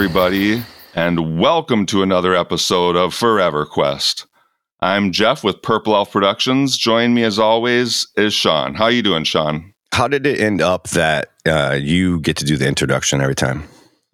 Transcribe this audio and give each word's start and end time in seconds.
Everybody, 0.00 0.64
and 0.94 1.38
welcome 1.38 1.84
to 1.84 2.02
another 2.02 2.34
episode 2.34 2.96
of 2.96 3.12
Forever 3.12 3.66
Quest. 3.66 4.24
I'm 4.80 5.12
Jeff 5.12 5.44
with 5.44 5.60
Purple 5.60 5.94
Elf 5.94 6.10
Productions. 6.10 6.78
Join 6.78 7.12
me 7.12 7.22
as 7.22 7.38
always 7.38 8.08
is 8.16 8.32
Sean. 8.32 8.74
How 8.74 8.86
you 8.86 9.02
doing, 9.02 9.24
Sean? 9.24 9.74
How 9.92 10.08
did 10.08 10.24
it 10.24 10.40
end 10.40 10.62
up 10.62 10.88
that 10.88 11.32
uh, 11.46 11.76
you 11.78 12.18
get 12.20 12.38
to 12.38 12.46
do 12.46 12.56
the 12.56 12.66
introduction 12.66 13.20
every 13.20 13.34
time? 13.34 13.62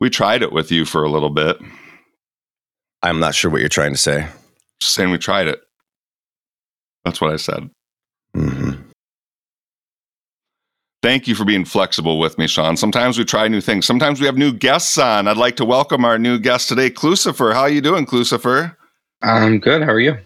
We 0.00 0.10
tried 0.10 0.42
it 0.42 0.50
with 0.50 0.72
you 0.72 0.86
for 0.86 1.04
a 1.04 1.08
little 1.08 1.30
bit. 1.30 1.56
I'm 3.05 3.20
not 3.20 3.36
sure 3.36 3.48
what 3.48 3.60
you're 3.60 3.68
trying 3.68 3.92
to 3.92 3.96
say. 3.96 4.27
Just 4.80 4.92
saying 4.92 5.12
we 5.12 5.18
tried 5.18 5.46
it. 5.46 5.60
That's 7.05 7.20
what 7.20 7.32
I 7.32 7.36
said. 7.36 7.70
hmm 8.34 8.72
Thank 11.02 11.28
you 11.28 11.34
for 11.34 11.44
being 11.44 11.64
flexible 11.64 12.19
with 12.19 12.36
me, 12.39 12.47
Sean. 12.47 12.77
Sometimes 12.77 13.19
we 13.19 13.25
try 13.25 13.48
new 13.48 13.61
things. 13.61 13.86
Sometimes 13.86 14.20
we 14.20 14.27
have 14.27 14.36
new 14.36 14.52
guests 14.52 14.98
on. 14.98 15.28
I'd 15.28 15.36
like 15.36 15.56
to 15.56 15.64
welcome 15.64 16.05
our 16.05 16.19
new 16.19 16.39
guest 16.39 16.69
today, 16.69 16.91
Klucifer. 16.91 17.52
How 17.52 17.62
are 17.62 17.69
you 17.69 17.80
doing, 17.80 18.06
Klucifer? 18.06 18.75
I'm 19.22 19.58
good. 19.61 19.83
How 19.83 19.92
are 19.92 20.00
you? 20.00 20.17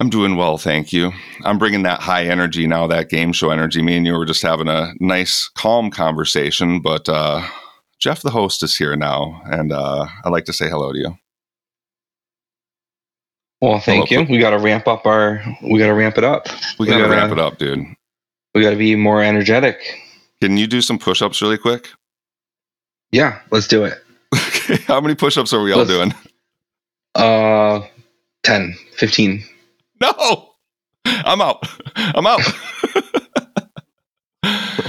I'm 0.00 0.10
doing 0.10 0.36
well, 0.36 0.58
thank 0.58 0.92
you. 0.92 1.12
I'm 1.44 1.58
bringing 1.58 1.82
that 1.84 2.00
high 2.00 2.24
energy 2.24 2.66
now, 2.66 2.86
that 2.88 3.10
game 3.10 3.32
show 3.32 3.50
energy. 3.50 3.80
Me 3.80 3.96
and 3.96 4.04
you 4.06 4.12
were 4.14 4.24
just 4.26 4.42
having 4.42 4.68
a 4.68 4.92
nice, 5.00 5.48
calm 5.56 5.90
conversation, 5.90 6.80
but 6.80 7.08
uh, 7.08 7.46
Jeff, 8.00 8.20
the 8.22 8.30
host, 8.30 8.62
is 8.64 8.76
here 8.76 8.96
now, 8.96 9.40
and 9.46 9.72
uh, 9.72 10.06
I'd 10.24 10.30
like 10.32 10.46
to 10.46 10.52
say 10.52 10.68
hello 10.68 10.92
to 10.92 10.98
you. 10.98 11.16
Well, 13.60 13.78
thank 13.78 14.08
Hello. 14.08 14.22
you. 14.22 14.28
We 14.30 14.38
got 14.38 14.50
to 14.50 14.58
ramp 14.58 14.88
up 14.88 15.06
our. 15.06 15.42
We 15.62 15.78
got 15.78 15.86
to 15.86 15.94
ramp 15.94 16.18
it 16.18 16.24
up. 16.24 16.48
We 16.78 16.86
got 16.86 16.98
gotta- 16.98 17.10
ramp 17.10 17.32
it 17.32 17.38
up, 17.38 17.58
dude. 17.58 17.84
We 18.54 18.62
got 18.62 18.70
to 18.70 18.76
be 18.76 18.94
more 18.96 19.22
energetic. 19.22 19.78
Can 20.40 20.56
you 20.56 20.66
do 20.66 20.80
some 20.80 20.98
push 20.98 21.22
ups 21.22 21.42
really 21.42 21.58
quick? 21.58 21.88
Yeah, 23.12 23.40
let's 23.50 23.66
do 23.68 23.84
it. 23.84 23.94
Okay. 24.34 24.76
How 24.86 25.00
many 25.00 25.14
push 25.14 25.36
ups 25.36 25.52
are 25.52 25.62
we 25.62 25.72
all 25.72 25.78
Let's- 25.84 25.90
doing? 25.90 26.14
Uh, 27.14 27.86
10, 28.42 28.74
15. 28.96 29.44
No, 30.00 30.50
I'm 31.04 31.40
out. 31.40 31.62
I'm 31.96 32.26
out. 32.26 32.40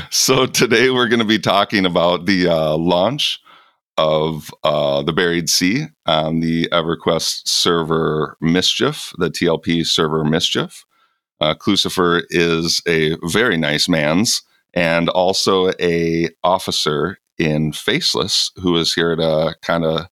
so 0.09 0.45
today 0.45 0.89
we're 0.89 1.07
going 1.07 1.19
to 1.19 1.25
be 1.25 1.37
talking 1.39 1.85
about 1.85 2.25
the 2.25 2.47
uh, 2.47 2.75
launch 2.77 3.39
of 3.97 4.49
uh, 4.63 5.03
the 5.03 5.13
Buried 5.13 5.49
Sea 5.49 5.85
on 6.05 6.39
the 6.39 6.67
EverQuest 6.71 7.47
server 7.47 8.35
Mischief, 8.41 9.13
the 9.17 9.29
TLP 9.29 9.85
server 9.85 10.23
Mischief. 10.23 10.85
Uh, 11.41 11.53
Klucifer 11.53 12.23
is 12.29 12.81
a 12.87 13.17
very 13.23 13.57
nice 13.57 13.89
man's 13.89 14.41
and 14.73 15.09
also 15.09 15.71
a 15.79 16.29
officer 16.43 17.19
in 17.37 17.71
Faceless 17.71 18.51
who 18.57 18.77
is 18.77 18.93
here 18.93 19.15
to 19.15 19.55
kind 19.61 19.83
of 19.85 20.07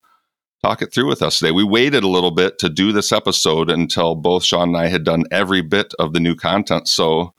talk 0.63 0.81
it 0.81 0.93
through 0.93 1.07
with 1.07 1.21
us 1.21 1.39
today. 1.39 1.51
We 1.51 1.63
waited 1.63 2.03
a 2.03 2.09
little 2.09 2.31
bit 2.31 2.57
to 2.59 2.69
do 2.69 2.91
this 2.91 3.11
episode 3.11 3.69
until 3.69 4.15
both 4.15 4.43
Sean 4.43 4.69
and 4.69 4.77
I 4.77 4.87
had 4.87 5.03
done 5.03 5.25
every 5.31 5.61
bit 5.61 5.93
of 5.99 6.13
the 6.13 6.19
new 6.19 6.35
content. 6.35 6.87
So 6.87 7.33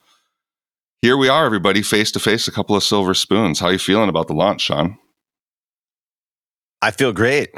here 1.00 1.16
we 1.16 1.28
are, 1.28 1.44
everybody, 1.44 1.82
face 1.82 2.10
to 2.12 2.20
face, 2.20 2.48
a 2.48 2.52
couple 2.52 2.76
of 2.76 2.82
silver 2.82 3.14
spoons. 3.14 3.60
How 3.60 3.66
are 3.66 3.72
you 3.72 3.78
feeling 3.78 4.08
about 4.08 4.26
the 4.26 4.34
launch, 4.34 4.62
Sean? 4.62 4.98
I 6.82 6.90
feel 6.90 7.12
great. 7.12 7.50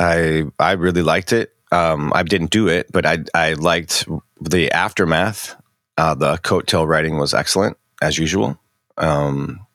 I 0.00 0.44
I 0.58 0.72
really 0.72 1.02
liked 1.02 1.32
it. 1.32 1.52
Um, 1.70 2.12
I 2.14 2.24
didn't 2.24 2.50
do 2.50 2.66
it, 2.66 2.90
but 2.90 3.06
I 3.06 3.18
I 3.32 3.52
liked 3.52 4.08
the 4.40 4.70
aftermath. 4.72 5.56
Uh, 5.96 6.14
the 6.14 6.36
coattail 6.38 6.86
writing 6.86 7.18
was 7.18 7.34
excellent 7.34 7.76
as 8.00 8.18
usual. 8.18 8.58
Um, 8.96 9.66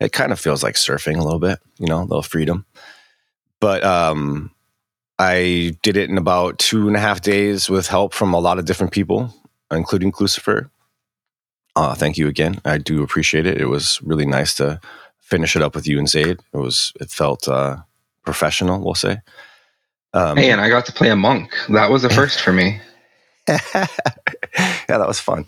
it 0.00 0.12
kind 0.12 0.32
of 0.32 0.40
feels 0.40 0.62
like 0.62 0.74
surfing 0.74 1.16
a 1.18 1.22
little 1.22 1.38
bit, 1.38 1.60
you 1.78 1.86
know, 1.86 2.00
a 2.00 2.04
little 2.04 2.22
freedom. 2.22 2.66
But 3.60 3.84
um, 3.84 4.50
I 5.18 5.76
did 5.82 5.96
it 5.96 6.10
in 6.10 6.18
about 6.18 6.58
two 6.58 6.88
and 6.88 6.96
a 6.96 7.00
half 7.00 7.20
days 7.20 7.70
with 7.70 7.86
help 7.86 8.12
from 8.12 8.34
a 8.34 8.40
lot 8.40 8.58
of 8.58 8.64
different 8.64 8.92
people, 8.92 9.32
including 9.70 10.12
Lucifer. 10.18 10.68
Uh, 11.76 11.94
thank 11.94 12.18
you 12.18 12.26
again. 12.26 12.60
I 12.64 12.78
do 12.78 13.02
appreciate 13.02 13.46
it. 13.46 13.60
It 13.60 13.66
was 13.66 14.00
really 14.02 14.26
nice 14.26 14.54
to 14.56 14.80
finish 15.20 15.54
it 15.54 15.62
up 15.62 15.74
with 15.76 15.86
you 15.86 15.98
and 15.98 16.08
Zaid. 16.08 16.40
It 16.52 16.56
was 16.56 16.92
it 17.00 17.10
felt 17.10 17.46
uh, 17.46 17.76
professional, 18.24 18.82
we'll 18.82 18.94
say. 18.94 19.18
Um, 20.12 20.36
Hey, 20.36 20.50
and 20.50 20.60
I 20.60 20.68
got 20.68 20.86
to 20.86 20.92
play 20.92 21.10
a 21.10 21.16
monk. 21.16 21.54
That 21.68 21.90
was 21.90 22.04
a 22.04 22.10
first 22.18 22.40
for 22.40 22.52
me. 22.52 22.80
yeah, 23.48 23.86
that 24.88 25.06
was 25.08 25.20
fun. 25.20 25.46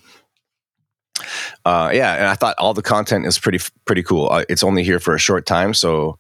Uh, 1.64 1.90
yeah, 1.94 2.14
and 2.14 2.26
I 2.26 2.34
thought 2.34 2.56
all 2.58 2.74
the 2.74 2.82
content 2.82 3.26
is 3.26 3.38
pretty 3.38 3.60
pretty 3.84 4.02
cool. 4.02 4.28
Uh, 4.30 4.44
it's 4.48 4.64
only 4.64 4.82
here 4.82 5.00
for 5.00 5.14
a 5.14 5.18
short 5.18 5.46
time, 5.46 5.74
so 5.74 6.18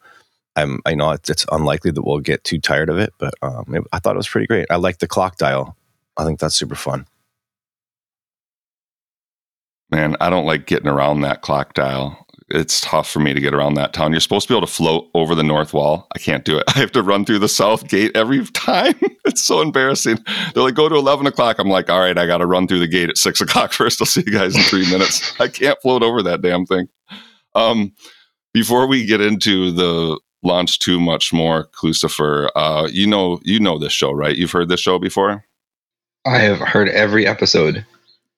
I'm 0.56 0.80
I 0.86 0.94
know 0.94 1.10
it's, 1.10 1.28
it's 1.28 1.44
unlikely 1.50 1.90
that 1.92 2.02
we'll 2.02 2.20
get 2.20 2.44
too 2.44 2.58
tired 2.60 2.88
of 2.88 2.98
it. 2.98 3.12
But 3.18 3.34
um, 3.42 3.74
it, 3.74 3.84
I 3.92 3.98
thought 3.98 4.14
it 4.14 4.18
was 4.18 4.28
pretty 4.28 4.46
great. 4.46 4.66
I 4.70 4.76
like 4.76 4.98
the 4.98 5.08
clock 5.08 5.36
dial. 5.36 5.76
I 6.16 6.24
think 6.24 6.38
that's 6.38 6.54
super 6.54 6.76
fun. 6.76 7.06
Man, 9.90 10.16
I 10.20 10.30
don't 10.30 10.46
like 10.46 10.66
getting 10.66 10.88
around 10.88 11.20
that 11.20 11.42
clock 11.42 11.74
dial. 11.74 12.23
It's 12.50 12.80
tough 12.80 13.08
for 13.10 13.20
me 13.20 13.32
to 13.32 13.40
get 13.40 13.54
around 13.54 13.74
that 13.74 13.94
town. 13.94 14.12
You're 14.12 14.20
supposed 14.20 14.46
to 14.48 14.52
be 14.52 14.56
able 14.56 14.66
to 14.66 14.72
float 14.72 15.08
over 15.14 15.34
the 15.34 15.42
north 15.42 15.72
wall. 15.72 16.06
I 16.14 16.18
can't 16.18 16.44
do 16.44 16.58
it. 16.58 16.64
I 16.68 16.78
have 16.78 16.92
to 16.92 17.02
run 17.02 17.24
through 17.24 17.38
the 17.38 17.48
south 17.48 17.88
gate 17.88 18.12
every 18.14 18.44
time. 18.52 18.94
It's 19.24 19.42
so 19.42 19.60
embarrassing. 19.60 20.18
They're 20.52 20.62
like, 20.62 20.74
go 20.74 20.88
to 20.88 20.94
11 20.96 21.26
o'clock. 21.26 21.58
I'm 21.58 21.68
like, 21.68 21.88
all 21.88 22.00
right, 22.00 22.16
I 22.16 22.26
got 22.26 22.38
to 22.38 22.46
run 22.46 22.68
through 22.68 22.80
the 22.80 22.88
gate 22.88 23.08
at 23.08 23.16
six 23.16 23.40
o'clock 23.42 23.72
first. 23.72 24.00
I'll 24.00 24.06
see 24.06 24.22
you 24.26 24.32
guys 24.32 24.56
in 24.56 24.62
three 24.62 24.88
minutes. 24.90 25.38
I 25.40 25.48
can't 25.48 25.80
float 25.80 26.02
over 26.02 26.22
that 26.22 26.42
damn 26.42 26.66
thing. 26.66 26.88
Um, 27.54 27.92
before 28.52 28.86
we 28.86 29.06
get 29.06 29.20
into 29.20 29.72
the 29.72 30.20
launch 30.42 30.78
too 30.78 31.00
much 31.00 31.32
more, 31.32 31.68
Klucifer, 31.68 32.50
uh, 32.54 32.88
you 32.92 33.06
know, 33.06 33.40
you 33.42 33.58
know 33.58 33.78
this 33.78 33.92
show, 33.92 34.12
right? 34.12 34.36
You've 34.36 34.52
heard 34.52 34.68
this 34.68 34.80
show 34.80 34.98
before? 34.98 35.44
I 36.26 36.38
have 36.38 36.58
heard 36.58 36.88
every 36.88 37.26
episode. 37.26 37.84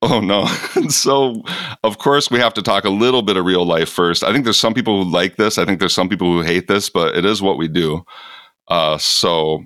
Oh 0.10 0.20
no. 0.20 0.46
so 0.88 1.42
of 1.82 1.98
course 1.98 2.30
we 2.30 2.38
have 2.38 2.54
to 2.54 2.62
talk 2.62 2.84
a 2.84 2.90
little 2.90 3.22
bit 3.22 3.36
of 3.36 3.44
real 3.44 3.66
life 3.66 3.88
first. 3.88 4.22
I 4.22 4.32
think 4.32 4.44
there's 4.44 4.60
some 4.60 4.74
people 4.74 5.02
who 5.02 5.10
like 5.10 5.36
this. 5.36 5.58
I 5.58 5.64
think 5.64 5.80
there's 5.80 5.94
some 5.94 6.08
people 6.08 6.32
who 6.32 6.42
hate 6.42 6.68
this, 6.68 6.88
but 6.88 7.16
it 7.16 7.24
is 7.24 7.42
what 7.42 7.58
we 7.58 7.66
do. 7.66 8.04
Uh, 8.68 8.98
so 8.98 9.64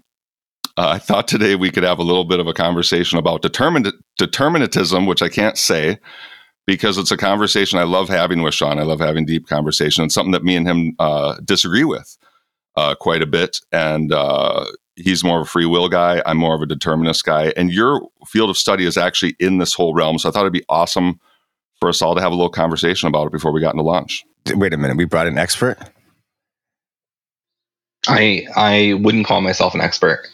uh, 0.78 0.88
I 0.88 0.98
thought 0.98 1.28
today 1.28 1.56
we 1.56 1.70
could 1.70 1.82
have 1.82 1.98
a 1.98 2.04
little 2.04 2.24
bit 2.24 2.40
of 2.40 2.46
a 2.46 2.54
conversation 2.54 3.18
about 3.18 3.42
determin- 3.42 3.92
determinatism, 4.18 5.06
which 5.06 5.20
I 5.20 5.28
can't 5.28 5.58
say 5.58 5.98
because 6.66 6.96
it's 6.96 7.10
a 7.10 7.16
conversation 7.18 7.78
I 7.78 7.84
love 7.84 8.08
having 8.08 8.42
with 8.42 8.54
Sean. 8.54 8.78
I 8.78 8.84
love 8.84 9.00
having 9.00 9.26
deep 9.26 9.46
conversation. 9.46 10.04
It's 10.04 10.14
something 10.14 10.32
that 10.32 10.44
me 10.44 10.56
and 10.56 10.66
him 10.66 10.94
uh, 10.98 11.36
disagree 11.44 11.84
with 11.84 12.16
uh, 12.76 12.94
quite 12.94 13.22
a 13.22 13.26
bit. 13.26 13.58
And 13.72 14.12
uh, 14.12 14.66
he's 15.02 15.24
more 15.24 15.40
of 15.40 15.46
a 15.46 15.50
free 15.50 15.66
will 15.66 15.88
guy. 15.88 16.22
I'm 16.26 16.38
more 16.38 16.54
of 16.54 16.62
a 16.62 16.66
determinist 16.66 17.24
guy. 17.24 17.52
And 17.56 17.72
your 17.72 18.00
field 18.26 18.50
of 18.50 18.56
study 18.56 18.86
is 18.86 18.96
actually 18.96 19.36
in 19.38 19.58
this 19.58 19.74
whole 19.74 19.94
realm. 19.94 20.18
So 20.18 20.28
I 20.28 20.32
thought 20.32 20.40
it'd 20.40 20.52
be 20.52 20.64
awesome 20.68 21.20
for 21.80 21.88
us 21.88 22.02
all 22.02 22.14
to 22.14 22.20
have 22.20 22.32
a 22.32 22.34
little 22.34 22.50
conversation 22.50 23.08
about 23.08 23.26
it 23.26 23.32
before 23.32 23.52
we 23.52 23.60
got 23.60 23.74
into 23.74 23.82
launch. 23.82 24.24
Wait 24.54 24.72
a 24.72 24.76
minute, 24.76 24.96
we 24.96 25.04
brought 25.04 25.26
an 25.26 25.38
expert. 25.38 25.78
I 28.08 28.46
I 28.56 28.94
wouldn't 29.00 29.26
call 29.26 29.40
myself 29.40 29.74
an 29.74 29.80
expert. 29.80 30.26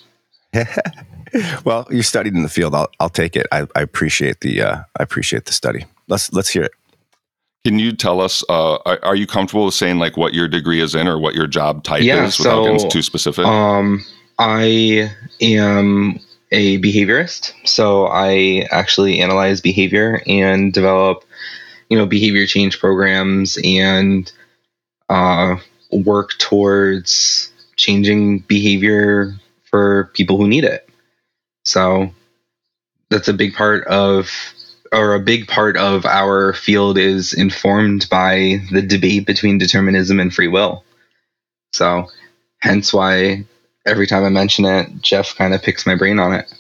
well, 1.65 1.87
you 1.91 2.03
studied 2.03 2.35
in 2.35 2.43
the 2.43 2.49
field. 2.49 2.75
I'll, 2.75 2.89
I'll 3.01 3.09
take 3.09 3.37
it. 3.37 3.47
I, 3.51 3.67
I 3.75 3.83
appreciate 3.83 4.41
the 4.41 4.63
uh, 4.63 4.77
I 4.99 5.03
appreciate 5.03 5.47
the 5.47 5.53
study. 5.53 5.85
Let's 6.09 6.33
let's 6.33 6.49
hear 6.49 6.63
it. 6.63 6.73
Can 7.67 7.81
you 7.81 7.91
tell 7.91 8.21
us, 8.21 8.45
uh, 8.49 8.77
are, 8.87 9.01
are 9.03 9.17
you 9.17 9.27
comfortable 9.27 9.65
with 9.65 9.75
saying 9.75 9.99
like 9.99 10.17
what 10.17 10.35
your 10.35 10.47
degree 10.47 10.81
is 10.81 10.95
in 10.95 11.09
or 11.09 11.19
what 11.19 11.35
your 11.35 11.49
job 11.49 11.83
type 11.83 12.05
Yeah, 12.05 12.25
is 12.25 12.39
without 12.39 12.65
so, 12.65 12.73
getting 12.73 12.91
too 12.91 13.03
specific? 13.03 13.45
Um, 13.45 14.05
I 14.39 15.13
am 15.41 16.21
a 16.53 16.79
behaviorist, 16.79 17.53
so 17.65 18.07
I 18.07 18.67
actually 18.71 19.21
analyze 19.21 19.61
behavior 19.61 20.23
and 20.27 20.73
develop, 20.73 21.25
you 21.89 21.97
know, 21.97 22.07
behavior 22.07 22.47
change 22.47 22.79
programs 22.79 23.59
and 23.65 24.31
uh, 25.09 25.57
work 25.91 26.37
towards 26.39 27.51
changing 27.77 28.41
behavior 28.41 29.35
for 29.65 30.11
people 30.15 30.37
who 30.37 30.49
need 30.49 30.65
it. 30.65 30.89
So 31.65 32.11
that's 33.11 33.29
a 33.29 33.35
big 33.35 33.55
part 33.55 33.85
of 33.87 34.31
or 34.93 35.15
a 35.15 35.21
big 35.21 35.49
part 35.49 35.77
of 35.77 36.07
our 36.07 36.53
field 36.53 36.97
is 36.97 37.33
informed 37.33 38.09
by 38.09 38.61
the 38.71 38.83
debate 38.83 39.27
between 39.27 39.59
determinism 39.59 40.21
and 40.21 40.33
free 40.33 40.49
will. 40.49 40.85
So 41.73 42.09
hence 42.61 42.93
why 42.93 43.47
every 43.87 44.07
time 44.07 44.25
I 44.25 44.29
mention 44.29 44.65
it, 44.65 44.89
Jeff 45.01 45.35
kind 45.37 45.55
of 45.55 45.63
picks 45.63 45.87
my 45.87 45.95
brain 45.95 46.19
on 46.19 46.35
it. 46.35 46.53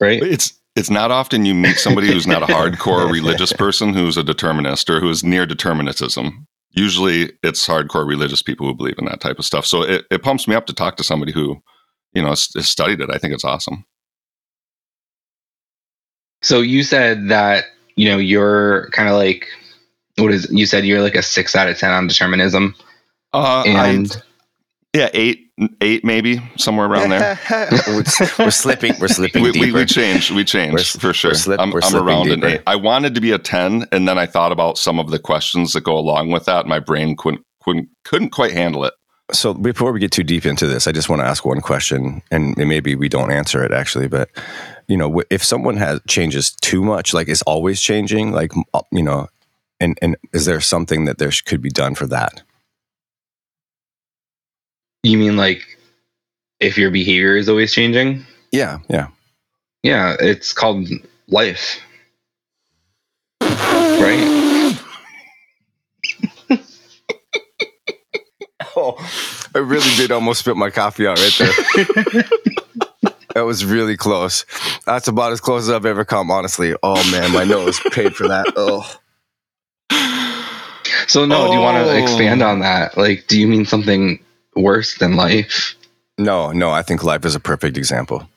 Right? 0.00 0.22
It's 0.22 0.52
it's 0.74 0.90
not 0.90 1.10
often 1.10 1.46
you 1.46 1.54
meet 1.54 1.76
somebody 1.76 2.08
who's 2.08 2.26
not 2.26 2.42
a 2.42 2.46
hardcore 2.46 3.10
religious 3.12 3.52
person 3.52 3.94
who's 3.94 4.18
a 4.18 4.22
determinist 4.22 4.90
or 4.90 5.00
who 5.00 5.08
is 5.08 5.24
near 5.24 5.46
determinism. 5.46 6.46
Usually, 6.72 7.32
it's 7.42 7.66
hardcore 7.66 8.06
religious 8.06 8.42
people 8.42 8.66
who 8.66 8.74
believe 8.74 8.98
in 8.98 9.06
that 9.06 9.20
type 9.20 9.38
of 9.38 9.46
stuff. 9.46 9.64
So 9.64 9.82
it, 9.82 10.04
it 10.10 10.22
pumps 10.22 10.46
me 10.46 10.54
up 10.54 10.66
to 10.66 10.74
talk 10.74 10.96
to 10.98 11.04
somebody 11.04 11.32
who, 11.32 11.62
you 12.12 12.20
know, 12.20 12.28
has, 12.28 12.50
has 12.54 12.68
studied 12.68 13.00
it. 13.00 13.08
I 13.10 13.16
think 13.16 13.32
it's 13.32 13.44
awesome. 13.44 13.86
So 16.42 16.60
you 16.60 16.82
said 16.82 17.30
that, 17.30 17.64
you 17.96 18.10
know, 18.10 18.18
you're 18.18 18.90
kind 18.90 19.08
of 19.08 19.14
like 19.14 19.46
what 20.16 20.32
is 20.32 20.50
you 20.50 20.66
said 20.66 20.84
you're 20.84 21.02
like 21.02 21.14
a 21.14 21.22
6 21.22 21.56
out 21.56 21.68
of 21.68 21.78
10 21.78 21.90
on 21.90 22.06
determinism 22.06 22.74
Uh, 23.32 23.62
and 23.66 24.12
I, 24.12 24.16
Yeah, 24.96 25.10
eight, 25.12 25.50
eight 25.82 26.04
maybe 26.04 26.40
somewhere 26.56 26.86
around 26.86 27.10
there. 27.10 27.38
we're, 27.88 28.04
we're 28.38 28.50
slipping. 28.50 28.94
We're 28.98 29.08
slipping 29.08 29.42
we, 29.42 29.50
we, 29.52 29.72
we 29.72 29.84
changed. 29.84 30.30
We 30.30 30.44
changed 30.44 30.72
We're- 30.74 31.00
for 31.00 31.12
sure. 31.12 31.34
slip- 31.34 31.60
I'm, 31.60 31.72
I'm 31.74 31.94
around 31.96 32.30
an 32.30 32.42
eight. 32.44 32.62
I 32.66 32.76
wanted 32.76 33.14
to 33.14 33.20
be 33.20 33.30
a 33.32 33.38
ten, 33.38 33.86
and 33.92 34.08
then 34.08 34.18
I 34.18 34.26
thought 34.26 34.52
about 34.52 34.78
some 34.78 34.98
of 34.98 35.10
the 35.10 35.18
questions 35.18 35.72
that 35.74 35.82
go 35.82 35.98
along 35.98 36.30
with 36.30 36.46
that. 36.46 36.66
My 36.66 36.78
brain 36.78 37.14
couldn't 37.16 37.44
couldn't 37.62 37.88
couldn't 38.04 38.30
quite 38.30 38.52
handle 38.52 38.84
it. 38.84 38.94
So 39.32 39.52
before 39.52 39.92
we 39.92 39.98
get 39.98 40.12
too 40.12 40.22
deep 40.22 40.46
into 40.46 40.66
this, 40.66 40.86
I 40.86 40.92
just 40.92 41.08
want 41.08 41.20
to 41.20 41.26
ask 41.26 41.44
one 41.44 41.60
question, 41.60 42.22
and 42.30 42.56
maybe 42.56 42.94
we 42.94 43.08
don't 43.08 43.32
answer 43.32 43.62
it 43.64 43.72
actually, 43.72 44.08
but 44.08 44.30
you 44.88 44.96
know, 44.96 45.22
if 45.30 45.44
someone 45.44 45.76
has 45.76 46.00
changes 46.08 46.52
too 46.62 46.82
much, 46.82 47.12
like 47.12 47.28
is 47.28 47.42
always 47.42 47.80
changing, 47.82 48.30
like 48.32 48.52
uh, 48.72 48.82
you 48.92 49.02
know, 49.02 49.26
and 49.80 49.98
and 50.00 50.16
is 50.32 50.46
there 50.46 50.60
something 50.60 51.04
that 51.06 51.18
there 51.18 51.32
could 51.44 51.60
be 51.60 51.70
done 51.70 51.94
for 51.94 52.06
that? 52.06 52.42
You 55.06 55.18
mean 55.18 55.36
like 55.36 55.62
if 56.58 56.76
your 56.76 56.90
behavior 56.90 57.36
is 57.36 57.48
always 57.48 57.72
changing? 57.72 58.26
Yeah, 58.50 58.78
yeah. 58.88 59.06
Yeah, 59.84 60.16
it's 60.18 60.52
called 60.52 60.88
life. 61.28 61.78
Right? 63.40 64.76
Oh, 68.78 68.94
I 69.54 69.58
really 69.60 69.88
did 69.96 70.10
almost 70.12 70.40
spit 70.40 70.54
my 70.54 70.68
coffee 70.68 71.06
out 71.06 71.18
right 71.18 71.34
there. 71.38 71.48
that 73.34 73.40
was 73.46 73.64
really 73.64 73.96
close. 73.96 74.44
That's 74.84 75.08
about 75.08 75.32
as 75.32 75.40
close 75.40 75.62
as 75.62 75.70
I've 75.70 75.86
ever 75.86 76.04
come, 76.04 76.30
honestly. 76.30 76.74
Oh 76.82 76.96
man, 77.10 77.32
my 77.32 77.44
nose 77.44 77.80
paid 77.92 78.14
for 78.14 78.28
that. 78.28 78.52
Oh. 78.56 78.84
So 81.08 81.24
no, 81.24 81.46
do 81.46 81.54
you 81.54 81.60
want 81.60 81.78
Oh. 81.78 81.84
to 81.90 82.02
expand 82.02 82.42
on 82.42 82.58
that? 82.60 82.98
Like, 82.98 83.26
do 83.28 83.40
you 83.40 83.46
mean 83.46 83.64
something 83.64 84.18
worse 84.56 84.96
than 84.98 85.16
life? 85.16 85.74
No, 86.18 86.50
no, 86.52 86.70
I 86.70 86.82
think 86.82 87.04
life 87.04 87.24
is 87.24 87.34
a 87.34 87.40
perfect 87.40 87.76
example. 87.76 88.28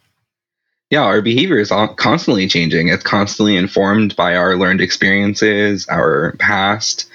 Yeah, 0.89 1.03
our 1.03 1.21
behavior 1.21 1.59
is 1.59 1.71
constantly 1.97 2.47
changing. 2.47 2.87
It's 2.87 3.03
constantly 3.03 3.55
informed 3.55 4.15
by 4.15 4.35
our 4.35 4.55
learned 4.55 4.81
experiences, 4.81 5.87
our 5.87 6.33
past, 6.39 7.07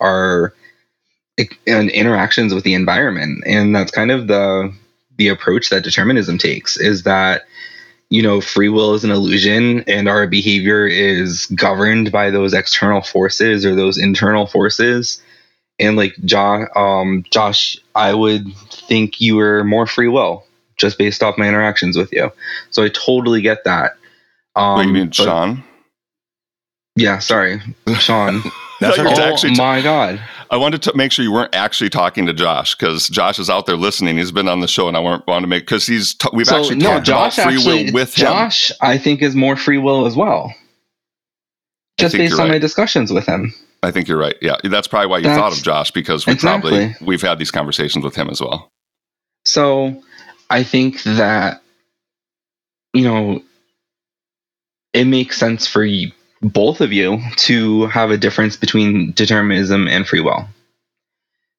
our 0.00 0.52
and 1.66 1.90
interactions 1.90 2.52
with 2.52 2.62
the 2.64 2.74
environment, 2.74 3.42
and 3.46 3.74
that's 3.74 3.90
kind 3.90 4.10
of 4.10 4.26
the 4.26 4.72
the 5.16 5.28
approach 5.28 5.70
that 5.70 5.82
determinism 5.82 6.36
takes. 6.36 6.76
Is 6.76 7.04
that 7.04 7.46
you 8.10 8.20
know 8.20 8.42
free 8.42 8.68
will 8.68 8.94
is 8.94 9.04
an 9.04 9.10
illusion, 9.10 9.82
and 9.86 10.08
our 10.08 10.26
behavior 10.26 10.86
is 10.86 11.46
governed 11.46 12.12
by 12.12 12.30
those 12.30 12.52
external 12.52 13.00
forces 13.00 13.64
or 13.64 13.74
those 13.74 13.96
internal 13.96 14.46
forces. 14.46 15.22
And 15.82 15.96
like 15.96 16.14
Josh, 16.24 16.68
um, 16.76 17.24
Josh, 17.30 17.76
I 17.94 18.14
would 18.14 18.46
think 18.70 19.20
you 19.20 19.36
were 19.36 19.64
more 19.64 19.86
free 19.86 20.08
will 20.08 20.44
just 20.78 20.96
based 20.98 21.22
off 21.22 21.36
my 21.36 21.46
interactions 21.48 21.96
with 21.96 22.12
you. 22.12 22.30
So 22.70 22.82
I 22.84 22.88
totally 22.88 23.40
get 23.42 23.64
that. 23.64 23.92
Um, 24.56 24.78
Wait, 24.78 24.86
you 24.86 24.92
mean 24.92 25.06
but- 25.08 25.14
Sean? 25.16 25.64
Yeah, 26.96 27.18
sorry, 27.20 27.60
Sean. 27.98 28.42
That's 28.80 28.98
You 28.98 29.04
oh 29.06 29.20
actually 29.20 29.54
t- 29.54 29.62
my 29.62 29.80
god. 29.80 30.20
I 30.50 30.56
wanted 30.56 30.82
to 30.82 30.92
make 30.96 31.12
sure 31.12 31.24
you 31.24 31.32
weren't 31.32 31.54
actually 31.54 31.88
talking 31.88 32.26
to 32.26 32.32
Josh 32.34 32.74
because 32.74 33.08
Josh 33.08 33.38
is 33.38 33.48
out 33.48 33.64
there 33.66 33.76
listening. 33.76 34.18
He's 34.18 34.32
been 34.32 34.48
on 34.48 34.60
the 34.60 34.66
show, 34.68 34.88
and 34.88 34.96
I 34.96 35.00
want, 35.00 35.24
want 35.26 35.42
to 35.44 35.46
make 35.46 35.62
because 35.62 35.86
he's 35.86 36.14
t- 36.14 36.28
we've 36.32 36.46
So 36.48 36.58
actually 36.58 36.76
no, 36.76 36.94
talked 36.94 37.06
Josh 37.06 37.38
about 37.38 37.46
free 37.46 37.56
actually. 37.58 37.84
will 37.86 37.92
with 37.94 38.14
him. 38.14 38.24
Josh, 38.26 38.72
I 38.82 38.98
think, 38.98 39.22
is 39.22 39.34
more 39.36 39.56
free 39.56 39.78
will 39.78 40.04
as 40.04 40.16
well. 40.16 40.52
Just 41.98 42.14
based 42.16 42.32
you're 42.32 42.42
on 42.42 42.48
my 42.48 42.58
discussions 42.58 43.12
with 43.12 43.24
him. 43.24 43.54
I 43.82 43.90
think 43.90 44.06
you're 44.08 44.18
right. 44.18 44.36
Yeah, 44.40 44.56
that's 44.62 44.86
probably 44.88 45.08
why 45.08 45.18
you 45.18 45.24
That's- 45.24 45.38
thought 45.40 45.52
of 45.58 45.62
Josh 45.64 45.90
because 45.90 46.26
we 46.26 46.32
Exactly. 46.34 46.70
probably 46.70 47.06
we've 47.06 47.22
had 47.22 47.38
these 47.38 47.50
conversations 47.50 48.04
with 48.04 48.14
him 48.14 48.30
as 48.30 48.40
well. 48.40 48.70
So 49.44 50.02
I 50.50 50.62
think 50.62 51.02
that 51.02 51.62
you 52.94 53.02
know 53.04 53.42
it 54.92 55.04
makes 55.06 55.36
sense 55.38 55.66
for 55.66 55.84
you, 55.84 56.12
both 56.42 56.80
of 56.80 56.92
you 56.92 57.18
to 57.36 57.86
have 57.86 58.10
a 58.10 58.18
difference 58.18 58.56
between 58.56 59.12
determinism 59.12 59.88
and 59.88 60.06
free 60.06 60.20
will. 60.20 60.46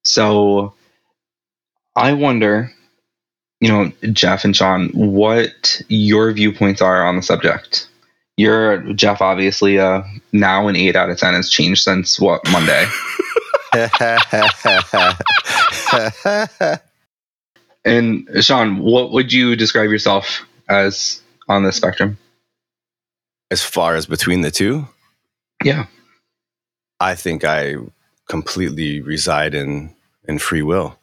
So 0.04 0.74
I 1.96 2.12
wonder, 2.12 2.70
you 3.60 3.68
know, 3.68 3.92
Jeff 4.12 4.44
and 4.44 4.54
Sean, 4.54 4.88
what 4.90 5.80
your 5.88 6.32
viewpoints 6.32 6.80
are 6.80 7.04
on 7.06 7.16
the 7.16 7.22
subject. 7.22 7.88
You're 8.36 8.92
Jeff, 8.94 9.20
obviously. 9.20 9.78
Uh, 9.78 10.02
now 10.32 10.66
an 10.68 10.76
eight 10.76 10.96
out 10.96 11.10
of 11.10 11.18
ten 11.18 11.34
has 11.34 11.50
changed 11.50 11.82
since 11.82 12.18
what 12.20 12.40
Monday. 12.50 12.86
And 17.86 18.26
Sean, 18.40 18.78
what 18.78 19.12
would 19.12 19.30
you 19.30 19.56
describe 19.56 19.90
yourself 19.90 20.40
as 20.70 21.20
on 21.48 21.64
the 21.64 21.72
spectrum? 21.72 22.16
as 23.50 23.62
far 23.62 23.94
as 23.94 24.06
between 24.06 24.40
the 24.40 24.50
two, 24.50 24.88
Yeah. 25.62 25.86
I 26.98 27.14
think 27.14 27.44
I 27.44 27.76
completely 28.28 29.00
reside 29.00 29.54
in 29.54 29.94
in 30.26 30.38
free 30.38 30.62
will. 30.62 30.98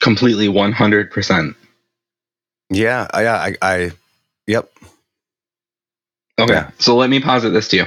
Completely 0.00 0.48
100%. 0.48 1.54
Yeah, 2.70 3.08
I, 3.12 3.22
yeah, 3.22 3.36
I, 3.36 3.56
I 3.62 3.90
yep. 4.46 4.70
Okay. 6.42 6.54
Yeah. 6.54 6.70
So 6.78 6.96
let 6.96 7.10
me 7.10 7.20
posit 7.20 7.50
this 7.50 7.68
to 7.68 7.76
you. 7.76 7.84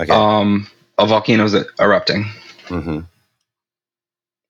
Okay. 0.00 0.12
Um, 0.12 0.66
a 0.98 1.06
volcano's 1.06 1.54
erupting. 1.80 2.24
hmm 2.66 3.00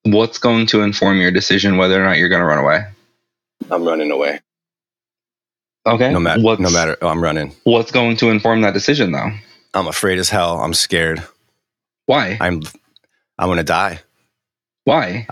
What's 0.04 0.38
going 0.38 0.66
to 0.68 0.82
inform 0.82 1.20
your 1.20 1.32
decision 1.32 1.78
whether 1.78 2.00
or 2.00 2.04
not 2.04 2.18
you're 2.18 2.28
going 2.28 2.40
to 2.40 2.46
run 2.46 2.58
away? 2.58 2.86
I'm 3.70 3.84
running 3.84 4.10
away. 4.12 4.40
Okay. 5.84 6.12
No 6.12 6.20
matter, 6.20 6.40
What's, 6.42 6.60
no 6.60 6.70
matter. 6.70 6.96
Oh, 7.02 7.08
I'm 7.08 7.22
running. 7.22 7.54
What's 7.64 7.90
going 7.90 8.16
to 8.18 8.30
inform 8.30 8.60
that 8.62 8.74
decision, 8.74 9.12
though? 9.12 9.30
I'm 9.74 9.88
afraid 9.88 10.18
as 10.18 10.30
hell. 10.30 10.60
I'm 10.60 10.74
scared. 10.74 11.22
Why? 12.06 12.38
I'm, 12.40 12.62
I'm 13.38 13.48
gonna 13.48 13.62
die 13.64 14.00
Why? 14.84 15.26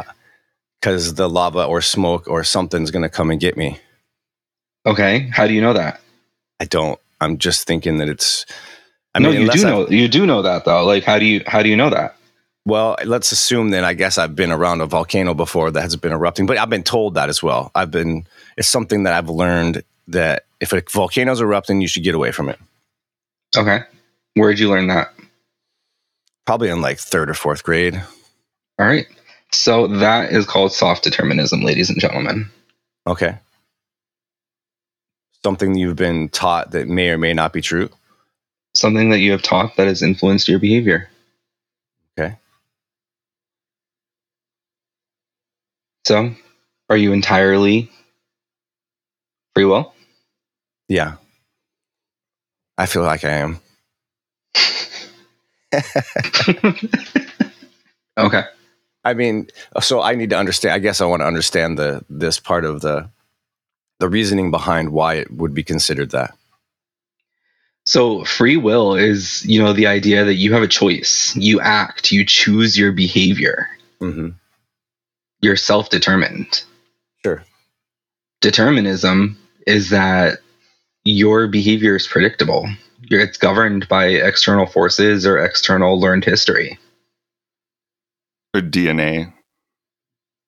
because 0.81 1.15
the 1.15 1.29
lava 1.29 1.65
or 1.65 1.81
smoke 1.81 2.29
or 2.29 2.45
something's 2.45 2.91
gonna 2.91 3.09
come 3.09 3.31
and 3.31 3.41
get 3.41 3.57
me. 3.57 3.79
Okay. 4.85 5.29
How 5.33 5.47
do 5.47 5.55
you 5.55 5.61
know 5.63 5.73
that? 5.73 6.01
I 6.61 6.67
don't. 6.67 6.99
I'm 7.25 7.39
just 7.39 7.67
thinking 7.67 7.99
that 7.99 8.09
it's. 8.09 8.47
I 9.15 9.19
no, 9.21 9.31
mean, 9.31 9.43
you 9.43 9.47
do 9.47 9.53
I've- 9.53 9.63
know. 9.65 9.89
You 9.89 10.09
do 10.09 10.27
know 10.27 10.43
that, 10.43 10.65
though. 10.65 10.85
Like, 10.85 11.05
how 11.05 11.19
do 11.19 11.25
you 11.25 11.43
how 11.47 11.63
do 11.63 11.69
you 11.69 11.77
know 11.77 11.91
that? 11.91 12.17
Well, 12.67 12.97
let's 13.05 13.31
assume 13.33 13.71
then. 13.71 13.85
I 13.85 13.93
guess 13.95 14.17
I've 14.19 14.35
been 14.35 14.51
around 14.51 14.81
a 14.81 14.87
volcano 14.87 15.35
before 15.35 15.71
that 15.71 15.83
has 15.83 15.97
been 15.97 16.13
erupting, 16.13 16.47
but 16.47 16.57
I've 16.59 16.71
been 16.71 16.83
told 16.83 17.15
that 17.15 17.29
as 17.29 17.43
well. 17.43 17.71
I've 17.75 17.91
been. 17.91 18.27
It's 18.57 18.69
something 18.69 19.03
that 19.05 19.13
I've 19.15 19.29
learned 19.29 19.83
that 20.09 20.45
if 20.61 20.73
a 20.73 20.83
volcano's 20.93 21.41
erupting, 21.41 21.81
you 21.81 21.89
should 21.89 22.05
get 22.05 22.15
away 22.15 22.33
from 22.33 22.49
it. 22.49 22.59
Okay. 23.57 23.81
Where'd 24.35 24.59
you 24.59 24.69
learn 24.71 24.89
that? 24.89 25.13
Probably 26.47 26.69
in 26.71 26.81
like 26.81 26.99
third 26.99 27.31
or 27.31 27.35
fourth 27.35 27.63
grade. 27.63 27.97
All 28.79 28.87
right. 28.87 29.07
So 29.53 29.87
that 29.87 30.33
is 30.33 30.47
called 30.47 30.73
soft 30.73 31.05
determinism, 31.05 31.63
ladies 31.63 31.89
and 31.91 32.01
gentlemen. 32.01 32.51
Okay. 33.07 33.39
Something 35.45 35.77
you've 35.77 35.97
been 35.97 36.31
taught 36.31 36.71
that 36.71 36.89
may 36.89 37.11
or 37.11 37.19
may 37.19 37.35
not 37.35 37.53
be 37.53 37.61
true. 37.61 37.91
Something 38.75 39.11
that 39.11 39.19
you 39.19 39.33
have 39.33 39.43
taught 39.43 39.77
that 39.77 39.87
has 39.87 40.03
influenced 40.03 40.49
your 40.49 40.59
behavior. 40.59 41.11
Okay. 42.19 42.37
So, 46.07 46.35
are 46.89 46.97
you 46.97 47.13
entirely 47.13 47.91
free 49.55 49.67
will? 49.67 49.93
Yeah. 50.89 51.17
I 52.77 52.87
feel 52.87 53.03
like 53.03 53.25
I 53.25 53.31
am. 53.31 53.61
okay. 58.19 58.43
I 59.05 59.15
mean, 59.15 59.49
so 59.81 60.01
I 60.01 60.15
need 60.15 60.31
to 60.31 60.39
understand. 60.39 60.75
I 60.75 60.79
guess 60.79 61.01
I 61.01 61.07
want 61.07 61.21
to 61.21 61.27
understand 61.27 61.79
the 61.79 62.05
this 62.09 62.41
part 62.41 62.65
of 62.65 62.81
the 62.81 63.11
the 64.01 64.09
reasoning 64.09 64.51
behind 64.51 64.91
why 64.91 65.15
it 65.15 65.31
would 65.31 65.55
be 65.55 65.63
considered 65.63 66.11
that. 66.11 66.35
So, 67.87 68.25
free 68.25 68.57
will 68.57 68.95
is, 68.95 69.45
you 69.45 69.63
know, 69.63 69.75
the 69.75 69.87
idea 69.87 70.25
that 70.25 70.35
you 70.37 70.55
have 70.55 70.63
a 70.63 70.69
choice. 70.69 71.37
You 71.37 71.61
act, 71.61 72.13
you 72.13 72.25
choose 72.25 72.79
your 72.79 72.93
behavior. 72.93 73.69
hmm 74.01 74.31
You're 75.41 75.57
self 75.57 75.91
determined. 75.91 76.65
Sure. 77.23 77.45
Determinism 78.41 79.39
is 79.67 79.91
that 79.91 80.39
your 81.05 81.47
behavior 81.47 81.97
is 81.97 82.07
predictable. 82.07 82.67
It's 83.11 83.37
governed 83.37 83.87
by 83.89 84.07
external 84.07 84.67
forces 84.67 85.27
or 85.27 85.39
external 85.39 86.01
learned 86.01 86.25
history. 86.25 86.79
Or 88.55 88.63
DNA, 88.63 89.34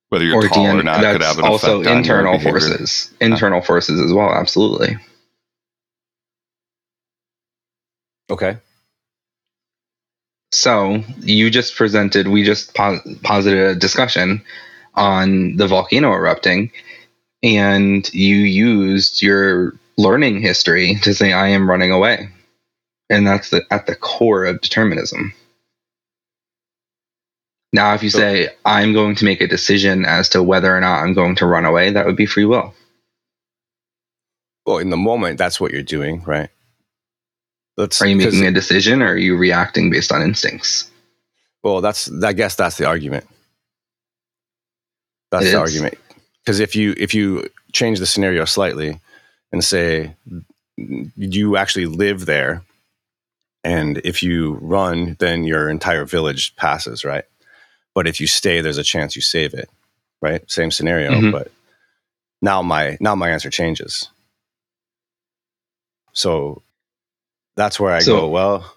whether 0.09 0.25
you're 0.25 0.37
or 0.37 0.49
tall 0.49 0.65
DNA. 0.65 0.81
or 0.81 0.83
not, 0.83 0.97
could 0.97 1.21
That's 1.21 1.25
have 1.25 1.39
an 1.39 1.45
also 1.45 1.81
effect 1.81 1.89
on 1.89 2.05
your 2.05 2.19
internal 2.19 2.33
behavior. 2.35 2.61
forces. 2.61 3.15
Internal 3.21 3.61
forces 3.61 4.01
as 4.01 4.13
well, 4.13 4.31
absolutely. 4.31 4.97
Okay. 8.31 8.59
So 10.53 11.03
you 11.21 11.51
just 11.51 11.77
presented, 11.77 12.29
we 12.29 12.45
just 12.45 12.75
pos- 12.75 13.07
posited 13.23 13.59
a 13.59 13.75
discussion 13.75 14.43
on 14.95 15.57
the 15.57 15.67
volcano 15.67 16.13
erupting 16.13 16.71
and 17.43 18.13
you 18.15 18.37
used 18.37 19.23
your 19.23 19.75
learning 19.99 20.41
history 20.41 20.97
to 21.03 21.15
say 21.15 21.33
I 21.33 21.49
am 21.49 21.69
running 21.69 21.93
away. 21.93 22.29
And 23.11 23.27
that's 23.27 23.51
the, 23.51 23.63
at 23.71 23.87
the 23.87 23.95
core 23.95 24.45
of 24.47 24.61
determinism. 24.61 25.33
Now, 27.73 27.95
if 27.95 28.03
you 28.03 28.11
So- 28.11 28.19
say 28.19 28.49
I'm 28.65 28.93
going 28.93 29.17
to 29.17 29.25
make 29.25 29.41
a 29.41 29.47
decision 29.47 30.05
as 30.05 30.29
to 30.31 30.43
whether 30.43 30.75
or 30.75 30.81
not 30.81 31.03
I'm 31.03 31.15
going 31.15 31.37
to 31.37 31.47
run 31.47 31.65
away, 31.65 31.91
that 31.91 32.07
would 32.07 32.17
be 32.17 32.27
free 32.27 32.45
will. 32.45 32.75
Well, 34.65 34.79
in 34.79 34.91
the 34.91 34.97
moment, 34.97 35.39
that's 35.39 35.61
what 35.61 35.73
you're 35.73 35.83
doing, 35.83 36.23
right? 36.25 36.51
Let's. 37.77 38.01
Are 38.03 38.07
you 38.07 38.17
making 38.17 38.47
a 38.47 38.51
decision 38.51 39.03
or 39.03 39.13
are 39.13 39.17
you 39.19 39.37
reacting 39.37 39.91
based 39.91 40.11
on 40.11 40.23
instincts? 40.23 40.91
Well, 41.63 41.81
that's. 41.81 42.11
I 42.23 42.33
guess 42.33 42.57
that's 42.57 42.77
the 42.77 42.87
argument. 42.87 43.27
That's 45.31 45.47
It 45.47 45.53
the 45.53 45.63
is. 45.63 45.75
argument. 45.75 45.99
Because 46.45 46.61
if 46.61 46.75
you 46.75 46.95
if 46.97 47.15
you 47.15 47.49
change 47.73 47.99
the 47.99 48.07
scenario 48.07 48.45
slightly 48.45 49.01
and 49.53 49.63
say 49.63 50.17
you 50.77 51.57
actually 51.57 51.87
live 51.87 52.27
there, 52.27 52.63
and 53.63 54.01
if 54.05 54.23
you 54.23 54.55
run, 54.63 55.17
then 55.21 55.45
your 55.45 55.69
entire 55.69 56.05
village 56.07 56.57
passes, 56.57 57.05
right? 57.05 57.25
But 57.97 58.07
if 58.07 58.21
you 58.21 58.27
stay, 58.27 58.61
there's 58.61 58.77
a 58.77 58.83
chance 58.85 59.17
you 59.17 59.23
save 59.23 59.55
it, 59.55 59.71
right? 60.21 60.49
Same 60.51 60.71
scenario, 60.71 61.13
Mhm. 61.13 61.33
but 61.33 61.51
now 62.43 62.61
my 62.61 62.99
now 63.01 63.15
my 63.15 63.31
answer 63.31 63.49
changes. 63.49 64.11
So 66.13 66.63
that's 67.57 67.81
where 67.81 67.93
I 67.93 68.01
So- 68.01 68.21
go. 68.21 68.29
Well, 68.29 68.77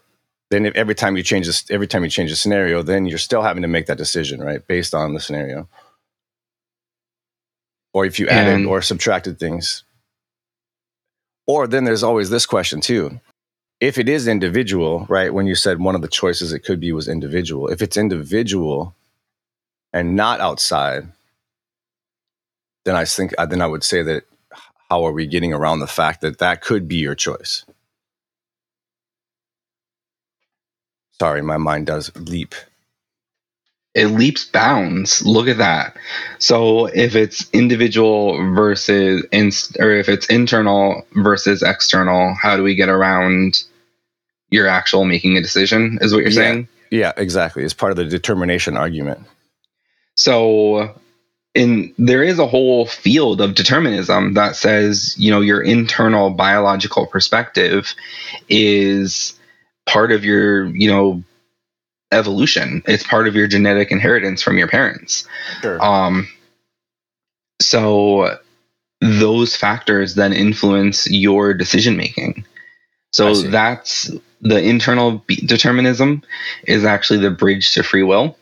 then 0.52 0.66
if 0.66 0.74
every 0.76 0.96
time 0.96 1.18
you 1.18 1.24
change 1.24 1.48
this, 1.48 1.70
every 1.70 1.86
time 1.86 2.06
you 2.06 2.10
change 2.10 2.30
the 2.30 2.38
scenario, 2.38 2.82
then 2.82 3.06
you're 3.06 3.18
still 3.18 3.42
having 3.42 3.62
to 3.64 3.68
make 3.68 3.88
that 3.88 3.98
decision, 3.98 4.40
right, 4.42 4.66
based 4.66 4.94
on 4.96 5.14
the 5.14 5.20
scenario. 5.20 5.68
Or 7.94 8.06
if 8.06 8.20
you 8.20 8.30
added 8.30 8.54
And- 8.54 8.68
or 8.68 8.82
subtracted 8.82 9.38
things. 9.38 9.84
Or 11.46 11.68
then 11.68 11.84
there's 11.84 12.04
always 12.04 12.30
this 12.30 12.46
question 12.46 12.80
too. 12.80 13.20
If 13.82 13.98
it 13.98 14.08
is 14.08 14.30
individual, 14.30 15.06
right? 15.10 15.34
When 15.34 15.46
you 15.46 15.56
said 15.56 15.80
one 15.82 15.96
of 15.96 16.02
the 16.02 16.08
choices 16.08 16.54
it 16.54 16.60
could 16.64 16.80
be 16.80 16.94
was 16.94 17.10
individual. 17.10 17.68
If 17.68 17.82
it's 17.82 17.98
individual 17.98 18.96
and 19.94 20.16
not 20.16 20.40
outside, 20.42 21.08
then 22.86 22.96
I 22.96 23.06
think 23.06 23.34
uh, 23.38 23.46
then 23.46 23.62
I 23.62 23.68
would 23.68 23.84
say 23.84 24.04
that 24.04 24.24
how 24.90 25.06
are 25.06 25.12
we 25.14 25.28
getting 25.28 25.54
around 25.54 25.80
the 25.80 25.88
fact 25.88 26.22
that 26.22 26.40
that 26.40 26.62
could 26.62 26.88
be 26.88 26.98
your 26.98 27.16
choice? 27.16 27.66
Sorry, 31.20 31.42
my 31.42 31.58
mind 31.58 31.88
does 31.88 32.16
leap. 32.16 32.56
It 33.96 34.08
leaps 34.08 34.46
bounds. 34.46 35.26
Look 35.26 35.48
at 35.48 35.58
that. 35.58 35.98
So 36.40 36.86
if 36.88 37.16
it's 37.16 37.50
individual 37.52 38.54
versus 38.56 39.26
inst- 39.32 39.78
or 39.80 39.92
if 39.92 40.08
it's 40.10 40.28
internal 40.28 41.06
versus 41.16 41.64
external, 41.64 42.36
how 42.42 42.56
do 42.58 42.64
we 42.64 42.76
get 42.76 42.90
around 42.90 43.64
your 44.52 44.68
actual 44.68 45.06
making 45.06 45.38
a 45.38 45.42
decision? 45.42 46.00
Is 46.02 46.14
what 46.14 46.20
you're 46.20 46.30
Yeah. 46.30 46.36
saying? 46.36 46.68
Yeah, 46.92 47.14
exactly. 47.18 47.64
It's 47.64 47.74
part 47.74 47.92
of 47.92 47.98
the 47.98 48.06
determination 48.06 48.78
argument. 48.78 49.26
So 50.20 50.94
in 51.56 51.94
there 51.98 52.22
is 52.22 52.40
a 52.40 52.46
whole 52.46 52.86
field 52.86 53.40
of 53.40 53.56
determinism 53.56 54.34
that 54.34 54.58
says, 54.58 55.16
you 55.18 55.32
know, 55.32 55.40
your 55.40 55.62
internal 55.62 56.30
biological 56.30 57.08
perspective 57.08 57.96
is 58.50 59.40
part 59.86 60.12
of 60.12 60.26
your, 60.26 60.66
you 60.76 60.92
know, 60.92 61.24
evolution. 62.12 62.84
It's 62.86 63.08
part 63.08 63.30
of 63.30 63.36
your 63.36 63.48
genetic 63.48 63.92
inheritance 63.92 64.42
from 64.42 64.58
your 64.58 64.68
parents. 64.68 65.26
Sure. 65.62 65.82
Um, 65.82 66.28
so 67.62 68.40
those 69.00 69.56
factors 69.56 70.16
then 70.16 70.34
influence 70.34 71.10
your 71.10 71.54
decision 71.54 71.96
making. 71.96 72.44
So 73.14 73.34
that's 73.36 74.12
the 74.42 74.62
internal 74.62 75.24
determinism 75.30 76.24
is 76.66 76.84
actually 76.84 77.20
the 77.20 77.32
bridge 77.32 77.74
to 77.76 77.84
free 77.84 78.04
will 78.04 78.36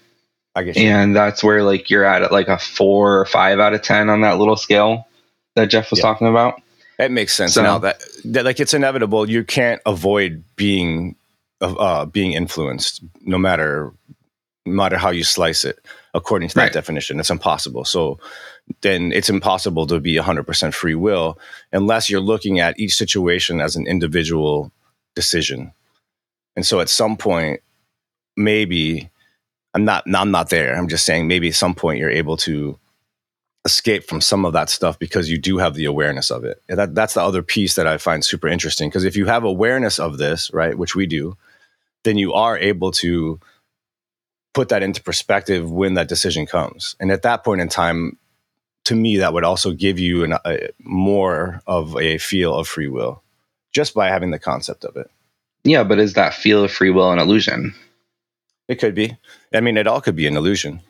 I 0.57 0.61
you. 0.61 0.73
and 0.89 1.15
that's 1.15 1.43
where 1.43 1.63
like 1.63 1.89
you're 1.89 2.03
at 2.03 2.31
like 2.31 2.47
a 2.47 2.57
four 2.57 3.19
or 3.19 3.25
five 3.25 3.59
out 3.59 3.73
of 3.73 3.81
ten 3.81 4.09
on 4.09 4.21
that 4.21 4.37
little 4.39 4.55
scale 4.57 5.07
that 5.55 5.67
Jeff 5.67 5.89
was 5.91 5.99
Yeah. 5.99 6.03
talking 6.03 6.27
about. 6.27 6.61
That 6.97 7.11
makes 7.11 7.33
sense 7.35 7.53
So- 7.53 7.61
now 7.63 7.77
that, 7.79 8.01
that 8.25 8.43
like 8.45 8.59
it's 8.59 8.73
inevitable. 8.73 9.29
You 9.29 9.43
can't 9.43 9.81
avoid 9.85 10.43
being 10.55 11.15
uh, 11.61 12.05
being 12.05 12.33
influenced, 12.33 13.01
no 13.21 13.37
matter 13.37 13.91
no 14.65 14.73
matter 14.73 14.97
how 14.97 15.09
you 15.11 15.23
slice 15.23 15.63
it. 15.63 15.79
According 16.13 16.49
to 16.49 16.55
that 16.55 16.61
Right. 16.61 16.73
definition, 16.73 17.19
it's 17.19 17.29
impossible. 17.29 17.85
So 17.85 18.19
then 18.81 19.11
it's 19.13 19.29
impossible 19.29 19.87
to 19.87 19.99
be 19.99 20.15
100% 20.17 20.73
free 20.73 20.95
will 20.95 21.37
unless 21.71 22.09
you're 22.09 22.19
looking 22.19 22.59
at 22.59 22.77
each 22.79 22.95
situation 22.95 23.61
as 23.61 23.75
an 23.77 23.87
individual 23.87 24.71
decision. 25.15 25.71
And 26.55 26.65
so 26.65 26.79
at 26.81 26.89
some 26.89 27.15
point, 27.17 27.61
maybe 28.35 29.09
I'm 29.77 29.85
not. 29.85 30.05
I'm 30.11 30.31
not 30.31 30.49
there. 30.49 30.75
I'm 30.75 30.87
just 30.87 31.05
saying 31.05 31.27
maybe 31.27 31.49
at 31.49 31.53
some 31.53 31.75
point 31.75 31.99
you're 31.99 32.09
able 32.09 32.35
to 32.37 32.79
escape 33.63 34.05
from 34.05 34.21
some 34.21 34.43
of 34.43 34.53
that 34.53 34.69
stuff 34.71 34.97
because 34.97 35.29
you 35.29 35.37
do 35.37 35.59
have 35.59 35.75
the 35.75 35.85
awareness 35.85 36.31
of 36.31 36.43
it. 36.45 36.63
That, 36.67 36.95
that's 36.95 37.13
the 37.13 37.21
other 37.21 37.43
piece 37.43 37.75
that 37.75 37.85
I 37.85 37.99
find 37.99 38.25
super 38.25 38.47
interesting. 38.47 38.89
Because 38.89 39.03
if 39.03 39.15
you 39.15 39.27
have 39.27 39.43
awareness 39.43 39.99
of 39.99 40.17
this, 40.17 40.51
right, 40.51 40.75
which 40.75 40.95
we 40.95 41.05
do, 41.05 41.37
then 42.03 42.17
you 42.17 42.33
are 42.33 42.57
able 42.57 42.91
to 42.93 43.39
put 44.55 44.69
that 44.69 44.81
into 44.81 45.03
perspective 45.03 45.69
when 45.69 45.93
that 45.93 46.07
decision 46.07 46.47
comes. 46.47 46.95
And 46.99 47.11
at 47.11 47.21
that 47.21 47.43
point 47.43 47.61
in 47.61 47.69
time, 47.69 48.17
to 48.85 48.95
me, 48.95 49.17
that 49.17 49.33
would 49.33 49.43
also 49.43 49.73
give 49.73 49.99
you 49.99 50.23
an, 50.23 50.33
a, 50.43 50.69
more 50.79 51.61
of 51.67 51.95
a 51.97 52.17
feel 52.17 52.55
of 52.55 52.67
free 52.67 52.87
will 52.87 53.21
just 53.73 53.93
by 53.93 54.07
having 54.07 54.31
the 54.31 54.39
concept 54.39 54.85
of 54.85 54.95
it. 54.97 55.11
Yeah, 55.63 55.83
but 55.83 55.99
is 55.99 56.13
that 56.13 56.33
feel 56.33 56.63
of 56.63 56.71
free 56.71 56.89
will 56.89 57.11
an 57.11 57.19
illusion? 57.19 57.75
It 58.67 58.79
could 58.79 58.95
be. 58.95 59.15
I 59.53 59.61
mean, 59.61 59.77
it 59.77 59.87
all 59.87 60.01
could 60.01 60.15
be 60.15 60.27
an 60.27 60.37
illusion. 60.37 60.81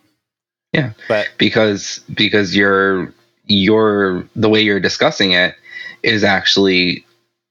Yeah. 0.74 0.94
But 1.08 1.30
Because 1.38 2.00
because 2.14 2.56
you're 2.56 3.14
you're 3.46 4.28
the 4.36 4.50
way 4.50 4.62
you're 4.62 4.80
discussing 4.80 5.32
it 5.32 5.56
is 6.04 6.24
actually 6.24 7.06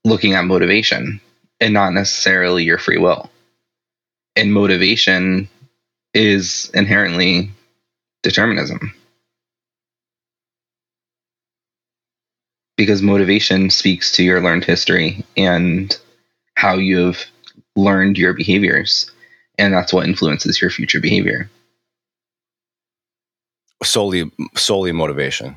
looking 0.04 0.34
at 0.34 0.44
motivation 0.44 1.20
and 1.60 1.72
not 1.72 1.92
necessarily 1.92 2.64
your 2.64 2.78
free 2.78 2.98
will. 2.98 3.30
And 4.36 4.52
motivation 4.52 5.48
is 6.12 6.70
inherently 6.74 7.50
determinism. 8.22 8.94
Because 12.76 13.00
motivation 13.00 13.70
speaks 13.70 14.12
to 14.12 14.22
your 14.22 14.42
learned 14.42 14.64
history 14.64 15.24
and 15.36 15.96
how 16.56 16.74
you've 16.74 17.24
learned 17.74 18.18
your 18.18 18.34
behaviors. 18.34 19.10
And 19.58 19.72
that's 19.72 19.92
what 19.92 20.06
influences 20.06 20.60
your 20.60 20.70
future 20.70 21.00
behavior. 21.00 21.50
solely 23.82 24.30
solely 24.56 24.92
motivation. 24.92 25.56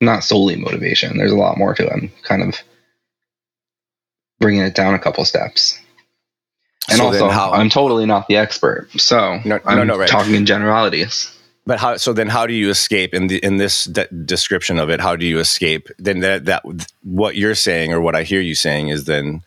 Not 0.00 0.24
solely 0.24 0.56
motivation. 0.56 1.16
There's 1.16 1.32
a 1.32 1.36
lot 1.36 1.56
more 1.58 1.74
to 1.74 1.86
it. 1.86 1.92
I'm 1.92 2.10
kind 2.22 2.42
of 2.42 2.56
bringing 4.40 4.62
it 4.62 4.74
down 4.74 4.94
a 4.94 4.98
couple 4.98 5.24
steps. 5.24 5.78
And 6.88 6.98
So 6.98 7.06
also, 7.06 7.28
how- 7.30 7.52
I'm 7.52 7.70
totally 7.70 8.04
not 8.04 8.26
the 8.28 8.36
expert, 8.36 8.88
so 8.98 9.36
No- 9.44 9.56
no, 9.56 9.60
I'm 9.64 9.86
no, 9.86 9.96
right. 9.98 10.08
talking 10.08 10.34
in 10.34 10.44
generalities. 10.44 11.30
But 11.66 11.78
how? 11.78 11.96
So 11.96 12.12
then, 12.12 12.28
how 12.28 12.46
do 12.46 12.52
you 12.52 12.68
escape 12.68 13.14
in 13.14 13.28
the 13.28 13.38
in 13.42 13.56
this 13.56 13.84
de- 13.84 14.08
description 14.08 14.78
of 14.78 14.90
it? 14.90 15.00
How 15.00 15.16
do 15.16 15.24
you 15.24 15.38
escape? 15.38 15.88
Then 15.98 16.20
that 16.20 16.44
that 16.44 16.62
what 17.02 17.36
you're 17.36 17.54
saying 17.54 17.92
or 17.94 18.02
what 18.02 18.14
I 18.14 18.22
hear 18.24 18.40
you 18.42 18.54
saying 18.54 18.88
is 18.88 19.04
then 19.04 19.42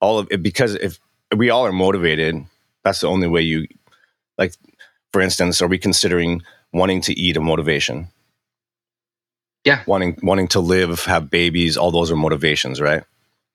all 0.00 0.18
of 0.18 0.28
it 0.30 0.42
because 0.42 0.74
if 0.74 0.98
we 1.36 1.50
all 1.50 1.64
are 1.66 1.72
motivated, 1.72 2.44
that's 2.84 3.00
the 3.00 3.08
only 3.08 3.28
way 3.28 3.42
you 3.42 3.66
like. 4.38 4.54
For 5.12 5.20
instance, 5.20 5.60
are 5.60 5.66
we 5.68 5.78
considering 5.78 6.42
wanting 6.72 7.00
to 7.02 7.12
eat 7.18 7.36
a 7.36 7.40
motivation? 7.40 8.08
Yeah. 9.64 9.82
wanting 9.86 10.18
wanting 10.22 10.48
to 10.48 10.60
live, 10.60 11.04
have 11.04 11.30
babies, 11.30 11.76
all 11.76 11.90
those 11.92 12.10
are 12.10 12.16
motivations, 12.16 12.80
right? 12.80 13.04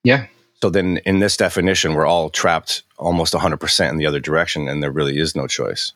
Yeah. 0.04 0.26
So 0.62 0.70
then, 0.70 0.96
in 1.04 1.18
this 1.18 1.36
definition, 1.36 1.94
we're 1.94 2.06
all 2.06 2.30
trapped 2.30 2.82
almost 2.98 3.34
100 3.34 3.58
percent 3.58 3.92
in 3.92 3.98
the 3.98 4.06
other 4.06 4.20
direction, 4.20 4.68
and 4.68 4.82
there 4.82 4.90
really 4.90 5.18
is 5.18 5.36
no 5.36 5.46
choice. 5.46 5.92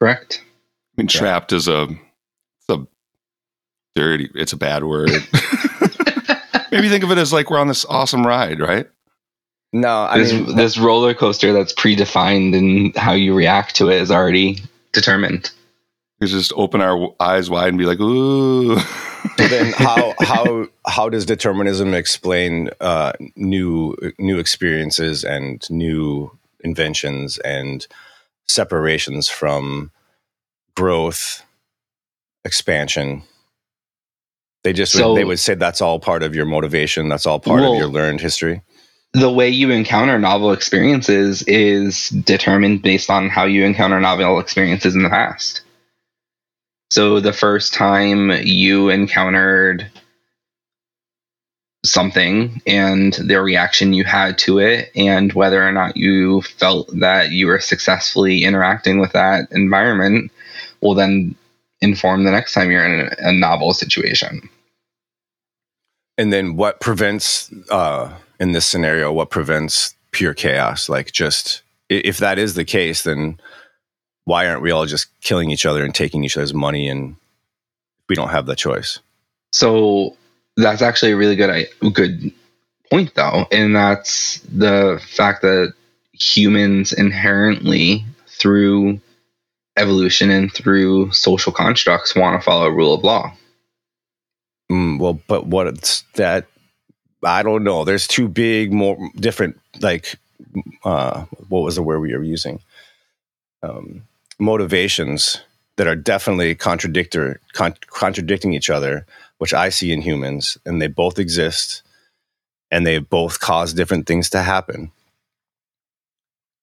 Correct. 0.00 0.40
I 0.42 1.00
mean, 1.02 1.08
Yeah. 1.12 1.18
trapped 1.20 1.52
is 1.52 1.68
a, 1.68 1.82
it's 1.88 2.68
a 2.70 2.86
dirty, 3.94 4.30
it's 4.34 4.52
a 4.52 4.56
bad 4.56 4.84
word. 4.84 5.10
Maybe 6.72 6.88
think 6.88 7.04
of 7.04 7.10
it 7.10 7.18
as 7.18 7.32
like 7.32 7.50
we're 7.50 7.58
on 7.58 7.68
this 7.68 7.84
awesome 7.84 8.26
ride, 8.26 8.58
right? 8.60 8.88
No, 9.74 10.02
I 10.02 10.18
this, 10.18 10.32
mean, 10.32 10.54
this 10.54 10.78
roller 10.78 11.14
coaster 11.14 11.52
that's 11.52 11.74
predefined 11.74 12.56
and 12.56 12.96
how 12.96 13.12
you 13.12 13.34
react 13.34 13.74
to 13.76 13.88
it 13.90 14.00
is 14.00 14.08
already 14.08 14.58
determined. 14.92 15.50
We 16.20 16.28
just 16.28 16.52
open 16.54 16.80
our 16.80 17.12
eyes 17.18 17.50
wide 17.50 17.70
and 17.70 17.78
be 17.78 17.84
like, 17.84 17.98
ooh. 17.98 18.76
Then 19.36 19.72
how 19.76 20.14
how 20.20 20.66
how 20.86 21.08
does 21.08 21.26
determinism 21.26 21.92
explain 21.92 22.70
uh, 22.80 23.14
new 23.34 23.96
new 24.16 24.38
experiences 24.38 25.24
and 25.24 25.68
new 25.70 26.30
inventions 26.60 27.38
and 27.38 27.84
separations 28.46 29.28
from 29.28 29.90
growth, 30.76 31.42
expansion. 32.44 33.24
They 34.62 34.72
just 34.72 34.92
So- 34.92 35.10
would, 35.14 35.18
they 35.18 35.24
would 35.24 35.40
say 35.40 35.54
that's 35.54 35.80
all 35.80 35.98
part 35.98 36.22
of 36.22 36.32
your 36.36 36.46
motivation. 36.46 37.08
That's 37.08 37.26
all 37.26 37.40
part 37.40 37.60
Well- 37.60 37.72
of 37.72 37.78
your 37.78 37.88
learned 37.88 38.20
history. 38.20 38.62
The 39.14 39.30
way 39.30 39.48
you 39.48 39.70
encounter 39.70 40.18
novel 40.18 40.52
experiences 40.52 41.42
is 41.44 42.08
determined 42.08 42.82
based 42.82 43.08
on 43.08 43.28
how 43.28 43.44
you 43.44 43.64
encounter 43.64 44.00
novel 44.00 44.40
experiences 44.40 44.96
in 44.96 45.04
the 45.04 45.08
past. 45.08 45.62
So 46.90 47.20
the 47.20 47.32
first 47.32 47.72
time 47.72 48.30
you 48.42 48.90
encountered 48.90 49.88
something 51.84 52.60
and 52.66 53.12
the 53.12 53.40
reaction 53.40 53.92
you 53.92 54.04
had 54.04 54.36
to 54.38 54.58
it 54.58 54.90
and 54.96 55.32
whether 55.32 55.66
or 55.66 55.70
not 55.70 55.96
you 55.96 56.42
felt 56.42 56.88
that 56.98 57.30
you 57.30 57.46
were 57.46 57.60
successfully 57.60 58.42
interacting 58.42 58.98
with 58.98 59.12
that 59.12 59.46
environment 59.52 60.32
will 60.80 60.94
then 60.94 61.36
inform 61.80 62.24
the 62.24 62.30
next 62.30 62.52
time 62.52 62.70
you're 62.70 62.84
in 62.84 63.10
a, 63.18 63.32
novel 63.32 63.74
situation. 63.74 64.48
And 66.16 66.32
then 66.32 66.56
what 66.56 66.80
prevents 66.80 67.52
uh 67.70 68.12
in 68.40 68.52
this 68.52 68.66
scenario 68.66 69.12
what 69.12 69.30
prevents 69.30 69.94
pure 70.12 70.34
chaos? 70.34 70.88
Like 70.88 71.12
just 71.12 71.62
if 71.88 72.18
that 72.18 72.38
is 72.38 72.54
the 72.54 72.64
case 72.64 73.02
then 73.02 73.38
why 74.24 74.46
aren't 74.48 74.62
we 74.62 74.70
all 74.70 74.86
just 74.86 75.08
killing 75.20 75.50
each 75.50 75.66
other 75.66 75.84
and 75.84 75.94
taking 75.94 76.24
each 76.24 76.36
other's 76.36 76.54
money 76.54 76.88
and 76.88 77.16
we 78.08 78.14
don't 78.14 78.30
have 78.30 78.46
the 78.46 78.56
choice? 78.56 78.98
So 79.52 80.16
that's 80.56 80.82
actually 80.82 81.12
a 81.12 81.16
really 81.16 81.36
good 81.36 81.68
good 81.92 82.32
point 82.90 83.14
though, 83.14 83.46
and 83.50 83.74
that's 83.74 84.40
the 84.40 85.00
fact 85.06 85.42
that 85.42 85.74
humans 86.12 86.92
inherently 86.92 88.04
through 88.28 89.00
evolution 89.76 90.30
and 90.30 90.52
through 90.52 91.10
social 91.12 91.52
constructs 91.52 92.14
want 92.14 92.40
to 92.40 92.44
follow 92.44 92.66
a 92.66 92.72
rule 92.72 92.94
of 92.94 93.02
law. 93.02 93.32
Mm, 94.70 94.98
well, 94.98 95.20
but 95.26 95.46
what 95.46 96.02
that 96.14 96.46
I 97.24 97.42
don't 97.42 97.64
know. 97.64 97.84
There's 97.84 98.06
two 98.06 98.28
big, 98.28 98.72
more 98.72 98.98
different, 99.16 99.58
like, 99.80 100.16
uh, 100.84 101.24
what 101.48 101.62
was 101.62 101.76
the 101.76 101.82
word 101.82 102.00
we 102.00 102.14
were 102.14 102.22
using? 102.22 102.60
Um, 103.62 104.02
motivations 104.38 105.40
that 105.76 105.86
are 105.86 105.96
definitely 105.96 106.54
contradictor, 106.54 107.38
con- 107.52 107.76
contradicting 107.88 108.52
each 108.52 108.70
other, 108.70 109.06
which 109.38 109.54
I 109.54 109.68
see 109.70 109.92
in 109.92 110.02
humans, 110.02 110.58
and 110.64 110.80
they 110.80 110.86
both 110.86 111.18
exist, 111.18 111.82
and 112.70 112.86
they 112.86 112.98
both 112.98 113.40
cause 113.40 113.74
different 113.74 114.06
things 114.06 114.30
to 114.30 114.42
happen. 114.42 114.92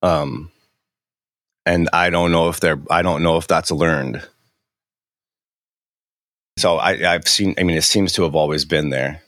Um, 0.02 0.52
and 1.66 1.90
I 1.94 2.10
don't 2.10 2.32
know 2.32 2.50
if 2.50 2.60
they're. 2.60 2.82
I 2.90 3.02
don't 3.02 3.24
know 3.24 3.38
if 3.38 3.48
that's 3.48 3.72
learned. 3.72 4.28
So 6.58 6.78
I, 6.78 7.14
I've 7.14 7.28
seen. 7.28 7.56
I 7.58 7.64
mean, 7.64 7.78
it 7.78 7.84
seems 7.84 8.14
to 8.14 8.24
have 8.24 8.36
always 8.36 8.66
been 8.66 8.90
there. 8.90 9.22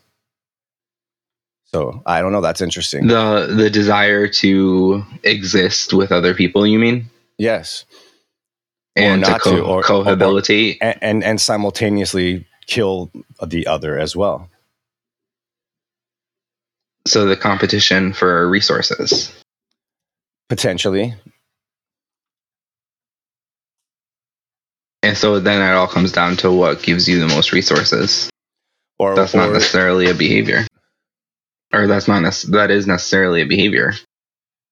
So 1.73 2.01
I 2.05 2.21
don't 2.21 2.31
know. 2.31 2.41
That's 2.41 2.61
interesting. 2.61 3.07
The 3.07 3.47
the 3.55 3.69
desire 3.69 4.27
to 4.27 5.03
exist 5.23 5.93
with 5.93 6.11
other 6.11 6.33
people, 6.35 6.67
you 6.67 6.77
mean? 6.79 7.09
yes, 7.39 7.85
And 8.95 9.23
to, 9.25 9.31
not 9.31 9.41
co- 9.41 9.55
to, 9.57 9.61
or- 9.63 9.79
or- 9.79 9.83
cohabitate. 9.83 10.77
and, 10.81 10.97
and 11.01 11.23
and 11.23 11.41
simultaneously 11.41 12.45
kill 12.67 13.11
the 13.45 13.65
other 13.67 13.97
as 13.99 14.15
well. 14.15 14.49
so 17.07 17.25
the 17.25 17.35
competition 17.35 18.13
for 18.13 18.47
resources. 18.47 19.33
Potentially, 20.49 21.15
And 25.01 25.17
so 25.17 25.39
then 25.39 25.61
it 25.61 25.73
all 25.73 25.87
comes 25.87 26.11
down 26.13 26.37
to 26.37 26.51
what 26.51 26.81
gives 26.81 27.09
you 27.09 27.19
the 27.19 27.27
most 27.27 27.51
resources. 27.51 28.29
or 28.99 29.15
That's 29.15 29.33
not 29.33 29.51
necessarily 29.51 30.09
a 30.09 30.13
behavior. 30.13 30.65
Or 31.73 31.87
that's 31.87 32.07
not 32.07 32.21
nec- 32.21 32.51
that 32.51 32.71
is 32.71 32.87
necessarily 32.87 33.41
a 33.41 33.47
behavior. 33.47 33.93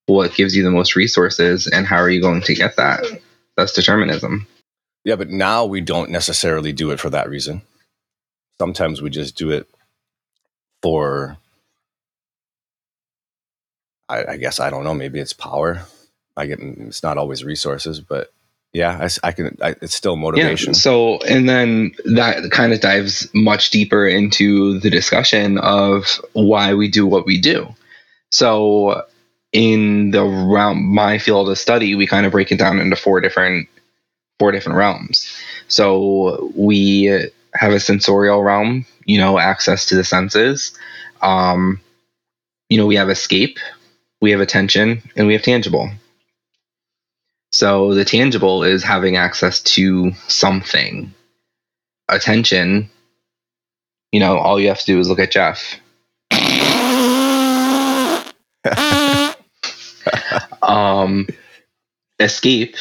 What 0.08 0.36
gives 0.36 0.56
you 0.56 0.64
the 0.64 0.72
most 0.72 0.96
resources 0.96 1.68
and 1.68 1.88
how 1.88 1.98
are 1.98 2.10
you 2.10 2.22
going 2.22 2.42
to 2.44 2.56
get 2.56 2.78
that? 2.78 3.06
That's 3.58 3.74
determinism. 3.74 4.48
yeah, 5.04 5.16
but 5.16 5.30
now 5.30 5.66
we 5.66 5.82
don't 5.82 6.12
necessarily 6.12 6.74
do 6.74 6.92
it 6.92 7.00
for 7.00 7.10
that 7.10 7.30
reason. 7.30 7.64
Sometimes 8.60 9.02
we 9.02 9.10
just 9.10 9.38
do 9.38 9.52
it 9.52 9.68
for. 10.84 11.38
I, 14.10 14.26
I 14.34 14.38
guess 14.38 14.60
I 14.60 14.70
don't 14.70 14.84
know. 14.84 14.94
Maybe 14.96 15.20
it's 15.20 15.34
power. 15.34 15.84
I 16.38 16.48
get 16.48 16.60
it's 16.62 17.04
not 17.04 17.18
always 17.18 17.44
resources, 17.44 18.02
but 18.02 18.32
yeah, 18.74 19.08
I 19.24 19.32
can. 19.32 19.58
I, 19.62 19.76
it's 19.82 19.96
still 19.96 20.16
motivation. 20.16 20.70
Yeah. 20.70 20.80
So, 20.80 21.18
and 21.20 21.50
then 21.50 21.92
that 22.06 22.52
kind 22.52 22.72
of 22.72 22.80
dives 22.80 23.30
much 23.34 23.70
deeper 23.72 24.08
into 24.08 24.80
the 24.80 24.90
discussion 24.90 25.58
of 25.58 26.22
why 26.34 26.74
we 26.74 26.88
do 26.90 27.06
what 27.06 27.26
we 27.26 27.40
do. 27.40 27.68
So, 28.32 29.04
in 29.52 30.12
the 30.12 30.24
realm, 30.24 30.94
my 30.94 31.18
field 31.18 31.50
of 31.50 31.58
study, 31.58 31.96
we 31.96 32.08
kind 32.08 32.26
of 32.26 32.32
break 32.32 32.52
it 32.52 32.60
down 32.60 32.80
into 32.80 32.96
four 32.96 33.20
different, 33.20 33.68
four 34.40 34.52
different 34.52 34.78
realms. 34.78 35.30
So 35.68 36.52
we 36.56 37.06
have 37.54 37.74
a 37.74 37.80
sensorial 37.80 38.44
realm, 38.44 38.86
you 39.06 39.18
know, 39.18 39.40
access 39.40 39.86
to 39.88 39.96
the 39.96 40.04
senses. 40.04 40.78
Um, 41.22 41.82
you 42.70 42.78
know, 42.78 42.86
we 42.86 42.96
have 42.96 43.10
escape, 43.10 43.58
we 44.22 44.32
have 44.32 44.40
attention, 44.40 45.02
and 45.16 45.28
we 45.28 45.34
have 45.34 45.44
tangible. 45.44 45.90
So 47.52 47.94
the 47.94 48.06
tangible 48.06 48.64
is 48.64 48.84
having 48.84 49.18
access 49.18 49.62
to 49.62 50.14
something. 50.28 51.14
Attention, 52.08 52.90
you 54.12 54.20
know, 54.20 54.38
all 54.38 54.60
you 54.60 54.70
have 54.70 54.80
to 54.80 54.86
do 54.86 55.00
is 55.00 55.10
look 55.10 55.20
at 55.20 55.32
Jeff. 55.32 55.76
um, 60.62 61.28
escape, 62.20 62.76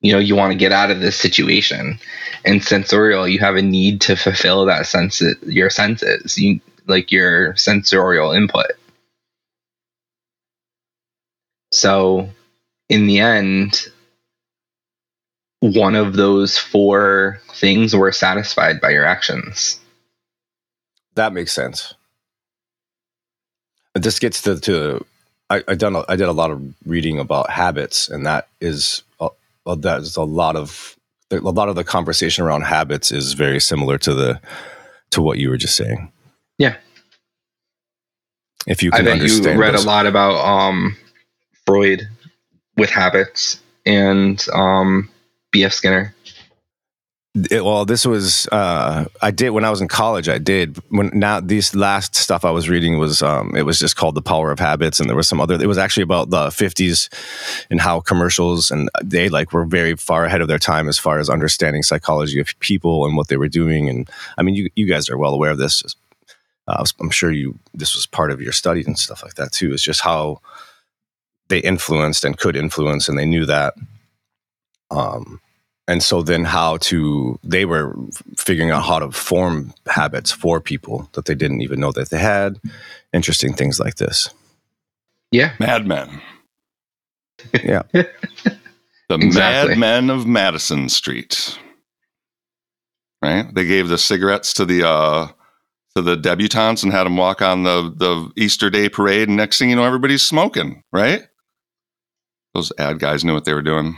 you 0.00 0.12
know, 0.12 0.18
you 0.18 0.36
want 0.36 0.52
to 0.52 0.58
get 0.58 0.72
out 0.72 0.90
of 0.90 1.00
this 1.00 1.16
situation. 1.16 1.98
And 2.44 2.62
sensorial, 2.62 3.26
you 3.26 3.38
have 3.40 3.56
a 3.56 3.62
need 3.62 4.02
to 4.02 4.16
fulfill 4.16 4.66
that 4.66 4.86
sense, 4.86 5.22
your 5.42 5.70
senses, 5.70 6.38
you, 6.38 6.60
like 6.86 7.10
your 7.10 7.56
sensorial 7.56 8.32
input. 8.32 8.72
So, 11.72 12.28
in 12.88 13.06
the 13.06 13.20
end, 13.20 13.88
one 15.72 15.94
of 15.94 16.14
those 16.14 16.58
four 16.58 17.40
things 17.54 17.96
were 17.96 18.12
satisfied 18.12 18.80
by 18.80 18.90
your 18.90 19.04
actions. 19.06 19.80
That 21.14 21.32
makes 21.32 21.52
sense. 21.52 21.94
This 23.94 24.18
gets 24.18 24.42
to, 24.42 24.58
to 24.60 25.04
I, 25.48 25.62
I 25.68 25.74
done 25.74 25.96
a, 25.96 26.04
I 26.08 26.16
did 26.16 26.28
a 26.28 26.32
lot 26.32 26.50
of 26.50 26.60
reading 26.84 27.18
about 27.18 27.48
habits, 27.50 28.08
and 28.08 28.26
that 28.26 28.48
is 28.60 29.02
a, 29.20 29.28
a- 29.66 29.76
that 29.76 30.00
is 30.02 30.16
a 30.16 30.22
lot 30.22 30.56
of 30.56 30.96
a 31.30 31.36
lot 31.38 31.68
of 31.68 31.76
the 31.76 31.84
conversation 31.84 32.44
around 32.44 32.62
habits 32.62 33.10
is 33.10 33.32
very 33.32 33.60
similar 33.60 33.96
to 33.98 34.12
the 34.14 34.40
to 35.10 35.22
what 35.22 35.38
you 35.38 35.48
were 35.48 35.56
just 35.56 35.76
saying. 35.76 36.10
Yeah. 36.58 36.76
If 38.66 38.82
you 38.82 38.90
I 38.92 38.96
can 38.96 39.04
bet 39.04 39.18
you 39.28 39.42
read 39.58 39.74
those- 39.74 39.84
a 39.84 39.86
lot 39.86 40.06
about 40.06 40.44
um, 40.44 40.96
Freud 41.66 42.08
with 42.76 42.90
habits 42.90 43.60
and 43.86 44.44
um, 44.52 45.08
B.F. 45.54 45.72
Skinner. 45.72 46.12
It- 47.50 47.64
well, 47.64 47.84
this 47.84 48.04
was 48.04 48.48
uh, 48.52 49.06
I 49.22 49.30
did 49.30 49.50
when 49.50 49.64
I 49.64 49.70
was 49.70 49.80
in 49.80 49.86
college. 49.88 50.28
I 50.28 50.38
did 50.38 50.78
when 50.88 51.10
now 51.14 51.38
these 51.40 51.74
last 51.74 52.16
stuff 52.16 52.44
I 52.44 52.50
was 52.50 52.68
reading 52.68 52.98
was 52.98 53.22
um, 53.22 53.56
it 53.56 53.62
was 53.62 53.78
just 53.78 53.94
called 53.96 54.16
The 54.16 54.22
Power 54.22 54.50
of 54.50 54.58
Habits, 54.58 54.98
and 54.98 55.08
there 55.08 55.16
was 55.16 55.28
some 55.28 55.40
other. 55.40 55.54
It 55.54 55.66
was 55.68 55.78
actually 55.78 56.02
about 56.02 56.30
the 56.30 56.50
fifties 56.50 57.08
and 57.70 57.80
how 57.80 58.00
commercials 58.00 58.70
and 58.72 58.88
they 59.02 59.28
like 59.28 59.52
were 59.52 59.64
very 59.64 59.96
far 59.96 60.24
ahead 60.24 60.40
of 60.40 60.48
their 60.48 60.58
time 60.58 60.88
as 60.88 60.98
far 60.98 61.18
as 61.20 61.30
understanding 61.30 61.82
psychology 61.84 62.40
of 62.40 62.48
people 62.60 63.06
and 63.06 63.16
what 63.16 63.28
they 63.28 63.36
were 63.36 63.48
doing. 63.48 63.88
And 63.88 64.10
I 64.38 64.42
mean, 64.42 64.54
you 64.56 64.70
you 64.74 64.86
guys 64.86 65.08
are 65.08 65.18
well 65.18 65.34
aware 65.34 65.52
of 65.52 65.58
this. 65.58 65.82
Uh, 66.66 66.84
I'm 67.00 67.10
sure 67.10 67.30
you 67.30 67.58
this 67.74 67.94
was 67.94 68.06
part 68.06 68.30
of 68.32 68.40
your 68.40 68.52
studies 68.52 68.86
and 68.86 68.98
stuff 68.98 69.22
like 69.22 69.34
that 69.34 69.52
too. 69.52 69.72
It's 69.72 69.82
just 69.82 70.00
how 70.02 70.40
they 71.48 71.58
influenced 71.58 72.24
and 72.24 72.38
could 72.38 72.56
influence, 72.56 73.08
and 73.08 73.16
they 73.18 73.26
knew 73.26 73.46
that. 73.46 73.74
Um, 74.90 75.40
and 75.86 76.02
so 76.02 76.22
then 76.22 76.44
how 76.44 76.76
to 76.78 77.38
they 77.42 77.64
were 77.64 77.94
figuring 78.36 78.70
out 78.70 78.84
how 78.84 78.98
to 78.98 79.10
form 79.10 79.72
habits 79.86 80.30
for 80.30 80.60
people 80.60 81.08
that 81.12 81.26
they 81.26 81.34
didn't 81.34 81.60
even 81.60 81.80
know 81.80 81.92
that 81.92 82.10
they 82.10 82.18
had 82.18 82.58
interesting 83.12 83.52
things 83.54 83.78
like 83.78 83.96
this 83.96 84.30
Yeah, 85.32 85.52
Mad 85.60 85.86
Men. 85.86 86.20
Yeah. 87.62 87.82
the 87.92 88.08
Exactly. 89.10 89.74
Mad 89.76 89.78
Men 89.78 90.10
of 90.10 90.26
Madison 90.26 90.88
Street. 90.88 91.58
Right? 93.22 93.46
They 93.54 93.64
gave 93.66 93.88
the 93.88 93.98
cigarettes 93.98 94.52
to 94.54 94.64
the 94.64 94.86
uh 94.86 95.28
to 95.96 96.02
the 96.02 96.16
debutantes 96.16 96.82
and 96.82 96.92
had 96.92 97.04
them 97.04 97.16
walk 97.16 97.40
on 97.42 97.62
the 97.64 97.92
the 97.96 98.30
Easter 98.36 98.70
Day 98.70 98.88
parade 98.88 99.28
and 99.28 99.36
next 99.36 99.58
thing 99.58 99.70
you 99.70 99.76
know 99.76 99.84
everybody's 99.84 100.24
smoking, 100.24 100.82
right? 100.92 101.22
Those 102.54 102.72
ad 102.78 102.98
guys 102.98 103.24
knew 103.24 103.34
what 103.34 103.44
they 103.44 103.54
were 103.54 103.62
doing. 103.62 103.96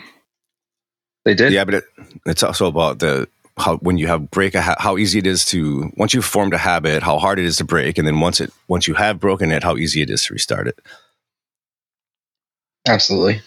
They 1.26 1.34
did. 1.34 1.52
Yeah, 1.52 1.64
but 1.64 1.74
it, 1.74 1.84
it's 2.24 2.44
also 2.44 2.66
about 2.66 3.00
the 3.00 3.28
how 3.58 3.78
when 3.78 3.98
you 3.98 4.06
have 4.06 4.30
break 4.30 4.54
a 4.54 4.62
ha- 4.62 4.76
how 4.78 4.96
easy 4.96 5.18
it 5.18 5.26
is 5.26 5.44
to 5.46 5.90
once 5.96 6.14
you've 6.14 6.24
formed 6.24 6.54
a 6.54 6.58
habit, 6.58 7.02
how 7.02 7.18
hard 7.18 7.40
it 7.40 7.44
is 7.44 7.56
to 7.56 7.64
break, 7.64 7.98
and 7.98 8.06
then 8.06 8.20
once 8.20 8.40
it 8.40 8.52
once 8.68 8.86
you 8.86 8.94
have 8.94 9.18
broken 9.18 9.50
it, 9.50 9.64
how 9.64 9.76
easy 9.76 10.00
it 10.00 10.08
is 10.08 10.24
to 10.24 10.34
restart 10.34 10.68
it. 10.68 10.78
Absolutely. 12.88 13.42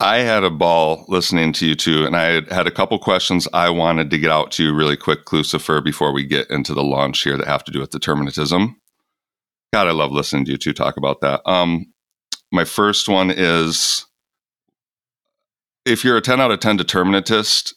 I 0.00 0.18
had 0.18 0.44
a 0.44 0.50
ball 0.50 1.04
listening 1.08 1.52
to 1.54 1.66
you 1.66 1.74
two, 1.74 2.06
and 2.06 2.16
I 2.16 2.24
had, 2.24 2.50
had 2.50 2.66
a 2.66 2.70
couple 2.70 2.98
questions 2.98 3.46
I 3.52 3.68
wanted 3.68 4.10
to 4.10 4.18
get 4.18 4.30
out 4.30 4.50
to 4.52 4.64
you 4.64 4.74
really 4.74 4.96
quick, 4.96 5.30
Lucifer, 5.30 5.82
before 5.82 6.12
we 6.12 6.24
get 6.24 6.48
into 6.48 6.72
the 6.72 6.84
launch 6.84 7.22
here 7.22 7.36
that 7.36 7.46
have 7.46 7.64
to 7.64 7.72
do 7.72 7.80
with 7.80 7.90
determinism. 7.90 8.80
God, 9.74 9.88
I 9.88 9.92
love 9.92 10.10
listening 10.10 10.46
to 10.46 10.52
you 10.52 10.58
two 10.58 10.72
talk 10.72 10.96
about 10.96 11.20
that. 11.20 11.42
Um, 11.44 11.92
my 12.50 12.64
first 12.64 13.08
one 13.10 13.30
is 13.30 14.05
if 15.86 16.04
you're 16.04 16.16
a 16.16 16.20
10 16.20 16.40
out 16.40 16.50
of 16.50 16.60
10 16.60 16.76
determinatist, 16.76 17.74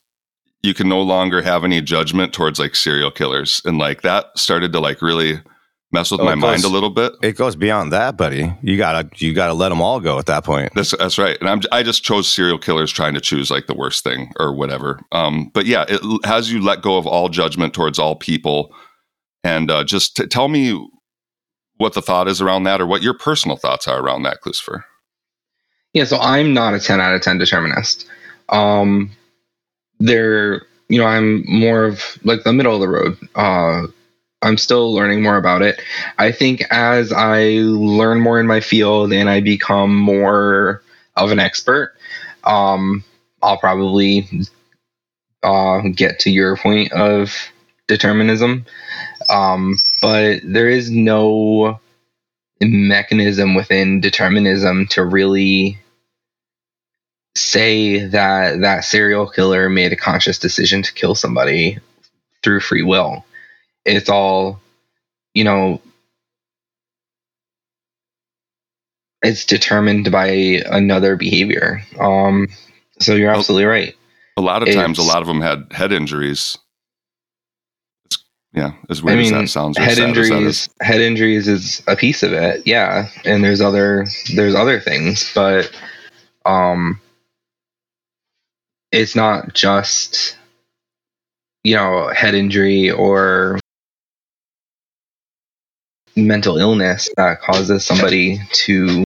you 0.62 0.74
can 0.74 0.89
no 0.89 1.02
longer 1.02 1.41
have 1.41 1.63
any 1.63 1.82
judgment 1.82 2.34
towards 2.34 2.60
like 2.60 2.76
serial 2.76 3.12
killers. 3.12 3.62
And 3.63 3.78
like 3.78 4.02
that 4.02 4.38
started 4.38 4.74
to 4.74 4.80
like 4.80 5.02
really 5.02 5.39
mess 5.91 6.12
with 6.12 6.19
Oh, 6.19 6.26
my 6.26 6.34
it 6.34 6.38
mind 6.38 6.63
a 6.63 6.69
little 6.69 6.89
bit. 6.89 7.13
It 7.22 7.38
goes 7.38 7.56
beyond 7.56 7.93
that, 7.93 8.17
buddy. 8.17 8.54
You 8.62 8.78
gotta 8.78 9.10
you 9.15 9.34
gotta 9.34 9.54
let 9.54 9.69
them 9.69 9.82
all 9.82 10.00
go 10.00 10.19
at 10.19 10.26
that 10.26 10.43
point. 10.43 10.74
That's 10.76 10.91
that's 10.98 11.17
right. 11.17 11.38
And 11.39 11.50
I'm 11.50 11.62
I 11.72 11.84
just 11.84 12.04
chose 12.04 12.30
serial 12.30 12.58
killers 12.58 12.91
trying 12.91 13.13
to 13.13 13.22
choose 13.22 13.50
like 13.50 13.67
the 13.67 13.76
worst 13.76 14.04
thing 14.04 14.34
or 14.38 14.54
whatever. 14.54 15.00
Um, 15.12 15.50
but 15.54 15.65
yeah, 15.65 15.86
it 15.88 16.02
has 16.26 16.52
you 16.52 16.62
let 16.62 16.82
go 16.82 16.98
of 16.98 17.08
all 17.08 17.30
judgment 17.30 17.74
towards 17.74 18.00
all 18.00 18.15
people, 18.15 18.76
and 19.43 19.72
uh, 19.72 19.84
just 19.84 20.17
t- 20.17 20.28
tell 20.28 20.50
me 20.50 20.88
what 21.78 21.93
the 21.93 22.02
thought 22.02 22.28
is 22.28 22.41
around 22.41 22.63
that, 22.63 22.82
or 22.82 22.86
what 22.86 23.02
your 23.02 23.17
personal 23.17 23.56
thoughts 23.56 23.88
are 23.88 24.02
around 24.02 24.24
that, 24.24 24.39
Lucifer. 24.45 24.86
Yeah, 26.00 26.06
so 26.06 26.18
I'm 26.18 26.54
not 26.54 26.74
a 26.74 26.80
10 26.80 27.02
out 27.02 27.14
of 27.14 27.22
10 27.22 27.40
determinist. 27.40 28.08
Um, 28.48 29.12
there, 30.00 30.62
you 30.88 30.98
know, 30.98 31.06
I'm 31.06 31.44
more 31.46 31.84
of 31.84 32.18
like 32.24 32.46
the 32.46 32.54
middle 32.54 32.74
of 32.74 32.80
the 32.80 32.88
road. 32.88 33.18
Uh, 33.36 33.88
I'm 34.42 34.58
still 34.58 34.94
learning 34.94 35.22
more 35.22 35.36
about 35.36 35.62
it. 35.62 35.82
I 36.18 36.32
think 36.32 36.64
as 36.72 37.12
I 37.12 37.60
learn 37.64 38.22
more 38.22 38.40
in 38.40 38.48
my 38.48 38.62
field 38.62 39.12
and 39.12 39.30
I 39.30 39.42
become 39.42 39.94
more 39.94 40.84
of 41.18 41.32
an 41.32 41.40
expert, 41.40 41.94
um, 42.46 43.04
I'll 43.42 43.58
probably 43.58 44.26
uh, 45.44 45.82
get 45.94 46.20
to 46.20 46.32
your 46.32 46.56
point 46.56 46.94
of 46.94 47.36
determinism. 47.90 48.66
Um, 49.30 49.76
but 50.02 50.40
there 50.46 50.70
is 50.70 50.90
no 50.90 51.82
mechanism 52.62 53.54
within 53.54 54.00
determinism 54.00 54.88
to 54.92 55.04
really 55.04 55.78
say 57.36 58.06
that 58.06 58.62
that 58.62 58.84
serial 58.84 59.28
killer 59.28 59.70
made 59.70 59.94
a 59.94 59.96
conscious 59.96 60.38
decision 60.39 60.82
to 60.84 60.94
kill 60.94 61.15
somebody 61.15 61.80
through 62.44 62.60
free 62.60 62.84
will. 62.84 63.26
It's 63.86 64.10
all, 64.10 64.60
you 65.34 65.44
know, 65.44 65.82
it's 69.22 69.46
determined 69.46 70.12
by 70.12 70.28
another 70.72 71.15
behavior. 71.15 71.82
Um, 72.00 72.48
so 73.00 73.15
you're 73.15 73.32
absolutely 73.32 73.65
right. 73.65 73.96
A 74.38 74.42
lot 74.42 74.63
of 74.63 74.74
times, 74.74 74.98
a 74.98 75.04
lot 75.04 75.22
of 75.22 75.28
them 75.28 75.42
had 75.42 75.68
head 75.72 75.92
injuries. 75.92 76.58
It's, 78.06 78.24
yeah, 78.54 78.72
as 78.89 79.02
I 79.02 79.04
weird 79.04 79.18
mean, 79.20 79.34
as 79.34 79.42
that 79.42 79.48
sounds. 79.50 79.78
head 79.78 79.98
sad 79.98 80.10
as 80.10 80.15
that 80.15 80.22
is. 80.22 80.30
injuries. 80.32 80.70
Head 80.82 81.02
injuries 81.02 81.48
is 81.48 81.84
a 81.88 81.96
piece 81.96 82.24
of 82.24 82.32
it, 82.32 82.65
yeah. 82.65 83.10
And 83.26 83.44
there's 83.44 83.60
other 83.60 84.06
there's 84.34 84.56
other 84.56 84.80
things, 84.80 85.30
but 85.36 85.70
um, 86.46 87.02
it's 88.91 89.15
not 89.15 89.54
just 89.54 90.38
you 91.63 91.75
know 91.75 92.08
head 92.10 92.36
injury 92.36 92.91
or 92.91 93.60
mental 96.15 96.58
illness 96.58 97.10
that 97.17 97.41
causes 97.41 97.86
somebody 97.86 98.39
to 98.52 99.04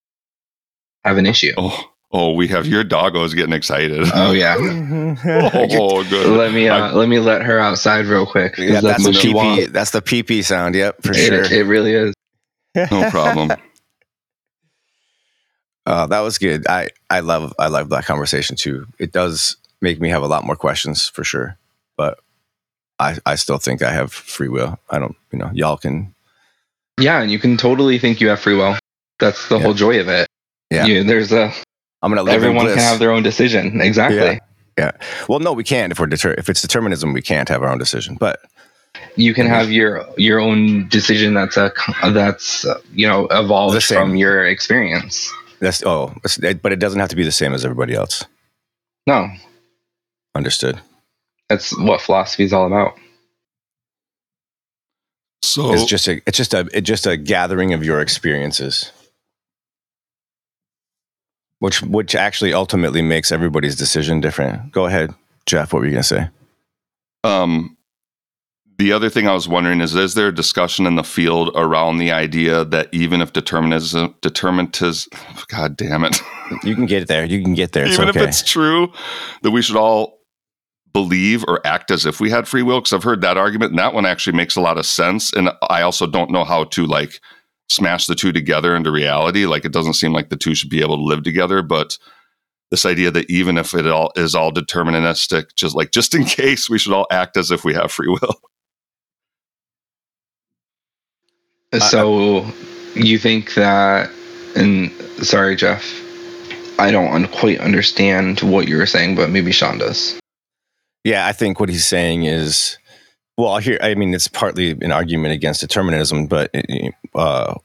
have 1.03 1.17
an 1.17 1.25
issue. 1.25 1.53
Oh, 1.57 1.83
oh, 2.11 2.33
we 2.33 2.47
have 2.47 2.65
your 2.67 2.83
doggos 2.83 3.35
getting 3.35 3.53
excited. 3.53 4.07
Oh 4.13 4.31
yeah. 4.31 4.55
oh, 4.59 6.03
good. 6.09 6.27
Let 6.37 6.53
me 6.53 6.69
uh, 6.69 6.93
let 6.93 7.09
me 7.09 7.19
let 7.19 7.43
her 7.43 7.59
outside 7.59 8.05
real 8.05 8.25
quick. 8.25 8.57
yeah, 8.57 8.81
that's 8.81 9.03
the 9.03 9.09
what 9.09 9.15
she 9.15 9.31
PP. 9.31 9.33
wants. 9.33 9.71
That's 9.71 9.91
the 9.91 10.01
PP 10.01 10.43
sound. 10.43 10.75
Yep, 10.75 11.03
for 11.03 11.11
It, 11.11 11.15
sure. 11.15 11.43
it 11.43 11.65
really 11.65 11.93
is. 11.93 12.13
No 12.91 13.09
problem. 13.09 13.51
Uh, 15.85 16.07
that 16.07 16.21
was 16.21 16.37
good. 16.37 16.65
I 16.67 16.87
I 17.09 17.19
love 17.19 17.53
I 17.59 17.67
love 17.67 17.89
that 17.89 18.05
conversation 18.05 18.55
too. 18.55 18.87
It 18.99 19.11
does 19.11 19.57
make 19.83 20.01
me 20.01 20.09
have 20.09 20.23
a 20.23 20.27
lot 20.27 20.43
more 20.45 20.55
questions 20.55 21.07
for 21.07 21.23
sure, 21.23 21.57
but 21.97 22.17
I 22.97 23.17
I 23.25 23.35
still 23.35 23.59
think 23.59 23.83
I 23.83 23.91
have 23.91 24.11
free 24.11 24.47
will. 24.47 24.79
I 24.89 24.97
don't. 24.97 25.15
You 25.31 25.37
know, 25.39 25.51
y'all 25.53 25.77
can. 25.77 26.15
Yeah, 26.99 27.21
and 27.21 27.29
you 27.31 27.37
can 27.39 27.57
totally 27.57 27.99
think 27.99 28.19
you 28.21 28.29
have 28.29 28.39
free 28.39 28.55
will. 28.55 28.77
That's 29.19 29.47
the 29.49 29.57
Yeah. 29.57 29.63
whole 29.63 29.73
joy 29.73 29.99
of 29.99 30.07
it. 30.07 30.27
Yeah. 30.71 30.85
You- 30.85 31.03
there's 31.03 31.31
a 31.31 31.53
I'm 32.01 32.13
gonna 32.13 32.29
everyone 32.31 32.65
can 32.67 32.77
have 32.77 32.99
their 32.99 33.11
own 33.11 33.23
decision. 33.23 33.79
Exactly. 33.81 34.39
Yeah. 34.77 34.91
Well, 35.29 35.39
no, 35.39 35.53
we 35.53 35.63
can't. 35.63 35.91
If 35.91 35.99
we're 35.99 36.07
deter- 36.07 36.35
if 36.37 36.49
it's 36.49 36.61
determinism, 36.61 37.13
we 37.13 37.21
can't 37.21 37.47
have 37.49 37.61
our 37.61 37.69
own 37.69 37.77
decision. 37.77 38.15
But 38.19 38.41
You 39.15 39.33
can 39.33 39.47
have 39.47 39.71
your 39.71 40.05
your 40.17 40.39
own 40.39 40.87
decision 40.89 41.33
that's 41.35 41.57
a 41.57 41.71
that's 42.11 42.65
uh, 42.65 42.79
you 42.93 43.07
know 43.07 43.27
evolved 43.31 43.83
from 43.83 44.15
your 44.15 44.45
experience. 44.45 45.31
that's 45.59 45.83
oh, 45.85 46.13
but 46.61 46.71
it 46.71 46.79
doesn't 46.79 46.99
have 46.99 47.09
to 47.09 47.15
be 47.15 47.23
the 47.23 47.31
same 47.31 47.53
as 47.53 47.63
everybody 47.65 47.93
else. 47.93 48.25
No, 49.07 49.29
Understood. 50.35 50.79
that's 51.49 51.77
what 51.77 52.01
philosophy 52.01 52.43
is 52.43 52.53
all 52.53 52.65
about. 52.67 52.93
So 55.41 55.73
It's 55.73 55.85
just 55.85 56.07
a 56.07 56.21
it's 56.25 56.37
just 56.37 56.53
a 56.53 56.67
it's 56.73 56.87
just 56.87 57.05
a 57.05 57.17
gathering 57.17 57.73
of 57.73 57.83
your 57.83 57.99
experiences, 58.01 58.91
which 61.59 61.81
which 61.83 62.15
actually 62.15 62.53
ultimately 62.53 63.01
makes 63.01 63.31
everybody's 63.31 63.75
decision 63.75 64.21
different. 64.21 64.71
Go 64.71 64.85
ahead, 64.85 65.13
Jeff. 65.45 65.73
What 65.73 65.79
were 65.81 65.85
you 65.85 65.91
gonna 65.91 66.03
say? 66.03 66.29
Um, 67.25 67.77
the 68.77 68.91
other 68.93 69.09
thing 69.09 69.27
I 69.27 69.33
was 69.33 69.47
wondering 69.47 69.81
is: 69.81 69.93
Is 69.93 70.13
there 70.13 70.29
a 70.29 70.33
discussion 70.33 70.87
in 70.87 70.95
the 70.95 71.03
field 71.03 71.51
around 71.55 71.97
the 71.97 72.11
idea 72.11 72.63
that 72.65 72.89
even 72.93 73.21
if 73.21 73.33
determinism, 73.33 74.15
determinism, 74.21 75.11
God 75.49 75.75
damn 75.77 76.03
it, 76.05 76.19
You 76.63 76.73
can 76.73 76.85
get 76.85 77.07
there. 77.07 77.25
You 77.25 77.41
can 77.43 77.53
get 77.53 77.73
there. 77.73 77.85
It's 77.85 77.95
even 77.95 78.09
okay. 78.09 78.21
if 78.21 78.27
it's 78.29 78.43
true, 78.43 78.91
that 79.41 79.51
we 79.51 79.61
should 79.61 79.75
all 79.75 80.19
believe 80.93 81.43
or 81.47 81.65
act 81.65 81.91
as 81.91 82.05
if 82.05 82.19
we 82.19 82.29
had 82.29 82.47
free 82.47 82.63
will? 82.63 82.79
Because 82.79 82.93
I've 82.93 83.03
heard 83.03 83.21
that 83.21 83.37
argument, 83.37 83.71
and 83.71 83.79
that 83.79 83.93
one 83.93 84.05
actually 84.05 84.37
makes 84.37 84.55
a 84.55 84.61
lot 84.61 84.77
of 84.77 84.85
sense. 84.85 85.33
And 85.33 85.49
I 85.69 85.81
also 85.81 86.07
don't 86.07 86.31
know 86.31 86.43
how 86.43 86.65
to 86.65 86.85
like 86.85 87.19
smash 87.69 88.05
the 88.05 88.15
two 88.15 88.31
together 88.31 88.75
into 88.75 88.91
reality. 88.91 89.45
Like 89.45 89.65
it 89.65 89.71
doesn't 89.71 89.93
seem 89.93 90.13
like 90.13 90.29
the 90.29 90.37
two 90.37 90.55
should 90.55 90.69
be 90.69 90.81
able 90.81 90.97
to 90.97 91.03
live 91.03 91.23
together, 91.23 91.61
but 91.61 91.97
this 92.71 92.85
idea 92.85 93.11
that 93.11 93.29
even 93.29 93.57
if 93.57 93.73
it 93.73 93.87
all 93.87 94.11
is 94.15 94.33
all 94.33 94.51
deterministic, 94.51 95.55
just 95.55 95.75
like 95.75 95.91
just 95.91 96.15
in 96.15 96.23
case, 96.25 96.69
we 96.69 96.79
should 96.79 96.93
all 96.93 97.07
act 97.11 97.37
as 97.37 97.51
if 97.51 97.63
we 97.63 97.73
have 97.73 97.91
free 97.91 98.07
will. 98.07 98.41
Uh, 101.71 101.79
so 101.79 102.45
you 102.95 103.17
think 103.17 103.55
that? 103.55 104.11
And 104.55 104.91
sorry, 105.25 105.55
Jeff, 105.55 105.83
I 106.79 106.91
don't 106.91 107.27
quite 107.31 107.59
understand 107.59 108.41
what 108.41 108.67
you 108.67 108.77
were 108.77 108.85
saying, 108.85 109.15
but 109.15 109.31
maybe 109.31 109.51
Sean 109.51 109.79
does. 109.79 110.19
Yeah, 111.03 111.27
I 111.27 111.33
think 111.33 111.59
what 111.59 111.69
he's 111.69 111.85
saying 111.85 112.23
is, 112.25 112.77
well, 113.37 113.57
here, 113.57 113.77
I 113.81 113.95
mean, 113.95 114.13
it's 114.13 114.27
partly 114.27 114.71
an 114.71 114.91
argument 114.91 115.33
against 115.33 115.61
determinism, 115.61 116.27
but 116.27 116.51
uh, 117.15 117.55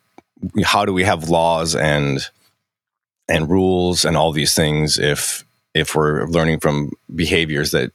how 0.64 0.84
do 0.84 0.92
we 0.92 1.04
have 1.04 1.28
laws 1.28 1.74
and 1.74 2.28
and 3.30 3.50
rules 3.50 4.06
and 4.06 4.16
all 4.16 4.32
these 4.32 4.54
things 4.54 4.98
if 4.98 5.44
if 5.74 5.94
we're 5.94 6.26
learning 6.26 6.60
from 6.60 6.90
behaviors 7.14 7.72
that 7.72 7.92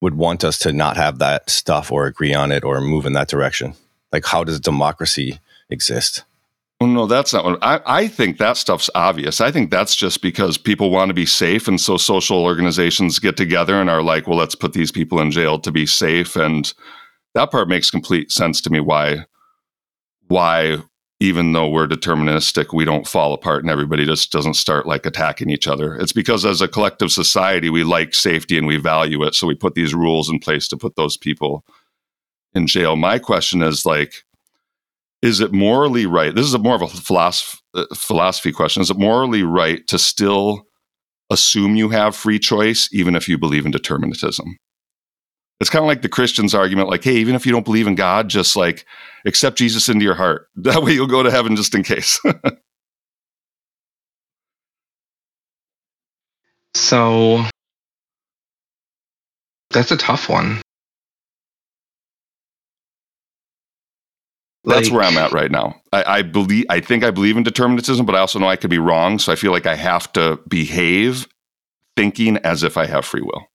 would 0.00 0.14
want 0.14 0.44
us 0.44 0.58
to 0.58 0.72
not 0.72 0.96
have 0.98 1.18
that 1.18 1.48
stuff 1.48 1.90
or 1.90 2.06
agree 2.06 2.34
on 2.34 2.52
it 2.52 2.62
or 2.62 2.80
move 2.80 3.06
in 3.06 3.14
that 3.14 3.28
direction? 3.28 3.74
Like, 4.12 4.26
how 4.26 4.44
does 4.44 4.60
democracy 4.60 5.40
exist? 5.70 6.24
Well, 6.80 6.90
no, 6.90 7.06
that's 7.06 7.32
not 7.32 7.44
what 7.44 7.58
I, 7.62 7.80
I 7.86 8.08
think 8.08 8.38
that 8.38 8.56
stuff's 8.56 8.90
obvious. 8.94 9.40
I 9.40 9.50
think 9.50 9.70
that's 9.70 9.94
just 9.94 10.20
because 10.20 10.58
people 10.58 10.90
want 10.90 11.08
to 11.08 11.14
be 11.14 11.26
safe. 11.26 11.68
And 11.68 11.80
so 11.80 11.96
social 11.96 12.44
organizations 12.44 13.18
get 13.18 13.36
together 13.36 13.80
and 13.80 13.88
are 13.88 14.02
like, 14.02 14.26
well, 14.26 14.38
let's 14.38 14.56
put 14.56 14.72
these 14.72 14.92
people 14.92 15.20
in 15.20 15.30
jail 15.30 15.58
to 15.60 15.72
be 15.72 15.86
safe. 15.86 16.36
And 16.36 16.72
that 17.34 17.50
part 17.50 17.68
makes 17.68 17.90
complete 17.90 18.32
sense 18.32 18.60
to 18.62 18.70
me 18.70 18.80
why, 18.80 19.24
why, 20.26 20.78
even 21.20 21.52
though 21.52 21.68
we're 21.68 21.86
deterministic, 21.86 22.74
we 22.74 22.84
don't 22.84 23.06
fall 23.06 23.32
apart 23.32 23.62
and 23.62 23.70
everybody 23.70 24.04
just 24.04 24.32
doesn't 24.32 24.54
start 24.54 24.84
like 24.84 25.06
attacking 25.06 25.50
each 25.50 25.68
other. 25.68 25.94
It's 25.96 26.12
because 26.12 26.44
as 26.44 26.60
a 26.60 26.68
collective 26.68 27.12
society, 27.12 27.70
we 27.70 27.84
like 27.84 28.14
safety 28.14 28.58
and 28.58 28.66
we 28.66 28.76
value 28.78 29.22
it. 29.22 29.34
So 29.34 29.46
we 29.46 29.54
put 29.54 29.74
these 29.74 29.94
rules 29.94 30.28
in 30.28 30.40
place 30.40 30.66
to 30.68 30.76
put 30.76 30.96
those 30.96 31.16
people 31.16 31.64
in 32.52 32.66
jail. 32.66 32.96
My 32.96 33.18
question 33.18 33.62
is 33.62 33.86
like, 33.86 34.24
is 35.24 35.40
it 35.40 35.52
morally 35.52 36.04
right? 36.04 36.34
This 36.34 36.44
is 36.44 36.52
a 36.52 36.58
more 36.58 36.74
of 36.74 36.82
a 36.82 36.88
philosophy, 36.88 37.58
uh, 37.74 37.86
philosophy 37.94 38.52
question. 38.52 38.82
Is 38.82 38.90
it 38.90 38.98
morally 38.98 39.42
right 39.42 39.84
to 39.86 39.98
still 39.98 40.66
assume 41.30 41.76
you 41.76 41.88
have 41.88 42.14
free 42.14 42.38
choice, 42.38 42.90
even 42.92 43.16
if 43.16 43.28
you 43.28 43.38
believe 43.38 43.64
in 43.64 43.72
determinism. 43.72 44.58
It's 45.60 45.70
kind 45.70 45.82
of 45.82 45.86
like 45.86 46.02
the 46.02 46.10
Christian's 46.10 46.54
argument, 46.54 46.90
like, 46.90 47.04
hey, 47.04 47.16
even 47.16 47.34
if 47.34 47.46
you 47.46 47.52
don't 47.52 47.64
believe 47.64 47.86
in 47.86 47.94
God, 47.94 48.28
just 48.28 48.54
like 48.54 48.84
accept 49.24 49.56
Jesus 49.56 49.88
into 49.88 50.04
your 50.04 50.14
heart. 50.14 50.48
That 50.56 50.82
way 50.82 50.92
you'll 50.92 51.06
go 51.06 51.22
to 51.22 51.30
heaven 51.30 51.56
just 51.56 51.74
in 51.74 51.82
case. 51.82 52.20
so 56.74 57.44
that's 59.70 59.90
a 59.90 59.96
tough 59.96 60.28
one. 60.28 60.60
That's 64.64 64.90
where 64.90 65.02
I'm 65.02 65.18
at 65.18 65.32
right 65.32 65.50
now. 65.50 65.80
I, 65.92 66.18
I, 66.18 66.22
believe, 66.22 66.64
I 66.70 66.80
think 66.80 67.04
I 67.04 67.10
believe 67.10 67.36
in 67.36 67.42
determinism, 67.42 68.06
but 68.06 68.14
I 68.14 68.20
also 68.20 68.38
know 68.38 68.48
I 68.48 68.56
could 68.56 68.70
be 68.70 68.78
wrong. 68.78 69.18
So 69.18 69.30
I 69.30 69.36
feel 69.36 69.52
like 69.52 69.66
I 69.66 69.74
have 69.74 70.10
to 70.14 70.38
behave 70.48 71.28
thinking 71.96 72.38
as 72.38 72.62
if 72.62 72.76
I 72.76 72.86
have 72.86 73.04
free 73.04 73.20
will. 73.20 73.46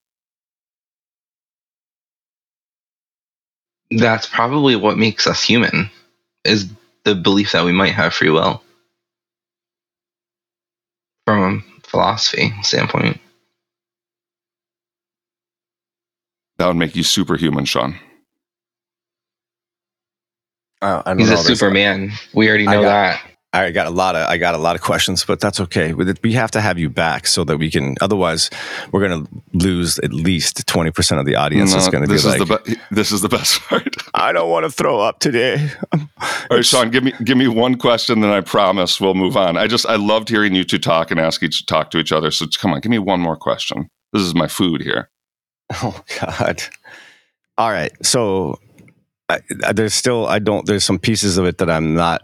That's 3.91 4.27
probably 4.27 4.75
what 4.75 4.99
makes 4.99 5.25
us 5.25 5.41
human, 5.41 5.89
is 6.45 6.69
the 7.05 7.15
belief 7.15 7.53
that 7.53 7.65
we 7.65 7.71
might 7.71 7.93
have 7.93 8.13
free 8.13 8.29
will. 8.29 8.61
From 11.25 11.63
a 11.83 11.87
philosophy 11.87 12.53
standpoint. 12.61 13.19
That 16.59 16.67
would 16.67 16.75
make 16.75 16.95
you 16.95 17.03
superhuman, 17.03 17.65
Sean. 17.65 17.95
Uh, 20.81 21.15
He's 21.15 21.29
a 21.29 21.37
Superman. 21.37 22.11
We 22.33 22.47
already 22.47 22.65
know 22.65 22.83
got, 22.83 22.89
that. 22.89 23.21
I 23.51 23.71
got 23.71 23.87
a 23.87 23.89
lot 23.89 24.15
of 24.15 24.29
I 24.29 24.37
got 24.37 24.53
a 24.53 24.59
lot 24.59 24.75
of 24.75 24.81
questions, 24.81 25.25
but 25.25 25.39
that's 25.39 25.59
okay. 25.59 25.93
We 25.93 26.33
have 26.33 26.51
to 26.51 26.61
have 26.61 26.77
you 26.77 26.87
back 26.87 27.25
so 27.25 27.43
that 27.45 27.57
we 27.57 27.71
can. 27.71 27.95
Otherwise, 27.99 28.51
we're 28.91 29.07
going 29.07 29.25
to 29.25 29.31
lose 29.53 29.97
at 29.99 30.13
least 30.13 30.67
twenty 30.67 30.91
percent 30.91 31.19
of 31.19 31.25
the 31.25 31.35
audience. 31.35 31.71
No, 31.71 31.79
is 31.79 31.87
going 31.87 32.07
to 32.07 32.09
be 32.09 32.19
like, 32.19 32.37
the 32.37 32.61
be- 32.63 32.81
"This 32.91 33.11
is 33.11 33.21
the 33.21 33.29
best 33.29 33.59
part." 33.67 33.95
I 34.13 34.31
don't 34.33 34.51
want 34.51 34.65
to 34.65 34.71
throw 34.71 34.99
up 34.99 35.17
today. 35.17 35.67
All 35.91 35.99
right, 36.51 36.65
Sean, 36.65 36.91
give 36.91 37.03
me 37.03 37.11
give 37.23 37.37
me 37.39 37.47
one 37.47 37.75
question, 37.75 38.19
then 38.21 38.29
I 38.29 38.41
promise 38.41 39.01
we'll 39.01 39.15
move 39.15 39.35
on. 39.35 39.57
I 39.57 39.65
just 39.65 39.87
I 39.87 39.95
loved 39.95 40.29
hearing 40.29 40.53
you 40.53 40.63
two 40.63 40.77
talk 40.77 41.09
and 41.09 41.19
ask 41.19 41.41
each 41.41 41.61
to 41.61 41.65
talk 41.65 41.89
to 41.91 41.97
each 41.97 42.11
other. 42.11 42.29
So 42.29 42.45
come 42.59 42.73
on, 42.73 42.81
give 42.81 42.91
me 42.91 42.99
one 42.99 43.19
more 43.19 43.35
question. 43.35 43.89
This 44.13 44.21
is 44.21 44.35
my 44.35 44.47
food 44.47 44.81
here. 44.81 45.09
Oh 45.83 46.03
God! 46.19 46.63
All 47.57 47.69
right, 47.69 47.91
so 48.03 48.59
I, 49.29 49.41
there's 49.71 49.93
still 49.93 50.25
I 50.25 50.39
don't 50.39 50.65
there's 50.65 50.83
some 50.83 50.99
pieces 50.99 51.37
of 51.37 51.45
it 51.45 51.59
that 51.59 51.69
I'm 51.69 51.93
not 51.93 52.23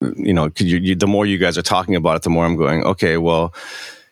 you 0.00 0.34
know, 0.34 0.50
you, 0.58 0.78
you, 0.78 0.94
the 0.94 1.06
more 1.06 1.26
you 1.26 1.38
guys 1.38 1.56
are 1.56 1.62
talking 1.62 1.94
about 1.94 2.16
it, 2.16 2.22
the 2.22 2.30
more 2.30 2.44
I'm 2.44 2.56
going, 2.56 2.84
okay, 2.84 3.16
well, 3.16 3.54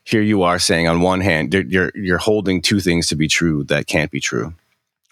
here 0.04 0.22
you 0.22 0.42
are 0.42 0.58
saying 0.58 0.88
on 0.88 1.00
one 1.00 1.20
hand, 1.20 1.52
you're, 1.54 1.92
you're 1.94 2.18
holding 2.18 2.60
two 2.60 2.80
things 2.80 3.06
to 3.08 3.16
be 3.16 3.28
true 3.28 3.64
that 3.64 3.86
can't 3.86 4.10
be 4.10 4.20
true, 4.20 4.54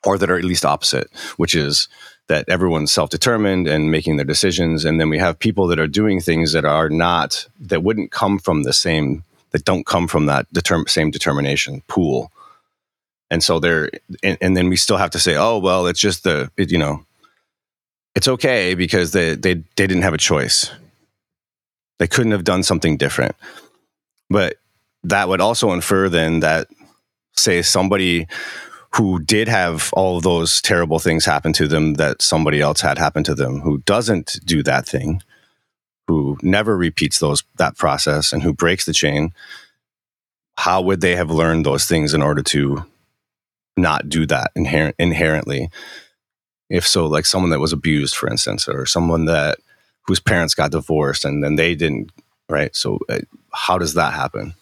or 0.05 0.19
that 0.19 0.31
are 0.31 0.39
at 0.39 0.45
least 0.45 0.65
opposite, 0.65 1.11
which 1.37 1.55
is 1.55 1.89
that 2.29 2.49
everyone's 2.49 2.93
self-determined 2.93 3.67
and 3.67 3.91
making 3.91 4.17
their 4.17 4.25
decisions, 4.25 4.85
and 4.85 5.01
then 5.01 5.09
we 5.09 5.19
have 5.19 5.39
people 5.39 5.67
that 5.67 5.79
are 5.79 5.89
doing 5.89 6.21
things 6.21 6.53
that 6.53 6.65
are 6.65 6.89
not 6.89 7.47
that 7.61 7.83
wouldn't 7.83 8.11
come 8.11 8.39
from 8.39 8.63
the 8.63 8.73
same 8.73 9.25
that 9.51 9.65
don't 9.65 9.85
come 9.85 10.09
from 10.09 10.27
that 10.27 10.51
determ- 10.55 10.89
same 10.89 11.11
determination 11.11 11.83
pool, 11.89 12.33
and 13.33 13.43
so 13.43 13.59
they're 13.59 13.91
and, 14.23 14.39
and 14.41 14.57
then 14.57 14.69
we 14.69 14.77
still 14.77 14.99
have 14.99 15.11
to 15.11 15.19
say, 15.19 15.35
oh 15.35 15.59
well, 15.59 15.89
it's 15.89 16.01
just 16.01 16.23
the 16.23 16.51
it, 16.57 16.71
you 16.71 16.79
know 16.79 17.05
it's 18.15 18.29
okay 18.29 18.75
because 18.75 19.13
they, 19.13 19.35
they, 19.35 19.55
they 19.55 19.87
didn't 19.87 20.03
have 20.03 20.15
a 20.15 20.19
choice. 20.19 20.71
They 21.99 22.07
couldn't 22.07 22.33
have 22.33 22.45
done 22.45 22.63
something 22.63 22.97
different. 22.97 23.37
But 24.29 24.57
that 25.05 25.29
would 25.29 25.41
also 25.41 25.73
infer 25.73 26.09
then 26.09 26.41
that, 26.41 26.69
say, 27.37 27.63
somebody 27.63 28.27
who 28.97 29.19
did 29.21 29.49
have 29.49 29.91
all 29.95 30.19
of 30.19 30.23
those 30.23 30.61
terrible 30.61 30.99
things 30.99 31.25
happen 31.25 31.53
to 31.55 31.67
them 31.67 31.95
that 31.95 32.21
somebody 32.21 32.61
else 32.61 32.83
had 32.83 32.99
happen 32.99 33.25
to 33.25 33.35
them, 33.35 33.61
who 33.61 33.79
doesn't 33.79 34.39
do 34.45 34.63
that 34.63 34.87
thing, 34.87 35.23
who 36.07 36.37
never 36.43 36.77
repeats 36.77 37.19
those 37.19 37.43
that 37.57 37.79
process, 37.79 38.33
and 38.33 38.43
who 38.43 38.53
breaks 38.53 38.85
the 38.85 38.93
chain, 38.93 39.33
how 40.59 40.83
would 40.83 41.01
they 41.01 41.17
have 41.17 41.31
learned 41.31 41.65
those 41.65 41.87
things 41.87 42.13
in 42.13 42.21
order 42.21 42.43
to 42.43 42.85
not 43.77 44.09
do 44.09 44.27
that 44.27 44.51
inherent, 44.55 44.97
inherently? 44.99 45.71
if 46.71 46.89
so 46.89 47.07
like 47.07 47.27
someone 47.27 47.51
that 47.51 47.61
was 47.61 47.75
abused 47.75 48.17
for 48.17 48.31
instance 48.31 48.67
or 48.67 48.87
someone 48.87 49.27
that 49.27 49.59
whose 50.07 50.21
parents 50.21 50.55
got 50.55 50.71
divorced 50.71 51.23
and 51.23 51.45
then 51.45 51.57
they 51.57 51.75
didn't 51.75 52.11
right? 52.53 52.75
So 52.77 52.99
uh, 53.09 53.19
how 53.53 53.79
does 53.79 53.95
that 53.95 54.13
happen? 54.13 54.55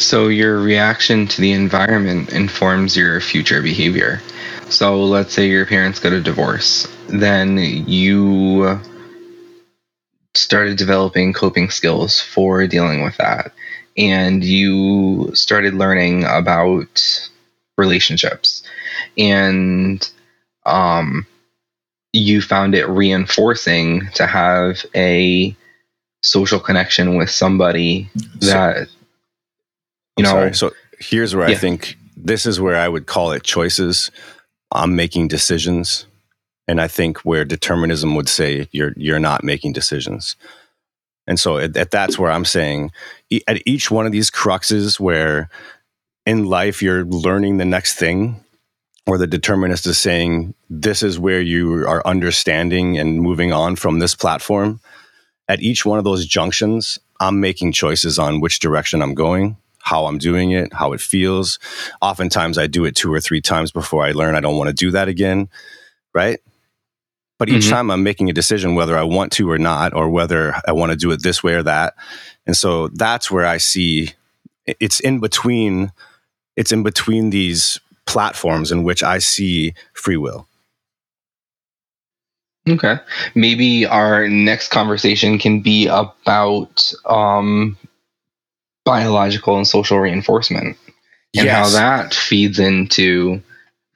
So 0.00 0.28
your 0.28 0.60
reaction 0.60 1.26
to 1.28 1.40
the 1.40 1.52
environment 1.52 2.32
informs 2.32 2.96
your 2.96 3.20
future 3.20 3.62
behavior. 3.62 4.20
So 4.68 5.02
let's 5.04 5.32
say 5.32 5.48
your 5.48 5.66
parents 5.66 5.98
got 6.00 6.12
a 6.12 6.20
divorce. 6.20 6.86
Then 7.08 7.56
you 7.58 8.80
started 10.34 10.76
developing 10.76 11.32
coping 11.32 11.70
skills 11.70 12.20
for 12.20 12.66
dealing 12.66 13.02
with 13.02 13.16
that 13.16 13.52
and 13.96 14.42
you 14.42 15.30
started 15.34 15.74
learning 15.74 16.24
about 16.24 17.30
relationships 17.76 18.62
and 19.16 20.10
um, 20.66 21.26
you 22.12 22.40
found 22.40 22.74
it 22.74 22.86
reinforcing 22.86 24.08
to 24.14 24.26
have 24.26 24.84
a 24.94 25.54
social 26.22 26.60
connection 26.60 27.16
with 27.16 27.28
somebody 27.28 28.08
that 28.40 28.88
you 30.16 30.22
know 30.24 30.30
sorry. 30.30 30.54
so 30.54 30.70
here's 30.98 31.34
where 31.34 31.48
yeah. 31.48 31.54
i 31.54 31.58
think 31.58 31.96
this 32.16 32.46
is 32.46 32.58
where 32.58 32.76
i 32.76 32.88
would 32.88 33.04
call 33.04 33.32
it 33.32 33.42
choices 33.42 34.10
i'm 34.72 34.96
making 34.96 35.28
decisions 35.28 36.06
and 36.66 36.80
i 36.80 36.88
think 36.88 37.18
where 37.18 37.44
determinism 37.44 38.14
would 38.14 38.28
say 38.28 38.66
you're 38.72 38.94
you're 38.96 39.18
not 39.18 39.44
making 39.44 39.72
decisions 39.72 40.36
and 41.26 41.38
so 41.38 41.58
at, 41.58 41.76
at 41.76 41.90
that's 41.90 42.18
where 42.18 42.30
i'm 42.30 42.44
saying 42.44 42.90
at 43.46 43.66
each 43.66 43.90
one 43.90 44.06
of 44.06 44.12
these 44.12 44.30
cruxes 44.30 44.98
where 44.98 45.48
in 46.26 46.44
life 46.44 46.82
you're 46.82 47.04
learning 47.04 47.58
the 47.58 47.64
next 47.64 47.94
thing 47.94 48.40
or 49.06 49.18
the 49.18 49.26
determinist 49.26 49.86
is 49.86 49.98
saying 49.98 50.54
this 50.70 51.02
is 51.02 51.18
where 51.18 51.40
you 51.40 51.86
are 51.86 52.06
understanding 52.06 52.98
and 52.98 53.20
moving 53.20 53.52
on 53.52 53.76
from 53.76 53.98
this 53.98 54.14
platform 54.14 54.80
at 55.48 55.60
each 55.60 55.84
one 55.84 55.98
of 55.98 56.04
those 56.04 56.26
junctions 56.26 56.98
i'm 57.20 57.40
making 57.40 57.72
choices 57.72 58.18
on 58.18 58.40
which 58.40 58.58
direction 58.58 59.02
i'm 59.02 59.14
going 59.14 59.56
how 59.80 60.06
i'm 60.06 60.18
doing 60.18 60.52
it 60.52 60.72
how 60.72 60.92
it 60.92 61.00
feels. 61.00 61.58
Oftentimes 62.00 62.58
i 62.58 62.66
do 62.66 62.84
it 62.84 62.96
two 62.96 63.12
or 63.12 63.20
three 63.20 63.40
times 63.40 63.70
before 63.70 64.04
i 64.04 64.12
learn 64.12 64.34
i 64.34 64.40
don't 64.40 64.56
want 64.56 64.68
to 64.68 64.74
do 64.74 64.90
that 64.90 65.08
again 65.08 65.48
right 66.14 66.40
but 67.38 67.48
each 67.48 67.64
mm-hmm. 67.64 67.70
time 67.70 67.90
i'm 67.90 68.02
making 68.02 68.28
a 68.28 68.32
decision 68.32 68.74
whether 68.74 68.96
i 68.96 69.02
want 69.02 69.32
to 69.32 69.50
or 69.50 69.58
not 69.58 69.94
or 69.94 70.08
whether 70.08 70.54
i 70.66 70.72
want 70.72 70.90
to 70.90 70.96
do 70.96 71.10
it 71.10 71.22
this 71.22 71.42
way 71.42 71.54
or 71.54 71.62
that 71.62 71.94
and 72.46 72.56
so 72.56 72.88
that's 72.88 73.30
where 73.30 73.46
i 73.46 73.56
see 73.56 74.12
it's 74.66 75.00
in 75.00 75.20
between 75.20 75.92
it's 76.56 76.72
in 76.72 76.82
between 76.82 77.30
these 77.30 77.80
platforms 78.06 78.70
in 78.70 78.84
which 78.84 79.02
I 79.02 79.18
see 79.18 79.74
free 79.92 80.16
will. 80.16 80.46
Okay. 82.68 82.96
Maybe 83.34 83.84
our 83.86 84.28
next 84.28 84.68
conversation 84.68 85.38
can 85.38 85.60
be 85.60 85.86
about 85.86 86.92
um, 87.04 87.76
biological 88.84 89.56
and 89.56 89.68
social 89.68 89.98
reinforcement 89.98 90.78
and 91.36 91.46
yes. 91.46 91.74
how 91.74 91.78
that 91.78 92.14
feeds 92.14 92.58
into 92.58 93.42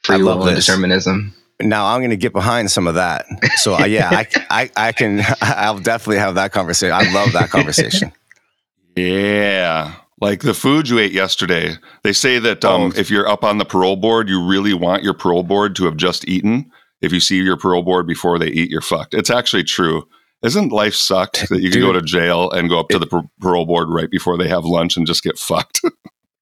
free 0.03 0.23
will 0.23 0.47
and 0.47 0.57
determinism. 0.57 1.35
Now 1.61 1.87
I'm 1.87 2.01
going 2.01 2.11
to 2.11 2.17
get 2.17 2.33
behind 2.33 2.71
some 2.71 2.87
of 2.87 2.95
that. 2.95 3.27
So 3.57 3.75
uh, 3.75 3.85
yeah, 3.85 4.11
I, 4.13 4.27
I, 4.51 4.71
I 4.77 4.93
can, 4.93 5.23
I'll 5.41 5.79
definitely 5.79 6.19
have 6.19 6.37
that 6.37 6.53
conversation. 6.53 6.93
I 6.95 7.13
love 7.13 7.33
that 7.33 7.51
conversation. 7.51 8.13
yeah. 8.97 9.95
Like 10.21 10.41
the 10.41 10.55
food 10.55 10.89
you 10.89 10.99
ate 10.99 11.13
yesterday, 11.13 11.75
they 12.03 12.13
say 12.13 12.39
that 12.41 12.65
um, 12.65 12.93
oh. 12.95 12.99
if 12.99 13.11
you're 13.11 13.29
up 13.29 13.45
on 13.45 13.59
the 13.59 13.65
parole 13.65 13.97
board, 13.97 14.29
you 14.29 14.45
really 14.45 14.75
want 14.75 15.05
your 15.05 15.15
parole 15.15 15.45
board 15.45 15.77
to 15.77 15.85
have 15.85 15.97
just 15.97 16.27
eaten. 16.27 16.71
If 17.01 17.13
you 17.13 17.21
see 17.21 17.37
your 17.37 17.57
parole 17.57 17.83
board 17.83 18.09
before 18.09 18.39
they 18.39 18.49
eat, 18.49 18.71
you're 18.71 18.81
fucked. 18.81 19.15
It's 19.15 19.31
actually 19.31 19.63
true. 19.63 20.09
Isn't 20.43 20.73
life 20.73 20.95
sucked 20.95 21.49
that 21.49 21.61
you 21.61 21.71
can 21.71 21.81
Dude, 21.81 21.89
go 21.89 21.93
to 21.93 22.03
jail 22.03 22.51
and 22.51 22.69
go 22.69 22.81
up 22.81 22.89
to 22.89 22.97
it, 22.97 23.01
the 23.01 23.07
par- 23.07 23.31
parole 23.41 23.67
board 23.67 23.89
right 23.91 24.11
before 24.11 24.37
they 24.37 24.49
have 24.49 24.65
lunch 24.65 24.97
and 24.97 25.07
just 25.07 25.23
get 25.23 25.39
fucked? 25.39 25.81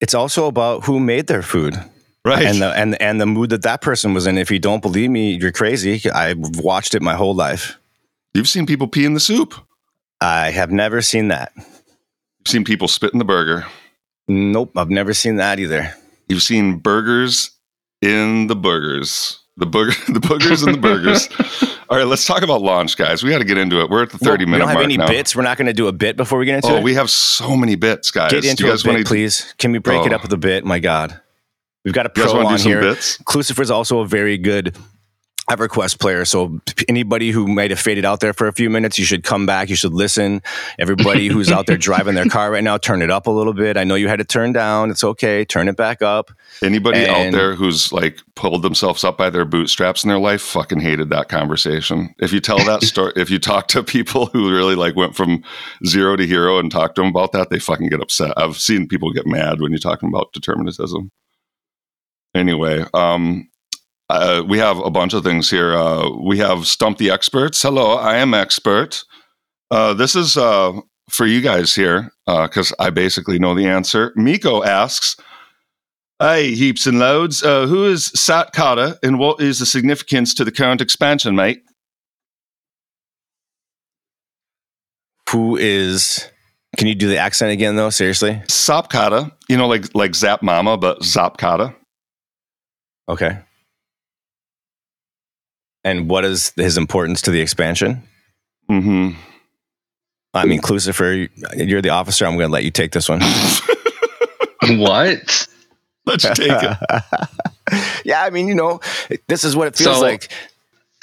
it's 0.01 0.15
also 0.15 0.47
about 0.47 0.85
who 0.85 1.01
made 1.01 1.27
their 1.27 1.43
food. 1.43 1.83
Right. 2.27 2.45
And 2.45 2.61
the, 2.61 2.71
and, 2.77 3.01
and 3.01 3.21
the 3.21 3.27
mood 3.27 3.51
that 3.51 3.63
that 3.63 3.81
person 3.83 4.13
was 4.13 4.27
in. 4.27 4.37
If 4.37 4.51
you 4.51 4.59
don't 4.59 4.83
believe 4.83 5.11
me, 5.11 5.35
you're 5.41 5.53
crazy. 5.53 6.11
I've 6.11 6.39
watched 6.57 6.95
it 6.97 7.01
my 7.03 7.15
whole 7.15 7.35
life. 7.35 7.79
You've 8.35 8.49
seen 8.49 8.67
people 8.67 8.89
pee 8.89 9.05
in 9.05 9.15
the 9.15 9.21
soup. 9.21 9.55
I 10.21 10.51
have 10.51 10.73
never 10.73 11.01
seen 11.03 11.29
that. 11.29 11.53
You've 11.57 12.49
seen 12.49 12.65
people 12.65 12.89
spit 12.89 13.13
in 13.13 13.21
the 13.21 13.25
burger. 13.25 13.65
Nope, 14.27 14.73
I've 14.77 14.91
never 14.91 15.15
seen 15.15 15.37
that 15.37 15.61
either. 15.61 15.95
You've 16.29 16.43
seen 16.43 16.79
burgers 16.79 17.53
in 18.03 18.49
the 18.49 18.57
burgers. 18.57 19.39
The 19.59 19.67
booger, 19.67 19.95
the 20.13 20.21
boogers 20.21 20.67
and 20.67 20.75
the 20.75 20.81
burgers. 20.81 21.29
All 21.89 21.97
right, 21.97 22.07
let's 22.07 22.27
talk 22.27 22.43
about 22.43 22.61
launch, 22.61 22.97
guys. 22.97 23.23
We 23.23 23.31
got 23.31 23.39
to 23.39 23.45
get 23.45 23.57
into 23.57 23.81
it. 23.81 23.89
We're 23.89 24.03
at 24.03 24.11
the 24.11 24.19
thirty 24.19 24.45
Well, 24.45 24.51
minute 24.53 24.67
we 24.67 24.73
don't 24.73 24.77
have 24.77 24.85
any 24.85 24.97
now. 24.97 25.07
bits. 25.09 25.37
We're 25.37 25.45
not 25.45 25.57
going 25.57 25.67
to 25.69 25.73
do 25.73 25.87
a 25.87 25.93
bit 25.93 26.17
before 26.17 26.39
we 26.41 26.45
get 26.45 26.57
into 26.57 26.69
Oh, 26.75 26.77
it. 26.79 26.83
we 26.83 26.95
have 26.95 27.09
so 27.09 27.57
many 27.57 27.77
bits, 27.77 28.11
guys. 28.11 28.33
get 28.33 28.43
Do 28.43 28.51
into 28.51 28.65
you 28.65 28.71
a 28.71 28.73
guys 28.73 28.83
bit, 28.83 28.93
wanna- 28.95 29.05
please. 29.05 29.55
Can 29.59 29.71
we 29.73 29.79
break 29.79 30.05
it 30.05 30.13
Oh. 30.13 30.17
up 30.17 30.23
with 30.23 30.33
a 30.33 30.37
bit? 30.37 30.65
My 30.65 30.79
God, 30.81 31.21
we've 31.87 31.95
got 31.95 32.05
a 32.05 32.11
pro 32.11 32.47
on 32.47 32.59
here. 32.59 32.83
bits? 32.83 33.19
is 33.35 33.71
also 33.71 34.01
a 34.01 34.07
very 34.07 34.37
good 34.37 34.77
EverQuest 35.49 36.01
player. 36.01 36.25
So 36.25 36.61
anybody 36.89 37.31
who 37.31 37.47
might 37.47 37.71
have 37.71 37.79
faded 37.79 38.05
out 38.05 38.21
there 38.21 38.33
for 38.33 38.49
a 38.49 38.53
few 38.53 38.69
minutes, 38.69 38.99
you 38.99 39.05
should 39.05 39.23
come 39.23 39.47
back. 39.47 39.71
You 39.71 39.77
should 39.77 39.93
listen. 39.93 40.43
Everybody 40.79 41.29
who's 41.33 41.53
out 41.53 41.67
there 41.67 41.77
driving 41.77 42.15
their 42.15 42.27
car 42.27 42.51
right 42.51 42.65
now, 42.65 42.79
turn 42.79 43.01
it 43.01 43.11
up 43.11 43.27
a 43.27 43.31
little 43.31 43.53
bit. 43.53 43.77
I 43.77 43.85
know 43.85 43.95
you 43.95 44.09
had 44.09 44.21
it 44.21 44.29
turned 44.29 44.55
down. 44.55 44.91
It's 44.91 45.05
okay. 45.05 45.45
Turn 45.45 45.69
it 45.69 45.77
back 45.77 46.03
up. 46.03 46.33
Anybody 46.63 47.07
out 47.07 47.33
there 47.33 47.55
who's 47.55 47.93
like 47.93 48.21
pulled 48.35 48.63
themselves 48.63 49.05
up 49.05 49.17
by 49.17 49.31
their 49.31 49.45
bootstraps 49.45 50.03
in 50.03 50.09
their 50.09 50.19
life 50.19 50.43
fucking 50.43 50.81
hated 50.81 51.11
that 51.11 51.29
conversation. 51.29 52.15
If 52.19 52.33
you 52.33 52.41
tell 52.41 52.59
that 52.59 52.83
story, 52.83 53.13
if 53.15 53.31
you 53.31 53.39
talk 53.39 53.69
to 53.69 53.85
people 53.85 54.27
who 54.27 54.51
really 54.51 54.75
like 54.75 54.97
went 54.97 55.15
from 55.15 55.45
zero 55.87 56.17
to 56.17 56.27
hero 56.27 56.59
and 56.59 56.73
talk 56.73 56.97
to 56.97 57.03
them 57.03 57.11
about 57.11 57.33
that, 57.33 57.51
they 57.51 57.61
fucking 57.61 57.89
get 57.89 58.01
upset. 58.01 58.33
I've 58.37 58.57
seen 58.57 58.89
people 58.89 59.13
get 59.13 59.27
mad 59.27 59.61
when 59.61 59.71
you're 59.71 59.79
talking 59.79 60.09
about 60.09 60.33
determinism. 60.33 61.13
Anyway, 62.37 62.85
um, 62.93 63.49
uh, 64.11 64.45
we 64.47 64.59
have 64.59 64.79
a 64.79 64.91
bunch 64.91 65.15
of 65.15 65.25
things 65.25 65.49
here. 65.49 65.75
Uh, 65.75 66.11
we 66.11 66.37
have 66.37 66.67
Stump 66.67 66.99
the 66.99 67.11
Experts. 67.11 67.63
Hello, 67.63 67.95
I 67.95 68.17
am 68.17 68.35
expert. 68.35 69.03
Uh, 69.71 69.95
this 69.95 70.15
is 70.15 70.37
uh, 70.37 70.73
for 71.09 71.25
you 71.27 71.41
guys 71.41 71.75
here 71.75 72.13
because 72.27 72.75
I 72.79 72.91
basically 72.91 73.39
know 73.39 73.55
the 73.55 73.67
answer. 73.67 74.13
Miko 74.17 74.63
asks, 74.63 75.17
Hey, 76.19 76.55
heaps 76.55 76.87
and 76.87 76.99
loads. 76.99 77.43
Uh, 77.43 77.67
who 77.67 77.87
is 77.87 78.07
Sat 78.15 78.53
Kata 78.53 78.99
and 79.03 79.19
what 79.19 79.41
is 79.41 79.59
the 79.59 79.67
significance 79.67 80.35
to 80.35 80.45
the 80.45 80.53
current 80.53 80.83
expansion, 80.83 81.35
mate? 81.35 81.63
Who 85.31 85.57
is? 85.57 86.29
Can 86.77 86.87
you 86.87 86.95
do 86.95 87.09
the 87.09 87.19
accent 87.19 87.53
again, 87.53 87.77
though? 87.77 87.91
Seriously? 87.91 88.43
Sap 88.49 88.91
Kata, 88.91 89.33
you 89.49 89.57
know, 89.57 89.67
like 89.67 89.95
like 89.95 90.15
Zap 90.15 90.43
Mama, 90.43 90.77
but 90.77 91.03
Zap 91.03 91.39
Kata. 91.39 91.75
Okay. 93.09 93.39
And 95.85 96.09
what 96.11 96.25
is 96.25 96.53
his 96.57 96.77
importance 96.77 97.23
to 97.23 97.31
the 97.31 97.41
expansion? 97.41 98.03
hmm 98.69 99.11
I 100.35 100.45
mean, 100.45 100.61
Klucifer, 100.61 101.31
you're 101.57 101.81
the 101.81 101.89
officer. 101.91 102.27
I'm 102.27 102.37
going 102.37 102.49
to 102.49 102.53
let 102.53 102.65
you 102.65 102.71
take 102.71 102.93
this 102.93 103.09
one. 103.09 103.21
what? 104.79 105.49
Let's 106.05 106.25
take 106.25 106.51
it. 106.53 106.77
yeah, 108.05 108.23
I 108.23 108.29
mean, 108.31 108.47
you 108.47 108.55
know, 108.55 108.81
this 109.29 109.45
is 109.45 109.57
what 109.57 109.69
it 109.69 109.77
feels 109.77 109.97
So- 109.97 110.03
like. 110.03 110.31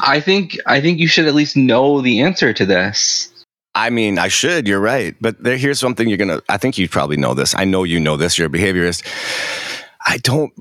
I 0.00 0.20
think 0.20 0.58
I 0.66 0.80
think 0.80 0.98
you 0.98 1.08
should 1.08 1.26
at 1.26 1.34
least 1.34 1.56
know 1.56 2.02
the 2.02 2.20
answer 2.20 2.52
to 2.52 2.66
this. 2.66 3.32
I 3.74 3.88
mean, 3.90 4.18
I 4.18 4.28
should. 4.28 4.68
You're 4.68 4.80
right. 4.80 5.16
But 5.20 5.42
there, 5.42 5.56
here's 5.56 5.80
something 5.80 6.08
you're 6.08 6.18
gonna. 6.18 6.40
I 6.48 6.58
think 6.58 6.76
you 6.78 6.88
probably 6.88 7.16
know 7.16 7.34
this. 7.34 7.54
I 7.56 7.64
know 7.64 7.82
you 7.84 7.98
know 7.98 8.16
this. 8.16 8.36
You're 8.38 8.48
a 8.48 8.50
behaviorist. 8.50 9.02
I 10.06 10.18
don't. 10.18 10.52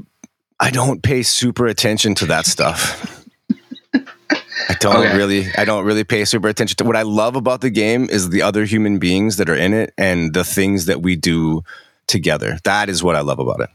I 0.59 0.69
don't 0.69 1.01
pay 1.01 1.23
super 1.23 1.65
attention 1.65 2.13
to 2.15 2.25
that 2.27 2.45
stuff. 2.45 3.25
I 3.93 4.75
don't 4.79 4.95
Okay. 4.97 5.17
really. 5.17 5.47
I 5.57 5.65
don't 5.65 5.85
really 5.85 6.03
pay 6.03 6.23
super 6.25 6.47
attention 6.47 6.77
to. 6.77 6.83
What 6.83 6.95
I 6.95 7.01
love 7.01 7.35
about 7.35 7.61
the 7.61 7.69
game 7.69 8.07
is 8.09 8.29
the 8.29 8.41
other 8.43 8.65
human 8.65 8.99
beings 8.99 9.37
that 9.37 9.49
are 9.49 9.55
in 9.55 9.73
it 9.73 9.93
and 9.97 10.33
the 10.33 10.43
things 10.43 10.85
that 10.85 11.01
we 11.01 11.15
do 11.15 11.63
together. 12.07 12.57
That 12.63 12.89
is 12.89 13.03
what 13.03 13.15
I 13.15 13.21
love 13.21 13.39
about 13.39 13.59
it. 13.61 13.69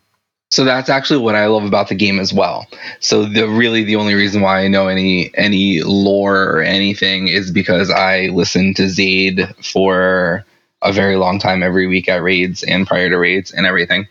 So 0.52 0.64
that's 0.64 0.88
actually 0.88 1.18
what 1.18 1.34
I 1.34 1.46
love 1.46 1.64
about 1.64 1.88
the 1.88 1.96
game 1.96 2.20
as 2.20 2.32
well. 2.32 2.66
So 3.00 3.24
the 3.24 3.48
really 3.48 3.82
the 3.82 3.96
only 3.96 4.14
reason 4.14 4.42
why 4.42 4.60
I 4.60 4.68
know 4.68 4.86
any 4.86 5.32
any 5.34 5.82
lore 5.82 6.44
or 6.44 6.62
anything 6.62 7.26
is 7.26 7.50
because 7.50 7.90
I 7.90 8.26
listened 8.28 8.76
to 8.76 8.88
Zaid 8.88 9.40
for 9.64 10.44
a 10.82 10.92
very 10.92 11.16
long 11.16 11.40
time 11.40 11.64
every 11.64 11.88
week 11.88 12.08
at 12.08 12.22
raids 12.22 12.62
and 12.62 12.86
prior 12.86 13.10
to 13.10 13.18
raids 13.18 13.50
and 13.50 13.66
everything. 13.66 14.06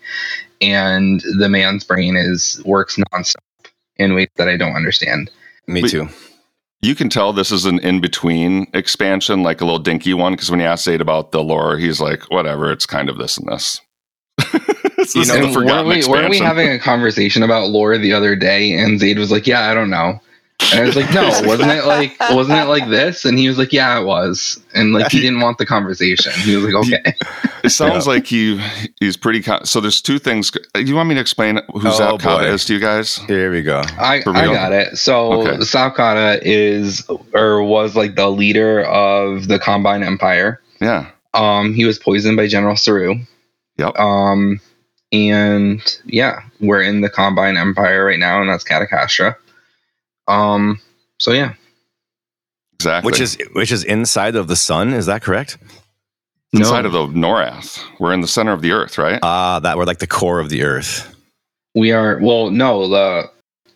And 0.61 1.21
the 1.37 1.49
man's 1.49 1.83
brain 1.83 2.15
is 2.15 2.61
works 2.65 2.97
nonstop 3.13 3.35
in 3.97 4.13
ways 4.13 4.27
that 4.37 4.49
I 4.49 4.57
don't 4.57 4.75
understand. 4.75 5.29
Me 5.67 5.81
But- 5.81 5.91
too. 5.91 6.09
You 6.81 6.93
can 6.93 7.09
tell 7.09 7.33
this 7.33 7.51
is 7.51 7.65
an 7.65 7.79
in 7.79 7.99
between 7.99 8.67
expansion, 8.75 9.41
like 9.41 9.59
a 9.59 9.65
little 9.65 9.79
dinky 9.79 10.13
one, 10.13 10.33
because 10.33 10.51
when 10.51 10.59
you 10.59 10.67
ask 10.67 10.87
Zade 10.87 10.99
about 10.99 11.31
the 11.31 11.41
lore, 11.41 11.77
he's 11.77 11.99
like, 11.99 12.29
whatever, 12.29 12.71
it's 12.71 12.85
kind 12.85 13.09
of 13.09 13.17
this 13.17 13.37
and 13.37 13.47
this. 13.47 13.81
this 14.97 15.15
You 15.15 15.25
know, 15.25 15.47
the 15.47 15.53
forgotten 15.53 15.87
weren't 15.87 16.05
we, 16.05 16.11
weren't 16.11 16.29
we 16.29 16.37
having 16.37 16.69
a 16.69 16.77
conversation 16.77 17.41
about 17.41 17.69
lore 17.69 17.97
the 17.97 18.13
other 18.13 18.35
day? 18.35 18.73
And 18.73 18.99
Zaid 18.99 19.17
was 19.17 19.31
like, 19.31 19.47
"Yeah, 19.47 19.69
I 19.69 19.73
don't 19.73 19.89
know." 19.89 20.19
And 20.71 20.79
I 20.79 20.83
was 20.85 20.95
like, 20.95 21.13
"No, 21.13 21.23
wasn't 21.43 21.71
it 21.71 21.85
like 21.85 22.15
wasn't 22.31 22.57
it 22.59 22.65
like 22.65 22.89
this?" 22.89 23.23
And 23.25 23.37
he 23.37 23.47
was 23.47 23.57
like, 23.57 23.71
"Yeah, 23.71 23.99
it 23.99 24.05
was." 24.05 24.59
And 24.73 24.93
like 24.93 25.11
he 25.11 25.19
didn't 25.21 25.41
want 25.41 25.57
the 25.57 25.65
conversation. 25.65 26.31
He 26.41 26.55
was 26.55 26.65
like, 26.65 26.73
"Okay." 26.85 27.13
It 27.63 27.69
sounds 27.69 28.07
like 28.07 28.25
he 28.25 28.59
he's 28.99 29.17
pretty. 29.17 29.41
Con- 29.43 29.65
so 29.65 29.79
there's 29.79 30.01
two 30.01 30.17
things. 30.17 30.51
Do 30.51 30.81
you 30.81 30.95
want 30.95 31.09
me 31.09 31.15
to 31.15 31.21
explain 31.21 31.57
who 31.73 31.87
Oh, 31.87 31.91
Zap 31.91 32.21
boy. 32.21 32.45
is 32.45 32.65
to 32.65 32.73
you 32.73 32.79
guys? 32.79 33.17
Here 33.17 33.51
we 33.51 33.61
go. 33.63 33.81
I, 33.99 34.23
I 34.25 34.45
got 34.45 34.71
it. 34.71 34.97
So 34.97 35.41
Okay. 35.41 35.57
Sapkata 35.57 36.39
is 36.41 37.07
or 37.33 37.63
was 37.63 37.95
like 37.95 38.15
the 38.15 38.29
leader 38.29 38.83
of 38.85 39.47
the 39.47 39.59
Combine 39.59 40.03
Empire. 40.03 40.61
Yeah. 40.81 41.09
Um, 41.33 41.73
he 41.73 41.85
was 41.85 41.99
poisoned 41.99 42.37
by 42.37 42.47
General 42.47 42.75
Saru. 42.75 43.15
Yep. 43.77 43.97
Um, 43.99 44.61
and 45.11 45.81
yeah, 46.05 46.41
we're 46.59 46.81
in 46.81 47.01
the 47.01 47.09
Combine 47.09 47.57
Empire 47.57 48.05
right 48.05 48.19
now, 48.19 48.41
and 48.41 48.49
that's 48.49 48.63
Katakastra. 48.63 49.35
Um, 50.27 50.79
so 51.19 51.31
yeah, 51.31 51.53
Exactly. 52.75 53.09
Which 53.09 53.19
is 53.19 53.37
which 53.53 53.71
is 53.71 53.83
inside 53.83 54.35
of 54.35 54.47
the 54.47 54.55
sun. 54.55 54.93
Is 54.93 55.05
that 55.05 55.21
correct? 55.21 55.57
inside 56.53 56.81
no, 56.81 56.87
of 56.87 56.93
the 57.13 57.19
Norrath. 57.19 57.83
We're 57.99 58.13
in 58.13 58.21
the 58.21 58.27
center 58.27 58.53
of 58.53 58.61
the 58.61 58.71
Earth, 58.71 58.97
right? 58.97 59.19
Ah, 59.23 59.59
that 59.59 59.77
we're 59.77 59.85
like 59.85 59.99
the 59.99 60.07
core 60.07 60.39
of 60.39 60.49
the 60.49 60.63
earth. 60.63 61.13
we 61.73 61.91
are. 61.91 62.19
Well, 62.21 62.51
no, 62.51 62.87
the 62.87 63.29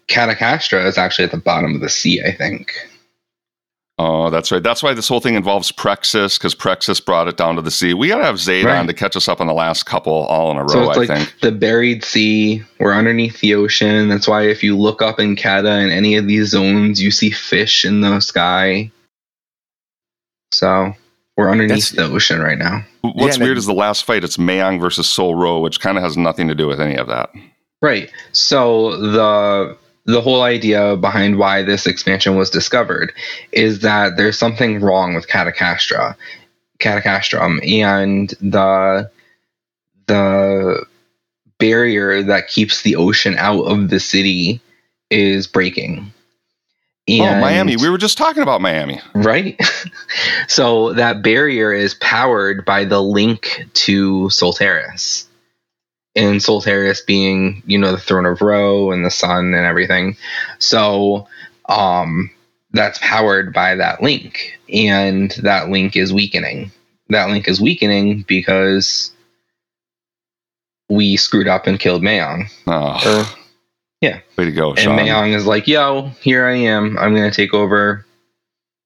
Katakastra 0.07 0.85
is 0.85 0.97
actually 0.97 1.25
at 1.25 1.31
the 1.31 1.38
bottom 1.38 1.75
of 1.75 1.81
the 1.81 1.89
sea. 1.89 2.21
I 2.23 2.31
think. 2.31 2.71
Oh, 4.01 4.29
that's 4.29 4.49
right. 4.49 4.63
That's 4.63 4.81
why 4.81 4.93
this 4.93 5.09
whole 5.09 5.19
thing 5.19 5.35
involves 5.35 5.73
Prexus, 5.73 6.38
because 6.39 6.55
Prexus 6.55 7.03
brought 7.03 7.27
it 7.27 7.35
down 7.35 7.57
to 7.57 7.62
the 7.62 7.69
sea. 7.69 7.93
We 7.93 8.07
got 8.07 8.19
to 8.19 8.23
have 8.23 8.39
Zayd 8.39 8.63
Right. 8.63 8.77
on 8.77 8.88
to 8.88 8.93
catch 8.93 9.17
us 9.17 9.27
up 9.27 9.41
on 9.41 9.47
the 9.47 9.53
last 9.53 9.85
couple 9.85 10.13
all 10.13 10.49
in 10.51 10.57
a 10.57 10.62
row, 10.62 10.67
So 10.69 10.79
it's 10.89 10.97
I 10.97 11.01
like 11.01 11.07
think. 11.09 11.33
the 11.41 11.51
buried 11.51 12.05
sea. 12.05 12.63
We're 12.79 12.93
underneath 12.93 13.41
the 13.41 13.55
ocean. 13.55 14.07
That's 14.07 14.25
why 14.25 14.43
if 14.47 14.63
you 14.63 14.77
look 14.77 15.01
up 15.01 15.19
in 15.19 15.35
Kata 15.35 15.79
in 15.79 15.89
any 15.89 16.15
of 16.15 16.27
these 16.27 16.47
zones, 16.51 17.01
you 17.01 17.12
see 17.12 17.29
fish 17.29 17.83
in 17.83 17.99
the 17.99 18.21
sky. 18.21 18.89
So 20.53 20.93
we're 21.35 21.51
underneath 21.51 21.91
That's- 21.91 22.09
the 22.09 22.15
ocean 22.15 22.39
right 22.41 22.57
now. 22.57 22.85
What's 23.01 23.38
Yeah, 23.38 23.43
weird 23.43 23.51
and- 23.51 23.59
is 23.59 23.65
the 23.65 23.73
last 23.73 24.05
fight, 24.05 24.23
it's 24.23 24.38
Mayong 24.38 24.79
versus 24.79 25.09
Sol 25.09 25.35
Ro, 25.35 25.59
which 25.59 25.81
kind 25.81 25.97
of 25.97 26.03
has 26.03 26.15
nothing 26.15 26.47
to 26.47 26.55
do 26.55 26.67
with 26.67 26.79
any 26.79 26.95
of 26.95 27.08
that. 27.08 27.31
Right. 27.81 28.10
So 28.31 28.95
the 28.97 29.77
the 30.10 30.21
whole 30.21 30.41
idea 30.41 30.95
behind 30.95 31.37
why 31.37 31.62
this 31.62 31.85
expansion 31.85 32.35
was 32.35 32.49
discovered 32.49 33.13
is 33.51 33.81
that 33.81 34.17
there's 34.17 34.37
something 34.37 34.79
wrong 34.79 35.13
with 35.13 35.27
Katakastra, 35.27 36.15
Katakastrum, 36.79 37.60
and 37.67 38.29
the 38.41 39.10
the 40.07 40.85
barrier 41.60 42.23
that 42.23 42.47
keeps 42.47 42.81
the 42.81 42.95
ocean 42.95 43.35
out 43.37 43.62
of 43.65 43.89
the 43.89 43.99
city 43.99 44.60
is 45.12 45.45
breaking. 45.45 46.12
oh, 47.10 47.39
Miami. 47.39 47.75
We 47.77 47.89
were 47.89 47.97
just 47.97 48.17
talking 48.17 48.41
about 48.41 48.62
Miami. 48.62 49.01
right? 49.13 49.60
so 50.47 50.93
that 50.93 51.21
barrier 51.21 51.71
is 51.71 51.93
powered 51.95 52.65
by 52.65 52.85
the 52.85 53.01
link 53.01 53.65
to 53.73 54.23
Solteris. 54.29 55.29
And 56.19 56.41
Solteris 56.41 57.05
being, 57.05 57.63
you 57.65 57.77
know, 57.77 57.91
the 57.93 57.97
throne 57.97 58.25
of 58.25 58.41
Ro 58.41 58.91
and 58.91 59.05
the 59.05 59.11
sun 59.11 59.53
and 59.53 59.65
everything. 59.65 60.17
So 60.59 61.27
um 61.69 62.29
that's 62.71 62.99
powered 63.01 63.53
by 63.53 63.75
that 63.75 64.03
link. 64.03 64.59
And 64.71 65.31
that 65.41 65.69
link 65.69 65.95
is 65.95 66.11
weakening. 66.13 66.71
That 67.09 67.29
link 67.29 67.47
is 67.47 67.61
weakening 67.61 68.23
because 68.27 69.11
we 70.89 71.17
screwed 71.17 71.47
up 71.47 71.67
and 71.67 71.79
killed 71.79 72.01
Mayong. 72.03 72.49
Oh, 72.67 73.01
Or 73.05 73.25
yeah. 74.01 74.19
way 74.37 74.45
to 74.45 74.51
go, 74.51 74.75
Sean. 74.75 74.99
and 74.99 75.07
Mayong 75.07 75.35
is 75.35 75.45
like, 75.45 75.67
"Yo, 75.67 76.09
here 76.21 76.45
I 76.45 76.55
am. 76.55 76.97
I'm 76.97 77.15
gonna 77.15 77.31
take 77.31 77.53
over. 77.53 78.05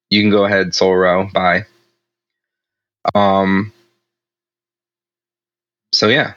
You 0.09 0.21
can 0.21 0.29
go 0.29 0.45
ahead, 0.45 0.75
Sol 0.75 0.95
Ro. 0.95 1.29
Bye." 1.33 1.65
Um. 3.15 3.73
So 5.93 6.07
yeah, 6.07 6.33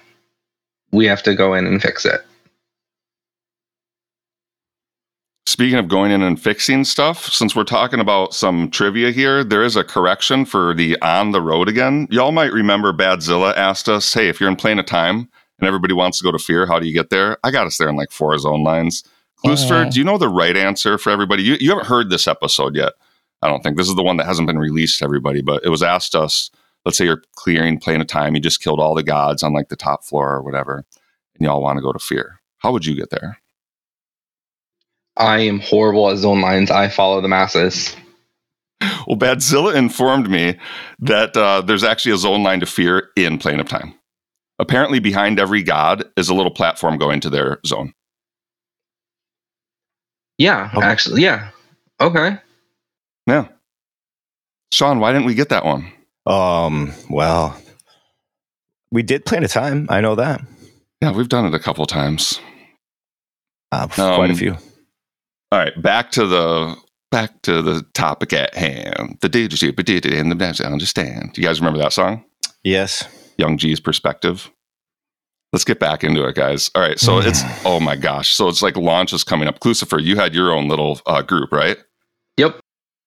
we 0.92 1.06
have 1.06 1.22
to 1.24 1.34
go 1.34 1.54
in 1.54 1.66
and 1.66 1.80
fix 1.80 2.04
it. 2.04 2.20
Speaking 5.48 5.78
of 5.78 5.88
going 5.88 6.10
in 6.10 6.22
and 6.22 6.40
fixing 6.40 6.84
stuff, 6.84 7.26
since 7.32 7.54
we're 7.54 7.64
talking 7.64 8.00
about 8.00 8.34
some 8.34 8.68
trivia 8.70 9.10
here, 9.12 9.44
there 9.44 9.62
is 9.62 9.76
a 9.76 9.84
correction 9.84 10.44
for 10.44 10.74
the 10.74 11.00
on 11.02 11.30
the 11.30 11.40
road 11.40 11.68
again. 11.68 12.08
Y'all 12.10 12.32
might 12.32 12.52
remember 12.52 12.92
Badzilla 12.92 13.54
asked 13.56 13.88
us, 13.88 14.12
hey, 14.12 14.28
if 14.28 14.40
you're 14.40 14.50
in 14.50 14.56
Plane 14.56 14.78
of 14.80 14.86
Time 14.86 15.28
and 15.58 15.66
everybody 15.66 15.94
wants 15.94 16.18
to 16.18 16.24
go 16.24 16.32
to 16.32 16.38
Fear, 16.38 16.66
how 16.66 16.78
do 16.80 16.86
you 16.86 16.92
get 16.92 17.10
there? 17.10 17.38
I 17.44 17.52
got 17.52 17.66
us 17.66 17.78
there 17.78 17.88
in 17.88 17.96
like 17.96 18.10
four 18.10 18.36
zone 18.38 18.64
lines. 18.64 19.04
Klucifer, 19.44 19.86
Uh. 19.86 19.90
do 19.90 19.98
you 19.98 20.04
know 20.04 20.18
the 20.18 20.28
right 20.28 20.56
answer 20.56 20.98
for 20.98 21.10
everybody? 21.10 21.44
You, 21.44 21.56
you 21.60 21.70
haven't 21.70 21.86
heard 21.86 22.10
this 22.10 22.26
episode 22.26 22.74
yet. 22.74 22.92
I 23.40 23.48
don't 23.48 23.62
think 23.62 23.76
this 23.76 23.88
is 23.88 23.94
the 23.94 24.02
one 24.02 24.16
that 24.16 24.26
hasn't 24.26 24.48
been 24.48 24.58
released 24.58 24.98
to 24.98 25.04
everybody, 25.04 25.42
but 25.42 25.64
it 25.64 25.68
was 25.68 25.82
asked 25.82 26.14
us. 26.16 26.50
Let's 26.86 26.96
say 26.96 27.04
you're 27.04 27.22
clearing, 27.34 27.78
playing 27.80 28.00
a 28.00 28.04
time, 28.06 28.34
you 28.36 28.40
just 28.40 28.62
killed 28.62 28.80
all 28.80 28.94
the 28.94 29.02
gods 29.02 29.42
on 29.42 29.52
like 29.52 29.68
the 29.68 29.76
top 29.76 30.04
floor 30.04 30.32
or 30.32 30.42
whatever, 30.42 30.84
and 31.34 31.44
y'all 31.44 31.60
want 31.60 31.76
to 31.78 31.82
go 31.82 31.92
to 31.92 31.98
fear. 31.98 32.40
How 32.58 32.72
would 32.72 32.86
you 32.86 32.94
get 32.94 33.10
there? 33.10 33.38
I 35.16 35.40
am 35.40 35.60
horrible 35.60 36.08
at 36.10 36.18
zone 36.18 36.40
lines. 36.40 36.70
I 36.70 36.88
follow 36.88 37.20
the 37.20 37.28
masses. 37.28 37.94
Well, 39.06 39.16
Badzilla 39.16 39.74
informed 39.74 40.30
me 40.30 40.56
that 41.00 41.36
uh, 41.36 41.60
there's 41.62 41.84
actually 41.84 42.14
a 42.14 42.18
zone 42.18 42.42
line 42.42 42.60
to 42.60 42.66
fear 42.66 43.08
in 43.16 43.38
Plane 43.38 43.60
of 43.60 43.68
Time. 43.68 43.94
Apparently, 44.58 45.00
behind 45.00 45.38
every 45.40 45.62
god 45.62 46.04
is 46.16 46.28
a 46.28 46.34
little 46.34 46.50
platform 46.50 46.98
going 46.98 47.20
to 47.20 47.30
their 47.30 47.58
zone. 47.66 47.92
Yeah, 50.38 50.70
Okay. 50.74 50.86
actually, 50.86 51.22
yeah. 51.22 51.50
Okay. 52.00 52.36
Yeah. 53.26 53.48
Sean, 54.72 54.98
why 55.00 55.12
didn't 55.12 55.26
we 55.26 55.34
get 55.34 55.48
that 55.48 55.64
one? 55.64 55.90
Um, 56.26 56.92
well, 57.08 57.56
we 58.90 59.02
did 59.02 59.24
plan 59.24 59.44
a 59.44 59.48
time. 59.48 59.86
I 59.90 60.00
know 60.00 60.14
that. 60.16 60.40
Yeah, 61.02 61.12
we've 61.12 61.28
done 61.28 61.46
it 61.46 61.54
a 61.54 61.58
couple 61.58 61.84
times. 61.86 62.40
Uh, 63.72 63.86
quite 63.88 64.30
a 64.30 64.32
Um, 64.32 64.36
few. 64.36 64.52
All 65.52 65.58
right, 65.58 65.80
back 65.80 66.10
to 66.12 66.26
the 66.26 66.76
back 67.12 67.40
to 67.42 67.62
the 67.62 67.82
topic 67.94 68.32
at 68.32 68.54
hand. 68.54 69.18
The 69.20 69.28
DJ 69.30 69.74
but 69.74 69.86
did 69.86 70.04
it 70.04 70.12
and 70.14 70.30
the 70.30 70.34
best 70.34 70.60
understand. 70.60 71.32
Do 71.34 71.40
you 71.40 71.46
guys 71.46 71.60
remember 71.60 71.78
that 71.78 71.92
song? 71.92 72.24
Yes. 72.64 73.04
Young 73.38 73.56
G's 73.58 73.78
perspective. 73.80 74.50
Let's 75.52 75.64
get 75.64 75.78
back 75.78 76.02
into 76.02 76.26
it, 76.26 76.34
guys. 76.34 76.70
All 76.74 76.82
right, 76.82 76.98
so 76.98 77.18
it's 77.18 77.42
oh 77.64 77.78
my 77.80 77.94
gosh, 77.96 78.30
so 78.30 78.48
it's 78.48 78.62
like 78.62 78.76
launch 78.76 79.12
is 79.12 79.22
coming 79.24 79.46
up. 79.46 79.60
Klucifer, 79.60 80.02
you 80.02 80.16
had 80.16 80.34
your 80.34 80.52
own 80.52 80.68
little 80.68 81.00
uh, 81.06 81.22
group, 81.22 81.52
right? 81.52 81.76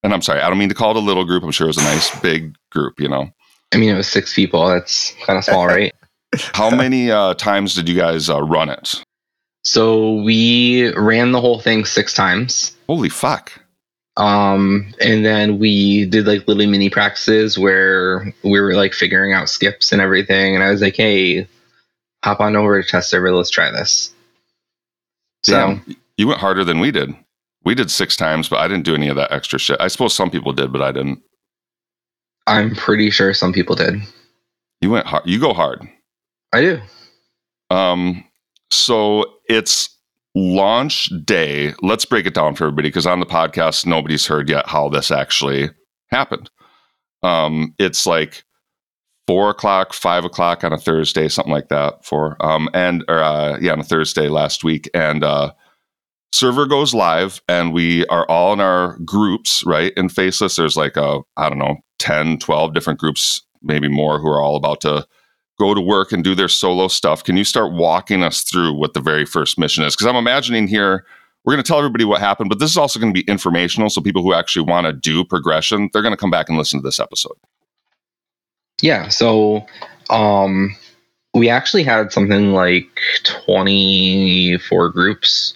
Yep. 0.03 0.07
And 0.07 0.13
I'm 0.13 0.21
sorry, 0.21 0.41
I 0.41 0.49
don't 0.49 0.57
mean 0.57 0.69
to 0.69 0.75
call 0.75 0.91
it 0.91 0.97
a 0.97 1.05
little 1.05 1.25
group. 1.25 1.43
I'm 1.43 1.51
sure 1.51 1.67
it 1.67 1.69
was 1.69 1.77
a 1.77 1.83
nice 1.83 2.17
big 2.19 2.55
group. 2.71 2.99
You 2.99 3.09
know, 3.09 3.29
I 3.73 3.77
mean, 3.77 3.89
it 3.89 3.97
was 3.97 4.07
six 4.07 4.33
people. 4.33 4.67
That's 4.67 5.13
kind 5.25 5.37
of 5.37 5.43
small, 5.43 5.67
right? 5.67 5.93
how 6.53 6.69
many 6.69 7.09
uh, 7.09 7.33
times 7.33 7.73
did 7.73 7.89
you 7.89 7.95
guys 7.95 8.29
uh, 8.29 8.41
run 8.41 8.69
it? 8.69 9.03
So 9.63 10.15
we 10.21 10.93
ran 10.95 11.31
the 11.31 11.41
whole 11.41 11.59
thing 11.59 11.85
six 11.85 12.13
times. 12.13 12.77
Holy 12.87 13.09
fuck! 13.09 13.51
Um, 14.17 14.93
and 14.99 15.25
then 15.25 15.59
we 15.59 16.05
did 16.05 16.27
like 16.27 16.47
little 16.47 16.67
mini 16.67 16.89
practices 16.89 17.57
where 17.57 18.33
we 18.43 18.59
were 18.59 18.73
like 18.73 18.93
figuring 18.93 19.33
out 19.33 19.49
skips 19.49 19.91
and 19.91 20.01
everything. 20.01 20.55
And 20.55 20.63
I 20.63 20.71
was 20.71 20.81
like, 20.81 20.97
hey, 20.97 21.47
hop 22.23 22.41
on 22.41 22.55
over 22.55 22.81
to 22.81 22.87
test 22.87 23.09
server. 23.09 23.31
Let's 23.31 23.49
try 23.49 23.71
this. 23.71 24.13
So 25.43 25.53
Damn, 25.53 25.95
you 26.17 26.27
went 26.27 26.39
harder 26.39 26.65
than 26.65 26.79
we 26.79 26.91
did. 26.91 27.15
We 27.65 27.75
did 27.75 27.91
six 27.91 28.15
times, 28.15 28.49
but 28.49 28.59
I 28.59 28.67
didn't 28.67 28.85
do 28.85 28.95
any 28.95 29.09
of 29.09 29.15
that 29.17 29.31
extra 29.31 29.59
shit. 29.59 29.79
I 29.79 29.87
suppose 29.89 30.13
some 30.13 30.31
people 30.31 30.53
did, 30.53 30.71
but 30.71 30.81
I 30.81 30.91
didn't. 30.91 31.21
I'm 32.47 32.73
pretty 32.75 33.09
sure 33.09 33.33
some 33.33 33.53
people 33.53 33.75
did. 33.75 34.01
You 34.81 34.89
went 34.89 35.05
hard. 35.05 35.25
You 35.25 35.39
go 35.39 35.53
hard. 35.53 35.87
I 36.53 36.61
do. 36.61 36.81
Um, 37.69 38.23
so 38.71 39.25
it's 39.47 39.95
launch 40.35 41.11
day. 41.25 41.73
Let's 41.81 42.05
break 42.05 42.25
it 42.25 42.33
down 42.33 42.55
for 42.55 42.65
everybody 42.65 42.89
because 42.89 43.05
on 43.05 43.19
the 43.19 43.25
podcast, 43.25 43.85
nobody's 43.85 44.25
heard 44.25 44.49
yet 44.49 44.67
how 44.67 44.89
this 44.89 45.11
actually 45.11 45.69
happened. 46.11 46.49
Um, 47.23 47.75
it's 47.77 48.05
like 48.05 48.43
four 49.27 49.49
o'clock, 49.49 49.93
five 49.93 50.25
o'clock 50.25 50.63
on 50.63 50.73
a 50.73 50.77
Thursday, 50.77 51.27
something 51.27 51.53
like 51.53 51.69
that. 51.69 52.03
Four, 52.05 52.35
um, 52.43 52.69
and 52.73 53.03
or 53.07 53.21
uh, 53.21 53.59
yeah, 53.59 53.73
on 53.73 53.79
a 53.79 53.83
Thursday 53.83 54.27
last 54.27 54.63
week, 54.63 54.89
and 54.93 55.23
uh, 55.23 55.51
server 56.31 56.65
goes 56.65 56.93
live, 56.93 57.41
and 57.47 57.73
we 57.73 58.05
are 58.07 58.25
all 58.27 58.53
in 58.53 58.59
our 58.59 58.97
groups, 58.99 59.63
right? 59.65 59.93
In 59.97 60.09
Faceless, 60.09 60.55
there's 60.55 60.77
like 60.77 60.97
a 60.97 61.21
I 61.37 61.49
don't 61.49 61.59
know, 61.59 61.77
10, 61.99 62.39
12 62.39 62.73
different 62.73 62.99
groups, 62.99 63.41
maybe 63.61 63.87
more, 63.87 64.19
who 64.19 64.27
are 64.27 64.41
all 64.41 64.55
about 64.55 64.81
to 64.81 65.07
go 65.59 65.73
to 65.73 65.81
work 65.81 66.11
and 66.11 66.23
do 66.23 66.35
their 66.35 66.47
solo 66.47 66.87
stuff. 66.87 67.23
Can 67.23 67.35
you 67.35 67.43
start 67.43 67.73
walking 67.73 68.23
us 68.23 68.43
through 68.43 68.73
what 68.73 68.93
the 68.93 69.01
very 69.01 69.25
first 69.25 69.59
mission 69.59 69.83
is? 69.83 69.95
Because 69.95 70.07
I'm 70.07 70.15
imagining 70.15 70.67
here 70.67 71.05
we're 71.43 71.53
going 71.53 71.63
to 71.63 71.67
tell 71.67 71.77
everybody 71.77 72.05
what 72.05 72.19
happened, 72.19 72.49
but 72.49 72.59
this 72.59 72.69
is 72.69 72.77
also 72.77 72.99
going 72.99 73.13
to 73.13 73.23
be 73.23 73.29
informational. 73.29 73.89
So 73.89 74.01
people 74.01 74.21
who 74.21 74.33
actually 74.33 74.69
want 74.69 74.85
to 74.85 74.93
do 74.93 75.23
progression, 75.23 75.89
they're 75.91 76.01
going 76.01 76.13
to 76.13 76.17
come 76.17 76.31
back 76.31 76.49
and 76.49 76.57
listen 76.57 76.79
to 76.79 76.83
this 76.83 76.99
episode. 76.99 77.37
Yeah. 78.81 79.07
So, 79.07 79.65
um, 80.09 80.75
we 81.33 81.49
actually 81.49 81.83
had 81.83 82.11
something 82.11 82.53
like 82.53 82.89
24 83.23 84.89
groups 84.89 85.55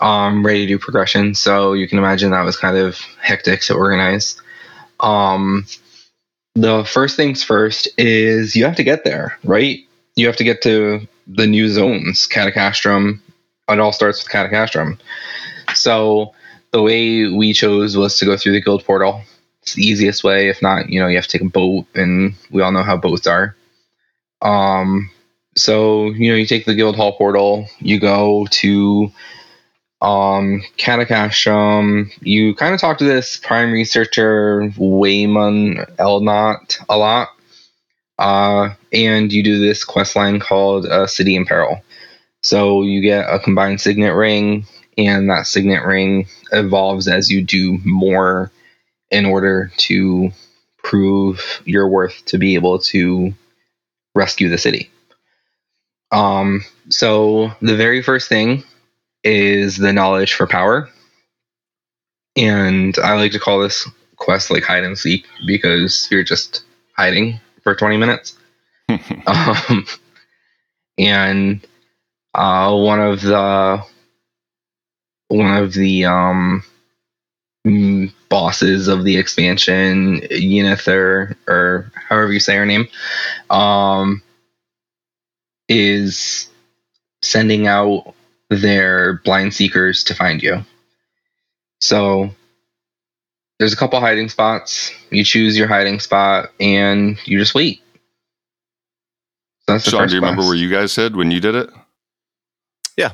um, 0.00 0.44
ready 0.44 0.60
to 0.60 0.66
do 0.66 0.78
progression. 0.78 1.34
So 1.34 1.72
you 1.72 1.88
can 1.88 1.98
imagine 1.98 2.30
that 2.30 2.44
was 2.44 2.56
kind 2.56 2.76
of 2.76 2.98
hectic 3.20 3.60
to 3.62 3.74
organize. 3.74 4.40
Um, 5.00 5.66
the 6.54 6.84
first 6.84 7.16
things 7.16 7.42
first 7.42 7.88
is 7.98 8.54
you 8.54 8.64
have 8.64 8.76
to 8.76 8.84
get 8.84 9.04
there, 9.04 9.38
right? 9.44 9.80
You 10.16 10.26
have 10.26 10.36
to 10.36 10.44
get 10.44 10.62
to 10.62 11.06
the 11.26 11.46
new 11.46 11.68
zones, 11.68 12.28
Katta 12.28 12.52
Castrum. 12.52 13.20
It 13.68 13.80
all 13.80 13.92
starts 13.92 14.22
with 14.22 14.32
Katta 14.32 14.50
Castrum. 14.50 14.98
So 15.74 16.34
the 16.72 16.82
way 16.82 17.26
we 17.26 17.52
chose 17.52 17.96
was 17.96 18.18
to 18.18 18.24
go 18.24 18.36
through 18.36 18.52
the 18.52 18.60
guild 18.60 18.84
portal. 18.84 19.22
It's 19.62 19.74
the 19.74 19.82
easiest 19.82 20.22
way. 20.22 20.48
If 20.48 20.60
not, 20.60 20.90
you 20.90 21.00
know, 21.00 21.08
you 21.08 21.16
have 21.16 21.26
to 21.26 21.38
take 21.38 21.46
a 21.46 21.50
boat, 21.50 21.86
and 21.94 22.34
we 22.50 22.62
all 22.62 22.72
know 22.72 22.82
how 22.82 22.96
boats 22.96 23.26
are. 23.26 23.56
Um, 24.42 25.10
so 25.56 26.10
you 26.10 26.30
know, 26.30 26.36
you 26.36 26.46
take 26.46 26.66
the 26.66 26.74
guild 26.74 26.96
hall 26.96 27.16
portal, 27.16 27.66
you 27.78 27.98
go 27.98 28.46
to 28.50 29.10
um 30.04 30.62
you 32.20 32.54
kind 32.54 32.74
of 32.74 32.80
talk 32.80 32.98
to 32.98 33.04
this 33.04 33.38
prime 33.38 33.72
researcher 33.72 34.70
Wayman 34.76 35.84
Elnot 35.98 36.78
a 36.88 36.98
lot. 36.98 37.28
Uh, 38.18 38.74
and 38.92 39.32
you 39.32 39.42
do 39.42 39.58
this 39.58 39.82
quest 39.82 40.14
line 40.14 40.38
called 40.38 40.86
uh, 40.86 41.06
City 41.06 41.34
in 41.34 41.46
Peril. 41.46 41.82
So 42.42 42.82
you 42.82 43.00
get 43.00 43.28
a 43.28 43.38
combined 43.38 43.80
signet 43.80 44.14
ring, 44.14 44.66
and 44.98 45.30
that 45.30 45.46
signet 45.46 45.84
ring 45.84 46.26
evolves 46.52 47.08
as 47.08 47.30
you 47.30 47.42
do 47.42 47.78
more 47.84 48.52
in 49.10 49.24
order 49.24 49.72
to 49.78 50.30
prove 50.82 51.62
your 51.64 51.88
worth 51.88 52.22
to 52.26 52.38
be 52.38 52.54
able 52.54 52.78
to 52.78 53.32
rescue 54.14 54.50
the 54.50 54.58
city. 54.58 54.90
Um, 56.12 56.62
so 56.90 57.50
the 57.62 57.76
very 57.76 58.02
first 58.02 58.28
thing 58.28 58.62
is 59.24 59.76
the 59.76 59.92
knowledge 59.92 60.34
for 60.34 60.46
power. 60.46 60.88
And 62.36 62.96
I 62.98 63.14
like 63.14 63.32
to 63.32 63.40
call 63.40 63.60
this 63.60 63.88
quest 64.16 64.50
like 64.50 64.62
hide 64.62 64.84
and 64.84 64.98
seek 64.98 65.26
because 65.46 66.08
you're 66.10 66.24
just 66.24 66.64
hiding 66.96 67.40
for 67.62 67.74
20 67.74 67.96
minutes. 67.96 68.36
um, 69.26 69.86
and 70.98 71.66
uh, 72.34 72.76
one 72.76 73.00
of 73.00 73.22
the 73.22 73.82
one 75.28 75.56
of 75.56 75.72
the 75.72 76.04
um, 76.04 76.62
bosses 78.28 78.88
of 78.88 79.04
the 79.04 79.16
expansion, 79.16 80.20
Yennefer, 80.20 81.36
or 81.48 81.90
however 82.08 82.32
you 82.32 82.40
say 82.40 82.56
her 82.56 82.66
name, 82.66 82.86
um, 83.48 84.22
is 85.68 86.48
sending 87.22 87.66
out 87.66 88.14
their 88.56 89.14
blind 89.24 89.54
seekers 89.54 90.04
to 90.04 90.14
find 90.14 90.42
you. 90.42 90.64
So 91.80 92.30
there's 93.58 93.72
a 93.72 93.76
couple 93.76 94.00
hiding 94.00 94.28
spots. 94.28 94.90
You 95.10 95.24
choose 95.24 95.56
your 95.56 95.68
hiding 95.68 96.00
spot 96.00 96.50
and 96.60 97.18
you 97.26 97.38
just 97.38 97.54
wait. 97.54 97.82
So 99.66 99.72
that's 99.72 99.84
the 99.84 99.90
Sean, 99.92 100.00
first 100.00 100.10
do 100.10 100.16
you 100.16 100.20
remember 100.20 100.40
quest. 100.42 100.48
where 100.48 100.56
you 100.56 100.70
guys 100.70 100.94
hid 100.94 101.16
when 101.16 101.30
you 101.30 101.40
did 101.40 101.54
it? 101.54 101.70
Yeah. 102.96 103.12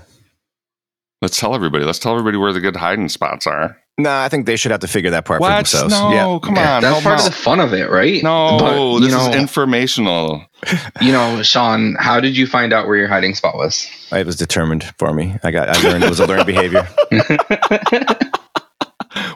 Let's 1.22 1.38
tell 1.38 1.54
everybody. 1.54 1.84
Let's 1.84 1.98
tell 1.98 2.12
everybody 2.12 2.38
where 2.38 2.52
the 2.52 2.60
good 2.60 2.76
hiding 2.76 3.08
spots 3.08 3.46
are. 3.46 3.79
Nah, 3.98 4.24
I 4.24 4.28
think 4.30 4.46
they 4.46 4.56
should 4.56 4.70
have 4.70 4.80
to 4.80 4.88
figure 4.88 5.10
that 5.10 5.26
part 5.26 5.38
for 5.40 5.42
What? 5.48 5.56
themselves. 5.56 5.92
No, 5.92 6.10
Yeah. 6.10 6.38
come 6.42 6.56
on. 6.56 6.80
That's 6.80 6.86
help 6.86 7.02
part 7.02 7.20
out. 7.20 7.26
of 7.26 7.32
the 7.32 7.38
fun 7.38 7.60
of 7.60 7.74
it, 7.74 7.90
right? 7.90 8.22
no, 8.22 8.56
But, 8.58 8.76
you 8.94 9.00
this 9.00 9.12
know, 9.12 9.28
is 9.30 9.36
informational. 9.36 10.42
you 11.02 11.12
know, 11.12 11.42
Sean, 11.42 11.96
how 11.98 12.18
did 12.18 12.34
you 12.36 12.46
find 12.46 12.72
out 12.72 12.86
where 12.86 12.96
your 12.96 13.08
hiding 13.08 13.34
spot 13.34 13.56
was? 13.56 13.86
It 14.10 14.24
was 14.24 14.36
determined 14.36 14.84
for 14.98 15.12
me. 15.12 15.36
I 15.44 15.50
got. 15.50 15.68
I 15.68 15.80
learned 15.86 16.04
it 16.04 16.08
was 16.08 16.20
a 16.20 16.26
learned 16.26 16.46
behavior. 16.46 16.88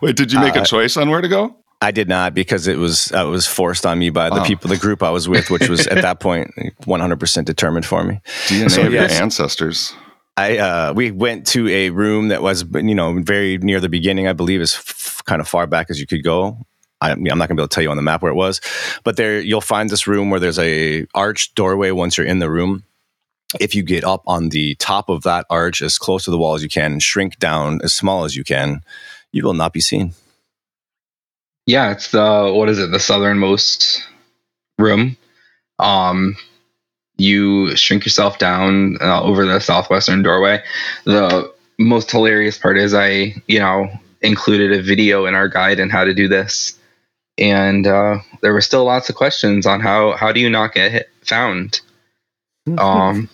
Wait, 0.01 0.17
did 0.17 0.33
you 0.33 0.41
make 0.41 0.57
Uh, 0.57 0.61
a 0.63 0.65
choice 0.65 0.97
on 0.97 1.11
where 1.11 1.21
to 1.21 1.29
go? 1.29 1.57
I 1.83 1.91
did 1.91 2.09
not 2.09 2.33
because 2.35 2.67
it 2.67 2.79
was 2.79 3.13
uh, 3.13 3.27
it 3.27 3.31
was 3.31 3.47
forced 3.47 3.85
on 3.85 3.99
me 3.99 4.09
by 4.11 4.31
the 4.31 4.41
Oh. 4.41 4.45
people, 4.45 4.69
the 4.71 4.77
group 4.79 5.03
I 5.03 5.11
was 5.11 5.29
with, 5.29 5.51
which 5.51 5.69
was 5.69 5.87
at 5.89 6.01
that 6.03 6.21
point 6.27 6.51
point 6.57 6.75
100 6.87 7.21
percent 7.21 7.47
determined 7.47 7.85
for 7.85 8.03
me. 8.05 8.21
DNA 8.47 8.71
So, 8.71 8.83
of 8.87 8.93
your 8.93 9.03
ancestors. 9.11 9.95
I 10.37 10.59
uh, 10.59 10.93
we 10.95 11.11
went 11.11 11.47
to 11.49 11.69
a 11.69 11.91
room 11.91 12.29
that 12.29 12.43
was 12.43 12.65
you 12.75 12.95
know 12.95 13.21
very 13.23 13.59
near 13.59 13.81
the 13.81 13.89
beginning. 13.89 14.27
I 14.27 14.33
believe 14.33 14.61
as 14.61 14.75
f- 14.75 15.23
kind 15.27 15.41
of 15.41 15.49
far 15.49 15.67
back 15.67 15.91
as 15.91 16.01
you 16.01 16.07
could 16.07 16.25
go. 16.25 16.59
I, 17.01 17.11
I'm 17.11 17.23
not 17.23 17.37
going 17.37 17.49
to 17.49 17.55
be 17.55 17.61
able 17.63 17.69
to 17.69 17.75
tell 17.75 17.83
you 17.83 17.91
on 17.91 17.97
the 17.97 18.03
map 18.03 18.23
where 18.23 18.33
it 18.33 18.37
was, 18.37 18.61
but 19.05 19.17
there 19.17 19.41
you'll 19.41 19.61
find 19.61 19.91
this 19.91 20.07
room 20.07 20.31
where 20.31 20.41
there's 20.41 20.59
a 20.59 21.07
arched 21.15 21.55
doorway 21.55 21.91
once 21.91 22.17
you're 22.17 22.27
in 22.27 22.39
the 22.39 22.51
room, 22.51 22.85
if 23.61 23.75
you 23.75 23.83
get 23.83 24.05
up 24.05 24.23
on 24.27 24.49
the 24.49 24.75
top 24.77 25.09
of 25.09 25.23
that 25.23 25.47
arch 25.51 25.83
as 25.83 25.99
close 25.99 26.25
to 26.25 26.31
the 26.31 26.39
wall 26.39 26.55
as 26.55 26.63
you 26.63 26.69
can 26.69 26.93
and 26.93 27.03
shrink 27.03 27.39
down 27.39 27.81
as 27.83 27.93
small 27.93 28.25
as 28.25 28.35
you 28.35 28.45
can, 28.45 28.81
you 29.33 29.45
will 29.45 29.55
not 29.55 29.73
be 29.73 29.81
seen. 29.81 30.15
Yeah, 31.67 31.93
it's 31.93 32.11
the 32.11 32.53
what 32.55 32.69
is 32.69 32.79
it? 32.79 32.91
The 32.91 33.01
southernmost 33.01 34.07
room. 34.79 35.17
Um, 35.79 36.37
you 37.17 37.75
shrink 37.77 38.05
yourself 38.05 38.39
down 38.39 38.99
uh, 39.01 39.23
over 39.23 39.47
the 39.47 39.61
southwestern 39.61 40.23
doorway. 40.23 40.63
The 41.05 41.53
most 41.79 42.11
hilarious 42.11 42.59
part 42.59 42.79
is 42.79 42.95
I, 42.95 43.35
you 43.47 43.59
know, 43.59 43.89
included 44.21 44.73
a 44.73 44.83
video 44.83 45.27
in 45.27 45.35
our 45.35 45.49
guide 45.49 45.81
on 45.81 45.91
how 45.91 46.05
to 46.05 46.15
do 46.15 46.29
this, 46.29 46.79
and 47.39 47.87
uh, 47.87 48.19
there 48.43 48.53
were 48.53 48.61
still 48.61 48.85
lots 48.85 49.09
of 49.09 49.15
questions 49.15 49.67
on 49.67 49.81
how 49.81 50.13
how 50.13 50.33
do 50.33 50.41
you 50.41 50.51
not 50.51 50.73
get 50.75 50.93
hit, 50.93 51.11
found. 51.23 51.81
Um, 52.79 53.29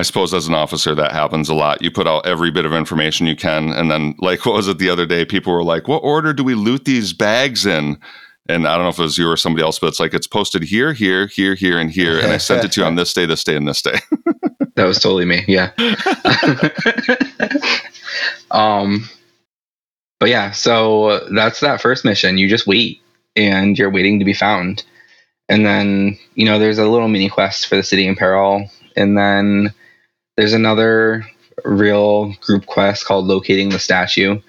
I 0.00 0.02
suppose 0.02 0.32
as 0.32 0.48
an 0.48 0.54
officer, 0.54 0.94
that 0.94 1.12
happens 1.12 1.50
a 1.50 1.54
lot. 1.54 1.82
You 1.82 1.90
put 1.90 2.06
out 2.06 2.26
every 2.26 2.50
bit 2.50 2.64
of 2.64 2.72
information 2.72 3.26
you 3.26 3.36
can, 3.36 3.70
and 3.70 3.90
then, 3.90 4.14
like, 4.18 4.46
what 4.46 4.54
was 4.54 4.68
it 4.68 4.78
the 4.78 4.88
other 4.88 5.04
day? 5.04 5.26
People 5.26 5.52
were 5.52 5.62
like, 5.62 5.86
"What 5.86 5.98
order 5.98 6.32
do 6.32 6.42
we 6.42 6.54
loot 6.54 6.86
these 6.86 7.12
bags 7.12 7.66
in?" 7.66 7.98
And 8.48 8.66
I 8.66 8.74
don't 8.74 8.84
know 8.84 8.90
if 8.90 8.98
it 8.98 9.02
was 9.02 9.18
you 9.18 9.28
or 9.28 9.36
somebody 9.36 9.62
else, 9.62 9.78
but 9.78 9.88
it's 9.88 10.00
like 10.00 10.14
it's 10.14 10.26
posted 10.26 10.62
here, 10.62 10.92
here, 10.92 11.26
here, 11.26 11.54
here, 11.54 11.78
and 11.78 11.90
here, 11.90 12.18
and 12.18 12.32
I 12.32 12.38
sent 12.38 12.64
it 12.64 12.72
to 12.72 12.80
you 12.80 12.86
on 12.86 12.94
this 12.96 13.12
day, 13.12 13.26
this 13.26 13.44
day, 13.44 13.54
and 13.54 13.68
this 13.68 13.82
day. 13.82 13.98
that 14.74 14.84
was 14.84 14.98
totally 14.98 15.24
me. 15.24 15.44
Yeah. 15.46 15.70
um, 18.50 19.08
but 20.18 20.30
yeah, 20.30 20.50
so 20.52 21.28
that's 21.34 21.60
that 21.60 21.80
first 21.80 22.04
mission. 22.04 22.38
You 22.38 22.48
just 22.48 22.66
wait, 22.66 23.00
and 23.36 23.78
you're 23.78 23.90
waiting 23.90 24.18
to 24.18 24.24
be 24.24 24.34
found. 24.34 24.84
And 25.48 25.66
then 25.66 26.18
you 26.34 26.46
know 26.46 26.58
there's 26.58 26.78
a 26.78 26.88
little 26.88 27.08
mini 27.08 27.28
quest 27.28 27.66
for 27.66 27.76
the 27.76 27.82
city 27.82 28.06
in 28.06 28.16
peril, 28.16 28.70
and 28.96 29.18
then 29.18 29.74
there's 30.36 30.54
another 30.54 31.26
real 31.64 32.32
group 32.40 32.66
quest 32.66 33.04
called 33.04 33.26
locating 33.26 33.68
the 33.68 33.78
statue, 33.78 34.40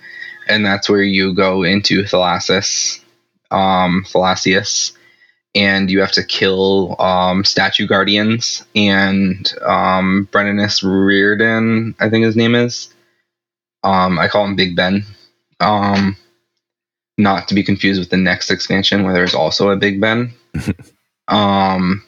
and 0.47 0.65
that's 0.65 0.89
where 0.89 1.03
you 1.03 1.33
go 1.33 1.63
into 1.63 2.03
Thalassus, 2.03 3.00
um, 3.51 4.03
Thalassius, 4.07 4.93
and 5.53 5.89
you 5.89 5.99
have 6.01 6.13
to 6.13 6.23
kill 6.23 6.95
um, 6.99 7.43
statue 7.43 7.87
guardians 7.87 8.65
and 8.75 9.53
um, 9.61 10.27
Brennanus 10.31 10.81
Reardon, 10.83 11.95
I 11.99 12.09
think 12.09 12.25
his 12.25 12.35
name 12.35 12.55
is. 12.55 12.93
Um, 13.83 14.19
I 14.19 14.27
call 14.27 14.45
him 14.45 14.55
Big 14.55 14.75
Ben. 14.75 15.03
Um, 15.59 16.15
not 17.17 17.47
to 17.47 17.55
be 17.55 17.63
confused 17.63 17.99
with 17.99 18.09
the 18.09 18.17
next 18.17 18.49
expansion 18.49 19.03
where 19.03 19.13
there's 19.13 19.35
also 19.35 19.69
a 19.69 19.77
Big 19.77 19.99
Ben. 19.99 20.33
um, 21.27 22.03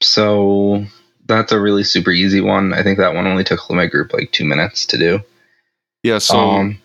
so 0.00 0.84
that's 1.26 1.52
a 1.52 1.60
really 1.60 1.84
super 1.84 2.10
easy 2.10 2.40
one. 2.40 2.72
I 2.72 2.82
think 2.82 2.98
that 2.98 3.14
one 3.14 3.26
only 3.26 3.44
took 3.44 3.60
my 3.70 3.86
group 3.86 4.12
like 4.12 4.32
two 4.32 4.44
minutes 4.44 4.86
to 4.86 4.98
do. 4.98 5.20
Yeah. 6.02 6.18
So 6.18 6.38
um, 6.38 6.78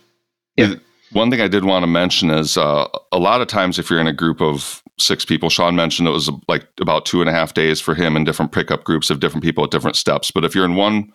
yeah. 0.56 0.76
One 1.12 1.32
thing 1.32 1.42
I 1.42 1.48
did 1.48 1.66
want 1.66 1.84
to 1.84 1.88
mention 1.88 2.30
is 2.32 2.58
uh, 2.58 2.88
a 3.12 3.20
lot 3.20 3.42
of 3.42 3.48
times 3.48 3.80
if 3.80 3.90
you're 3.90 4.00
in 4.00 4.08
a 4.08 4.14
group 4.14 4.42
of 4.42 4.84
six 5.00 5.26
people, 5.26 5.50
Sean 5.50 5.76
mentioned 5.76 6.08
it 6.08 6.12
was 6.12 6.30
like 6.48 6.68
about 6.82 7.06
two 7.06 7.22
and 7.22 7.30
a 7.30 7.34
half 7.34 7.54
days 7.54 7.80
for 7.80 7.96
him 7.96 8.16
in 8.16 8.24
different 8.24 8.52
pickup 8.52 8.84
groups 8.84 9.10
of 9.10 9.20
different 9.20 9.44
people 9.44 9.64
at 9.64 9.72
different 9.72 9.96
steps. 9.96 10.32
But 10.32 10.44
if 10.44 10.54
you're 10.54 10.66
in 10.66 10.76
one 10.76 11.12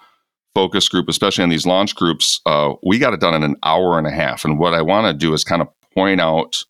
focus 0.54 0.88
group, 0.88 1.08
especially 1.08 1.44
in 1.44 1.50
these 1.50 1.66
launch 1.66 1.94
groups, 1.94 2.40
uh, 2.46 2.74
we 2.84 2.98
got 2.98 3.14
it 3.14 3.20
done 3.20 3.34
in 3.34 3.42
an 3.42 3.56
hour 3.64 3.98
and 3.98 4.06
a 4.06 4.10
half. 4.10 4.44
And 4.44 4.58
what 4.58 4.74
I 4.74 4.82
want 4.82 5.06
to 5.06 5.12
do 5.12 5.34
is 5.34 5.44
kind 5.44 5.62
of 5.62 5.68
point 5.94 6.20
out 6.20 6.62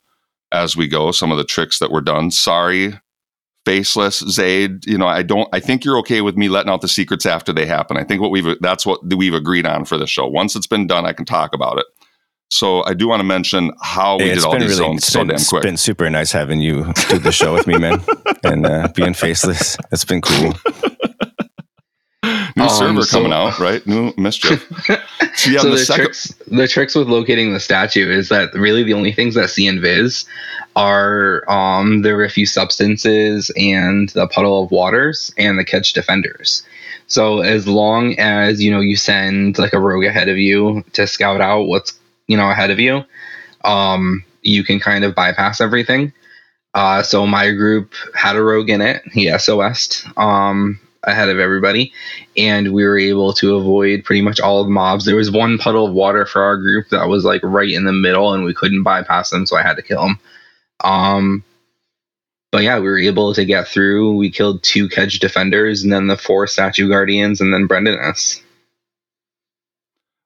as 0.52 0.76
we 0.76 0.86
go 0.88 1.10
some 1.12 1.30
of 1.30 1.38
the 1.38 1.44
tricks 1.44 1.78
that 1.78 1.90
were 1.90 2.00
done. 2.00 2.30
Sorry, 2.30 2.94
faceless 3.64 4.18
Zaid. 4.18 4.86
You 4.86 4.98
know, 4.98 5.06
I 5.06 5.22
don't. 5.22 5.48
I 5.52 5.60
think 5.60 5.84
you're 5.84 5.98
okay 5.98 6.20
with 6.20 6.36
me 6.36 6.48
letting 6.48 6.70
out 6.70 6.80
the 6.80 6.88
secrets 6.88 7.26
after 7.26 7.52
they 7.52 7.66
happen. 7.66 7.96
I 7.96 8.04
think 8.04 8.20
what 8.20 8.30
we've 8.30 8.60
that's 8.60 8.86
what 8.86 9.00
we've 9.14 9.34
agreed 9.34 9.66
on 9.66 9.84
for 9.84 9.96
the 9.96 10.06
show. 10.06 10.26
Once 10.26 10.56
it's 10.56 10.66
been 10.66 10.86
done, 10.86 11.06
I 11.06 11.12
can 11.12 11.24
talk 11.24 11.54
about 11.54 11.78
it. 11.78 11.86
So 12.52 12.84
I 12.84 12.92
do 12.92 13.08
want 13.08 13.20
to 13.20 13.24
mention 13.24 13.72
how 13.80 14.18
we 14.18 14.24
did 14.24 14.44
all 14.44 14.52
these 14.52 14.62
really, 14.62 14.74
zones 14.74 15.06
so 15.06 15.20
been, 15.20 15.28
damn 15.28 15.36
quick. 15.38 15.60
It's 15.60 15.66
been 15.66 15.76
super 15.78 16.10
nice 16.10 16.32
having 16.32 16.60
you 16.60 16.92
do 17.08 17.18
the 17.18 17.32
show 17.32 17.54
with 17.54 17.66
me, 17.66 17.78
man, 17.78 18.02
and 18.44 18.66
uh, 18.66 18.88
being 18.94 19.14
faceless. 19.14 19.78
It's 19.90 20.04
been 20.04 20.20
cool. 20.20 20.52
New 22.54 22.64
um, 22.64 22.68
server 22.68 23.02
so, 23.02 23.18
coming 23.18 23.32
out, 23.32 23.58
right? 23.58 23.84
New 23.86 24.12
mischief. 24.16 24.70
So, 25.34 25.50
yeah, 25.50 25.60
so 25.60 25.70
the, 25.70 25.76
the 25.76 25.78
second- 25.78 26.04
tricks, 26.04 26.34
the 26.46 26.68
tricks 26.68 26.94
with 26.94 27.08
locating 27.08 27.54
the 27.54 27.58
statue 27.58 28.08
is 28.10 28.28
that 28.28 28.52
really 28.52 28.82
the 28.82 28.92
only 28.92 29.12
things 29.12 29.34
that 29.34 29.48
see 29.48 29.64
invis 29.64 30.26
are 30.76 31.50
um, 31.50 32.02
the 32.02 32.14
refuse 32.14 32.52
substances 32.52 33.50
and 33.56 34.10
the 34.10 34.26
puddle 34.26 34.62
of 34.62 34.70
waters 34.70 35.32
and 35.38 35.58
the 35.58 35.64
catch 35.64 35.94
defenders. 35.94 36.62
So 37.06 37.40
as 37.40 37.66
long 37.66 38.18
as 38.18 38.62
you 38.62 38.70
know 38.70 38.80
you 38.80 38.94
send 38.94 39.58
like 39.58 39.72
a 39.72 39.80
rogue 39.80 40.04
ahead 40.04 40.28
of 40.28 40.36
you 40.36 40.84
to 40.92 41.06
scout 41.06 41.40
out 41.40 41.62
what's 41.62 41.98
you 42.32 42.38
know 42.38 42.50
ahead 42.50 42.70
of 42.70 42.80
you, 42.80 43.04
um, 43.64 44.24
you 44.40 44.64
can 44.64 44.80
kind 44.80 45.04
of 45.04 45.14
bypass 45.14 45.60
everything. 45.60 46.12
Uh, 46.74 47.02
so 47.02 47.26
my 47.26 47.50
group 47.50 47.92
had 48.14 48.34
a 48.36 48.42
rogue 48.42 48.70
in 48.70 48.80
it. 48.80 49.02
He 49.12 49.30
SOS'd 49.38 50.06
um, 50.16 50.80
ahead 51.02 51.28
of 51.28 51.38
everybody, 51.38 51.92
and 52.34 52.72
we 52.72 52.84
were 52.84 52.98
able 52.98 53.34
to 53.34 53.56
avoid 53.56 54.04
pretty 54.04 54.22
much 54.22 54.40
all 54.40 54.60
of 54.60 54.66
the 54.66 54.72
mobs. 54.72 55.04
There 55.04 55.16
was 55.16 55.30
one 55.30 55.58
puddle 55.58 55.86
of 55.86 55.92
water 55.92 56.24
for 56.24 56.42
our 56.42 56.56
group 56.56 56.88
that 56.88 57.06
was 57.06 57.24
like 57.26 57.42
right 57.44 57.70
in 57.70 57.84
the 57.84 57.92
middle, 57.92 58.32
and 58.32 58.44
we 58.44 58.54
couldn't 58.54 58.82
bypass 58.82 59.28
them, 59.28 59.44
so 59.44 59.56
I 59.56 59.62
had 59.62 59.76
to 59.76 59.82
kill 59.82 60.06
him. 60.06 60.18
Um, 60.82 61.44
but 62.50 62.62
yeah, 62.62 62.78
we 62.78 62.88
were 62.88 62.98
able 62.98 63.34
to 63.34 63.44
get 63.44 63.68
through. 63.68 64.16
We 64.16 64.30
killed 64.30 64.62
two 64.62 64.88
Kedge 64.88 65.18
defenders, 65.18 65.82
and 65.82 65.92
then 65.92 66.06
the 66.06 66.16
four 66.16 66.46
statue 66.46 66.88
guardians, 66.88 67.42
and 67.42 67.52
then 67.52 67.68
Brendanus. 67.68 68.40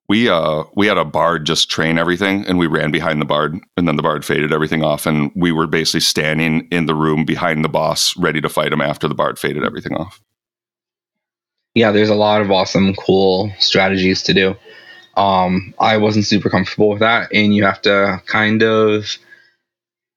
We 0.09 0.29
uh 0.29 0.65
we 0.77 0.87
had 0.87 0.99
a 0.99 1.05
bard 1.05 1.47
just 1.47 1.71
train 1.71 1.99
everything, 1.99 2.47
and 2.47 2.59
we 2.59 2.67
ran 2.67 2.91
behind 2.91 3.21
the 3.21 3.27
bard, 3.27 3.59
and 3.77 3.89
then 3.89 3.97
the 3.97 4.03
bard 4.03 4.25
faded 4.25 4.53
everything 4.53 4.85
off, 4.85 5.07
and 5.07 5.33
we 5.35 5.53
were 5.53 5.67
basically 5.67 6.01
standing 6.01 6.69
in 6.71 6.87
the 6.87 6.95
room 6.95 7.25
behind 7.25 7.65
the 7.65 7.69
boss, 7.69 8.17
ready 8.17 8.41
to 8.41 8.49
fight 8.49 8.73
him 8.73 8.81
after 8.81 9.09
the 9.09 9.15
bard 9.15 9.39
faded 9.39 9.65
everything 9.65 9.95
off. 9.95 10.21
Yeah, 11.75 11.91
there's 11.91 12.09
a 12.09 12.15
lot 12.15 12.41
of 12.41 12.51
awesome, 12.51 12.95
cool 12.95 13.53
strategies 13.59 14.23
to 14.25 14.33
do. 14.33 14.57
Um, 15.17 15.75
I 15.79 15.97
wasn't 15.97 16.27
super 16.27 16.51
comfortable 16.51 16.91
with 16.91 17.01
that, 17.01 17.29
and 17.33 17.55
you 17.55 17.65
have 17.65 17.83
to 17.83 18.23
kind 18.27 18.63
of 18.63 19.19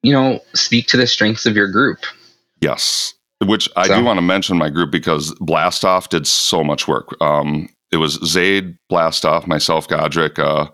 you 0.03 0.13
know, 0.13 0.39
speak 0.53 0.87
to 0.87 0.97
the 0.97 1.07
strengths 1.07 1.45
of 1.45 1.55
your 1.55 1.69
group. 1.69 1.99
Yes. 2.61 3.13
Which 3.45 3.69
I 3.75 3.87
so. 3.87 3.97
do 3.97 4.03
want 4.03 4.17
to 4.17 4.21
mention 4.21 4.57
my 4.57 4.69
group 4.69 4.91
because 4.91 5.33
Blastoff 5.35 6.09
did 6.09 6.27
so 6.27 6.63
much 6.63 6.87
work. 6.87 7.19
Um, 7.21 7.69
it 7.91 7.97
was 7.97 8.19
Zaid, 8.25 8.77
Blastoff, 8.91 9.47
myself, 9.47 9.87
Godric. 9.87 10.37
Uh, 10.39 10.67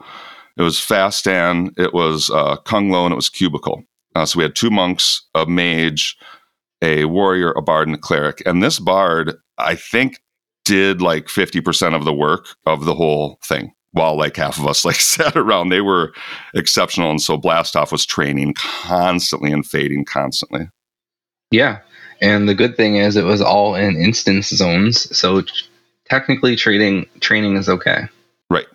it 0.57 0.61
was 0.61 0.78
Fastan, 0.78 1.78
it 1.78 1.93
was 1.93 2.30
uh, 2.30 2.57
Kung 2.57 2.89
Lo, 2.89 3.05
and 3.05 3.11
it 3.11 3.18
was 3.18 3.30
Cubicle. 3.30 3.84
Uh, 4.16 4.26
so 4.26 4.38
we 4.38 4.43
had 4.43 4.55
two 4.55 4.70
monks, 4.70 5.22
a 5.36 5.45
mage, 5.45 6.18
a 6.82 7.05
warrior, 7.05 7.51
a 7.51 7.61
bard, 7.61 7.88
and 7.88 7.95
a 7.95 7.99
cleric. 7.99 8.41
And 8.45 8.63
this 8.63 8.80
bard, 8.80 9.36
I 9.57 9.76
think, 9.76 10.22
did 10.63 11.01
like 11.01 11.26
50% 11.26 11.93
of 11.95 12.05
the 12.05 12.13
work 12.13 12.47
of 12.66 12.86
the 12.86 12.95
whole 12.95 13.38
thing 13.43 13.74
while 13.91 14.18
like 14.18 14.36
half 14.36 14.57
of 14.57 14.68
us 14.68 14.86
like 14.86 14.95
sat 14.95 15.36
around. 15.36 15.70
They 15.70 15.82
were 15.82 16.13
exceptional. 16.53 17.11
And 17.11 17.22
so 17.22 17.38
Blastoff 17.38 17.91
was 17.91 18.05
training 18.05 18.53
constantly 18.55 19.51
and 19.51 19.66
fading 19.66 20.05
constantly. 20.05 20.70
Yeah. 21.51 21.80
And 22.22 22.47
the 22.47 22.55
good 22.55 22.78
thing 22.78 22.95
is 22.95 23.16
it 23.16 23.26
was 23.26 23.41
all 23.41 23.76
in 23.76 23.97
instance 23.97 24.49
zones. 24.49 25.16
So 25.16 25.43
technically 26.10 26.56
trading 26.56 27.06
training 27.20 27.56
is 27.58 27.70
okay 27.70 28.08
Right. 28.49 28.66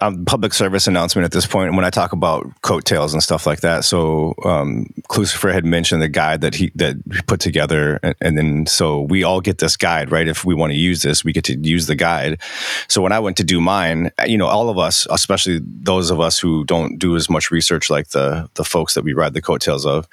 um, 0.00 0.24
public 0.24 0.52
service 0.52 0.86
announcement 0.86 1.24
at 1.24 1.32
this 1.32 1.46
point 1.46 1.74
when 1.74 1.84
I 1.84 1.90
talk 1.90 2.12
about 2.12 2.46
coattails 2.62 3.12
and 3.14 3.22
stuff 3.22 3.46
like 3.46 3.60
that. 3.60 3.84
So, 3.84 4.34
um, 4.44 4.86
Klucifer 5.08 5.52
had 5.52 5.64
mentioned 5.64 6.02
the 6.02 6.08
guide 6.08 6.40
that 6.42 6.54
he 6.54 6.70
that 6.74 6.96
he 7.12 7.22
put 7.22 7.40
together, 7.40 7.98
and, 8.02 8.14
and, 8.20 8.36
then 8.36 8.66
so 8.66 9.00
we 9.00 9.22
all 9.24 9.40
get 9.40 9.58
this 9.58 9.76
guide, 9.76 10.10
right? 10.10 10.28
If 10.28 10.44
we 10.44 10.54
want 10.54 10.72
to 10.72 10.78
use 10.78 11.02
this, 11.02 11.24
we 11.24 11.32
get 11.32 11.44
to 11.44 11.56
use 11.58 11.86
the 11.86 11.94
guide. 11.94 12.40
So 12.88 13.00
when 13.02 13.12
I 13.12 13.18
went 13.20 13.36
to 13.38 13.44
do 13.44 13.60
mine, 13.60 14.10
you 14.26 14.36
know, 14.36 14.46
all 14.46 14.68
of 14.68 14.78
us, 14.78 15.06
especially 15.10 15.60
those 15.62 16.10
of 16.10 16.20
us 16.20 16.38
who 16.38 16.64
don't 16.64 16.98
do 16.98 17.16
as 17.16 17.30
much 17.30 17.50
research 17.50 17.88
like 17.88 18.08
the 18.08 18.48
the 18.54 18.64
folks 18.64 18.94
that 18.94 19.04
we 19.04 19.12
ride 19.12 19.32
the 19.34 19.42
coattails 19.42 19.86
of, 19.86 20.06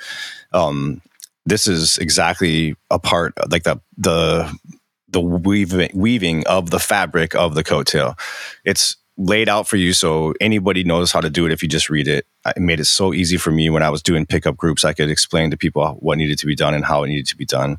um, 0.54 1.02
this 1.46 1.68
is 1.68 1.98
exactly 1.98 2.76
a 2.90 3.00
part 3.00 3.34
like 3.52 3.64
the 3.64 3.80
the 3.98 4.52
the 5.12 5.22
weaving, 5.22 5.92
weaving 5.94 6.46
of 6.48 6.70
the 6.70 6.80
fabric 6.80 7.36
of 7.36 7.56
the 7.56 7.64
coattail. 7.64 8.18
It's 8.64 8.98
laid 9.18 9.50
out 9.50 9.68
for 9.68 9.78
you 9.78 9.94
so 9.94 10.34
anybody 10.42 10.84
knows 10.84 11.12
how 11.12 11.22
to 11.22 11.30
do 11.30 11.46
it 11.46 11.52
if 11.52 11.62
you 11.62 11.70
just 11.70 11.90
read 11.90 12.08
it. 12.08 12.26
It 12.46 12.62
made 12.62 12.80
it 12.80 12.86
so 12.86 13.14
easy 13.14 13.38
for 13.38 13.52
me 13.52 13.70
when 13.70 13.84
I 13.84 13.90
was 13.90 14.02
doing 14.02 14.26
pickup 14.26 14.58
groups. 14.58 14.84
I 14.84 14.94
could 14.94 15.10
explain 15.10 15.52
to 15.52 15.58
people 15.58 15.98
what 16.00 16.18
needed 16.18 16.40
to 16.40 16.46
be 16.46 16.56
done 16.56 16.74
and 16.74 16.86
how 16.86 17.04
it 17.04 17.10
needed 17.10 17.28
to 17.28 17.38
be 17.38 17.46
done. 17.46 17.78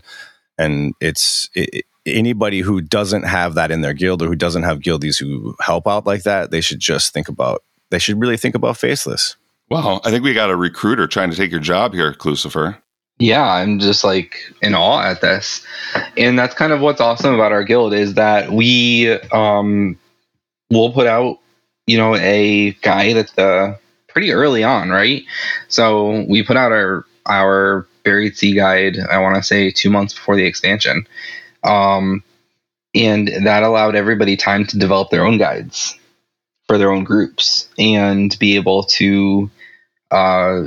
And 0.59 0.95
it's 1.01 1.49
it, 1.55 1.85
anybody 2.07 2.61
who 2.61 2.80
doesn't 2.80 3.24
have 3.24 3.55
that 3.55 3.70
in 3.70 3.80
their 3.80 3.95
guild 3.95 4.22
or 4.22 4.26
who 4.26 4.37
doesn't 4.37 4.62
have 4.62 4.80
guildies 4.80 5.18
who 5.18 5.57
help 5.61 5.89
out 5.89 6.07
like 6.07 6.24
that, 6.24 6.51
they 6.51 6.61
should 6.61 6.80
just 6.80 7.12
think 7.12 7.28
about, 7.28 7.62
they 7.91 7.99
should 7.99 8.20
really 8.20 8.37
think 8.37 8.55
about 8.55 8.76
faceless. 8.76 9.37
Well, 9.70 10.01
I 10.05 10.11
think 10.11 10.22
we 10.22 10.35
got 10.35 10.51
a 10.51 10.57
recruiter 10.57 11.07
trying 11.07 11.30
to 11.30 11.37
take 11.37 11.51
your 11.51 11.61
job 11.61 11.95
here, 11.95 12.12
Klucifer. 12.12 12.76
Yeah, 13.19 13.45
I'm 13.45 13.79
just 13.79 14.05
like 14.05 14.53
in 14.61 14.75
awe 14.75 15.03
at 15.03 15.21
this. 15.21 15.65
And 16.17 16.39
that's 16.39 16.55
kind 16.55 16.73
of 16.73 16.81
what's 16.81 17.01
awesome 17.01 17.35
about 17.35 17.53
our 17.53 17.65
guild 17.65 17.95
is 17.95 18.15
that 18.15 18.51
we 18.51 19.11
um 19.33 19.99
will 20.71 20.93
put 20.93 21.07
out, 21.07 21.39
you 21.87 21.99
know, 21.99 22.17
a 22.17 22.73
guide 22.83 23.17
at 23.17 23.29
the 23.37 23.79
pretty 24.09 24.33
early 24.33 24.65
on, 24.65 24.91
right? 24.91 25.23
So 25.69 26.25
we 26.29 26.43
put 26.43 26.57
out 26.57 26.73
our 26.73 27.07
our 27.27 27.87
buried 28.05 28.37
sea 28.37 28.55
guide, 28.55 28.99
I 28.99 29.19
want 29.19 29.37
to 29.37 29.43
say 29.43 29.71
2 29.71 29.89
months 29.89 30.15
before 30.15 30.37
the 30.37 30.45
expansion. 30.45 31.07
Um 31.63 32.25
and 32.95 33.29
that 33.47 33.63
allowed 33.63 33.95
everybody 33.95 34.37
time 34.37 34.67
to 34.67 34.79
develop 34.79 35.11
their 35.11 35.25
own 35.25 35.39
guides 35.39 35.97
for 36.67 36.77
their 36.77 36.91
own 36.91 37.05
groups 37.05 37.69
and 37.79 38.37
be 38.39 38.57
able 38.57 38.83
to 38.85 39.51
uh 40.11 40.67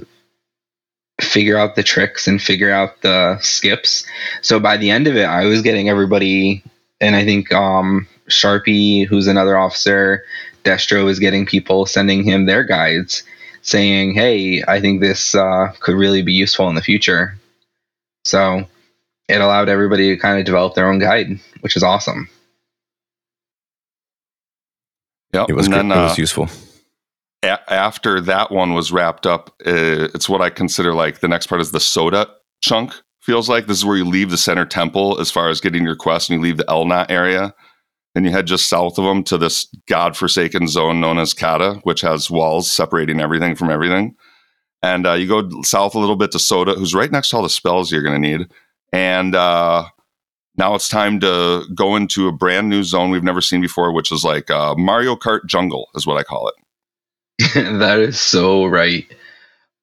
figure 1.21 1.57
out 1.57 1.75
the 1.75 1.83
tricks 1.83 2.27
and 2.27 2.41
figure 2.41 2.71
out 2.71 3.01
the 3.01 3.37
skips. 3.39 4.05
So 4.41 4.59
by 4.59 4.77
the 4.77 4.89
end 4.89 5.07
of 5.07 5.15
it, 5.15 5.25
I 5.25 5.45
was 5.45 5.61
getting 5.61 5.89
everybody, 5.89 6.63
and 6.99 7.15
I 7.15 7.23
think 7.23 7.51
um, 7.51 8.07
Sharpie, 8.27 9.07
who's 9.07 9.27
another 9.27 9.57
officer, 9.57 10.23
Destro 10.63 11.09
is 11.09 11.19
getting 11.19 11.45
people 11.45 11.85
sending 11.85 12.23
him 12.23 12.45
their 12.45 12.63
guides 12.63 13.23
saying, 13.61 14.13
hey, 14.13 14.63
I 14.67 14.79
think 14.79 15.01
this 15.01 15.33
uh, 15.33 15.73
could 15.79 15.95
really 15.95 16.21
be 16.21 16.33
useful 16.33 16.69
in 16.69 16.75
the 16.75 16.81
future. 16.81 17.35
So 18.23 18.65
it 19.27 19.41
allowed 19.41 19.69
everybody 19.69 20.09
to 20.09 20.17
kind 20.21 20.39
of 20.39 20.45
develop 20.45 20.75
their 20.75 20.87
own 20.87 20.99
guide, 20.99 21.39
which 21.61 21.75
is 21.75 21.83
awesome. 21.83 22.29
Yeah, 25.33 25.45
It 25.49 25.53
was, 25.53 25.65
and 25.65 25.73
great. 25.73 25.81
then, 25.81 25.91
it 25.91 25.95
uh, 25.95 26.03
was 26.09 26.17
useful. 26.17 26.49
A- 27.45 27.73
after 27.73 28.19
that 28.21 28.51
one 28.51 28.73
was 28.73 28.91
wrapped 28.91 29.25
up, 29.25 29.49
uh, 29.65 30.09
it's 30.13 30.29
what 30.29 30.41
I 30.41 30.49
consider 30.49 30.93
like 30.93 31.19
the 31.19 31.27
next 31.27 31.47
part 31.47 31.61
is 31.61 31.71
the 31.71 31.79
soda 31.79 32.27
chunk. 32.61 32.93
Feels 33.21 33.49
like 33.49 33.65
this 33.65 33.79
is 33.79 33.85
where 33.85 33.97
you 33.97 34.05
leave 34.05 34.29
the 34.29 34.37
center 34.37 34.65
temple 34.65 35.19
as 35.19 35.31
far 35.31 35.49
as 35.49 35.59
getting 35.59 35.83
your 35.83 35.95
quest, 35.95 36.29
and 36.29 36.39
you 36.39 36.43
leave 36.43 36.57
the 36.57 36.65
Elnat 36.65 37.09
area, 37.09 37.53
and 38.13 38.25
you 38.25 38.31
head 38.31 38.45
just 38.45 38.69
south 38.69 38.97
of 38.97 39.05
them 39.05 39.23
to 39.23 39.37
this 39.37 39.67
godforsaken 39.87 40.67
zone 40.67 41.01
known 41.01 41.17
as 41.17 41.33
Kata, 41.33 41.79
which 41.83 42.01
has 42.01 42.29
walls 42.29 42.71
separating 42.71 43.19
everything 43.19 43.55
from 43.55 43.69
everything. 43.69 44.15
And 44.83 45.07
uh, 45.07 45.13
you 45.13 45.27
go 45.27 45.49
south 45.63 45.95
a 45.95 45.99
little 45.99 46.15
bit 46.15 46.31
to 46.33 46.39
Soda, 46.39 46.75
who's 46.75 46.93
right 46.93 47.11
next 47.11 47.29
to 47.29 47.37
all 47.37 47.43
the 47.43 47.49
spells 47.49 47.91
you're 47.91 48.03
going 48.03 48.21
to 48.21 48.27
need. 48.37 48.47
And 48.93 49.33
uh, 49.33 49.85
now 50.57 50.75
it's 50.75 50.87
time 50.87 51.19
to 51.21 51.63
go 51.73 51.95
into 51.95 52.27
a 52.27 52.31
brand 52.31 52.69
new 52.69 52.83
zone 52.83 53.09
we've 53.09 53.23
never 53.23 53.41
seen 53.41 53.61
before, 53.61 53.91
which 53.91 54.11
is 54.11 54.23
like 54.23 54.51
uh, 54.51 54.75
Mario 54.75 55.15
Kart 55.15 55.45
Jungle, 55.47 55.89
is 55.95 56.05
what 56.05 56.17
I 56.17 56.23
call 56.23 56.47
it. 56.47 56.53
that 57.55 57.99
is 57.99 58.19
so 58.19 58.65
right. 58.65 59.05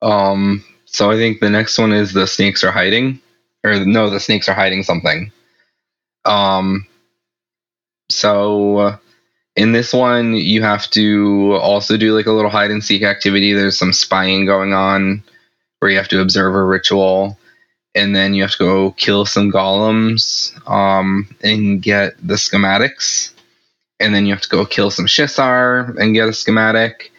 Um, 0.00 0.64
so 0.86 1.10
I 1.10 1.16
think 1.16 1.40
the 1.40 1.50
next 1.50 1.78
one 1.78 1.92
is 1.92 2.12
the 2.12 2.26
snakes 2.26 2.64
are 2.64 2.70
hiding, 2.70 3.20
or 3.64 3.84
no, 3.84 4.10
the 4.10 4.20
snakes 4.20 4.48
are 4.48 4.54
hiding 4.54 4.82
something. 4.82 5.30
Um, 6.24 6.86
so 8.10 8.78
uh, 8.78 8.96
in 9.56 9.72
this 9.72 9.92
one, 9.92 10.34
you 10.34 10.62
have 10.62 10.88
to 10.90 11.54
also 11.54 11.96
do 11.96 12.16
like 12.16 12.26
a 12.26 12.32
little 12.32 12.50
hide 12.50 12.70
and 12.70 12.82
seek 12.82 13.02
activity. 13.02 13.52
There's 13.52 13.78
some 13.78 13.92
spying 13.92 14.46
going 14.46 14.72
on 14.72 15.22
where 15.78 15.90
you 15.90 15.98
have 15.98 16.08
to 16.08 16.20
observe 16.20 16.54
a 16.54 16.62
ritual, 16.62 17.38
and 17.94 18.16
then 18.16 18.32
you 18.34 18.42
have 18.42 18.52
to 18.52 18.58
go 18.58 18.90
kill 18.92 19.26
some 19.26 19.52
golems 19.52 20.56
um, 20.68 21.28
and 21.42 21.82
get 21.82 22.14
the 22.26 22.34
schematics. 22.34 23.32
And 24.00 24.14
then 24.14 24.26
you 24.26 24.32
have 24.32 24.42
to 24.42 24.48
go 24.48 24.66
kill 24.66 24.90
some 24.90 25.06
Shissar 25.06 25.96
and 25.98 26.14
get 26.14 26.28
a 26.28 26.32
schematic 26.32 27.11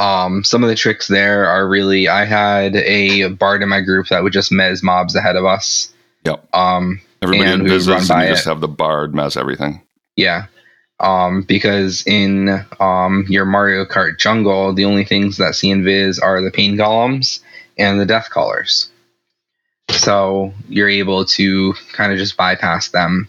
um, 0.00 0.44
some 0.44 0.62
of 0.64 0.70
the 0.70 0.74
tricks 0.76 1.08
there 1.08 1.46
are 1.46 1.68
really 1.68 2.08
I 2.08 2.24
had 2.24 2.74
a 2.76 3.28
bard 3.28 3.62
in 3.62 3.68
my 3.68 3.80
group 3.82 4.08
that 4.08 4.22
would 4.22 4.32
just 4.32 4.50
mez 4.50 4.82
mobs 4.82 5.14
ahead 5.14 5.36
of 5.36 5.44
us. 5.44 5.92
Yep. 6.24 6.54
Um, 6.54 7.00
Everybody 7.22 7.50
And 7.50 7.62
we 7.64 7.74
invises, 7.74 8.10
and 8.10 8.22
you 8.22 8.28
just 8.28 8.46
have 8.46 8.60
the 8.62 8.68
bard 8.68 9.14
mess 9.14 9.36
everything. 9.36 9.82
yeah. 10.16 10.46
Um, 11.00 11.42
because 11.42 12.06
in 12.06 12.64
um, 12.78 13.24
your 13.28 13.46
Mario 13.46 13.86
Kart 13.86 14.18
jungle, 14.18 14.74
the 14.74 14.84
only 14.84 15.04
things 15.06 15.38
that 15.38 15.54
see 15.54 15.68
invis 15.68 16.22
are 16.22 16.42
the 16.42 16.50
pain 16.50 16.76
golems 16.76 17.40
and 17.78 17.98
the 17.98 18.04
death 18.04 18.28
callers. 18.28 18.90
So 19.90 20.52
you're 20.68 20.90
able 20.90 21.24
to 21.24 21.72
kind 21.92 22.12
of 22.12 22.18
just 22.18 22.36
bypass 22.36 22.88
them. 22.90 23.28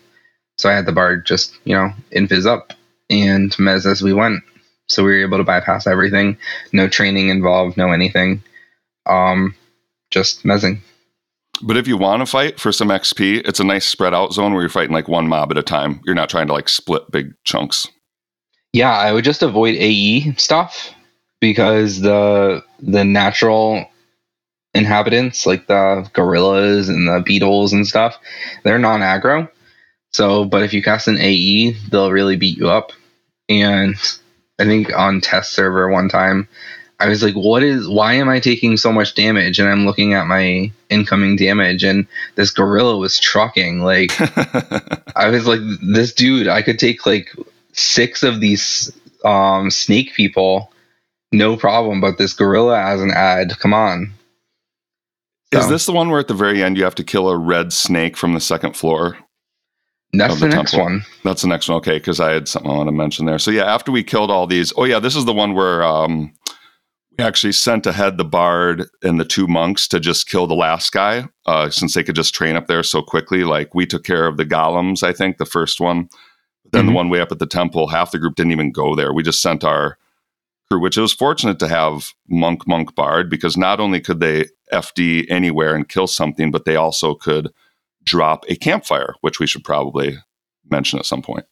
So 0.57 0.69
I 0.69 0.73
had 0.73 0.85
the 0.85 0.91
bard 0.91 1.25
just, 1.25 1.57
you 1.63 1.73
know, 1.73 1.91
invis 2.11 2.45
up 2.45 2.73
and 3.09 3.51
mez 3.53 3.85
as 3.89 4.01
we 4.01 4.13
went. 4.13 4.43
So 4.91 5.03
we 5.03 5.11
were 5.11 5.21
able 5.21 5.37
to 5.37 5.43
bypass 5.43 5.87
everything. 5.87 6.37
No 6.71 6.87
training 6.87 7.29
involved, 7.29 7.77
no 7.77 7.91
anything. 7.91 8.43
Um, 9.05 9.55
just 10.11 10.45
mezzing. 10.45 10.81
But 11.63 11.77
if 11.77 11.87
you 11.87 11.97
want 11.97 12.21
to 12.21 12.25
fight 12.25 12.59
for 12.59 12.71
some 12.71 12.89
XP, 12.89 13.47
it's 13.47 13.59
a 13.59 13.63
nice 13.63 13.85
spread 13.85 14.13
out 14.13 14.33
zone 14.33 14.53
where 14.53 14.61
you're 14.61 14.69
fighting 14.69 14.93
like 14.93 15.07
one 15.07 15.27
mob 15.27 15.51
at 15.51 15.57
a 15.57 15.63
time. 15.63 16.01
You're 16.05 16.15
not 16.15 16.29
trying 16.29 16.47
to 16.47 16.53
like 16.53 16.69
split 16.69 17.09
big 17.11 17.33
chunks. 17.43 17.87
Yeah, 18.73 18.91
I 18.91 19.11
would 19.11 19.23
just 19.23 19.43
avoid 19.43 19.75
AE 19.75 20.33
stuff 20.35 20.93
because 21.39 22.01
the 22.01 22.63
the 22.79 23.03
natural 23.03 23.85
inhabitants 24.73 25.45
like 25.45 25.67
the 25.67 26.09
gorillas 26.13 26.87
and 26.87 27.07
the 27.07 27.21
beetles 27.25 27.73
and 27.73 27.85
stuff, 27.85 28.17
they're 28.63 28.79
non-aggro. 28.79 29.49
So, 30.13 30.45
but 30.45 30.63
if 30.63 30.73
you 30.73 30.81
cast 30.81 31.07
an 31.07 31.17
AE, 31.19 31.71
they'll 31.89 32.11
really 32.11 32.37
beat 32.37 32.57
you 32.57 32.69
up. 32.69 32.91
And 33.49 33.95
I 34.61 34.65
think 34.65 34.95
on 34.95 35.21
test 35.21 35.53
server 35.53 35.89
one 35.89 36.07
time, 36.07 36.47
I 36.99 37.09
was 37.09 37.23
like, 37.23 37.33
"What 37.33 37.63
is? 37.63 37.87
Why 37.87 38.13
am 38.13 38.29
I 38.29 38.39
taking 38.39 38.77
so 38.77 38.91
much 38.91 39.15
damage?" 39.15 39.57
And 39.57 39.67
I'm 39.67 39.87
looking 39.87 40.13
at 40.13 40.27
my 40.27 40.71
incoming 40.91 41.35
damage, 41.35 41.83
and 41.83 42.05
this 42.35 42.51
gorilla 42.51 42.95
was 42.95 43.19
trucking. 43.19 43.81
Like, 43.81 44.11
I 45.15 45.29
was 45.29 45.47
like, 45.47 45.61
"This 45.81 46.13
dude, 46.13 46.47
I 46.47 46.61
could 46.61 46.77
take 46.77 47.07
like 47.07 47.33
six 47.73 48.21
of 48.21 48.39
these 48.39 48.91
um, 49.25 49.71
snake 49.71 50.13
people, 50.13 50.71
no 51.31 51.57
problem. 51.57 52.01
But 52.01 52.19
this 52.19 52.33
gorilla 52.33 52.79
as 52.79 53.01
an 53.01 53.09
ad, 53.09 53.57
come 53.57 53.73
on." 53.73 54.13
Is 55.51 55.67
this 55.67 55.87
the 55.87 55.91
one 55.91 56.11
where 56.11 56.19
at 56.19 56.27
the 56.27 56.35
very 56.35 56.63
end 56.63 56.77
you 56.77 56.83
have 56.83 56.95
to 56.95 57.03
kill 57.03 57.29
a 57.29 57.37
red 57.37 57.73
snake 57.73 58.15
from 58.15 58.33
the 58.33 58.39
second 58.39 58.77
floor? 58.77 59.17
That's 60.13 60.39
the, 60.39 60.47
the 60.47 60.55
next 60.55 60.75
one. 60.75 61.03
That's 61.23 61.41
the 61.41 61.47
next 61.47 61.69
one. 61.69 61.77
Okay, 61.77 61.97
because 61.97 62.19
I 62.19 62.31
had 62.31 62.47
something 62.47 62.69
I 62.69 62.75
want 62.75 62.87
to 62.87 62.91
mention 62.93 63.25
there. 63.25 63.39
So 63.39 63.51
yeah, 63.51 63.63
after 63.63 63.91
we 63.91 64.03
killed 64.03 64.29
all 64.31 64.45
these, 64.47 64.73
oh 64.77 64.83
yeah, 64.83 64.99
this 64.99 65.15
is 65.15 65.25
the 65.25 65.33
one 65.33 65.53
where 65.53 65.83
um, 65.83 66.33
we 67.17 67.23
actually 67.23 67.53
sent 67.53 67.85
ahead 67.85 68.17
the 68.17 68.25
bard 68.25 68.85
and 69.03 69.19
the 69.19 69.25
two 69.25 69.47
monks 69.47 69.87
to 69.89 69.99
just 69.99 70.27
kill 70.27 70.47
the 70.47 70.55
last 70.55 70.91
guy, 70.91 71.25
uh, 71.45 71.69
since 71.69 71.93
they 71.93 72.03
could 72.03 72.15
just 72.15 72.33
train 72.33 72.55
up 72.55 72.67
there 72.67 72.83
so 72.83 73.01
quickly. 73.01 73.43
Like 73.45 73.73
we 73.73 73.85
took 73.85 74.03
care 74.03 74.27
of 74.27 74.37
the 74.37 74.45
golems, 74.45 75.01
I 75.03 75.13
think, 75.13 75.37
the 75.37 75.45
first 75.45 75.79
one. 75.79 76.09
Then 76.73 76.85
the 76.85 76.91
Mhm. 76.91 76.95
one 76.95 77.09
way 77.09 77.19
up 77.21 77.31
at 77.31 77.39
the 77.39 77.45
temple, 77.47 77.87
half 77.87 78.11
the 78.11 78.19
group 78.19 78.35
didn't 78.35 78.51
even 78.53 78.71
go 78.71 78.95
there. 78.95 79.13
We 79.13 79.23
just 79.23 79.41
sent 79.41 79.63
our 79.63 79.97
crew, 80.69 80.79
which 80.81 80.97
it 80.97 81.01
was 81.01 81.11
fortunate 81.13 81.59
to 81.59 81.67
have 81.67 82.11
monk, 82.29 82.65
monk, 82.67 82.95
bard, 82.95 83.29
because 83.29 83.57
not 83.57 83.79
only 83.81 83.99
could 83.99 84.19
they 84.21 84.45
FD 84.71 85.25
anywhere 85.29 85.75
and 85.75 85.87
kill 85.89 86.07
something, 86.07 86.49
but 86.51 86.63
they 86.65 86.77
also 86.77 87.13
could 87.13 87.49
drop 88.03 88.45
a 88.47 88.55
campfire, 88.55 89.15
which 89.21 89.39
we 89.39 89.47
should 89.47 89.63
probably 89.63 90.17
mention 90.69 90.99
at 90.99 91.05
some 91.05 91.21
point. 91.21 91.45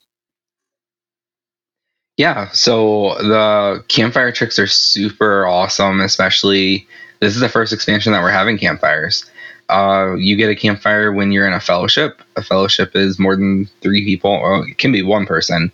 Yeah, 2.18 2.50
so 2.52 3.16
the 3.20 3.84
campfire 3.88 4.32
tricks 4.34 4.60
are 4.60 4.68
super 4.68 5.48
awesome, 5.48 6.02
especially 6.02 6.86
this 7.22 7.34
is 7.34 7.40
the 7.40 7.48
first 7.48 7.72
expansion 7.72 8.12
that 8.12 8.22
we're 8.22 8.30
having 8.30 8.58
campfires. 8.58 9.30
Uh, 9.70 10.16
you 10.16 10.36
get 10.36 10.50
a 10.50 10.56
campfire 10.56 11.14
when 11.14 11.32
you're 11.32 11.48
in 11.48 11.54
a 11.54 11.60
fellowship. 11.60 12.22
A 12.36 12.44
fellowship 12.44 12.96
is 12.96 13.20
more 13.20 13.36
than 13.36 13.70
three 13.82 14.04
people, 14.04 14.32
or 14.32 14.68
it 14.68 14.78
can 14.78 14.92
be 14.92 15.04
one 15.04 15.26
person, 15.26 15.72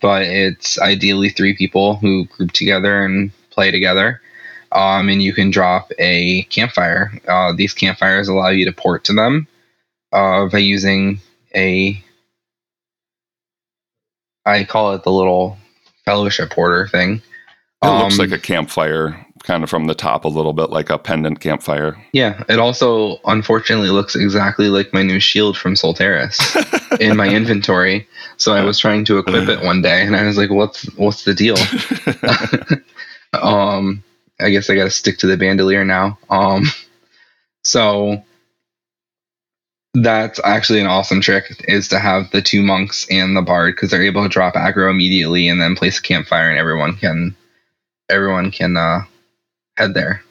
but 0.00 0.22
it's 0.22 0.80
ideally 0.80 1.28
three 1.28 1.54
people 1.54 1.96
who 1.96 2.24
group 2.26 2.52
together 2.52 3.04
and 3.04 3.30
play 3.50 3.70
together. 3.70 4.20
Um, 4.72 5.08
and 5.08 5.22
you 5.22 5.32
can 5.32 5.50
drop 5.50 5.92
a 6.00 6.42
campfire. 6.44 7.12
Uh, 7.28 7.52
these 7.52 7.72
campfires 7.72 8.26
allow 8.26 8.48
you 8.48 8.64
to 8.64 8.72
port 8.72 9.04
to 9.04 9.12
them 9.12 9.46
uh, 10.14 10.46
by 10.48 10.58
using 10.58 11.20
a, 11.54 12.02
I 14.46 14.64
call 14.64 14.94
it 14.94 15.02
the 15.02 15.12
little 15.12 15.58
fellowship 16.04 16.50
porter 16.50 16.88
thing. 16.88 17.20
It 17.82 17.86
looks 17.86 18.18
Um, 18.18 18.18
like 18.18 18.32
a 18.32 18.40
campfire, 18.40 19.26
kind 19.42 19.62
of 19.62 19.68
from 19.68 19.86
the 19.86 19.94
top 19.94 20.24
a 20.24 20.28
little 20.28 20.54
bit, 20.54 20.70
like 20.70 20.88
a 20.88 20.96
pendant 20.98 21.40
campfire. 21.40 21.96
Yeah, 22.12 22.42
it 22.48 22.58
also 22.58 23.18
unfortunately 23.26 23.90
looks 23.90 24.16
exactly 24.16 24.68
like 24.68 24.94
my 24.94 25.02
new 25.02 25.20
shield 25.20 25.58
from 25.58 25.74
Solteris 25.74 26.38
in 27.00 27.16
my 27.16 27.28
inventory. 27.28 28.08
So 28.36 28.54
I 28.54 28.64
was 28.64 28.78
trying 28.78 29.04
to 29.06 29.18
equip 29.18 29.48
it 29.48 29.62
one 29.62 29.82
day, 29.82 30.02
and 30.06 30.16
I 30.16 30.24
was 30.24 30.38
like, 30.38 30.50
"What's 30.50 30.84
what's 30.96 31.24
the 31.24 31.34
deal?" 31.34 31.56
um, 33.42 34.02
I 34.40 34.50
guess 34.50 34.70
I 34.70 34.74
got 34.76 34.84
to 34.84 34.90
stick 34.90 35.18
to 35.18 35.26
the 35.26 35.36
bandolier 35.36 35.84
now. 35.84 36.18
Um, 36.30 36.64
so 37.64 38.22
that's 39.94 40.40
actually 40.44 40.80
an 40.80 40.86
awesome 40.86 41.20
trick 41.20 41.44
is 41.68 41.88
to 41.88 41.98
have 41.98 42.30
the 42.32 42.42
two 42.42 42.62
monks 42.62 43.06
and 43.10 43.36
the 43.36 43.42
bard 43.42 43.74
because 43.74 43.90
they're 43.90 44.02
able 44.02 44.22
to 44.22 44.28
drop 44.28 44.54
aggro 44.54 44.90
immediately 44.90 45.48
and 45.48 45.60
then 45.60 45.76
place 45.76 45.98
a 45.98 46.02
campfire, 46.02 46.50
and 46.50 46.58
everyone 46.58 46.96
can 46.96 47.36
everyone 48.08 48.50
can 48.50 48.76
uh, 48.76 49.00
head 49.76 49.94
there. 49.94 50.22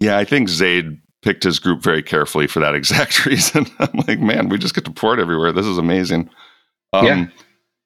yeah, 0.00 0.18
I 0.18 0.24
think 0.24 0.48
Zayd 0.48 0.98
picked 1.22 1.44
his 1.44 1.58
group 1.58 1.82
very 1.82 2.02
carefully 2.02 2.46
for 2.46 2.60
that 2.60 2.74
exact 2.76 3.24
reason. 3.24 3.66
I'm 3.78 4.04
like, 4.06 4.20
man, 4.20 4.48
we 4.48 4.58
just 4.58 4.74
get 4.74 4.84
to 4.84 4.90
port 4.90 5.18
everywhere. 5.18 5.52
This 5.52 5.66
is 5.66 5.78
amazing. 5.78 6.28
Um, 6.92 7.06
Yeah. 7.06 7.26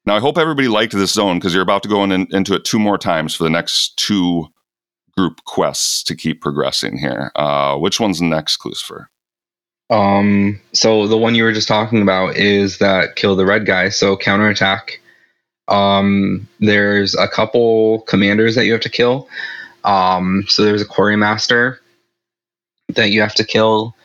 Now, 0.05 0.15
I 0.15 0.21
hope 0.21 0.37
everybody 0.37 0.69
liked 0.69 0.93
this 0.93 1.11
zone 1.11 1.37
because 1.37 1.53
you're 1.53 1.61
about 1.61 1.83
to 1.83 1.89
go 1.89 2.01
in, 2.01 2.11
into 2.31 2.53
it 2.53 2.63
two 2.63 2.79
more 2.79 2.97
times 2.97 3.35
for 3.35 3.43
the 3.43 3.49
next 3.49 3.97
two 3.97 4.47
group 5.17 5.43
quests 5.43 6.01
to 6.03 6.15
keep 6.15 6.41
progressing 6.41 6.97
here. 6.97 7.29
Uh, 7.35 7.75
which 7.75 7.99
one's 7.99 8.21
next, 8.21 8.55
Klucifer? 8.55 9.07
Um, 9.89 10.59
so 10.73 11.07
the 11.07 11.17
one 11.17 11.35
you 11.35 11.43
were 11.43 11.53
just 11.53 11.67
talking 11.67 12.01
about 12.01 12.35
is 12.35 12.79
that 12.79 13.15
kill 13.15 13.35
the 13.35 13.45
red 13.45 13.65
guy. 13.65 13.89
So 13.89 14.17
counterattack. 14.17 14.99
Um, 15.67 16.47
there's 16.59 17.15
a 17.15 17.27
couple 17.27 18.01
commanders 18.01 18.55
that 18.55 18.65
you 18.65 18.71
have 18.73 18.81
to 18.81 18.89
kill. 18.89 19.27
Um, 19.83 20.45
so 20.47 20.63
there's 20.63 20.81
a 20.81 20.85
quarry 20.85 21.15
master 21.15 21.79
that 22.89 23.11
you 23.11 23.21
have 23.21 23.35
to 23.35 23.43
kill. 23.43 23.95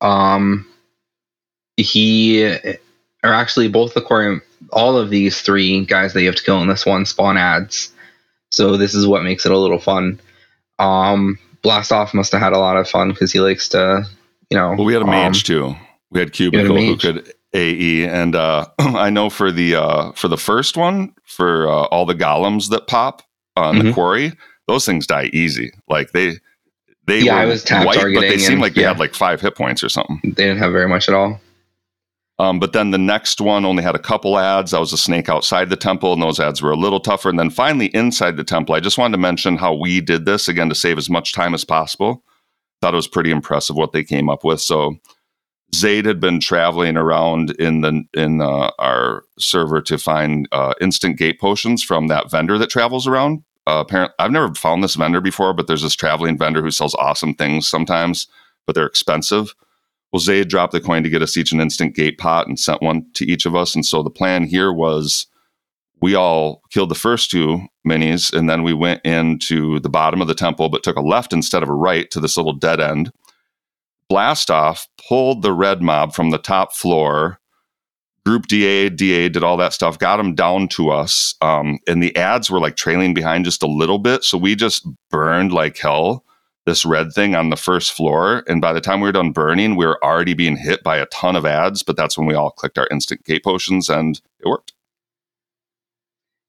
Um, 0.00 0.66
he, 1.76 2.44
or 2.44 3.32
actually 3.32 3.68
both 3.68 3.94
the 3.94 4.00
quarry, 4.00 4.40
all 4.72 4.96
of 4.96 5.10
these 5.10 5.40
three 5.42 5.84
guys 5.84 6.12
that 6.12 6.20
you 6.20 6.26
have 6.28 6.36
to 6.36 6.42
kill 6.42 6.62
in 6.62 6.68
this 6.68 6.86
one 6.86 7.04
spawn 7.06 7.36
ads. 7.36 7.92
So 8.50 8.76
this 8.76 8.94
is 8.94 9.06
what 9.06 9.24
makes 9.24 9.44
it 9.44 9.52
a 9.52 9.58
little 9.58 9.78
fun. 9.78 10.20
Um, 10.78 11.38
Blast 11.62 11.92
Off 11.92 12.14
must 12.14 12.32
have 12.32 12.40
had 12.40 12.52
a 12.52 12.58
lot 12.58 12.76
of 12.76 12.88
fun 12.88 13.10
because 13.10 13.32
he 13.32 13.40
likes 13.40 13.68
to, 13.70 14.06
you 14.50 14.56
know. 14.56 14.70
Well, 14.76 14.84
we 14.84 14.92
had 14.92 15.02
a 15.02 15.06
um, 15.06 15.10
mage 15.10 15.44
too. 15.44 15.74
We 16.10 16.20
had 16.20 16.32
Cubicle 16.32 16.76
who 16.76 16.96
could 16.96 17.32
AE, 17.52 18.04
and 18.06 18.34
uh, 18.36 18.66
I 18.78 19.10
know 19.10 19.30
for 19.30 19.50
the 19.50 19.76
uh, 19.76 20.12
for 20.12 20.28
the 20.28 20.36
first 20.36 20.76
one, 20.76 21.14
for 21.24 21.68
uh, 21.68 21.84
all 21.86 22.06
the 22.06 22.14
golems 22.14 22.70
that 22.70 22.86
pop 22.86 23.22
on 23.56 23.78
the 23.78 23.84
Mhm. 23.84 23.94
quarry, 23.94 24.32
those 24.68 24.84
things 24.84 25.06
die 25.06 25.30
easy. 25.32 25.72
Like 25.88 26.12
they 26.12 26.34
they 27.06 27.20
Yeah, 27.20 27.34
were 27.34 27.40
I 27.40 27.46
was 27.46 27.64
tap 27.64 27.86
white, 27.86 27.98
but 28.14 28.20
they 28.20 28.38
seemed 28.38 28.54
and- 28.54 28.62
like 28.62 28.74
they 28.74 28.82
yeah. 28.82 28.88
had 28.88 28.98
like 28.98 29.14
five 29.14 29.40
hit 29.40 29.54
points 29.56 29.82
or 29.82 29.88
something. 29.88 30.20
They 30.24 30.44
didn't 30.44 30.58
have 30.58 30.72
very 30.72 30.88
much 30.88 31.08
at 31.08 31.14
all. 31.14 31.40
Um, 32.38 32.60
but 32.60 32.74
then 32.74 32.90
the 32.90 32.98
next 32.98 33.40
one 33.40 33.64
only 33.64 33.82
had 33.82 33.94
a 33.94 33.98
couple 33.98 34.38
ads. 34.38 34.72
That 34.72 34.80
was 34.80 34.92
a 34.92 34.98
snake 34.98 35.30
outside 35.30 35.70
the 35.70 35.76
temple, 35.76 36.12
and 36.12 36.20
those 36.20 36.38
ads 36.38 36.60
were 36.60 36.70
a 36.70 36.76
little 36.76 37.00
tougher. 37.00 37.30
And 37.30 37.38
then 37.38 37.48
finally 37.48 37.86
inside 37.94 38.36
the 38.36 38.44
temple, 38.44 38.74
I 38.74 38.80
just 38.80 38.98
wanted 38.98 39.12
to 39.12 39.18
mention 39.22 39.56
how 39.56 39.72
we 39.72 40.02
did 40.02 40.26
this 40.26 40.46
again 40.46 40.68
to 40.68 40.74
save 40.74 40.98
as 40.98 41.08
much 41.08 41.32
time 41.32 41.54
as 41.54 41.64
possible. 41.64 42.22
Thought 42.80 42.94
it 42.94 42.96
was 42.96 43.08
pretty 43.08 43.30
impressive 43.30 43.76
what 43.76 43.92
they 43.92 44.04
came 44.04 44.28
up 44.28 44.44
with. 44.44 44.60
So 44.60 44.96
Zaid 45.74 46.06
had 46.06 46.20
been 46.20 46.40
traveling 46.40 46.96
around 46.96 47.50
in 47.52 47.80
the 47.80 48.04
in 48.14 48.40
uh, 48.40 48.70
our 48.78 49.24
server 49.38 49.82
to 49.82 49.98
find 49.98 50.48
uh, 50.52 50.74
instant 50.80 51.18
gate 51.18 51.40
potions 51.40 51.82
from 51.82 52.08
that 52.08 52.30
vendor 52.30 52.58
that 52.58 52.70
travels 52.70 53.06
around. 53.06 53.42
Uh, 53.66 53.82
apparently, 53.84 54.14
I've 54.18 54.30
never 54.30 54.54
found 54.54 54.84
this 54.84 54.94
vendor 54.94 55.20
before, 55.20 55.52
but 55.52 55.66
there's 55.66 55.82
this 55.82 55.96
traveling 55.96 56.38
vendor 56.38 56.62
who 56.62 56.70
sells 56.70 56.94
awesome 56.94 57.34
things 57.34 57.66
sometimes, 57.68 58.28
but 58.64 58.74
they're 58.74 58.86
expensive. 58.86 59.54
Well, 60.12 60.20
Zayd 60.20 60.48
dropped 60.48 60.72
the 60.72 60.80
coin 60.80 61.02
to 61.02 61.10
get 61.10 61.20
us 61.20 61.36
each 61.36 61.52
an 61.52 61.60
instant 61.60 61.96
gate 61.96 62.16
pot 62.16 62.46
and 62.46 62.58
sent 62.58 62.80
one 62.80 63.06
to 63.14 63.26
each 63.26 63.44
of 63.44 63.56
us. 63.56 63.74
And 63.74 63.84
so 63.84 64.02
the 64.02 64.10
plan 64.10 64.44
here 64.44 64.72
was 64.72 65.26
we 66.00 66.14
all 66.14 66.62
killed 66.70 66.90
the 66.90 66.94
first 66.94 67.30
two 67.30 67.66
minis, 67.86 68.32
and 68.32 68.48
then 68.50 68.62
we 68.62 68.74
went 68.74 69.04
into 69.04 69.80
the 69.80 69.88
bottom 69.88 70.20
of 70.20 70.28
the 70.28 70.34
temple, 70.34 70.68
but 70.68 70.82
took 70.82 70.96
a 70.96 71.00
left 71.00 71.32
instead 71.32 71.62
of 71.62 71.68
a 71.68 71.74
right 71.74 72.10
to 72.10 72.20
this 72.20 72.36
little 72.36 72.52
dead 72.52 72.80
end. 72.80 73.10
Blast 74.08 74.50
off, 74.50 74.86
pulled 75.08 75.42
the 75.42 75.52
red 75.52 75.82
mob 75.82 76.14
from 76.14 76.30
the 76.30 76.38
top 76.38 76.74
floor. 76.74 77.38
Group 78.24 78.46
DA, 78.46 78.88
DA 78.88 79.28
did 79.28 79.44
all 79.44 79.56
that 79.56 79.72
stuff, 79.72 79.98
got 79.98 80.16
them 80.16 80.34
down 80.34 80.68
to 80.68 80.90
us. 80.90 81.34
Um, 81.40 81.78
and 81.86 82.02
the 82.02 82.14
ads 82.16 82.50
were 82.50 82.60
like 82.60 82.76
trailing 82.76 83.14
behind 83.14 83.44
just 83.44 83.62
a 83.62 83.68
little 83.68 83.98
bit. 83.98 84.24
So 84.24 84.36
we 84.36 84.54
just 84.54 84.86
burned 85.10 85.52
like 85.52 85.78
hell 85.78 86.24
this 86.66 86.84
red 86.84 87.12
thing 87.12 87.34
on 87.34 87.50
the 87.50 87.56
first 87.56 87.92
floor. 87.92 88.42
And 88.48 88.60
by 88.60 88.72
the 88.72 88.80
time 88.80 89.00
we 89.00 89.08
were 89.08 89.12
done 89.12 89.30
burning, 89.30 89.76
we 89.76 89.86
were 89.86 90.02
already 90.04 90.34
being 90.34 90.56
hit 90.56 90.82
by 90.82 90.96
a 90.96 91.06
ton 91.06 91.36
of 91.36 91.46
ads. 91.46 91.84
But 91.84 91.96
that's 91.96 92.18
when 92.18 92.26
we 92.26 92.34
all 92.34 92.50
clicked 92.50 92.78
our 92.78 92.88
instant 92.90 93.24
gate 93.24 93.44
potions 93.44 93.88
and 93.88 94.20
it 94.40 94.48
worked. 94.48 94.72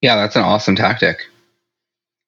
Yeah, 0.02 0.16
that's 0.16 0.36
an 0.36 0.44
awesome 0.44 0.76
tactic. 0.76 1.18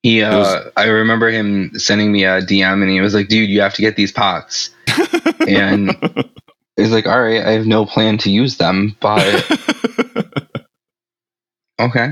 He, 0.03 0.23
uh, 0.23 0.37
was- 0.37 0.71
I 0.77 0.85
remember 0.85 1.29
him 1.29 1.71
sending 1.77 2.11
me 2.11 2.23
a 2.23 2.41
DM, 2.41 2.81
and 2.81 2.89
he 2.89 3.01
was 3.01 3.13
like, 3.13 3.27
"Dude, 3.27 3.49
you 3.49 3.61
have 3.61 3.73
to 3.75 3.81
get 3.81 3.95
these 3.95 4.11
pots." 4.11 4.69
And 5.47 5.95
he's 6.75 6.91
like, 6.91 7.07
"All 7.07 7.21
right, 7.21 7.43
I 7.43 7.51
have 7.51 7.65
no 7.65 7.85
plan 7.85 8.17
to 8.19 8.29
use 8.29 8.57
them, 8.57 8.95
but 8.99 9.43
okay." 11.79 12.09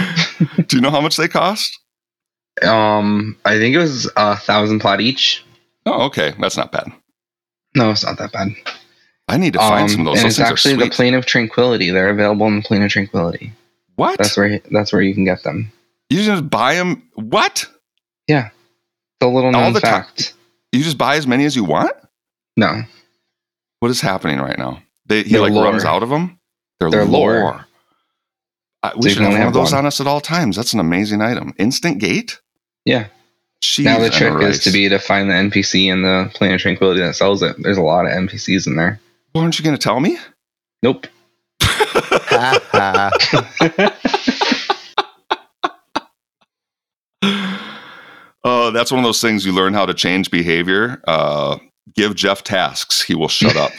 Do 0.68 0.76
you 0.76 0.82
know 0.82 0.89
how 0.91 1.01
much 1.01 1.18
they 1.18 1.28
cost? 1.28 1.78
Um, 2.64 3.38
I 3.45 3.58
think 3.58 3.76
it 3.76 3.80
was 3.80 4.10
a 4.16 4.36
thousand 4.36 4.80
plot 4.80 5.01
each. 5.01 5.45
Oh, 5.86 6.05
okay. 6.08 6.34
That's 6.39 6.58
not 6.58 6.72
bad. 6.72 6.91
No, 7.76 7.91
it's 7.91 8.03
not 8.03 8.18
that 8.18 8.32
bad. 8.32 8.49
I 9.28 9.38
need 9.38 9.53
to 9.53 9.60
find 9.60 9.84
Um, 9.84 9.89
some 9.89 9.99
of 10.01 10.05
those. 10.08 10.18
and 10.18 10.26
Those 10.26 10.39
it's 10.39 10.49
actually 10.49 10.76
the 10.76 10.89
plane 10.89 11.14
of 11.14 11.26
tranquility. 11.26 11.91
They're 11.91 12.10
available 12.10 12.47
in 12.47 12.55
the 12.58 12.62
plane 12.64 12.82
of 12.82 12.89
tranquility. 12.89 13.53
What? 13.98 14.18
That's 14.18 14.38
where 14.38 14.60
that's 14.72 14.93
where 14.93 15.02
you 15.02 15.14
can 15.14 15.26
get 15.26 15.43
them. 15.43 15.72
you 16.10 16.24
just 16.24 16.50
buy 16.50 16.76
them? 16.76 17.04
What? 17.16 17.66
Yeah, 18.28 18.50
the 19.20 19.28
little 19.28 19.48
All 19.56 19.62
known 19.64 19.74
the 19.74 19.82
time. 19.82 20.04
fact. 20.04 20.34
You 20.72 20.84
just 20.84 20.98
buy 20.98 21.16
as 21.18 21.28
many 21.28 21.43
as 21.45 21.56
you 21.56 21.64
want? 21.66 21.91
No, 22.56 22.84
What 23.82 23.91
is 23.91 24.02
happening 24.02 24.39
right 24.39 24.58
now? 24.58 24.82
They, 25.06 25.24
he 25.24 25.34
They're 25.34 25.41
like 25.41 25.54
runs 25.54 25.86
out 25.86 26.02
of 26.04 26.10
them. 26.10 26.39
They're, 26.80 26.89
They're 26.89 27.06
lore. 27.06 27.39
lore. 27.39 27.66
I, 28.84 28.93
we 28.95 29.04
So 29.04 29.10
should 29.10 29.18
have 29.20 29.28
only 29.28 29.39
one 29.39 29.48
of 29.48 29.54
have 29.54 29.54
those 29.54 29.72
one. 29.74 29.80
on 29.80 29.86
us 29.86 30.02
at 30.02 30.08
all 30.08 30.22
times. 30.22 30.56
That's 30.56 30.74
an 30.74 30.80
amazing 30.80 31.22
item. 31.22 31.54
Instant 31.58 32.00
gate. 32.00 32.39
Yeah. 32.86 33.08
Jeez, 33.62 33.86
now 33.86 34.00
the 34.00 34.10
trick 34.10 34.41
is 34.43 34.64
to 34.66 34.72
be 34.72 34.88
to 34.89 35.00
find 35.00 35.30
the 35.30 35.34
NPC 35.34 35.86
in 35.91 36.04
the 36.04 36.30
Plane 36.36 36.54
of 36.54 36.60
tranquility 36.62 37.02
that 37.02 37.16
sells 37.16 37.41
it. 37.41 37.56
There's 37.60 37.78
a 37.78 37.82
lot 37.82 38.06
of 38.06 38.12
NPCs 38.12 38.68
in 38.68 38.76
there. 38.76 39.00
Well, 39.34 39.43
aren't 39.43 39.58
you 39.58 39.66
going 39.66 39.76
to 39.76 39.82
tell 39.82 40.00
me? 40.00 40.18
Nope. 40.84 41.08
Oh, 48.44 48.72
that's 48.72 48.92
one 48.92 49.00
of 49.00 49.06
those 49.06 49.22
things 49.22 49.46
you 49.46 49.52
learn 49.52 49.74
how 49.74 49.86
to 49.86 49.94
change 49.94 50.32
behavior. 50.32 51.02
Uh, 51.08 51.58
give 51.96 52.16
Jeff 52.16 52.44
tasks; 52.44 53.02
he 53.04 53.14
will 53.16 53.28
shut 53.28 53.56
up. 53.58 53.72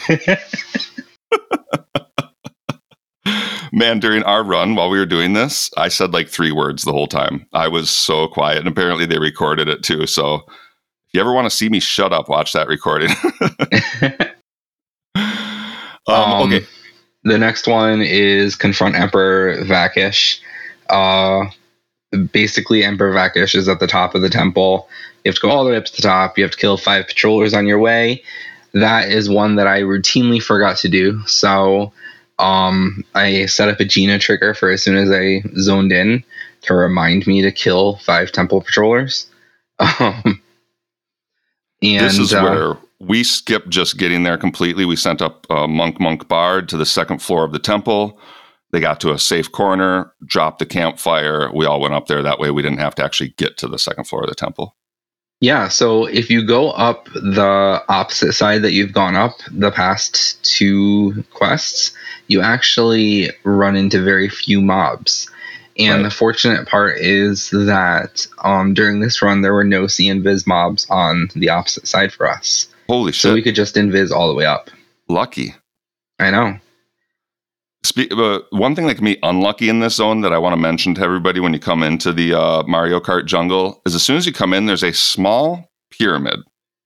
Man, 3.73 3.99
during 3.99 4.21
our 4.23 4.43
run 4.43 4.75
while 4.75 4.89
we 4.89 4.99
were 4.99 5.05
doing 5.07 5.33
this, 5.33 5.69
I 5.77 5.87
said 5.89 6.13
like 6.13 6.29
three 6.29 6.51
words 6.51 6.83
the 6.83 6.91
whole 6.91 7.07
time. 7.07 7.45
I 7.53 7.67
was 7.67 7.89
so 7.89 8.27
quiet, 8.27 8.59
and 8.59 8.67
apparently 8.67 9.05
they 9.07 9.17
recorded 9.19 9.67
it 9.67 9.81
too. 9.83 10.05
So, 10.07 10.35
if 10.35 10.43
you 11.13 11.21
ever 11.21 11.33
want 11.33 11.45
to 11.45 11.55
see 11.55 11.69
me 11.69 11.79
shut 11.79 12.13
up, 12.13 12.29
watch 12.29 12.53
that 12.53 12.67
recording. 12.67 13.09
um, 15.15 15.23
Um, 16.07 16.41
okay, 16.43 16.65
The 17.29 17.37
next 17.37 17.67
one 17.67 18.01
is 18.01 18.55
confront 18.55 18.95
Emperor 18.95 19.57
Vakish. 19.57 20.39
Uh, 20.89 21.45
basically, 22.31 22.83
Emperor 22.83 23.13
Vakish 23.13 23.53
is 23.53 23.69
at 23.69 23.79
the 23.79 23.85
top 23.85 24.15
of 24.15 24.23
the 24.23 24.29
temple. 24.29 24.89
You 25.23 25.29
have 25.29 25.35
to 25.35 25.41
go 25.41 25.51
all 25.51 25.63
the 25.63 25.69
way 25.69 25.77
up 25.77 25.85
to 25.85 25.95
the 25.95 26.01
top. 26.01 26.39
You 26.39 26.43
have 26.43 26.53
to 26.53 26.57
kill 26.57 26.75
five 26.75 27.05
patrollers 27.05 27.53
on 27.53 27.67
your 27.67 27.77
way. 27.77 28.23
That 28.73 29.09
is 29.09 29.29
one 29.29 29.57
that 29.57 29.67
I 29.67 29.81
routinely 29.81 30.41
forgot 30.41 30.77
to 30.77 30.89
do. 30.89 31.21
So 31.27 31.93
um, 32.39 33.05
I 33.13 33.45
set 33.45 33.69
up 33.69 33.79
a 33.79 33.85
Gina 33.85 34.17
trigger 34.17 34.55
for 34.55 34.71
as 34.71 34.81
soon 34.81 34.95
as 34.95 35.11
I 35.11 35.43
zoned 35.59 35.91
in 35.91 36.23
to 36.61 36.73
remind 36.73 37.27
me 37.27 37.43
to 37.43 37.51
kill 37.51 37.97
five 37.97 38.31
temple 38.31 38.61
patrollers. 38.61 39.29
Um, 40.01 40.41
and 41.81 42.05
this 42.05 42.19
is 42.19 42.33
uh, 42.33 42.41
where 42.41 42.77
we 42.99 43.23
skipped 43.23 43.69
just 43.69 43.97
getting 43.97 44.23
there 44.23 44.37
completely. 44.37 44.85
We 44.85 44.95
sent 44.95 45.21
up 45.21 45.47
uh, 45.49 45.67
Monk 45.67 45.99
Monk 45.99 46.27
Bard 46.27 46.67
to 46.69 46.77
the 46.77 46.85
second 46.85 47.21
floor 47.21 47.43
of 47.45 47.51
the 47.51 47.59
temple. 47.59 48.19
They 48.71 48.79
got 48.79 48.99
to 49.01 49.11
a 49.11 49.19
safe 49.19 49.51
corner, 49.51 50.13
dropped 50.25 50.59
the 50.59 50.65
campfire. 50.65 51.49
We 51.53 51.65
all 51.65 51.79
went 51.81 51.95
up 51.95 52.07
there. 52.07 52.21
That 52.21 52.39
way, 52.39 52.51
we 52.51 52.61
didn't 52.61 52.79
have 52.79 52.95
to 52.95 53.03
actually 53.03 53.29
get 53.37 53.57
to 53.57 53.67
the 53.67 53.79
second 53.79 54.03
floor 54.05 54.23
of 54.23 54.29
the 54.29 54.35
temple. 54.35 54.75
Yeah, 55.41 55.69
so 55.69 56.05
if 56.05 56.29
you 56.29 56.45
go 56.45 56.71
up 56.71 57.05
the 57.13 57.81
opposite 57.87 58.33
side 58.33 58.61
that 58.63 58.73
you've 58.73 58.91
gone 58.91 59.15
up 59.15 59.37
the 59.49 59.71
past 59.71 60.43
two 60.43 61.23
quests, 61.31 61.93
you 62.27 62.41
actually 62.41 63.31
run 63.45 63.77
into 63.77 64.03
very 64.03 64.27
few 64.27 64.61
mobs. 64.61 65.29
And 65.77 66.03
Right. 66.03 66.09
the 66.09 66.15
fortunate 66.15 66.67
part 66.67 66.97
is 66.97 67.49
that 67.51 68.27
um, 68.43 68.73
during 68.73 68.99
this 68.99 69.21
run, 69.21 69.41
there 69.41 69.53
were 69.53 69.63
no 69.63 69.87
see 69.87 70.09
invis 70.09 70.45
mobs 70.45 70.85
on 70.89 71.29
the 71.35 71.49
opposite 71.49 71.87
side 71.87 72.11
for 72.11 72.29
us. 72.29 72.67
Holy 72.89 73.11
shit. 73.11 73.21
So 73.21 73.33
we 73.35 73.43
could 73.43 73.53
just 73.53 73.75
invis 73.75 74.09
all 74.09 74.27
the 74.27 74.33
way 74.33 74.47
up. 74.47 74.71
Lucky. 75.07 75.53
I 76.17 76.31
know. 76.31 76.57
Spe- 77.83 78.11
uh, 78.11 78.39
one 78.49 78.75
thing 78.75 78.87
that 78.87 78.95
can 78.95 79.05
be 79.05 79.19
unlucky 79.21 79.69
in 79.69 79.79
this 79.79 79.93
zone 79.93 80.21
that 80.21 80.33
I 80.33 80.39
want 80.39 80.53
to 80.53 80.57
mention 80.57 80.95
to 80.95 81.01
everybody 81.01 81.39
when 81.39 81.53
you 81.53 81.59
come 81.59 81.83
into 81.83 82.11
the 82.11 82.33
uh, 82.33 82.63
Mario 82.63 82.99
Kart 82.99 83.27
jungle 83.27 83.79
is 83.85 83.93
as 83.93 84.01
soon 84.01 84.17
as 84.17 84.25
you 84.25 84.33
come 84.33 84.55
in, 84.55 84.65
there's 84.65 84.83
a 84.83 84.91
small 84.91 85.69
pyramid, 85.91 86.39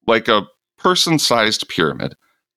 like 0.06 0.28
a 0.28 0.46
person 0.78 1.20
sized 1.20 1.70
pyramid. 1.70 2.16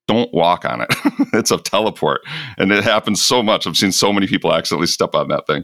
Don't 0.09 0.35
walk 0.35 0.65
on 0.65 0.81
it. 0.81 0.89
it's 1.33 1.53
a 1.53 1.59
teleport. 1.59 2.23
And 2.59 2.73
it 2.73 2.83
happens 2.83 3.23
so 3.23 3.45
much. 3.45 3.65
I've 3.65 3.77
seen 3.77 3.93
so 3.93 4.13
many 4.13 4.27
people 4.27 4.53
accidentally 4.53 4.89
step 4.89 5.15
on 5.15 5.29
that 5.29 5.47
thing. 5.47 5.63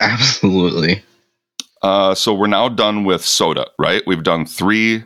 Absolutely. 0.00 1.04
Uh, 1.82 2.16
so 2.16 2.34
we're 2.34 2.48
now 2.48 2.68
done 2.68 3.04
with 3.04 3.24
soda, 3.24 3.68
right? 3.78 4.02
We've 4.08 4.24
done 4.24 4.44
three 4.44 5.04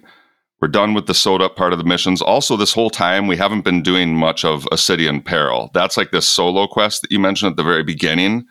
We're 0.64 0.68
done 0.68 0.94
with 0.94 1.04
the 1.04 1.12
soda 1.12 1.50
part 1.50 1.74
of 1.74 1.78
the 1.78 1.84
missions. 1.84 2.22
Also, 2.22 2.56
this 2.56 2.72
whole 2.72 2.88
time 2.88 3.26
we 3.26 3.36
haven't 3.36 3.64
been 3.66 3.82
doing 3.82 4.16
much 4.16 4.46
of 4.46 4.66
A 4.72 4.78
City 4.78 5.06
in 5.06 5.20
Peril. 5.20 5.70
That's 5.74 5.98
like 5.98 6.10
this 6.10 6.26
solo 6.26 6.66
quest 6.66 7.02
that 7.02 7.12
you 7.12 7.18
mentioned 7.18 7.50
at 7.50 7.56
the 7.56 7.62
very 7.62 7.82
beginning. 7.82 8.46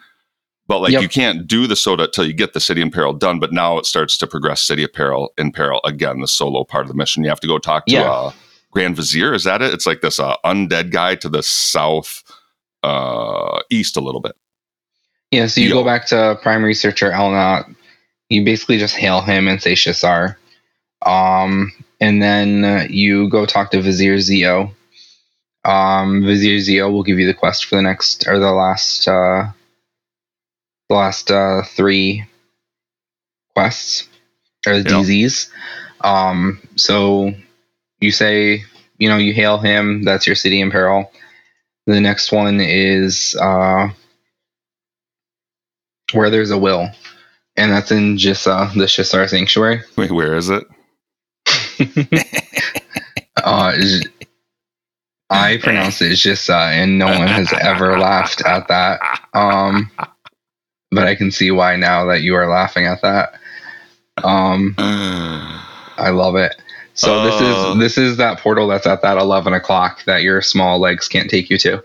But 0.68 0.82
like 0.82 0.92
Yep. 0.92 1.02
you 1.02 1.10
can't 1.10 1.48
do 1.48 1.66
the 1.66 1.76
soda 1.76 2.08
till 2.08 2.24
you 2.28 2.34
get 2.34 2.54
the 2.54 2.60
City 2.60 2.82
in 2.84 2.92
Peril 2.92 3.14
done. 3.14 3.40
But 3.40 3.52
now 3.52 3.80
it 3.80 3.88
starts 3.88 4.16
to 4.20 4.28
progress 4.28 4.62
City 4.62 4.84
of 4.84 4.94
Peril 4.94 5.34
in 5.40 5.52
Peril 5.52 5.82
again, 5.86 6.20
the 6.20 6.28
solo 6.28 6.64
part 6.64 6.84
of 6.84 6.90
the 6.90 6.94
mission. 6.94 7.24
You 7.24 7.30
have 7.30 7.40
to 7.40 7.48
go 7.48 7.58
talk 7.58 7.88
to 7.88 7.94
Yeah. 7.96 8.04
uh, 8.12 8.32
Grand 8.70 8.96
Vizier. 8.96 9.34
Is 9.34 9.44
that 9.46 9.64
it? 9.64 9.74
It's 9.74 9.88
like 9.88 10.02
this 10.02 10.20
uh, 10.20 10.36
undead 10.46 10.92
guy 10.92 11.16
to 11.16 11.28
the 11.30 11.42
south 11.42 12.22
uh, 12.84 13.60
east 13.72 13.98
a 13.98 14.02
little 14.02 14.22
bit. 14.22 14.34
Yeah, 15.32 15.48
so 15.48 15.62
you 15.62 15.70
Yo. 15.70 15.78
go 15.78 15.84
back 15.84 16.06
to 16.10 16.38
Prime 16.44 16.62
Researcher 16.64 17.12
Elnot. 17.12 17.66
You 18.30 18.46
basically 18.46 18.78
just 18.78 18.96
hail 18.98 19.22
him 19.22 19.48
and 19.48 19.60
say 19.60 19.74
Shissar. 19.74 20.36
Um, 21.06 21.72
and 22.00 22.22
then 22.22 22.64
uh, 22.64 22.88
you 22.90 23.30
go 23.30 23.46
talk 23.46 23.72
to 23.72 23.82
Vizier 23.82 24.20
Zio. 24.20 24.72
Um, 25.66 26.24
Vizier 26.26 26.60
Zio 26.60 26.90
will 26.92 27.04
give 27.04 27.20
you 27.20 27.28
the 27.28 27.34
quest 27.34 27.66
for 27.66 27.76
the 27.76 27.82
next 27.82 28.28
or 28.28 28.40
the 28.40 28.52
last 28.52 29.08
uh, 29.08 29.48
the 30.90 30.96
last 30.96 31.32
uh, 31.32 31.64
three 31.64 32.26
quests 33.56 34.08
or 34.68 34.80
the 34.82 34.90
Yeah. 34.90 34.96
DZs. 34.98 35.50
Um, 36.02 36.60
so 36.76 37.34
you 38.02 38.12
say, 38.12 38.64
you 38.98 39.08
know, 39.10 39.18
you 39.18 39.34
hail 39.34 39.58
him. 39.58 40.04
That's 40.04 40.28
your 40.28 40.36
city 40.36 40.60
in 40.60 40.72
peril. 40.72 41.12
The 41.88 42.02
next 42.02 42.32
one 42.32 42.60
is 42.62 43.36
uh, 43.40 43.90
where 46.14 46.30
there's 46.30 46.52
a 46.52 46.58
will, 46.58 46.90
and 47.58 47.72
that's 47.72 47.92
in 47.92 48.18
Jissa, 48.18 48.74
the 48.74 48.86
Shissar 48.86 49.30
Sanctuary. 49.30 49.82
Wait, 49.98 50.12
where 50.12 50.36
is 50.36 50.50
it? 50.50 50.64
Uh, 53.46 53.74
I 55.30 55.58
pronounce 55.58 56.02
it 56.02 56.12
Jissa, 56.14 56.72
and 56.72 56.98
no 57.00 57.08
one 57.08 57.28
has 57.28 57.52
ever 57.62 58.00
laughed 58.00 58.42
at 58.46 58.68
that. 58.70 59.02
Um, 59.34 59.92
but 60.92 61.08
I 61.08 61.16
can 61.16 61.32
see 61.32 61.52
why 61.52 61.76
now 61.76 62.06
that 62.06 62.22
you 62.22 62.36
are 62.36 62.48
laughing 62.48 62.86
at 62.86 63.02
that. 63.02 63.34
Um, 64.24 64.76
I 64.78 66.10
love 66.14 66.36
it. 66.36 66.56
So 66.94 67.24
this 67.24 67.34
Oh. 67.42 67.74
is 67.74 67.80
this 67.80 67.98
is 67.98 68.18
that 68.18 68.40
portal 68.40 68.68
that's 68.68 68.86
at 68.88 69.02
that 69.02 69.18
eleven 69.18 69.54
o'clock 69.54 70.06
that 70.06 70.22
your 70.22 70.42
small 70.42 70.80
legs 70.80 71.08
can't 71.10 71.30
take 71.30 71.50
you 71.50 71.58
to. 71.58 71.84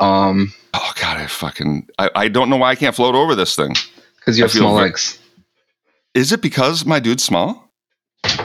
Um, 0.00 0.52
Oh 0.74 0.92
God, 1.00 1.16
I 1.16 1.26
fucking 1.28 1.88
I, 1.98 2.10
I 2.14 2.28
don't 2.28 2.50
know 2.50 2.56
why 2.56 2.70
I 2.70 2.74
can't 2.74 2.94
float 2.96 3.14
over 3.14 3.34
this 3.36 3.54
thing. 3.54 3.74
because 4.16 4.36
you 4.36 4.44
have 4.44 4.50
small 4.52 4.74
legs. 4.74 5.18
Is 6.14 6.32
it 6.32 6.42
because 6.42 6.84
my 6.84 6.98
dude's 7.00 7.24
small? 7.24 7.69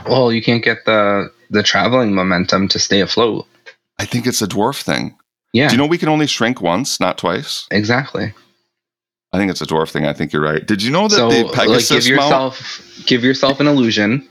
Well, 0.07 0.31
you 0.31 0.41
can't 0.41 0.63
get 0.63 0.85
the 0.85 1.31
the 1.49 1.63
traveling 1.63 2.13
momentum 2.13 2.67
to 2.69 2.79
stay 2.79 3.01
afloat. 3.01 3.45
I 3.99 4.05
think 4.05 4.25
it's 4.27 4.41
a 4.41 4.47
dwarf 4.47 4.81
thing. 4.81 5.15
Yeah, 5.53 5.69
Do 5.69 5.73
you 5.75 5.77
know 5.77 5.85
we 5.85 5.97
can 5.97 6.09
only 6.09 6.27
shrink 6.27 6.61
once, 6.61 6.99
not 6.99 7.17
twice? 7.17 7.65
exactly. 7.71 8.33
I 9.31 9.37
think 9.37 9.51
it's 9.51 9.61
a 9.61 9.65
dwarf 9.65 9.89
thing. 9.91 10.05
I 10.05 10.13
think 10.13 10.31
you're 10.33 10.41
right. 10.41 10.65
Did 10.65 10.81
you 10.83 10.91
know 10.91 11.07
that 11.07 11.15
So, 11.15 11.29
the 11.29 11.43
like, 11.45 11.53
Pegasus 11.53 12.05
give 12.07 12.15
mount? 12.17 12.29
yourself 12.31 13.03
give 13.05 13.23
yourself 13.23 13.59
an 13.59 13.67
illusion, 13.67 14.27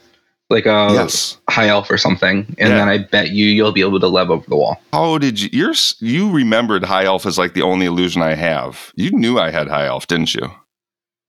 like 0.51 0.67
a 0.67 0.89
yes. 0.93 1.37
high 1.49 1.69
elf 1.69 1.91
or 1.91 1.99
something, 1.99 2.39
and 2.59 2.69
Yeah. 2.71 2.77
then 2.77 2.89
I 2.89 2.99
bet 2.99 3.31
you 3.31 3.47
you'll 3.47 3.73
be 3.73 3.81
able 3.83 4.01
to 4.01 4.09
lev 4.09 4.31
over 4.31 4.45
the 4.49 4.57
wall. 4.57 4.81
How 4.93 5.19
did 5.19 5.41
you? 5.41 5.49
You're 5.53 5.75
you 6.01 6.31
remembered 6.31 6.85
high 6.85 7.05
elf 7.05 7.27
as 7.27 7.39
like 7.39 7.55
the 7.55 7.63
only 7.63 7.87
illusion 7.87 8.23
I 8.23 8.35
have. 8.35 8.93
You 8.97 9.11
knew 9.13 9.39
I 9.39 9.51
had 9.51 9.69
high 9.69 9.87
elf, 9.87 10.07
didn't 10.07 10.35
you? 10.35 10.51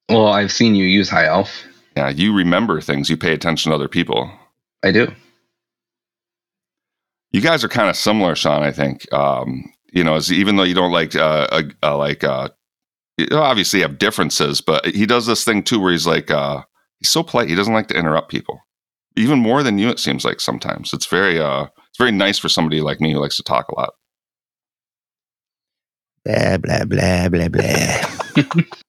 Well, 0.10 0.28
I've 0.28 0.52
seen 0.52 0.76
you 0.76 0.86
use 0.86 1.10
high 1.10 1.26
elf. 1.26 1.64
Yeah, 1.96 2.10
you 2.10 2.34
remember 2.36 2.82
things. 2.82 3.10
You 3.10 3.18
pay 3.18 3.34
attention 3.34 3.70
to 3.70 3.76
other 3.76 3.88
people. 3.88 4.30
I 4.84 4.92
do. 4.92 5.12
You 7.32 7.42
guys 7.42 7.64
are 7.64 7.70
kind 7.70 7.90
of 7.90 7.96
similar, 7.96 8.36
Sean. 8.36 8.64
I 8.64 8.72
think. 8.72 9.12
Um, 9.14 9.72
you 9.92 10.04
know, 10.04 10.16
as, 10.16 10.32
even 10.32 10.58
though 10.58 10.64
you 10.64 10.76
don't 10.76 10.92
like 10.92 11.16
uh, 11.16 11.48
uh, 11.52 11.64
uh, 11.82 11.98
like 11.98 12.24
uh, 12.24 12.50
obviously 13.32 13.82
have 13.82 13.98
differences, 13.98 14.60
but 14.60 14.86
he 14.86 15.06
does 15.06 15.26
this 15.26 15.46
thing 15.46 15.64
too 15.64 15.80
where 15.80 15.94
he's 15.94 16.06
like 16.06 16.30
uh, 16.30 16.64
he's 17.00 17.12
so 17.12 17.24
polite. 17.24 17.48
He 17.48 17.56
doesn't 17.56 17.74
like 17.74 17.88
to 17.88 17.98
interrupt 17.98 18.30
people, 18.30 18.60
even 19.16 19.40
more 19.40 19.64
than 19.64 19.78
you. 19.78 19.90
It 19.90 20.00
seems 20.00 20.26
like 20.26 20.42
sometimes 20.42 20.94
it's 20.94 21.08
very 21.08 21.40
uh, 21.40 21.64
it's 21.64 21.98
very 21.98 22.12
nice 22.12 22.38
for 22.38 22.50
somebody 22.50 22.82
like 22.82 23.00
me 23.00 23.14
who 23.14 23.20
likes 23.20 23.38
to 23.38 23.44
talk 23.44 23.70
a 23.70 23.76
lot. 23.76 23.94
Blah 26.26 26.58
blah 26.58 26.84
blah 26.84 27.30
blah 27.30 27.48
blah. 27.48 28.64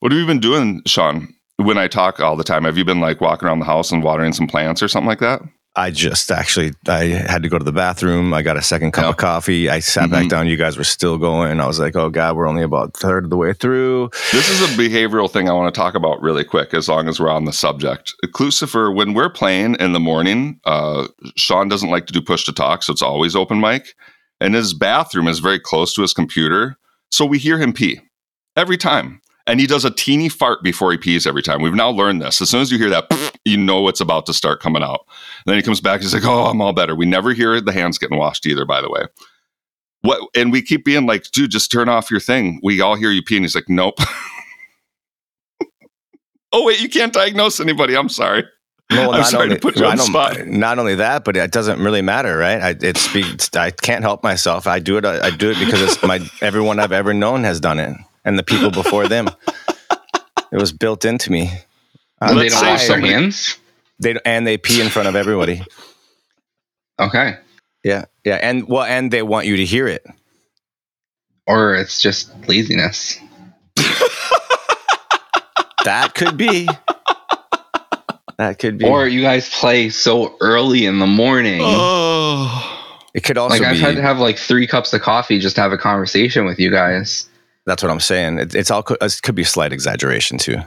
What 0.00 0.12
have 0.12 0.18
you 0.18 0.26
been 0.26 0.40
doing, 0.40 0.82
Sean? 0.86 1.34
When 1.56 1.76
I 1.76 1.86
talk 1.88 2.20
all 2.20 2.36
the 2.36 2.44
time, 2.44 2.64
have 2.64 2.78
you 2.78 2.84
been 2.86 3.00
like 3.00 3.20
walking 3.20 3.46
around 3.46 3.58
the 3.58 3.66
house 3.66 3.92
and 3.92 4.02
watering 4.02 4.32
some 4.32 4.46
plants 4.46 4.82
or 4.82 4.88
something 4.88 5.08
like 5.08 5.18
that? 5.20 5.42
I 5.76 5.90
just 5.90 6.32
actually 6.32 6.72
I 6.88 7.04
had 7.04 7.42
to 7.44 7.48
go 7.48 7.58
to 7.58 7.64
the 7.64 7.70
bathroom. 7.72 8.32
I 8.34 8.42
got 8.42 8.56
a 8.56 8.62
second 8.62 8.92
cup 8.92 9.04
Yeah. 9.04 9.08
of 9.10 9.16
coffee. 9.18 9.68
I 9.70 9.78
sat 9.80 10.08
Mhm. 10.08 10.10
back 10.10 10.28
down. 10.28 10.48
You 10.48 10.56
guys 10.56 10.76
were 10.78 10.84
still 10.84 11.16
going. 11.18 11.60
I 11.60 11.66
was 11.66 11.78
like, 11.78 11.94
oh 11.96 12.08
god, 12.10 12.34
we're 12.34 12.48
only 12.48 12.62
about 12.62 12.88
a 12.94 12.98
third 12.98 13.24
of 13.24 13.30
the 13.30 13.36
way 13.36 13.52
through. 13.52 14.10
This 14.32 14.48
is 14.48 14.62
a 14.62 14.76
behavioral 14.80 15.30
thing 15.30 15.48
I 15.48 15.52
want 15.52 15.72
to 15.72 15.78
talk 15.78 15.94
about 15.94 16.20
really 16.22 16.44
quick, 16.44 16.72
as 16.74 16.88
long 16.88 17.06
as 17.08 17.20
we're 17.20 17.28
on 17.30 17.44
the 17.44 17.52
subject. 17.52 18.12
Klucifer, 18.34 18.92
when 18.92 19.12
we're 19.14 19.30
playing 19.30 19.74
in 19.76 19.92
the 19.92 20.00
morning, 20.00 20.58
uh, 20.64 21.06
Sean 21.36 21.68
doesn't 21.68 21.90
like 21.90 22.06
to 22.06 22.12
do 22.12 22.22
push 22.22 22.44
to 22.46 22.52
talk, 22.52 22.82
so 22.82 22.92
it's 22.92 23.02
always 23.02 23.36
open 23.36 23.60
mic. 23.60 23.94
And 24.40 24.54
his 24.54 24.72
bathroom 24.74 25.28
is 25.28 25.38
very 25.40 25.60
close 25.60 25.92
to 25.94 26.02
his 26.02 26.14
computer, 26.14 26.78
so 27.12 27.24
we 27.26 27.38
hear 27.38 27.58
him 27.58 27.74
pee 27.74 28.00
every 28.56 28.78
time. 28.78 29.20
And 29.50 29.58
he 29.58 29.66
does 29.66 29.84
a 29.84 29.90
teeny 29.90 30.28
fart 30.28 30.62
before 30.62 30.92
he 30.92 30.98
pees 30.98 31.26
every 31.26 31.42
time. 31.42 31.60
We've 31.60 31.74
now 31.74 31.90
learned 31.90 32.22
this. 32.22 32.40
As 32.40 32.50
soon 32.50 32.60
as 32.60 32.70
you 32.70 32.78
hear 32.78 32.90
that, 32.90 33.10
you 33.44 33.56
know 33.56 33.88
it's 33.88 34.00
about 34.00 34.24
to 34.26 34.32
start 34.32 34.60
coming 34.60 34.84
out. 34.84 35.00
And 35.08 35.46
then 35.46 35.56
he 35.56 35.62
comes 35.62 35.80
back. 35.80 36.02
He's 36.02 36.14
like, 36.14 36.24
"Oh, 36.24 36.44
I'm 36.44 36.60
all 36.60 36.72
better." 36.72 36.94
We 36.94 37.04
never 37.04 37.32
hear 37.32 37.60
the 37.60 37.72
hands 37.72 37.98
getting 37.98 38.16
washed 38.16 38.46
either. 38.46 38.64
By 38.64 38.80
the 38.80 38.88
way, 38.88 39.06
what? 40.02 40.20
And 40.36 40.52
we 40.52 40.62
keep 40.62 40.84
being 40.84 41.04
like, 41.04 41.24
"Dude, 41.32 41.50
just 41.50 41.72
turn 41.72 41.88
off 41.88 42.12
your 42.12 42.20
thing." 42.20 42.60
We 42.62 42.80
all 42.80 42.94
hear 42.94 43.10
you 43.10 43.24
pee, 43.24 43.34
and 43.36 43.44
he's 43.44 43.56
like, 43.56 43.68
"Nope." 43.68 43.98
oh 46.52 46.64
wait, 46.64 46.80
you 46.80 46.88
can't 46.88 47.12
diagnose 47.12 47.58
anybody. 47.58 47.96
I'm 47.96 48.08
sorry. 48.08 48.44
No, 48.92 49.12
I'm 49.12 49.24
sorry 49.24 49.48
to 49.50 49.56
put 49.56 49.76
you 49.76 49.86
on 49.86 49.96
the 49.96 50.02
spot. 50.02 50.46
Not 50.46 50.80
only 50.80 50.96
that, 50.96 51.24
but 51.24 51.36
it 51.36 51.52
doesn't 51.52 51.80
really 51.80 52.02
matter, 52.02 52.36
right? 52.36 52.60
I, 52.60 52.74
I 53.54 53.70
can't 53.70 54.02
help 54.02 54.24
myself. 54.24 54.66
I 54.66 54.80
do 54.80 54.96
it. 54.96 55.04
I, 55.04 55.26
I 55.26 55.30
do 55.30 55.50
it 55.50 55.60
because 55.60 55.80
it's 55.80 56.02
my 56.02 56.18
everyone 56.40 56.80
I've 56.80 56.90
ever 56.90 57.14
known 57.14 57.44
has 57.44 57.60
done 57.60 57.78
it, 57.78 57.96
and 58.24 58.38
the 58.38 58.42
people 58.42 58.70
before 58.70 59.08
them. 59.08 59.28
It 60.52 60.56
was 60.58 60.72
built 60.72 61.04
into 61.04 61.30
me. 61.30 61.48
And 62.20 62.30
they 62.36 62.42
let's 62.50 62.60
don't 62.60 62.70
wash 62.70 62.88
their 62.88 62.98
hands. 62.98 63.56
They 64.00 64.16
and 64.24 64.44
they 64.44 64.58
pee 64.58 64.80
in 64.80 64.88
front 64.88 65.06
of 65.06 65.14
everybody. 65.14 65.62
Okay, 66.98 67.36
Yeah, 67.84 68.06
yeah, 68.24 68.34
and 68.42 68.66
well, 68.66 68.82
and 68.82 69.12
they 69.12 69.22
want 69.22 69.46
you 69.46 69.58
to 69.58 69.64
hear 69.64 69.86
it. 69.86 70.04
or 71.46 71.76
it's 71.76 72.02
just 72.02 72.32
laziness. 72.48 73.16
That 75.84 76.14
could 76.14 76.36
be. 76.36 76.68
That 78.38 78.58
could 78.58 78.76
be. 78.78 78.84
Or 78.86 79.06
you 79.06 79.22
guys 79.22 79.48
play 79.48 79.88
so 79.90 80.36
early 80.40 80.84
in 80.84 80.98
the 80.98 81.06
morning. 81.06 81.60
Oh, 81.62 83.06
it 83.14 83.20
could 83.22 83.38
also 83.38 83.56
like 83.56 83.62
I've 83.66 83.74
be. 83.76 83.80
had 83.80 83.96
to 83.96 84.02
have 84.02 84.18
like 84.18 84.36
three 84.36 84.66
cups 84.66 84.92
of 84.92 85.00
coffee 85.00 85.38
just 85.38 85.56
to 85.56 85.62
have 85.62 85.72
a 85.72 85.78
conversation 85.78 86.44
with 86.44 86.58
you 86.58 86.70
guys. 86.70 87.29
That's 87.66 87.82
what 87.82 87.90
I'm 87.90 88.00
saying. 88.00 88.38
It, 88.38 88.54
it's 88.54 88.70
all. 88.70 88.84
It 89.00 89.20
could 89.22 89.34
be 89.34 89.42
a 89.42 89.46
slight 89.46 89.72
exaggeration 89.72 90.38
too. 90.38 90.58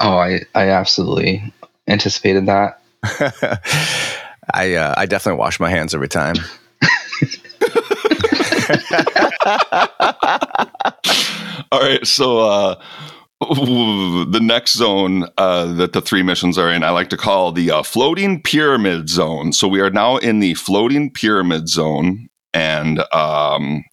Oh, 0.00 0.16
I 0.18 0.42
I 0.54 0.68
absolutely 0.70 1.52
anticipated 1.88 2.46
that. 2.46 2.80
I 4.54 4.74
uh, 4.74 4.94
I 4.96 5.06
definitely 5.06 5.38
wash 5.38 5.60
my 5.60 5.70
hands 5.70 5.94
every 5.94 6.08
time. 6.08 6.36
all 11.72 11.80
right. 11.80 12.06
So 12.06 12.38
uh, 12.38 12.74
the 13.40 14.40
next 14.40 14.74
zone 14.74 15.26
uh, 15.38 15.72
that 15.74 15.92
the 15.92 16.00
three 16.00 16.22
missions 16.22 16.58
are 16.58 16.70
in, 16.70 16.84
I 16.84 16.90
like 16.90 17.08
to 17.10 17.16
call 17.16 17.52
the 17.52 17.70
uh, 17.70 17.82
floating 17.82 18.42
pyramid 18.42 19.08
zone. 19.08 19.52
So 19.52 19.66
we 19.68 19.80
are 19.80 19.90
now 19.90 20.18
in 20.18 20.40
the 20.40 20.54
floating 20.54 21.10
pyramid 21.10 21.68
zone, 21.68 22.28
and 22.52 23.00
um, 23.12 23.84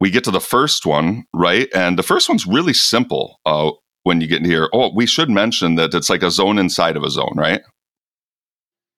we 0.00 0.10
get 0.10 0.24
to 0.24 0.30
the 0.30 0.40
first 0.40 0.86
one, 0.86 1.24
right? 1.34 1.68
And 1.74 1.98
the 1.98 2.02
first 2.02 2.28
one's 2.28 2.46
really 2.46 2.72
simple. 2.72 3.38
Uh, 3.44 3.72
when 4.02 4.20
you 4.20 4.26
get 4.26 4.40
in 4.40 4.46
here, 4.46 4.68
oh, 4.72 4.92
we 4.94 5.06
should 5.06 5.28
mention 5.28 5.74
that 5.74 5.94
it's 5.94 6.08
like 6.08 6.22
a 6.22 6.30
zone 6.30 6.58
inside 6.58 6.96
of 6.96 7.04
a 7.04 7.10
zone, 7.10 7.34
right? 7.36 7.60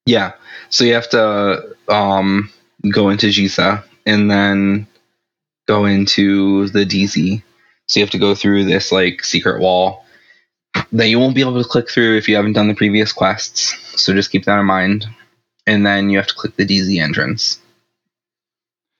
Yeah. 0.06 0.32
So 0.70 0.84
you 0.84 0.94
have 0.94 1.10
to 1.10 1.76
um, 1.88 2.50
go 2.92 3.08
into 3.08 3.28
Jisa 3.28 3.82
and 4.06 4.30
then 4.30 4.86
go 5.66 5.84
into 5.84 6.68
the 6.68 6.84
DZ. 6.84 7.42
So 7.88 8.00
you 8.00 8.04
have 8.04 8.10
to 8.10 8.18
go 8.18 8.34
through 8.34 8.64
this 8.64 8.92
like 8.92 9.24
secret 9.24 9.60
wall 9.60 10.04
that 10.92 11.08
you 11.08 11.18
won't 11.18 11.34
be 11.34 11.40
able 11.40 11.60
to 11.62 11.68
click 11.68 11.90
through 11.90 12.16
if 12.16 12.28
you 12.28 12.36
haven't 12.36 12.54
done 12.54 12.68
the 12.68 12.74
previous 12.74 13.12
quests. 13.12 13.76
So 14.00 14.14
just 14.14 14.30
keep 14.30 14.44
that 14.44 14.58
in 14.58 14.66
mind. 14.66 15.06
And 15.66 15.86
then 15.86 16.10
you 16.10 16.18
have 16.18 16.26
to 16.28 16.34
click 16.34 16.56
the 16.56 16.66
DZ 16.66 17.00
entrance. 17.00 17.60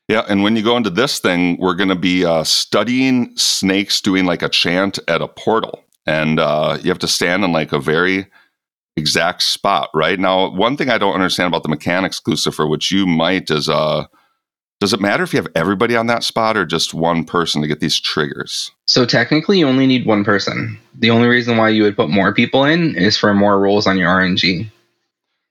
Yeah, 0.09 0.25
and 0.29 0.43
when 0.43 0.57
you 0.57 0.63
go 0.63 0.77
into 0.77 0.91
this 0.91 1.19
thing, 1.19 1.57
we're 1.59 1.75
going 1.75 1.89
to 1.89 1.95
be 1.95 2.25
uh, 2.25 2.45
studying 2.45 3.37
snakes 3.37 4.01
doing 4.01 4.27
like 4.27 4.43
a 4.43 4.49
chant 4.49 4.99
at 5.09 5.23
a 5.23 5.29
portal. 5.29 5.85
and 6.07 6.41
uh, 6.41 6.79
you 6.83 6.91
have 6.91 6.99
to 6.99 7.09
stand 7.09 7.45
in 7.45 7.53
like 7.53 7.73
a 7.73 7.79
very 7.79 8.27
exact 8.97 9.43
spot. 9.43 9.89
Right 9.95 10.19
now, 10.19 10.51
one 10.51 10.77
thing 10.77 10.91
I 10.91 10.99
don't 10.99 11.15
understand 11.15 11.49
about 11.49 11.63
the 11.63 11.69
mechanics, 11.69 12.21
Klucifer, 12.21 12.69
which 12.69 12.91
you 12.91 13.07
might, 13.07 13.51
is 13.51 13.69
uh, 13.69 14.07
does 14.81 14.93
it 14.93 15.01
matter 15.01 15.23
if 15.23 15.33
you 15.33 15.39
have 15.39 15.47
everybody 15.55 15.95
on 15.95 16.09
that 16.09 16.25
spot 16.25 16.57
or 16.57 16.67
just 16.67 16.93
one 16.93 17.25
person 17.25 17.63
to 17.63 17.69
get 17.69 17.79
these 17.79 18.01
triggers? 18.01 18.73
So 18.89 19.07
technically, 19.07 19.61
you 19.61 19.69
only 19.69 19.87
need 19.87 20.07
one 20.07 20.25
person. 20.25 20.77
The 20.99 21.11
only 21.11 21.29
reason 21.29 21.57
why 21.57 21.69
you 21.69 21.85
would 21.85 21.97
put 21.97 22.11
more 22.11 22.35
people 22.35 22.65
in 22.65 22.97
is 22.97 23.17
for 23.17 23.33
more 23.33 23.61
rolls 23.61 23.87
on 23.87 23.97
your 23.97 24.11
RNG. 24.11 24.69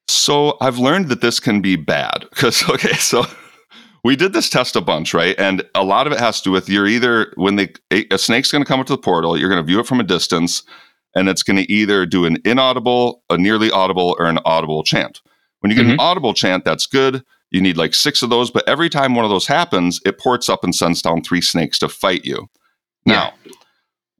So 0.10 0.58
I've 0.60 0.80
learned 0.80 1.08
that 1.08 1.22
this 1.22 1.40
can 1.40 1.62
be 1.62 1.78
bad 1.78 2.26
because 2.30 2.68
okay, 2.70 2.94
so 2.96 3.24
we 4.04 4.16
did 4.16 4.34
this 4.34 4.50
test 4.50 4.76
a 4.76 4.82
bunch, 4.82 5.14
right? 5.14 5.36
And 5.38 5.64
a 5.76 5.84
lot 5.84 6.08
of 6.08 6.14
it 6.14 6.20
has 6.20 6.40
to 6.42 6.46
do 6.46 6.52
with 6.52 6.70
you're 6.70 6.88
either 6.88 7.34
when 7.36 7.56
they 7.56 7.74
a, 7.92 8.18
snake's 8.18 8.52
going 8.52 8.64
to 8.64 8.68
come 8.68 8.80
up 8.80 8.88
to 8.88 8.94
the 8.94 9.02
portal, 9.02 9.38
you're 9.38 9.50
going 9.50 9.62
to 9.62 9.68
view 9.68 9.80
it 9.80 9.88
from 9.88 10.00
a 10.00 10.04
distance, 10.04 10.64
and 11.16 11.30
it's 11.30 11.44
going 11.44 11.58
to 11.58 11.72
either 11.72 12.06
do 12.06 12.26
an 12.26 12.38
inaudible, 12.44 13.24
a 13.30 13.38
nearly 13.38 13.70
audible, 13.70 14.16
or 14.18 14.26
an 14.26 14.40
audible 14.46 14.84
chant. 14.84 15.22
When 15.60 15.70
you 15.70 15.76
get 15.76 15.84
mm-hmm. 15.84 15.94
an 15.94 16.00
audible 16.00 16.34
chant, 16.34 16.66
that's 16.66 16.88
good. 16.88 17.24
You 17.52 17.62
need 17.62 17.78
like 17.78 17.94
six 17.94 18.24
of 18.24 18.30
those, 18.30 18.50
but 18.50 18.68
every 18.68 18.90
time 18.90 19.14
one 19.14 19.26
of 19.26 19.32
those 19.32 19.46
happens, 19.48 20.00
it 20.06 20.18
ports 20.18 20.50
up 20.50 20.64
and 20.64 20.74
sends 20.74 21.02
down 21.02 21.22
three 21.22 21.42
snakes 21.42 21.78
to 21.80 21.90
fight 21.90 22.26
you. 22.26 22.48
Now, 23.06 23.34
yeah. 23.46 23.52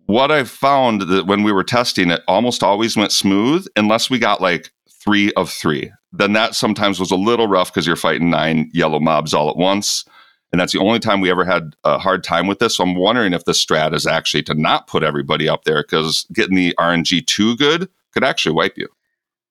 what 0.06 0.32
I 0.32 0.44
found 0.44 1.04
that 1.04 1.26
when 1.26 1.42
we 1.44 1.52
were 1.52 1.64
testing 1.64 2.12
it, 2.12 2.22
almost 2.28 2.62
always 2.62 2.98
went 2.98 3.12
smooth 3.12 3.66
unless 3.76 4.10
we 4.10 4.20
got 4.20 4.42
like 4.42 4.72
three 5.02 5.32
of 5.34 5.50
three 5.50 5.92
then 6.12 6.34
that 6.34 6.56
sometimes 6.56 7.00
was 7.00 7.12
a 7.12 7.16
little 7.16 7.48
rough 7.48 7.72
because 7.72 7.88
you're 7.88 7.96
fighting 7.96 8.30
nine 8.30 8.70
yellow 8.74 9.00
mobs 9.00 9.34
all 9.34 9.50
at 9.50 9.58
once. 9.58 10.06
And 10.52 10.60
that's 10.60 10.74
the 10.74 10.80
only 10.80 11.00
time 11.00 11.22
we 11.22 11.32
ever 11.32 11.46
had 11.46 11.76
a 11.86 11.98
hard 11.98 12.24
time 12.24 12.48
with 12.48 12.60
this. 12.60 12.76
So 12.76 12.84
I'm 12.84 12.96
wondering 12.96 13.34
if 13.34 13.46
the 13.46 13.54
strat 13.54 13.94
is 13.94 14.06
actually 14.06 14.44
to 14.44 14.54
not 14.54 14.88
put 14.88 15.04
everybody 15.04 15.48
up 15.48 15.64
there 15.64 15.82
because 15.82 16.26
getting 16.34 16.56
the 16.56 16.76
RNG 16.78 17.26
too 17.26 17.56
good 17.56 17.90
could 18.14 18.24
actually 18.24 18.54
wipe 18.54 18.78
you. 18.78 18.90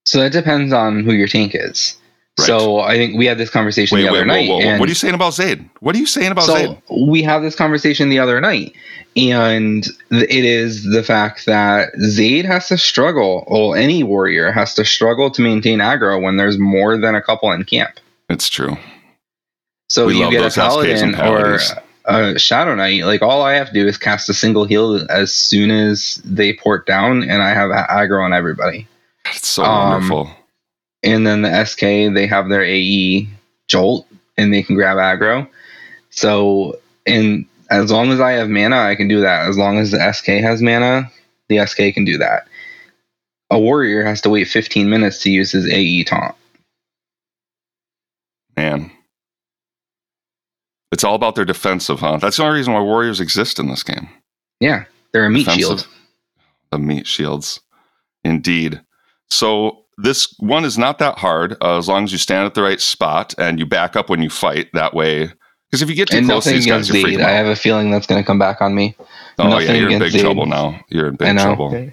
So 0.05 0.21
that 0.21 0.33
depends 0.33 0.73
on 0.73 1.05
who 1.05 1.13
your 1.13 1.29
tank 1.29 1.53
is. 1.55 1.97
Right. 2.41 2.47
So 2.47 2.81
I 2.81 2.97
think 2.97 3.17
we 3.17 3.27
had 3.27 3.39
this 3.39 3.51
conversation 3.51 3.97
wait, 3.97 4.03
the 4.03 4.09
other 4.09 4.21
wait, 4.21 4.27
night. 4.27 4.49
Whoa, 4.49 4.59
whoa, 4.59 4.79
what 4.79 4.87
are 4.87 4.91
you 4.91 4.95
saying 4.95 5.15
about 5.15 5.35
Zaid? 5.35 5.69
What 5.81 5.95
are 5.95 5.99
you 5.99 6.07
saying 6.07 6.33
about 6.33 6.45
so 6.45 6.57
Zaid? 6.57 6.83
We 6.91 7.23
had 7.23 7.41
this 7.41 7.55
conversation 7.55 8.09
the 8.09 8.19
other 8.19 8.41
night, 8.41 8.75
and 9.17 9.87
it 10.11 10.45
is 10.45 10.85
the 10.85 11.03
fact 11.03 11.47
that 11.47 11.91
Zaid 12.01 12.45
has 12.45 12.69
to 12.69 12.79
struggle, 12.79 13.45
or 13.47 13.77
any 13.77 14.03
warrior 14.03 14.53
has 14.53 14.75
to 14.75 14.85
struggle 14.85 15.31
to 15.31 15.43
maintain 15.43 15.79
aggro 15.79 16.23
when 16.23 16.37
there's 16.37 16.59
more 16.59 16.97
than 16.97 17.15
a 17.15 17.23
couple 17.23 17.51
in 17.53 17.65
camp. 17.65 18.01
It's 18.29 18.49
true. 18.49 18.77
So 19.89 20.07
we 20.07 20.19
you 20.19 20.31
get 20.31 20.51
a 20.51 20.55
paladin 20.55 21.15
or 21.21 21.59
a 22.05 22.39
shadow 22.39 22.75
knight. 22.75 23.05
Like 23.05 23.23
all 23.23 23.43
I 23.43 23.55
have 23.55 23.69
to 23.69 23.73
do 23.73 23.87
is 23.87 23.99
cast 23.99 24.29
a 24.29 24.35
single 24.35 24.65
heal 24.65 25.07
as 25.11 25.33
soon 25.35 25.71
as 25.71 26.21
they 26.25 26.53
port 26.53 26.87
down, 26.87 27.23
and 27.23 27.43
I 27.43 27.51
have 27.51 27.71
aggro 27.71 28.25
on 28.25 28.33
everybody. 28.33 28.87
It's 29.27 29.49
so 29.49 29.65
um, 29.65 29.91
wonderful 29.91 30.31
and 31.03 31.27
then 31.27 31.43
the 31.43 31.65
SK 31.65 31.81
they 32.15 32.27
have 32.27 32.49
their 32.49 32.65
AE 32.65 33.29
Jolt 33.69 34.07
and 34.37 34.53
they 34.53 34.63
can 34.63 34.75
grab 34.75 34.97
aggro. 34.97 35.49
So 36.11 36.79
and 37.07 37.47
as 37.71 37.91
long 37.91 38.11
as 38.11 38.21
I 38.21 38.33
have 38.33 38.49
mana, 38.49 38.79
I 38.79 38.97
can 38.97 39.09
do 39.09 39.21
that. 39.21 39.49
As 39.49 39.57
long 39.57 39.79
as 39.79 39.93
the 39.93 40.13
SK 40.13 40.27
has 40.27 40.61
mana, 40.61 41.11
the 41.49 41.65
SK 41.65 41.95
can 41.95 42.05
do 42.05 42.19
that. 42.19 42.47
A 43.51 43.59
warrior 43.59 44.05
has 44.05 44.21
to 44.23 44.31
wait 44.31 44.49
15 44.49 44.89
minutes 44.89 45.23
to 45.23 45.31
use 45.31 45.53
his 45.53 45.67
AE 45.69 46.05
taunt. 46.05 46.35
Man. 48.57 48.91
It's 50.93 51.05
all 51.05 51.15
about 51.15 51.37
their 51.37 51.45
defensive, 51.45 52.01
huh? 52.01 52.19
That's 52.19 52.37
the 52.37 52.45
only 52.45 52.59
reason 52.59 52.75
why 52.75 52.81
warriors 52.81 53.21
exist 53.21 53.59
in 53.59 53.69
this 53.69 53.83
game. 53.83 54.09
Yeah, 54.59 54.85
they're 55.13 55.25
a 55.25 55.31
meat 55.31 55.47
defensive. 55.47 55.61
shield. 55.61 55.89
The 56.71 56.79
meat 56.79 57.07
shields. 57.07 57.61
Indeed. 58.25 58.81
So 59.29 59.85
this 60.03 60.35
one 60.39 60.65
is 60.65 60.79
not 60.79 60.99
that 60.99 61.19
hard 61.19 61.57
uh, 61.63 61.79
as 61.79 61.89
long 61.89 62.05
as 62.05 62.13
you 62.13 62.19
stand 62.19 62.47
at 62.47 62.55
the 62.55 62.63
right 62.63 62.81
spot 62.81 63.35
and 63.39 63.59
you 63.59 63.67
back 63.67 63.97
up 63.97 64.09
when 64.09 64.23
you 64.23 64.31
fight. 64.31 64.69
That 64.73 64.95
way, 64.95 65.31
because 65.71 65.83
if 65.83 65.89
you 65.89 65.95
get 65.95 66.09
too 66.09 66.19
and 66.19 66.27
close 66.27 66.45
to 66.45 66.51
these 66.51 66.67
guys, 66.67 66.89
you're 66.89 67.05
freaking 67.05 67.25
I 67.25 67.31
have 67.31 67.47
a 67.47 67.57
feeling 67.57 67.91
that's 67.91 68.07
going 68.07 68.23
to 68.23 68.27
come 68.27 68.39
back 68.39 68.61
on 68.61 68.75
me. 68.75 68.97
Oh 69.39 69.49
nothing 69.49 69.69
yeah, 69.69 69.75
you're 69.75 69.91
in 69.91 69.99
big 69.99 70.19
trouble 70.19 70.47
now. 70.47 70.81
You're 70.89 71.09
in 71.09 71.17
big 71.17 71.39
trouble. 71.39 71.71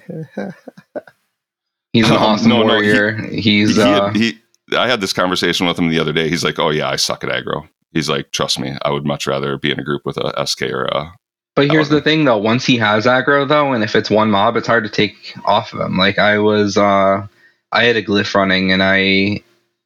He's 1.93 2.09
an 2.09 2.15
awesome 2.17 2.49
no, 2.49 2.63
warrior. 2.63 3.17
No, 3.17 3.29
he, 3.29 3.41
He's. 3.41 3.75
He, 3.75 3.81
uh, 3.81 4.13
he, 4.13 4.39
I 4.75 4.87
had 4.87 5.01
this 5.01 5.13
conversation 5.13 5.65
with 5.65 5.79
him 5.79 5.89
the 5.89 5.99
other 5.99 6.13
day. 6.13 6.29
He's 6.29 6.43
like, 6.43 6.59
"Oh 6.59 6.69
yeah, 6.69 6.89
I 6.89 6.95
suck 6.95 7.23
at 7.23 7.29
aggro." 7.29 7.67
He's 7.93 8.09
like, 8.09 8.31
"Trust 8.31 8.59
me, 8.59 8.75
I 8.83 8.91
would 8.91 9.05
much 9.05 9.27
rather 9.27 9.57
be 9.57 9.71
in 9.71 9.79
a 9.79 9.83
group 9.83 10.05
with 10.05 10.17
a 10.17 10.45
SK 10.45 10.63
or 10.63 10.85
a." 10.85 11.13
But 11.55 11.71
here's 11.71 11.89
the 11.89 12.01
thing, 12.01 12.25
though. 12.25 12.37
Once 12.37 12.65
he 12.65 12.77
has 12.77 13.07
aggro, 13.07 13.47
though, 13.47 13.73
and 13.73 13.83
if 13.83 13.95
it's 13.95 14.11
one 14.11 14.29
mob, 14.29 14.57
it's 14.57 14.67
hard 14.67 14.83
to 14.83 14.89
take 14.91 15.33
off 15.45 15.73
of 15.73 15.79
him. 15.79 15.97
Like 15.97 16.19
I 16.19 16.37
was. 16.39 16.77
uh 16.77 17.27
I 17.71 17.83
had 17.83 17.95
a 17.95 18.03
glyph 18.03 18.33
running, 18.33 18.71
and 18.71 18.83
I 18.83 19.41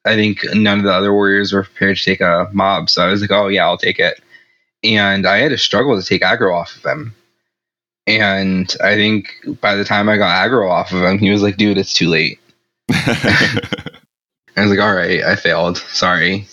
I 0.06 0.16
think 0.16 0.40
none 0.54 0.80
of 0.80 0.86
the 0.86 0.94
other 0.94 1.14
warriors 1.14 1.54
were 1.54 1.64
prepared 1.64 1.98
to 1.98 2.04
take 2.04 2.22
a 2.22 2.50
mob, 2.52 2.90
so 2.90 3.04
I 3.04 3.12
was 3.12 3.22
like, 3.22 3.32
oh 3.32 3.48
yeah, 3.48 3.66
I'll 3.66 3.78
take 3.78 4.00
it. 4.00 4.20
And 4.84 5.28
I 5.28 5.38
had 5.38 5.50
to 5.50 5.58
struggle 5.58 6.00
to 6.00 6.06
take 6.06 6.24
aggro 6.24 6.56
off 6.56 6.76
of 6.76 6.84
him. 6.84 7.16
And 8.08 8.76
I 8.84 8.96
think 8.96 9.30
by 9.62 9.76
the 9.76 9.86
time 9.86 10.10
I 10.10 10.18
got 10.18 10.50
aggro 10.50 10.70
off 10.70 10.92
of 10.92 11.04
him, 11.04 11.20
he 11.20 11.30
was 11.30 11.44
like, 11.44 11.58
dude, 11.58 11.78
it's 11.78 11.94
too 11.94 12.10
late. 12.10 12.40
I 12.92 13.84
was 14.58 14.72
like, 14.72 14.80
all 14.80 14.96
right, 14.96 15.24
I 15.24 15.36
failed. 15.36 15.78
Sorry. 15.78 16.48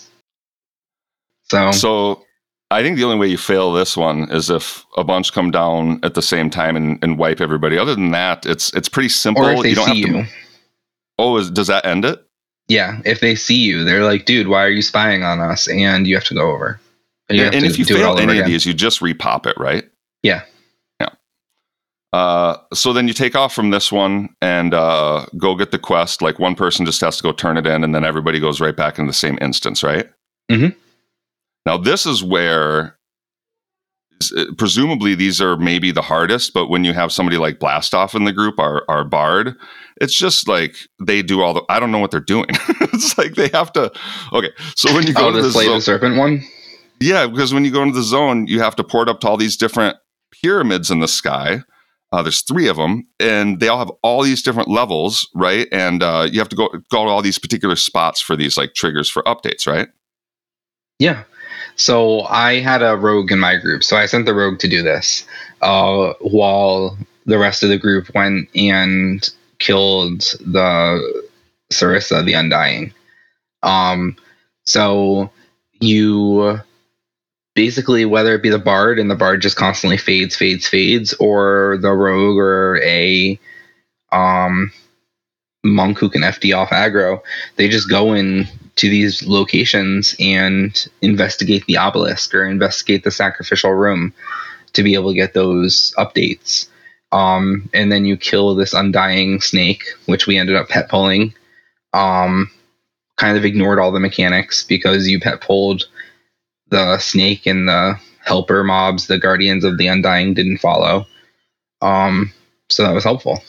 So 1.49 1.71
So 1.71 2.23
I 2.69 2.83
think 2.83 2.97
the 2.97 3.03
only 3.03 3.17
way 3.17 3.27
you 3.27 3.37
fail 3.37 3.73
this 3.73 3.97
one 3.97 4.31
is 4.31 4.51
if 4.51 4.85
a 4.95 5.03
bunch 5.03 5.33
come 5.33 5.49
down 5.49 5.99
at 6.03 6.13
the 6.13 6.21
same 6.21 6.51
time 6.51 6.75
and, 6.75 7.03
and 7.03 7.17
wipe 7.17 7.41
everybody. 7.41 7.77
Other 7.79 7.95
than 7.95 8.11
that, 8.11 8.45
it's 8.45 8.71
it's 8.75 8.87
pretty 8.87 9.09
simple. 9.09 9.43
Or 9.43 9.53
if 9.53 9.61
they 9.63 9.69
you 9.69 9.75
don't 9.75 9.89
see 9.89 10.01
have 10.01 10.11
to, 10.11 10.17
you. 10.19 10.25
Oh, 11.19 11.35
is, 11.35 11.51
does 11.51 11.67
that 11.67 11.85
end 11.85 12.05
it? 12.05 12.25
Yeah, 12.69 13.01
if 13.03 13.19
they 13.19 13.35
see 13.35 13.57
you, 13.57 13.83
they're 13.83 14.05
like, 14.05 14.25
"Dude, 14.25 14.47
why 14.47 14.63
are 14.63 14.69
you 14.69 14.81
spying 14.81 15.23
on 15.23 15.41
us?" 15.41 15.67
And 15.67 16.07
you 16.07 16.15
have 16.15 16.23
to 16.25 16.33
go 16.33 16.49
over. 16.51 16.79
And, 17.27 17.39
and 17.39 17.65
if 17.65 17.77
you 17.77 17.85
fail 17.85 18.17
any 18.17 18.39
of 18.39 18.45
these, 18.45 18.65
you 18.65 18.73
just 18.73 19.01
repop 19.01 19.45
it, 19.45 19.57
right? 19.57 19.83
Yeah. 20.23 20.43
Yeah. 21.01 21.09
Uh, 22.13 22.57
so 22.73 22.93
then 22.93 23.07
you 23.07 23.13
take 23.13 23.35
off 23.35 23.53
from 23.53 23.71
this 23.71 23.91
one 23.91 24.29
and 24.41 24.73
uh, 24.73 25.25
go 25.37 25.55
get 25.55 25.71
the 25.71 25.79
quest. 25.79 26.21
Like 26.21 26.39
one 26.39 26.55
person 26.55 26.85
just 26.85 27.01
has 27.01 27.17
to 27.17 27.23
go 27.23 27.31
turn 27.31 27.57
it 27.57 27.67
in, 27.67 27.83
and 27.83 27.93
then 27.93 28.05
everybody 28.05 28.39
goes 28.39 28.61
right 28.61 28.75
back 28.75 28.97
in 28.97 29.07
the 29.07 29.13
same 29.13 29.37
instance, 29.41 29.83
right? 29.83 30.07
Mm-hmm. 30.49 30.77
Now 31.65 31.77
this 31.77 32.05
is 32.05 32.23
where 32.23 32.98
presumably 34.57 35.15
these 35.15 35.41
are 35.41 35.57
maybe 35.57 35.91
the 35.91 36.01
hardest, 36.01 36.53
but 36.53 36.67
when 36.67 36.83
you 36.83 36.93
have 36.93 37.11
somebody 37.11 37.37
like 37.37 37.59
Blastoff 37.59 38.15
in 38.15 38.25
the 38.25 38.33
group, 38.33 38.59
our 38.59 38.83
our 38.89 39.03
bard, 39.03 39.55
it's 40.01 40.17
just 40.17 40.47
like 40.47 40.75
they 40.99 41.21
do 41.21 41.41
all 41.41 41.53
the. 41.53 41.63
I 41.69 41.79
don't 41.79 41.91
know 41.91 41.99
what 41.99 42.11
they're 42.11 42.19
doing. 42.19 42.47
it's 42.49 43.17
like 43.17 43.35
they 43.35 43.49
have 43.49 43.71
to. 43.73 43.91
Okay, 44.33 44.51
so 44.75 44.93
when 44.93 45.07
you 45.07 45.13
go 45.13 45.29
oh, 45.29 45.31
to 45.31 45.41
the 45.41 45.51
zone, 45.51 45.75
the 45.75 45.81
serpent 45.81 46.17
one, 46.17 46.41
yeah, 46.99 47.27
because 47.27 47.53
when 47.53 47.65
you 47.65 47.71
go 47.71 47.81
into 47.81 47.95
the 47.95 48.03
zone, 48.03 48.47
you 48.47 48.59
have 48.59 48.75
to 48.77 48.83
port 48.83 49.09
up 49.09 49.21
to 49.21 49.29
all 49.29 49.37
these 49.37 49.57
different 49.57 49.97
pyramids 50.31 50.91
in 50.91 50.99
the 50.99 51.07
sky. 51.07 51.61
Uh, 52.11 52.23
there's 52.23 52.41
three 52.41 52.67
of 52.67 52.75
them, 52.75 53.07
and 53.19 53.59
they 53.59 53.67
all 53.67 53.77
have 53.77 53.91
all 54.01 54.23
these 54.23 54.41
different 54.41 54.67
levels, 54.67 55.29
right? 55.35 55.67
And 55.71 56.01
uh, 56.01 56.27
you 56.29 56.39
have 56.39 56.49
to 56.49 56.55
go 56.55 56.69
go 56.89 57.05
to 57.05 57.09
all 57.09 57.21
these 57.21 57.39
particular 57.39 57.75
spots 57.75 58.19
for 58.19 58.35
these 58.35 58.57
like 58.57 58.73
triggers 58.73 59.09
for 59.09 59.23
updates, 59.23 59.67
right? 59.67 59.87
Yeah. 60.97 61.23
So 61.79 62.23
I 62.23 62.59
had 62.59 62.81
a 62.81 62.97
rogue 62.97 63.31
in 63.31 63.39
my 63.39 63.55
group, 63.55 63.85
so 63.85 63.95
I 63.95 64.05
sent 64.05 64.25
the 64.25 64.33
rogue 64.33 64.59
to 64.59 64.67
do 64.67 64.83
this, 64.83 65.25
uh, 65.61 66.11
while 66.19 66.97
the 67.25 67.39
rest 67.39 67.63
of 67.63 67.69
the 67.69 67.77
group 67.77 68.13
went 68.13 68.49
and 68.53 69.27
killed 69.59 70.19
the 70.45 71.23
Sarissa, 71.71 72.25
the 72.25 72.33
Undying. 72.33 72.93
Um, 73.63 74.17
so 74.65 75.31
you 75.79 76.59
basically 77.55 78.03
whether 78.03 78.35
it 78.35 78.43
be 78.43 78.49
the 78.49 78.59
bard 78.59 78.99
and 78.99 79.09
the 79.09 79.15
bard 79.15 79.41
just 79.41 79.55
constantly 79.55 79.97
fades, 79.97 80.35
fades, 80.35 80.67
fades, 80.67 81.13
or 81.13 81.77
the 81.81 81.91
rogue 81.91 82.37
or 82.37 82.81
a 82.83 83.39
um 84.11 84.69
monk 85.63 85.97
who 85.97 86.09
can 86.09 86.23
FD 86.23 86.57
off 86.57 86.71
aggro, 86.71 87.21
they 87.55 87.69
just 87.69 87.89
go 87.89 88.13
in 88.13 88.47
to 88.75 88.89
these 88.89 89.25
locations 89.25 90.15
and 90.19 90.87
investigate 91.01 91.65
the 91.65 91.77
obelisk 91.77 92.33
or 92.33 92.45
investigate 92.45 93.03
the 93.03 93.11
sacrificial 93.11 93.71
room 93.71 94.13
to 94.73 94.83
be 94.83 94.93
able 94.93 95.09
to 95.09 95.15
get 95.15 95.33
those 95.33 95.93
updates. 95.97 96.67
Um, 97.11 97.69
and 97.73 97.91
then 97.91 98.05
you 98.05 98.17
kill 98.17 98.55
this 98.55 98.73
undying 98.73 99.41
snake, 99.41 99.83
which 100.05 100.27
we 100.27 100.37
ended 100.37 100.55
up 100.55 100.69
pet 100.69 100.89
pulling. 100.89 101.33
Um, 101.93 102.51
kind 103.17 103.37
of 103.37 103.45
ignored 103.45 103.79
all 103.79 103.91
the 103.91 103.99
mechanics 103.99 104.63
because 104.63 105.07
you 105.07 105.19
pet 105.19 105.41
pulled 105.41 105.85
the 106.69 106.99
snake 106.99 107.45
and 107.45 107.67
the 107.67 107.99
helper 108.23 108.63
mobs, 108.63 109.07
the 109.07 109.17
guardians 109.17 109.63
of 109.63 109.77
the 109.77 109.87
undying 109.87 110.35
didn't 110.35 110.59
follow. 110.59 111.05
Um, 111.81 112.31
so 112.69 112.83
that 112.83 112.93
was 112.93 113.03
helpful 113.03 113.41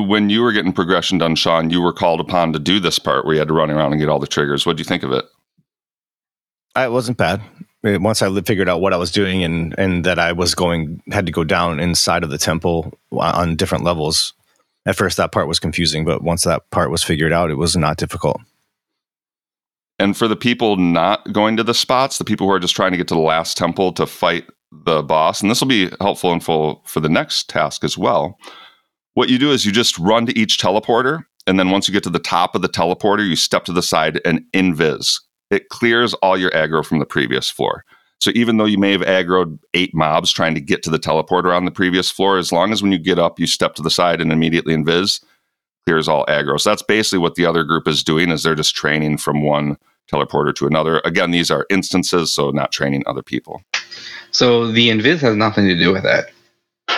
when 0.00 0.30
you 0.30 0.42
were 0.42 0.52
getting 0.52 0.72
progression 0.72 1.18
done, 1.18 1.34
Sean, 1.34 1.70
you 1.70 1.82
were 1.82 1.92
called 1.92 2.20
upon 2.20 2.52
to 2.52 2.58
do 2.58 2.80
this 2.80 2.98
part 2.98 3.24
where 3.24 3.34
you 3.34 3.38
had 3.38 3.48
to 3.48 3.54
run 3.54 3.70
around 3.70 3.92
and 3.92 4.00
get 4.00 4.08
all 4.08 4.18
the 4.18 4.26
triggers. 4.26 4.64
What 4.64 4.76
do 4.76 4.80
you 4.80 4.84
think 4.84 5.02
of 5.02 5.12
it? 5.12 5.24
Uh, 6.74 6.82
it 6.82 6.92
wasn't 6.92 7.18
bad. 7.18 7.42
Uh, 7.84 7.98
Once 8.00 8.22
I 8.22 8.40
figured 8.42 8.68
out 8.68 8.80
what 8.80 8.94
I 8.94 8.96
was 8.96 9.10
doing 9.10 9.44
and 9.44 9.74
and 9.76 10.04
that 10.04 10.18
I 10.18 10.32
was 10.32 10.54
going 10.54 11.02
had 11.10 11.26
to 11.26 11.32
go 11.32 11.44
down 11.44 11.80
inside 11.80 12.24
of 12.24 12.30
the 12.30 12.38
temple 12.38 12.96
on 13.10 13.56
different 13.56 13.84
levels. 13.84 14.32
At 14.86 14.96
first, 14.96 15.16
that 15.16 15.30
part 15.30 15.46
was 15.46 15.60
confusing, 15.60 16.04
but 16.04 16.22
once 16.22 16.42
that 16.44 16.68
part 16.70 16.90
was 16.90 17.04
figured 17.04 17.32
out, 17.32 17.50
it 17.50 17.56
was 17.56 17.76
not 17.76 17.98
difficult. 17.98 18.40
And 19.98 20.16
for 20.16 20.26
the 20.26 20.36
people 20.36 20.76
not 20.76 21.32
going 21.32 21.56
to 21.56 21.62
the 21.62 21.74
spots, 21.74 22.18
the 22.18 22.24
people 22.24 22.48
who 22.48 22.52
are 22.52 22.58
just 22.58 22.74
trying 22.74 22.90
to 22.90 22.96
get 22.96 23.06
to 23.08 23.14
the 23.14 23.20
last 23.20 23.56
temple 23.56 23.92
to 23.92 24.06
fight 24.06 24.48
the 24.72 25.02
boss, 25.02 25.40
and 25.40 25.50
this 25.50 25.60
will 25.60 25.68
be 25.68 25.90
helpful 26.00 26.32
and 26.32 26.42
full 26.42 26.82
for 26.86 26.98
the 26.98 27.08
next 27.08 27.48
task 27.48 27.84
as 27.84 27.96
well. 27.96 28.38
What 29.14 29.28
you 29.28 29.38
do 29.38 29.50
is 29.50 29.66
you 29.66 29.72
just 29.72 29.98
run 29.98 30.26
to 30.26 30.38
each 30.38 30.58
teleporter, 30.58 31.24
and 31.46 31.58
then 31.58 31.70
once 31.70 31.86
you 31.86 31.92
get 31.92 32.02
to 32.04 32.10
the 32.10 32.18
top 32.18 32.54
of 32.54 32.62
the 32.62 32.68
teleporter, 32.68 33.26
you 33.26 33.36
step 33.36 33.64
to 33.64 33.72
the 33.72 33.82
side 33.82 34.20
and 34.24 34.42
invis. 34.54 35.20
It 35.50 35.68
clears 35.68 36.14
all 36.14 36.38
your 36.38 36.50
aggro 36.52 36.84
from 36.84 36.98
the 36.98 37.04
previous 37.04 37.50
floor. 37.50 37.84
So 38.20 38.30
even 38.34 38.56
though 38.56 38.64
you 38.64 38.78
may 38.78 38.92
have 38.92 39.02
aggroed 39.02 39.58
eight 39.74 39.92
mobs 39.94 40.32
trying 40.32 40.54
to 40.54 40.60
get 40.60 40.82
to 40.84 40.90
the 40.90 40.98
teleporter 40.98 41.54
on 41.54 41.64
the 41.64 41.70
previous 41.70 42.10
floor, 42.10 42.38
as 42.38 42.52
long 42.52 42.72
as 42.72 42.82
when 42.82 42.92
you 42.92 42.98
get 42.98 43.18
up, 43.18 43.38
you 43.38 43.46
step 43.46 43.74
to 43.74 43.82
the 43.82 43.90
side 43.90 44.20
and 44.20 44.32
immediately 44.32 44.74
invis, 44.74 45.22
clears 45.84 46.08
all 46.08 46.24
aggro. 46.26 46.58
So 46.58 46.70
that's 46.70 46.82
basically 46.82 47.18
what 47.18 47.34
the 47.34 47.44
other 47.44 47.64
group 47.64 47.88
is 47.88 48.04
doing 48.04 48.30
is 48.30 48.44
they're 48.44 48.54
just 48.54 48.76
training 48.76 49.18
from 49.18 49.42
one 49.44 49.76
teleporter 50.10 50.54
to 50.54 50.66
another. 50.66 51.02
Again, 51.04 51.32
these 51.32 51.50
are 51.50 51.66
instances, 51.68 52.32
so 52.32 52.50
not 52.50 52.70
training 52.70 53.02
other 53.06 53.22
people. 53.22 53.62
So 54.30 54.70
the 54.70 54.88
invis 54.88 55.18
has 55.18 55.36
nothing 55.36 55.66
to 55.66 55.76
do 55.76 55.92
with 55.92 56.04
it. 56.04 56.32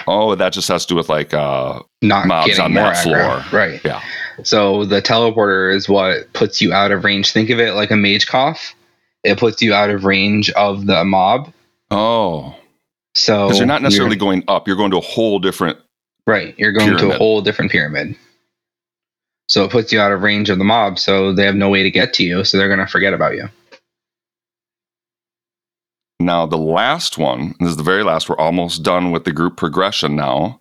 Oh, 0.06 0.34
that 0.34 0.52
just 0.52 0.68
has 0.68 0.84
to 0.86 0.94
do 0.94 0.96
with 0.96 1.08
like 1.08 1.32
uh 1.34 1.80
Not 2.02 2.26
Mobs 2.26 2.58
on 2.58 2.72
more 2.72 2.84
that 2.84 2.96
aggro. 3.06 3.42
floor. 3.42 3.58
Right. 3.60 3.80
Yeah. 3.84 4.02
So 4.42 4.84
the 4.84 5.00
teleporter 5.00 5.74
is 5.74 5.88
what 5.88 6.32
puts 6.32 6.60
you 6.60 6.72
out 6.72 6.90
of 6.92 7.04
range. 7.04 7.32
Think 7.32 7.50
of 7.50 7.58
it 7.60 7.74
like 7.74 7.90
a 7.90 7.96
mage 7.96 8.26
cough. 8.26 8.74
It 9.22 9.38
puts 9.38 9.62
you 9.62 9.72
out 9.72 9.90
of 9.90 10.04
range 10.04 10.50
of 10.50 10.86
the 10.86 11.04
mob. 11.04 11.52
oh. 11.90 12.54
So 13.16 13.46
Because 13.46 13.58
you're 13.58 13.66
not 13.68 13.80
necessarily 13.80 14.16
going 14.16 14.42
up, 14.48 14.66
you're 14.66 14.76
going 14.76 14.90
to 14.90 14.96
a 14.96 15.00
whole 15.00 15.38
different 15.38 15.78
right. 16.26 16.52
You're 16.58 16.72
going 16.72 16.96
to 16.96 17.12
a 17.12 17.16
whole 17.16 17.40
different 17.42 17.70
pyramid. 17.70 18.16
So 19.48 19.62
it 19.64 19.70
puts 19.70 19.92
you 19.92 20.00
out 20.00 20.10
of 20.10 20.22
range 20.22 20.50
of 20.50 20.58
the 20.58 20.64
mob. 20.64 20.98
So 20.98 21.32
they 21.32 21.44
have 21.44 21.54
no 21.54 21.68
way 21.68 21.84
to 21.84 21.90
get 21.92 22.12
to 22.14 22.24
you. 22.24 22.42
So 22.42 22.58
they're 22.58 22.66
going 22.66 22.80
to 22.80 22.88
forget 22.88 23.14
about 23.14 23.36
you. 23.36 23.48
Now, 26.24 26.46
the 26.46 26.56
last 26.56 27.18
one, 27.18 27.54
this 27.60 27.68
is 27.68 27.76
the 27.76 27.82
very 27.82 28.02
last, 28.02 28.30
we're 28.30 28.38
almost 28.38 28.82
done 28.82 29.12
with 29.12 29.24
the 29.24 29.32
group 29.32 29.58
progression 29.58 30.16
now, 30.16 30.58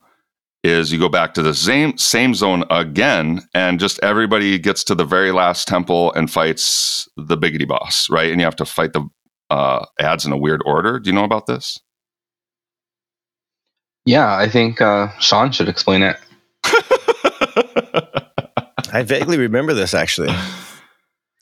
is 0.61 0.91
you 0.91 0.99
go 0.99 1.07
back 1.07 1.33
to 1.35 1.41
the 1.41 1.53
same, 1.53 1.97
same 1.97 2.35
zone 2.35 2.65
again, 2.69 3.39
and 3.53 3.79
just 3.79 3.97
everybody 4.03 4.59
gets 4.59 4.83
to 4.83 4.93
the 4.93 5.05
very 5.05 5.31
last 5.31 5.65
temple 5.65 6.11
and 6.15 6.29
fights 6.29 7.07
the 7.15 7.37
biggity 7.37 7.65
boss, 7.65 8.09
right? 8.09 8.29
And 8.29 8.41
you 8.41 8.45
have 8.45 8.57
to 8.57 8.65
fight 8.65 8.91
the 8.91 9.07
uh, 9.49 9.85
ads 10.01 10.25
in 10.25 10.33
a 10.33 10.37
weird 10.37 10.61
order. 10.65 10.99
Do 10.99 11.09
you 11.09 11.15
know 11.15 11.23
about 11.23 11.45
this? 11.45 11.79
Yeah, 14.05 14.35
I 14.35 14.49
think 14.49 14.81
uh, 14.81 15.17
Sean 15.19 15.53
should 15.53 15.69
explain 15.69 16.03
it. 16.03 16.17
I 18.91 19.03
vaguely 19.03 19.37
remember 19.37 19.73
this 19.73 19.93
actually. 19.93 20.35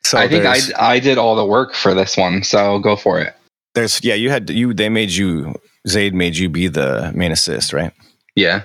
So 0.03 0.19
I 0.19 0.27
think 0.27 0.45
I, 0.45 0.59
I 0.77 0.99
did 0.99 1.17
all 1.17 1.35
the 1.35 1.45
work 1.45 1.73
for 1.73 1.95
this 1.95 2.15
one. 2.15 2.43
So 2.43 2.77
go 2.77 2.95
for 2.95 3.19
it. 3.19 3.33
There's 3.73 4.03
yeah, 4.03 4.15
you 4.15 4.29
had 4.29 4.49
you 4.49 4.73
they 4.73 4.89
made 4.89 5.11
you 5.11 5.55
Zayd 5.87 6.13
made 6.13 6.35
you 6.37 6.49
be 6.49 6.67
the 6.67 7.11
main 7.15 7.31
assist, 7.31 7.73
right? 7.73 7.91
Yeah. 8.35 8.63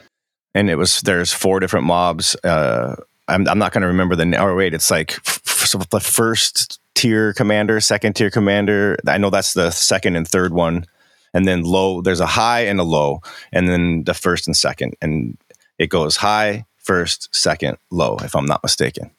and 0.55 0.71
it 0.71 0.77
was 0.77 1.01
there's 1.03 1.33
four 1.33 1.61
different 1.61 1.87
mobs. 1.87 2.37
Uh, 2.45 2.97
I'm 3.29 3.49
I'm 3.49 3.59
not 3.59 3.73
going 3.73 3.83
to 3.83 3.89
remember 3.89 4.17
the 4.17 4.41
or 4.43 4.55
wait, 4.55 4.75
it's 4.75 4.91
like 4.91 5.13
f- 5.27 5.75
f- 5.75 5.89
the 5.91 6.01
first 6.01 6.81
tier 6.95 7.33
commander, 7.33 7.81
second 7.81 8.15
tier 8.15 8.31
commander. 8.31 8.97
I 9.07 9.19
know 9.19 9.31
that's 9.31 9.55
the 9.55 9.71
second 9.71 10.17
and 10.17 10.27
third 10.27 10.53
one, 10.53 10.87
and 11.35 11.47
then 11.47 11.63
low. 11.63 12.01
There's 12.01 12.21
a 12.21 12.27
high 12.27 12.61
and 12.67 12.79
a 12.81 12.85
low, 12.85 13.21
and 13.53 13.69
then 13.69 14.05
the 14.05 14.15
first 14.15 14.47
and 14.47 14.57
second, 14.57 14.95
and 15.03 15.37
it 15.79 15.89
goes 15.89 16.17
high, 16.17 16.65
first, 16.77 17.29
second, 17.35 17.79
low. 17.91 18.17
If 18.23 18.35
I'm 18.37 18.47
not 18.47 18.63
mistaken. 18.63 19.11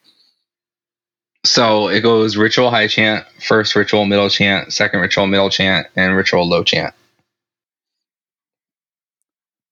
So 1.50 1.88
it 1.88 2.02
goes 2.02 2.38
ritual 2.38 2.70
high 2.70 2.88
chant, 2.88 3.26
first 3.48 3.76
ritual 3.76 4.06
middle 4.06 4.30
chant, 4.30 4.74
second 4.74 5.00
ritual 5.00 5.28
middle 5.28 5.50
chant, 5.50 5.88
and 5.96 6.16
ritual 6.16 6.48
low 6.48 6.64
chant. 6.64 6.94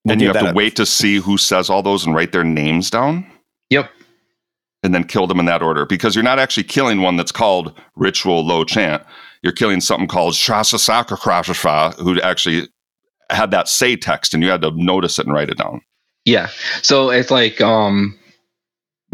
We'll 0.04 0.14
and 0.14 0.22
you 0.22 0.28
have 0.28 0.40
to 0.40 0.52
a- 0.52 0.54
wait 0.54 0.76
to 0.76 0.86
see 0.86 1.18
who 1.18 1.38
says 1.38 1.70
all 1.70 1.82
those 1.82 2.06
and 2.06 2.16
write 2.16 2.32
their 2.32 2.44
names 2.44 2.90
down. 2.90 3.26
Yep. 3.72 3.90
and 4.84 4.94
then 4.94 5.04
kill 5.04 5.26
them 5.26 5.40
in 5.40 5.48
that 5.48 5.64
order 5.64 5.88
because 5.88 6.14
you're 6.16 6.24
not 6.24 6.38
actually 6.38 6.64
killing 6.64 7.02
one 7.02 7.16
that's 7.16 7.32
called 7.32 7.74
ritual 7.96 8.46
low 8.46 8.64
chant. 8.64 9.02
You're 9.42 9.54
killing 9.54 9.82
something 9.82 10.08
called 10.08 10.36
Shasa 10.36 10.78
Sakrasha, 10.78 11.96
who 12.00 12.22
actually 12.22 12.70
had 13.32 13.50
that 13.50 13.68
say 13.68 13.96
text 13.96 14.36
and 14.36 14.44
you 14.44 14.52
had 14.52 14.62
to 14.62 14.70
notice 14.76 15.18
it 15.18 15.26
and 15.26 15.34
write 15.34 15.50
it 15.50 15.58
down. 15.58 15.82
Yeah. 16.26 16.50
So 16.84 17.10
it's 17.10 17.32
like 17.32 17.60
um 17.62 18.16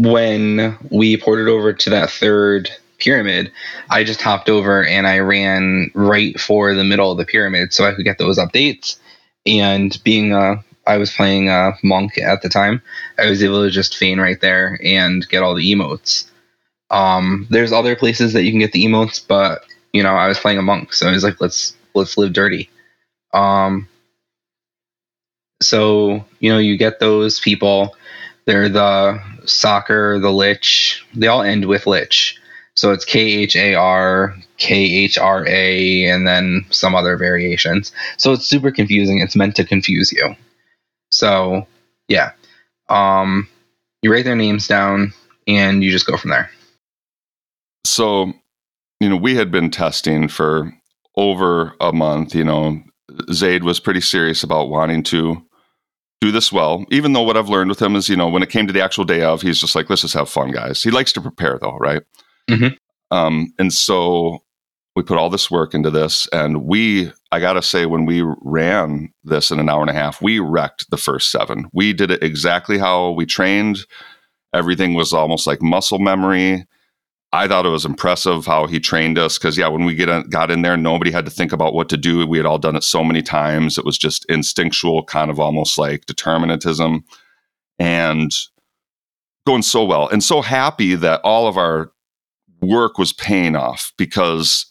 when 0.01 0.77
we 0.89 1.17
ported 1.17 1.47
over 1.47 1.73
to 1.73 1.89
that 1.91 2.09
third 2.09 2.69
pyramid, 2.97 3.51
I 3.89 4.03
just 4.03 4.21
hopped 4.21 4.49
over 4.49 4.85
and 4.85 5.07
I 5.07 5.19
ran 5.19 5.91
right 5.93 6.39
for 6.39 6.73
the 6.73 6.83
middle 6.83 7.11
of 7.11 7.17
the 7.17 7.25
pyramid 7.25 7.73
so 7.73 7.85
I 7.85 7.93
could 7.93 8.05
get 8.05 8.17
those 8.17 8.39
updates. 8.39 8.97
And 9.45 9.97
being 10.03 10.33
a 10.33 10.63
I 10.87 10.97
was 10.97 11.13
playing 11.13 11.49
a 11.49 11.73
monk 11.83 12.17
at 12.17 12.41
the 12.41 12.49
time, 12.49 12.81
I 13.19 13.29
was 13.29 13.43
able 13.43 13.63
to 13.63 13.69
just 13.69 13.95
feign 13.95 14.19
right 14.19 14.41
there 14.41 14.79
and 14.83 15.27
get 15.29 15.43
all 15.43 15.53
the 15.53 15.71
emotes. 15.71 16.29
Um, 16.89 17.47
there's 17.49 17.71
other 17.71 17.95
places 17.95 18.33
that 18.33 18.43
you 18.43 18.51
can 18.51 18.59
get 18.59 18.71
the 18.71 18.85
emotes, 18.85 19.25
but 19.25 19.63
you 19.93 20.01
know, 20.01 20.15
I 20.15 20.27
was 20.27 20.39
playing 20.39 20.57
a 20.57 20.63
monk, 20.63 20.93
so 20.93 21.07
I 21.07 21.11
was 21.11 21.23
like, 21.23 21.39
let's 21.39 21.75
let's 21.93 22.17
live 22.17 22.33
dirty. 22.33 22.69
Um, 23.33 23.87
so 25.61 26.25
you 26.39 26.51
know, 26.51 26.57
you 26.57 26.77
get 26.77 26.99
those 26.99 27.39
people. 27.39 27.95
They're 28.45 28.69
the 28.69 29.21
soccer, 29.45 30.19
the 30.19 30.31
lich. 30.31 31.05
They 31.13 31.27
all 31.27 31.41
end 31.43 31.65
with 31.65 31.87
lich. 31.87 32.37
So 32.75 32.91
it's 32.91 33.05
K 33.05 33.19
H 33.19 33.55
A 33.55 33.75
R, 33.75 34.35
K 34.57 34.75
H 34.75 35.17
R 35.17 35.45
A, 35.47 36.05
and 36.05 36.27
then 36.27 36.65
some 36.69 36.95
other 36.95 37.17
variations. 37.17 37.91
So 38.17 38.31
it's 38.31 38.47
super 38.47 38.71
confusing. 38.71 39.19
It's 39.19 39.35
meant 39.35 39.55
to 39.57 39.65
confuse 39.65 40.11
you. 40.11 40.35
So 41.11 41.67
yeah, 42.07 42.31
um, 42.89 43.47
you 44.01 44.11
write 44.11 44.25
their 44.25 44.35
names 44.35 44.67
down 44.67 45.13
and 45.47 45.83
you 45.83 45.91
just 45.91 46.07
go 46.07 46.17
from 46.17 46.31
there. 46.31 46.49
So, 47.85 48.33
you 48.99 49.09
know, 49.09 49.17
we 49.17 49.35
had 49.35 49.51
been 49.51 49.69
testing 49.69 50.27
for 50.27 50.73
over 51.17 51.73
a 51.79 51.91
month. 51.91 52.33
You 52.35 52.43
know, 52.43 52.81
Zayd 53.31 53.63
was 53.63 53.79
pretty 53.79 54.01
serious 54.01 54.43
about 54.43 54.69
wanting 54.69 55.03
to 55.03 55.43
do 56.21 56.31
this 56.31 56.51
well, 56.51 56.85
even 56.91 57.13
though 57.13 57.23
what 57.23 57.35
I've 57.35 57.49
learned 57.49 57.69
with 57.69 57.81
him 57.81 57.95
is, 57.95 58.07
you 58.07 58.15
know, 58.15 58.29
when 58.29 58.43
it 58.43 58.49
came 58.49 58.67
to 58.67 58.73
the 58.73 58.81
actual 58.81 59.03
day 59.03 59.23
of, 59.23 59.41
he's 59.41 59.59
just 59.59 59.75
like, 59.75 59.89
let's 59.89 60.03
just 60.03 60.13
have 60.13 60.29
fun, 60.29 60.51
guys. 60.51 60.81
He 60.83 60.91
likes 60.91 61.11
to 61.13 61.21
prepare, 61.21 61.57
though, 61.59 61.77
right? 61.77 62.03
Mhm. 62.49 62.77
Um, 63.09 63.51
and 63.57 63.73
so 63.73 64.39
we 64.95 65.01
put 65.03 65.17
all 65.17 65.29
this 65.31 65.49
work 65.49 65.73
into 65.73 65.89
this, 65.89 66.27
and 66.31 66.63
we, 66.63 67.11
I 67.31 67.39
gotta 67.39 67.63
say, 67.63 67.87
when 67.87 68.05
we 68.05 68.23
ran 68.41 69.11
this 69.23 69.49
in 69.49 69.59
an 69.59 69.67
hour 69.67 69.81
and 69.81 69.89
a 69.89 69.93
half, 69.93 70.21
we 70.21 70.39
wrecked 70.39 70.89
the 70.91 70.97
first 70.97 71.31
seven. 71.31 71.65
We 71.73 71.91
did 71.91 72.11
it 72.11 72.21
exactly 72.21 72.77
how 72.77 73.11
we 73.11 73.25
trained. 73.25 73.79
Everything 74.53 74.93
was 74.93 75.13
almost 75.13 75.47
like 75.47 75.61
muscle 75.61 75.99
memory. 75.99 76.65
I 77.33 77.47
thought 77.47 77.65
it 77.65 77.69
was 77.69 77.85
impressive 77.85 78.45
how 78.45 78.67
he 78.67 78.79
trained 78.79 79.17
us 79.17 79.37
because 79.37 79.57
yeah, 79.57 79.69
when 79.69 79.85
we 79.85 79.95
get 79.95 80.09
in, 80.09 80.29
got 80.29 80.51
in 80.51 80.63
there, 80.63 80.75
nobody 80.75 81.11
had 81.11 81.25
to 81.25 81.31
think 81.31 81.53
about 81.53 81.73
what 81.73 81.87
to 81.89 81.97
do. 81.97 82.25
We 82.27 82.37
had 82.37 82.45
all 82.45 82.57
done 82.57 82.75
it 82.75 82.83
so 82.83 83.03
many 83.03 83.21
times; 83.21 83.77
it 83.77 83.85
was 83.85 83.97
just 83.97 84.25
instinctual, 84.25 85.05
kind 85.05 85.31
of 85.31 85.39
almost 85.39 85.77
like 85.77 86.05
determinism, 86.05 87.05
and 87.79 88.31
going 89.47 89.61
so 89.61 89.85
well, 89.85 90.09
and 90.09 90.23
so 90.23 90.41
happy 90.41 90.95
that 90.95 91.21
all 91.23 91.47
of 91.47 91.57
our 91.57 91.91
work 92.61 92.97
was 92.97 93.13
paying 93.13 93.55
off 93.55 93.93
because 93.97 94.65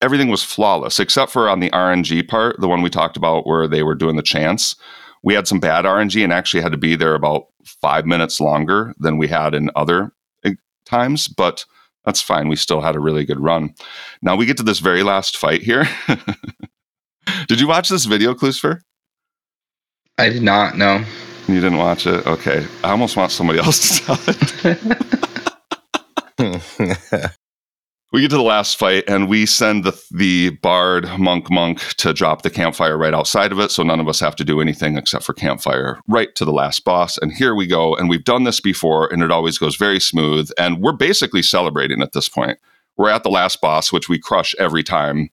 everything 0.00 0.28
was 0.28 0.42
flawless 0.42 1.00
except 1.00 1.32
for 1.32 1.48
on 1.48 1.60
the 1.60 1.70
RNG 1.70 2.28
part, 2.28 2.60
the 2.60 2.68
one 2.68 2.82
we 2.82 2.90
talked 2.90 3.16
about 3.16 3.46
where 3.46 3.66
they 3.66 3.82
were 3.82 3.94
doing 3.94 4.16
the 4.16 4.22
chance. 4.22 4.76
We 5.22 5.34
had 5.34 5.48
some 5.48 5.60
bad 5.60 5.84
RNG 5.84 6.22
and 6.22 6.32
actually 6.32 6.62
had 6.62 6.72
to 6.72 6.78
be 6.78 6.96
there 6.96 7.14
about 7.14 7.46
five 7.64 8.06
minutes 8.06 8.40
longer 8.40 8.94
than 8.98 9.16
we 9.16 9.26
had 9.26 9.54
in 9.54 9.70
other 9.74 10.12
eh, 10.44 10.52
times, 10.84 11.28
but 11.28 11.64
that's 12.04 12.20
fine. 12.20 12.48
We 12.48 12.56
still 12.56 12.80
had 12.80 12.96
a 12.96 13.00
really 13.00 13.24
good 13.24 13.40
run. 13.40 13.74
Now 14.22 14.36
we 14.36 14.46
get 14.46 14.56
to 14.58 14.62
this 14.62 14.78
very 14.78 15.02
last 15.02 15.36
fight 15.36 15.62
here. 15.62 15.88
did 17.48 17.60
you 17.60 17.68
watch 17.68 17.88
this 17.88 18.04
video, 18.04 18.34
Klucifer? 18.34 18.80
I 20.18 20.28
did 20.28 20.42
not 20.42 20.76
no. 20.76 21.04
You 21.48 21.60
didn't 21.60 21.78
watch 21.78 22.06
it? 22.06 22.26
Okay. 22.26 22.66
I 22.82 22.90
almost 22.90 23.16
want 23.16 23.32
somebody 23.32 23.58
else 23.58 23.98
to 23.98 24.04
tell 24.04 24.18
it. 26.38 27.30
we 28.14 28.22
get 28.22 28.30
to 28.30 28.36
the 28.36 28.42
last 28.42 28.78
fight 28.78 29.04
and 29.08 29.28
we 29.28 29.44
send 29.44 29.84
the 29.84 30.04
the 30.10 30.50
bard 30.50 31.06
monk 31.18 31.50
monk 31.50 31.80
to 31.96 32.12
drop 32.12 32.42
the 32.42 32.50
campfire 32.50 32.96
right 32.96 33.12
outside 33.12 33.52
of 33.52 33.58
it 33.58 33.70
so 33.70 33.82
none 33.82 34.00
of 34.00 34.08
us 34.08 34.20
have 34.20 34.36
to 34.36 34.44
do 34.44 34.60
anything 34.60 34.96
except 34.96 35.24
for 35.24 35.34
campfire 35.34 35.98
right 36.08 36.34
to 36.34 36.44
the 36.44 36.52
last 36.52 36.84
boss 36.84 37.18
and 37.18 37.32
here 37.32 37.54
we 37.54 37.66
go 37.66 37.94
and 37.96 38.08
we've 38.08 38.24
done 38.24 38.44
this 38.44 38.60
before 38.60 39.12
and 39.12 39.22
it 39.22 39.30
always 39.30 39.58
goes 39.58 39.76
very 39.76 40.00
smooth 40.00 40.48
and 40.58 40.80
we're 40.80 40.92
basically 40.92 41.42
celebrating 41.42 42.00
at 42.00 42.12
this 42.12 42.28
point 42.28 42.58
we're 42.96 43.10
at 43.10 43.24
the 43.24 43.30
last 43.30 43.60
boss 43.60 43.92
which 43.92 44.08
we 44.08 44.18
crush 44.18 44.54
every 44.58 44.82
time 44.82 45.28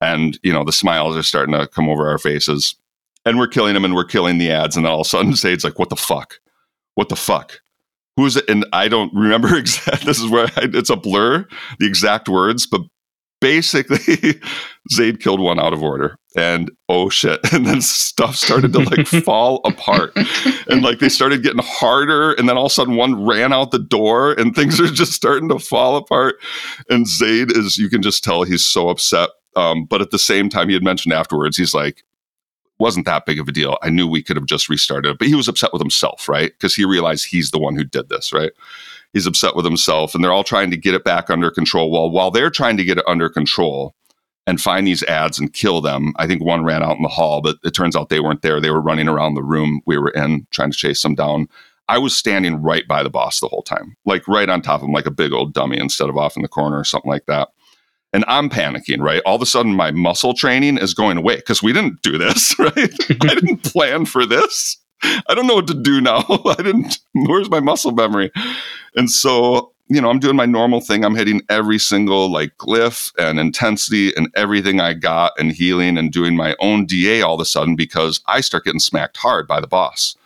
and 0.00 0.38
you 0.42 0.52
know 0.52 0.64
the 0.64 0.72
smiles 0.72 1.16
are 1.16 1.22
starting 1.22 1.54
to 1.54 1.66
come 1.66 1.88
over 1.88 2.08
our 2.08 2.18
faces, 2.18 2.76
and 3.24 3.38
we're 3.38 3.46
killing 3.46 3.74
them 3.74 3.84
and 3.84 3.94
we're 3.94 4.04
killing 4.04 4.38
the 4.38 4.50
ads, 4.50 4.76
and 4.76 4.84
then 4.84 4.92
all 4.92 5.00
of 5.00 5.06
a 5.06 5.08
sudden 5.08 5.34
Zaid's 5.34 5.64
like, 5.64 5.78
"What 5.78 5.90
the 5.90 5.96
fuck? 5.96 6.40
What 6.94 7.08
the 7.08 7.16
fuck?" 7.16 7.60
Who's 8.16 8.36
it? 8.36 8.48
And 8.48 8.66
I 8.72 8.88
don't 8.88 9.12
remember 9.14 9.56
exact. 9.56 10.04
This 10.06 10.18
is 10.18 10.30
where 10.30 10.46
I, 10.56 10.68
it's 10.72 10.90
a 10.90 10.96
blur, 10.96 11.46
the 11.78 11.86
exact 11.86 12.28
words, 12.28 12.66
but 12.66 12.82
basically 13.40 14.40
Zaid 14.92 15.20
killed 15.20 15.40
one 15.40 15.58
out 15.58 15.72
of 15.72 15.82
order. 15.82 16.16
And 16.36 16.70
oh 16.88 17.08
shit. 17.08 17.40
And 17.52 17.66
then 17.66 17.80
stuff 17.80 18.36
started 18.36 18.72
to 18.74 18.80
like 18.80 19.06
fall 19.06 19.60
apart. 19.64 20.12
And 20.68 20.82
like 20.82 20.98
they 20.98 21.08
started 21.08 21.42
getting 21.42 21.62
harder. 21.62 22.32
And 22.32 22.48
then 22.48 22.56
all 22.56 22.66
of 22.66 22.72
a 22.72 22.74
sudden 22.74 22.96
one 22.96 23.24
ran 23.24 23.52
out 23.52 23.70
the 23.70 23.78
door 23.78 24.32
and 24.32 24.54
things 24.54 24.80
are 24.80 24.86
just 24.86 25.12
starting 25.12 25.48
to 25.48 25.58
fall 25.58 25.96
apart. 25.96 26.36
And 26.90 27.06
Zaid 27.06 27.56
is 27.56 27.78
you 27.78 27.88
can 27.88 28.02
just 28.02 28.24
tell 28.24 28.42
he's 28.42 28.66
so 28.66 28.88
upset. 28.88 29.30
Um, 29.54 29.86
but 29.86 30.02
at 30.02 30.10
the 30.10 30.18
same 30.18 30.50
time 30.50 30.68
he 30.68 30.74
had 30.74 30.82
mentioned 30.82 31.14
afterwards 31.14 31.56
he's 31.56 31.72
like 31.72 32.04
wasn't 32.78 33.06
that 33.06 33.26
big 33.26 33.40
of 33.40 33.48
a 33.48 33.52
deal. 33.52 33.78
I 33.82 33.90
knew 33.90 34.06
we 34.06 34.22
could 34.22 34.36
have 34.36 34.46
just 34.46 34.68
restarted 34.68 35.18
but 35.18 35.28
he 35.28 35.34
was 35.34 35.48
upset 35.48 35.72
with 35.72 35.82
himself 35.82 36.28
right? 36.28 36.52
Because 36.52 36.74
he 36.74 36.84
realized 36.84 37.26
he's 37.26 37.50
the 37.50 37.58
one 37.58 37.76
who 37.76 37.84
did 37.84 38.08
this 38.08 38.32
right? 38.32 38.52
He's 39.12 39.26
upset 39.26 39.56
with 39.56 39.64
himself 39.64 40.14
and 40.14 40.22
they're 40.22 40.32
all 40.32 40.44
trying 40.44 40.70
to 40.70 40.76
get 40.76 40.94
it 40.94 41.04
back 41.04 41.30
under 41.30 41.50
control. 41.50 41.90
While 41.90 42.10
while 42.10 42.30
they're 42.30 42.50
trying 42.50 42.76
to 42.76 42.84
get 42.84 42.98
it 42.98 43.04
under 43.06 43.28
control 43.28 43.94
and 44.46 44.60
find 44.60 44.86
these 44.86 45.02
ads 45.04 45.40
and 45.40 45.52
kill 45.52 45.80
them 45.80 46.12
i 46.18 46.26
think 46.26 46.40
one 46.42 46.64
ran 46.64 46.82
out 46.82 46.96
in 46.96 47.02
the 47.02 47.08
hall 47.08 47.40
but 47.40 47.56
it 47.64 47.72
turns 47.72 47.96
out 47.96 48.08
they 48.08 48.20
weren't 48.20 48.42
there. 48.42 48.60
They 48.60 48.70
were 48.70 48.80
running 48.80 49.08
around 49.08 49.34
the 49.34 49.42
room 49.42 49.80
we 49.86 49.98
were 49.98 50.10
in 50.10 50.46
trying 50.50 50.70
to 50.70 50.78
chase 50.78 51.02
them 51.02 51.14
down. 51.14 51.48
I 51.88 51.98
was 51.98 52.16
standing 52.16 52.62
right 52.62 52.86
by 52.88 53.02
the 53.02 53.10
boss 53.10 53.40
the 53.40 53.48
whole 53.48 53.62
time 53.62 53.96
like 54.04 54.26
right 54.28 54.48
on 54.48 54.62
top 54.62 54.80
of 54.80 54.88
him 54.88 54.92
like 54.92 55.06
a 55.06 55.10
big 55.10 55.32
old 55.32 55.54
dummy 55.54 55.78
instead 55.78 56.08
of 56.08 56.16
off 56.16 56.36
in 56.36 56.42
the 56.42 56.48
corner 56.48 56.78
or 56.78 56.84
something 56.84 57.10
like 57.10 57.26
that 57.26 57.48
and 58.16 58.24
I'm 58.28 58.48
panicking, 58.48 59.02
right? 59.02 59.20
All 59.26 59.36
of 59.36 59.42
a 59.42 59.46
sudden, 59.46 59.74
my 59.74 59.90
muscle 59.90 60.32
training 60.32 60.78
is 60.78 60.94
going 60.94 61.18
away 61.18 61.36
because 61.36 61.62
we 61.62 61.74
didn't 61.74 62.00
do 62.00 62.16
this, 62.16 62.58
right? 62.58 62.74
I 62.74 63.14
didn't 63.34 63.58
plan 63.58 64.06
for 64.06 64.24
this. 64.24 64.78
I 65.02 65.34
don't 65.34 65.46
know 65.46 65.56
what 65.56 65.66
to 65.66 65.74
do 65.74 66.00
now. 66.00 66.24
I 66.46 66.54
didn't, 66.56 66.98
where's 67.12 67.50
my 67.50 67.60
muscle 67.60 67.92
memory? 67.92 68.32
And 68.96 69.10
so, 69.10 69.70
you 69.88 70.00
know, 70.00 70.08
I'm 70.08 70.18
doing 70.18 70.34
my 70.34 70.46
normal 70.46 70.80
thing. 70.80 71.04
I'm 71.04 71.14
hitting 71.14 71.42
every 71.50 71.78
single 71.78 72.32
like 72.32 72.56
glyph 72.56 73.12
and 73.18 73.38
intensity 73.38 74.16
and 74.16 74.28
everything 74.34 74.80
I 74.80 74.94
got 74.94 75.32
and 75.38 75.52
healing 75.52 75.98
and 75.98 76.10
doing 76.10 76.36
my 76.36 76.56
own 76.58 76.86
DA 76.86 77.20
all 77.20 77.34
of 77.34 77.40
a 77.42 77.44
sudden 77.44 77.76
because 77.76 78.20
I 78.26 78.40
start 78.40 78.64
getting 78.64 78.80
smacked 78.80 79.18
hard 79.18 79.46
by 79.46 79.60
the 79.60 79.66
boss. 79.66 80.16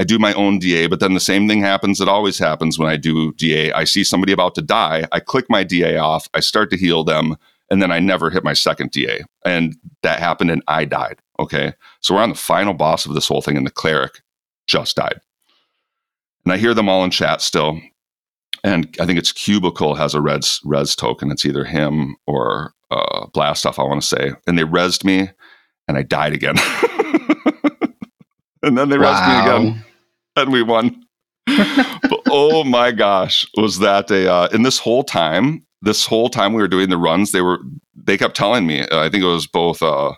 I 0.00 0.04
do 0.04 0.18
my 0.18 0.32
own 0.34 0.58
DA, 0.58 0.86
but 0.86 1.00
then 1.00 1.14
the 1.14 1.20
same 1.20 1.48
thing 1.48 1.60
happens 1.60 1.98
that 1.98 2.08
always 2.08 2.38
happens 2.38 2.78
when 2.78 2.88
I 2.88 2.96
do 2.96 3.32
DA. 3.34 3.72
I 3.72 3.84
see 3.84 4.04
somebody 4.04 4.32
about 4.32 4.54
to 4.54 4.62
die. 4.62 5.06
I 5.10 5.18
click 5.18 5.46
my 5.48 5.64
DA 5.64 5.96
off. 5.96 6.28
I 6.34 6.40
start 6.40 6.70
to 6.70 6.76
heal 6.76 7.02
them 7.02 7.36
and 7.70 7.82
then 7.82 7.90
I 7.90 7.98
never 7.98 8.30
hit 8.30 8.44
my 8.44 8.52
second 8.52 8.92
DA. 8.92 9.24
And 9.44 9.76
that 10.02 10.20
happened 10.20 10.50
and 10.50 10.62
I 10.68 10.84
died. 10.84 11.18
Okay. 11.38 11.74
So 12.00 12.14
we're 12.14 12.22
on 12.22 12.30
the 12.30 12.34
final 12.34 12.74
boss 12.74 13.06
of 13.06 13.14
this 13.14 13.28
whole 13.28 13.42
thing, 13.42 13.56
and 13.56 13.66
the 13.66 13.70
cleric 13.70 14.22
just 14.66 14.96
died. 14.96 15.20
And 16.44 16.52
I 16.52 16.56
hear 16.56 16.74
them 16.74 16.88
all 16.88 17.04
in 17.04 17.10
chat 17.10 17.42
still. 17.42 17.80
And 18.64 18.96
I 19.00 19.06
think 19.06 19.18
it's 19.18 19.32
Cubicle 19.32 19.94
has 19.94 20.14
a 20.14 20.20
res, 20.20 20.60
res 20.64 20.96
token. 20.96 21.30
It's 21.30 21.44
either 21.44 21.64
him 21.64 22.16
or 22.26 22.72
uh, 22.90 23.26
Blastoff, 23.26 23.78
I 23.78 23.86
want 23.86 24.00
to 24.00 24.08
say. 24.08 24.32
And 24.46 24.58
they 24.58 24.64
resed 24.64 25.04
me 25.04 25.30
and 25.86 25.96
I 25.96 26.02
died 26.02 26.32
again. 26.32 26.56
and 28.62 28.76
then 28.76 28.88
they 28.88 28.98
wow. 28.98 29.12
resed 29.12 29.28
me 29.28 29.68
again 29.68 29.84
and 30.42 30.52
we 30.52 30.62
won. 30.62 31.04
but, 31.46 32.20
oh 32.30 32.64
my 32.64 32.92
gosh, 32.92 33.46
was 33.56 33.78
that 33.78 34.10
a, 34.10 34.30
uh, 34.32 34.48
in 34.52 34.62
this 34.62 34.78
whole 34.78 35.02
time, 35.02 35.64
this 35.82 36.04
whole 36.06 36.28
time 36.28 36.52
we 36.52 36.62
were 36.62 36.68
doing 36.68 36.90
the 36.90 36.98
runs, 36.98 37.32
they 37.32 37.40
were 37.40 37.58
they 37.94 38.16
kept 38.16 38.36
telling 38.36 38.66
me. 38.66 38.82
Uh, 38.82 39.00
I 39.00 39.08
think 39.08 39.22
it 39.22 39.28
was 39.28 39.46
both 39.46 39.82
uh, 39.82 40.14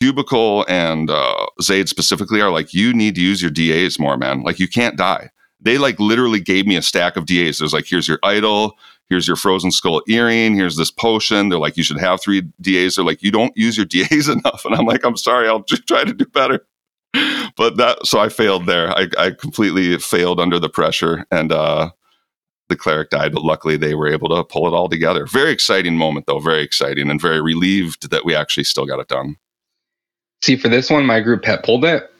Cubicle 0.00 0.64
and 0.68 1.10
uh, 1.10 1.46
Zaid 1.62 1.88
specifically 1.88 2.40
are 2.40 2.50
like, 2.50 2.72
you 2.72 2.92
need 2.92 3.14
to 3.16 3.20
use 3.20 3.42
your 3.42 3.50
DAs 3.50 3.98
more, 3.98 4.16
man. 4.16 4.42
Like 4.42 4.58
you 4.58 4.68
can't 4.68 4.96
die. 4.96 5.30
They 5.60 5.78
like 5.78 5.98
literally 5.98 6.40
gave 6.40 6.66
me 6.66 6.76
a 6.76 6.82
stack 6.82 7.16
of 7.16 7.26
DAs. 7.26 7.58
There's 7.58 7.72
like, 7.72 7.86
here's 7.86 8.06
your 8.06 8.20
idol, 8.22 8.74
here's 9.08 9.26
your 9.26 9.36
frozen 9.36 9.72
skull 9.72 10.02
earring, 10.06 10.54
here's 10.54 10.76
this 10.76 10.90
potion. 10.90 11.48
They're 11.48 11.58
like, 11.58 11.76
you 11.76 11.82
should 11.82 11.98
have 11.98 12.20
three 12.20 12.42
DAs. 12.60 12.94
They're 12.94 13.04
like, 13.04 13.22
you 13.22 13.32
don't 13.32 13.56
use 13.56 13.76
your 13.76 13.86
DAs 13.86 14.28
enough. 14.28 14.64
And 14.64 14.74
I'm 14.74 14.86
like, 14.86 15.04
I'm 15.04 15.16
sorry, 15.16 15.48
I'll 15.48 15.64
just 15.64 15.86
try 15.88 16.04
to 16.04 16.12
do 16.12 16.26
better. 16.26 16.64
But 17.56 17.76
that 17.76 18.06
so 18.06 18.20
I 18.20 18.28
failed 18.28 18.66
there. 18.66 18.90
I, 18.90 19.08
I 19.18 19.30
completely 19.30 19.98
failed 19.98 20.40
under 20.40 20.58
the 20.58 20.68
pressure. 20.68 21.26
And 21.30 21.52
uh 21.52 21.90
the 22.68 22.76
cleric 22.76 23.10
died, 23.10 23.32
but 23.32 23.44
luckily 23.44 23.76
they 23.76 23.94
were 23.94 24.08
able 24.08 24.28
to 24.28 24.44
pull 24.44 24.66
it 24.66 24.76
all 24.76 24.88
together. 24.88 25.26
Very 25.26 25.50
exciting 25.50 25.96
moment, 25.96 26.26
though. 26.26 26.38
Very 26.38 26.62
exciting 26.62 27.10
and 27.10 27.20
very 27.20 27.40
relieved 27.40 28.10
that 28.10 28.24
we 28.24 28.34
actually 28.34 28.64
still 28.64 28.86
got 28.86 29.00
it 29.00 29.08
done. 29.08 29.36
See, 30.42 30.56
for 30.56 30.68
this 30.68 30.90
one, 30.90 31.06
my 31.06 31.20
group 31.20 31.42
pet 31.42 31.64
pulled 31.64 31.84
it, 31.84 32.10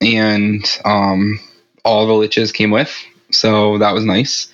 and 0.00 0.64
um, 0.84 1.40
all 1.84 2.06
the 2.06 2.12
liches 2.12 2.54
came 2.54 2.70
with, 2.70 2.94
so 3.30 3.78
that 3.78 3.94
was 3.94 4.04
nice. 4.04 4.52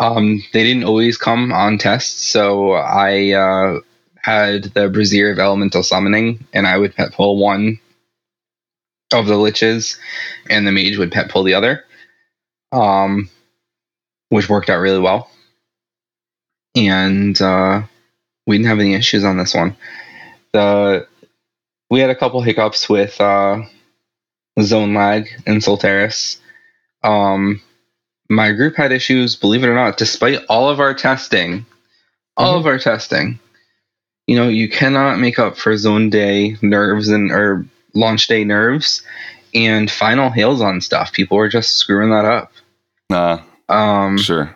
Um, 0.00 0.42
they 0.52 0.64
didn't 0.64 0.84
always 0.84 1.16
come 1.16 1.52
on 1.52 1.78
tests, 1.78 2.26
so 2.26 2.72
I 2.72 3.32
uh, 3.32 3.80
had 4.22 4.64
the 4.74 4.88
Brazier 4.88 5.30
of 5.30 5.38
Elemental 5.38 5.82
Summoning, 5.82 6.44
and 6.52 6.66
I 6.66 6.78
would 6.78 6.94
pet 6.94 7.12
pull 7.12 7.38
one 7.38 7.78
of 9.12 9.26
the 9.26 9.34
liches, 9.34 9.98
and 10.50 10.66
the 10.66 10.72
mage 10.72 10.96
would 10.98 11.12
pet 11.12 11.30
pull 11.30 11.42
the 11.42 11.54
other. 11.54 11.84
Um, 12.72 13.30
which 14.28 14.48
worked 14.48 14.70
out 14.70 14.80
really 14.80 14.98
well. 14.98 15.30
And 16.74 17.40
uh, 17.40 17.82
we 18.46 18.56
didn't 18.56 18.68
have 18.68 18.80
any 18.80 18.94
issues 18.94 19.24
on 19.24 19.38
this 19.38 19.54
one. 19.54 19.76
The 20.52 21.06
we 21.90 22.00
had 22.00 22.10
a 22.10 22.16
couple 22.16 22.42
hiccups 22.42 22.88
with 22.88 23.20
uh, 23.20 23.62
zone 24.60 24.94
lag 24.94 25.28
in 25.46 25.58
Solteris. 25.58 26.38
Um, 27.02 27.62
my 28.28 28.52
group 28.52 28.74
had 28.76 28.90
issues, 28.90 29.36
believe 29.36 29.62
it 29.62 29.68
or 29.68 29.74
not, 29.74 29.96
despite 29.96 30.44
all 30.48 30.68
of 30.68 30.80
our 30.80 30.94
testing. 30.94 31.64
All 32.36 32.52
mm-hmm. 32.52 32.60
of 32.60 32.66
our 32.66 32.78
testing. 32.78 33.38
You 34.26 34.36
know, 34.36 34.48
you 34.48 34.68
cannot 34.68 35.20
make 35.20 35.38
up 35.38 35.56
for 35.56 35.76
zone 35.76 36.10
day 36.10 36.56
nerves 36.60 37.08
and 37.08 37.30
or 37.30 37.64
launch 37.96 38.28
day 38.28 38.44
nerves 38.44 39.02
and 39.54 39.90
final 39.90 40.30
hails 40.30 40.60
on 40.60 40.80
stuff. 40.80 41.12
People 41.12 41.36
were 41.36 41.48
just 41.48 41.76
screwing 41.76 42.10
that 42.10 42.24
up. 42.24 42.52
Nah. 43.10 43.42
Um, 43.68 44.18
sure. 44.18 44.54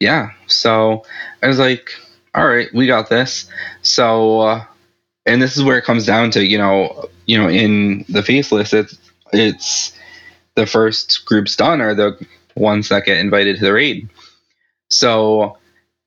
Yeah. 0.00 0.30
So 0.46 1.04
I 1.42 1.48
was 1.48 1.58
like, 1.58 1.90
all 2.34 2.46
right, 2.46 2.72
we 2.72 2.86
got 2.86 3.08
this. 3.08 3.48
So, 3.82 4.40
uh, 4.40 4.64
and 5.26 5.42
this 5.42 5.56
is 5.56 5.62
where 5.62 5.78
it 5.78 5.84
comes 5.84 6.06
down 6.06 6.30
to, 6.32 6.44
you 6.44 6.58
know, 6.58 7.08
you 7.26 7.38
know, 7.38 7.48
in 7.48 8.04
the 8.08 8.22
faceless, 8.22 8.72
it's 8.72 8.96
it's 9.32 9.96
the 10.54 10.66
first 10.66 11.24
groups 11.24 11.56
done 11.56 11.80
are 11.80 11.94
the 11.94 12.26
ones 12.56 12.88
that 12.88 13.04
get 13.04 13.18
invited 13.18 13.58
to 13.58 13.64
the 13.64 13.72
raid. 13.72 14.08
So, 14.90 15.56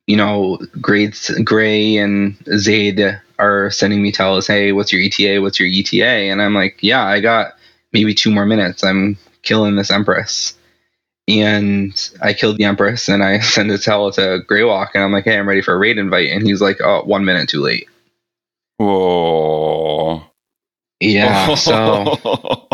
you 0.08 0.18
know, 0.18 0.60
grades 0.80 1.30
Gray 1.44 1.98
and 1.98 2.38
Zaid 2.58 3.20
are 3.40 3.70
sending 3.72 4.02
me 4.02 4.12
tell 4.12 4.36
us, 4.36 4.48
hey, 4.48 4.72
what's 4.72 4.92
your 4.92 5.02
ETA? 5.02 5.42
What's 5.42 5.60
your 5.60 5.70
ETA? 5.72 6.32
And 6.32 6.42
I'm 6.42 6.54
like, 6.54 6.78
yeah, 6.82 7.04
I 7.04 7.20
got 7.20 7.54
maybe 7.94 8.14
two 8.14 8.32
more 8.32 8.46
minutes. 8.46 8.84
I'm 8.84 9.18
killing 9.42 9.76
this 9.76 9.92
Empress 9.92 10.56
and 11.28 12.10
I 12.22 12.34
killed 12.34 12.58
the 12.58 12.66
Empress 12.66 13.10
and 13.10 13.24
I 13.24 13.40
sent 13.42 13.72
a 13.72 13.78
tell 13.78 14.12
to 14.12 14.40
Greywalk 14.50 14.90
and 14.94 15.04
I'm 15.04 15.12
like, 15.12 15.26
hey, 15.26 15.38
I'm 15.38 15.48
ready 15.48 15.62
for 15.62 15.74
a 15.74 15.78
raid 15.78 15.98
invite. 15.98 16.30
And 16.30 16.46
he's 16.46 16.62
like, 16.62 16.82
oh, 16.82 17.04
one 17.04 17.26
minute 17.26 17.50
too 17.50 17.62
late. 17.62 17.88
Whoa. 18.78 20.24
Yeah. 21.00 21.56
So, 21.56 22.18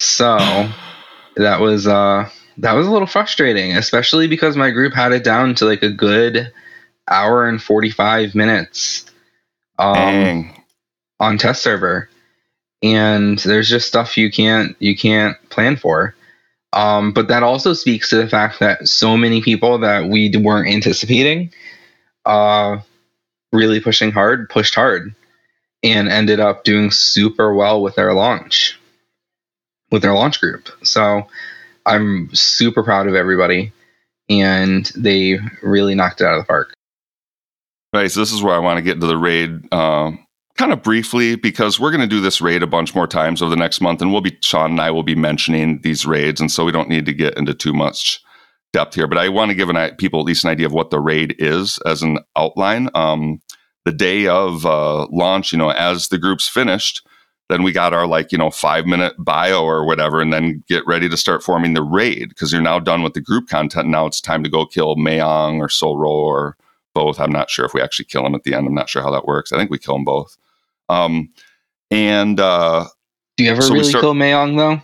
so 0.00 0.38
that 1.36 1.60
was, 1.60 1.86
uh, 1.86 2.28
that 2.58 2.72
was 2.72 2.86
a 2.86 2.90
little 2.90 3.06
frustrating, 3.06 3.76
especially 3.76 4.28
because 4.28 4.56
my 4.56 4.70
group 4.70 4.92
had 4.94 5.12
it 5.12 5.24
down 5.24 5.54
to 5.56 5.64
like 5.64 5.82
a 5.82 5.90
good 5.90 6.52
hour 7.08 7.48
and 7.48 7.62
45 7.62 8.34
minutes 8.34 9.06
um, 9.78 10.52
on 11.20 11.38
test 11.38 11.62
server. 11.62 12.08
And 12.82 13.38
there's 13.38 13.68
just 13.68 13.88
stuff 13.88 14.16
you 14.16 14.30
can't, 14.30 14.76
you 14.80 14.96
can't 14.96 15.36
plan 15.50 15.76
for. 15.76 16.14
Um, 16.72 17.12
but 17.12 17.28
that 17.28 17.42
also 17.42 17.74
speaks 17.74 18.10
to 18.10 18.16
the 18.16 18.28
fact 18.28 18.60
that 18.60 18.88
so 18.88 19.16
many 19.16 19.42
people 19.42 19.78
that 19.78 20.08
we 20.08 20.34
weren't 20.36 20.68
anticipating 20.68 21.52
uh, 22.24 22.78
really 23.52 23.80
pushing 23.80 24.10
hard, 24.10 24.48
pushed 24.48 24.74
hard, 24.74 25.14
and 25.82 26.08
ended 26.08 26.40
up 26.40 26.64
doing 26.64 26.90
super 26.90 27.54
well 27.54 27.82
with 27.82 27.96
their 27.96 28.14
launch, 28.14 28.78
with 29.90 30.02
their 30.02 30.14
launch 30.14 30.40
group. 30.40 30.68
So 30.82 31.26
I'm 31.84 32.30
super 32.34 32.82
proud 32.82 33.06
of 33.08 33.14
everybody, 33.14 33.72
and 34.28 34.86
they 34.96 35.38
really 35.62 35.94
knocked 35.94 36.20
it 36.20 36.26
out 36.26 36.34
of 36.34 36.42
the 36.42 36.46
park. 36.46 36.74
Right. 37.92 38.10
So 38.10 38.20
this 38.20 38.32
is 38.32 38.42
where 38.42 38.54
I 38.54 38.58
want 38.58 38.78
to 38.78 38.82
get 38.82 38.94
into 38.94 39.06
the 39.06 39.18
raid 39.18 39.72
um, 39.72 40.26
kind 40.56 40.72
of 40.72 40.82
briefly 40.82 41.36
because 41.36 41.78
we're 41.78 41.90
going 41.90 42.00
to 42.00 42.06
do 42.06 42.20
this 42.20 42.40
raid 42.40 42.62
a 42.62 42.66
bunch 42.66 42.94
more 42.94 43.06
times 43.06 43.42
over 43.42 43.50
the 43.50 43.56
next 43.56 43.80
month 43.80 44.00
and 44.00 44.12
we'll 44.12 44.20
be 44.20 44.36
sean 44.42 44.72
and 44.72 44.80
i 44.80 44.90
will 44.90 45.02
be 45.02 45.14
mentioning 45.14 45.80
these 45.82 46.04
raids 46.04 46.42
and 46.42 46.52
so 46.52 46.62
we 46.62 46.70
don't 46.70 46.90
need 46.90 47.06
to 47.06 47.14
get 47.14 47.36
into 47.38 47.54
too 47.54 47.72
much 47.72 48.20
depth 48.74 48.94
here 48.94 49.06
but 49.06 49.16
i 49.16 49.30
want 49.30 49.50
to 49.50 49.54
give 49.54 49.70
an, 49.70 49.96
people 49.96 50.20
at 50.20 50.26
least 50.26 50.44
an 50.44 50.50
idea 50.50 50.66
of 50.66 50.72
what 50.72 50.90
the 50.90 51.00
raid 51.00 51.34
is 51.38 51.78
as 51.86 52.02
an 52.02 52.18
outline 52.36 52.90
um, 52.94 53.40
the 53.84 53.92
day 53.92 54.26
of 54.26 54.64
uh, 54.64 55.06
launch, 55.10 55.52
you 55.52 55.58
know, 55.58 55.70
as 55.70 56.08
the 56.08 56.18
group's 56.18 56.48
finished, 56.48 57.06
then 57.48 57.62
we 57.62 57.72
got 57.72 57.92
our 57.92 58.06
like, 58.06 58.32
you 58.32 58.38
know, 58.38 58.50
five 58.50 58.86
minute 58.86 59.14
bio 59.18 59.64
or 59.64 59.84
whatever, 59.84 60.20
and 60.20 60.32
then 60.32 60.62
get 60.68 60.86
ready 60.86 61.08
to 61.08 61.16
start 61.16 61.42
forming 61.42 61.74
the 61.74 61.82
raid 61.82 62.28
because 62.28 62.52
you're 62.52 62.62
now 62.62 62.78
done 62.78 63.02
with 63.02 63.14
the 63.14 63.20
group 63.20 63.48
content. 63.48 63.88
Now 63.88 64.06
it's 64.06 64.20
time 64.20 64.42
to 64.44 64.50
go 64.50 64.64
kill 64.64 64.96
Mayong 64.96 65.58
or 65.58 65.68
Sol 65.68 65.96
Ro 65.96 66.10
or 66.10 66.56
both. 66.94 67.20
I'm 67.20 67.32
not 67.32 67.50
sure 67.50 67.64
if 67.64 67.74
we 67.74 67.80
actually 67.80 68.06
kill 68.06 68.26
him 68.26 68.34
at 68.34 68.44
the 68.44 68.54
end. 68.54 68.66
I'm 68.66 68.74
not 68.74 68.88
sure 68.88 69.02
how 69.02 69.10
that 69.10 69.26
works. 69.26 69.52
I 69.52 69.58
think 69.58 69.70
we 69.70 69.78
kill 69.78 69.94
them 69.94 70.04
both. 70.04 70.36
Um, 70.88 71.30
and 71.90 72.40
uh, 72.40 72.86
do 73.36 73.44
you 73.44 73.50
ever 73.50 73.62
so 73.62 73.74
really 73.74 73.84
start- 73.84 74.02
kill 74.02 74.14
Mayong 74.14 74.56
though? 74.56 74.82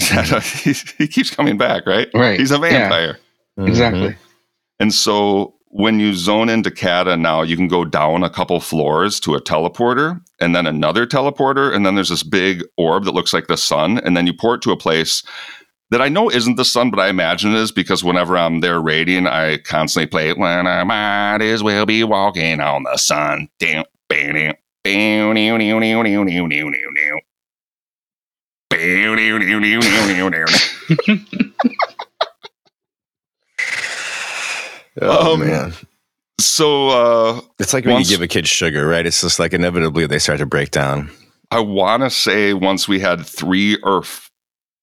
he 0.98 1.08
keeps 1.08 1.30
coming 1.30 1.58
back, 1.58 1.86
right? 1.86 2.08
Right. 2.14 2.38
He's 2.38 2.50
a 2.50 2.58
vampire. 2.58 3.18
Yeah. 3.56 3.66
Exactly. 3.66 4.08
Mm-hmm. 4.08 4.22
And 4.80 4.94
so 4.94 5.54
when 5.70 6.00
you 6.00 6.14
zone 6.14 6.48
into 6.48 6.70
Katta 6.70 7.20
now, 7.20 7.42
you 7.42 7.56
can 7.56 7.68
go 7.68 7.84
down 7.84 8.22
a 8.22 8.30
couple 8.30 8.58
floors 8.60 9.20
to 9.20 9.34
a 9.34 9.40
teleporter 9.40 10.20
and 10.40 10.54
then 10.54 10.66
another 10.66 11.06
teleporter. 11.06 11.74
And 11.74 11.84
then 11.84 11.94
there's 11.94 12.08
this 12.08 12.22
big 12.22 12.64
orb 12.76 13.04
that 13.04 13.14
looks 13.14 13.32
like 13.32 13.48
the 13.48 13.56
sun. 13.56 13.98
And 13.98 14.16
then 14.16 14.26
you 14.26 14.32
port 14.32 14.62
to 14.62 14.72
a 14.72 14.76
place 14.76 15.22
that 15.90 16.02
I 16.02 16.08
know 16.08 16.30
isn't 16.30 16.56
the 16.56 16.64
sun, 16.64 16.90
but 16.90 17.00
I 17.00 17.08
imagine 17.08 17.54
it 17.54 17.58
is 17.58 17.72
because 17.72 18.04
whenever 18.04 18.36
I'm 18.36 18.60
there 18.60 18.80
raiding, 18.80 19.26
I 19.26 19.58
constantly 19.58 20.06
play 20.06 20.28
it 20.30 20.38
When 20.38 20.66
I 20.66 20.84
might 20.84 21.42
as 21.42 21.62
well 21.62 21.86
be 21.86 22.04
walking 22.04 22.60
on 22.60 22.82
the 22.84 22.96
sun. 22.96 23.48
Damn, 23.58 23.84
bam, 24.08 24.54
bam, 24.84 25.36
Oh 35.00 35.34
um, 35.34 35.40
man. 35.40 35.72
So 36.40 36.88
uh, 36.88 37.40
it's 37.58 37.72
like 37.72 37.84
when 37.84 37.94
once, 37.94 38.10
you 38.10 38.16
give 38.16 38.22
a 38.22 38.28
kid 38.28 38.46
sugar, 38.46 38.86
right? 38.86 39.06
It's 39.06 39.20
just 39.20 39.38
like 39.38 39.52
inevitably 39.52 40.06
they 40.06 40.18
start 40.18 40.38
to 40.38 40.46
break 40.46 40.70
down. 40.70 41.10
I 41.50 41.60
want 41.60 42.02
to 42.02 42.10
say 42.10 42.52
once 42.52 42.88
we 42.88 43.00
had 43.00 43.24
three 43.24 43.76
or 43.82 44.02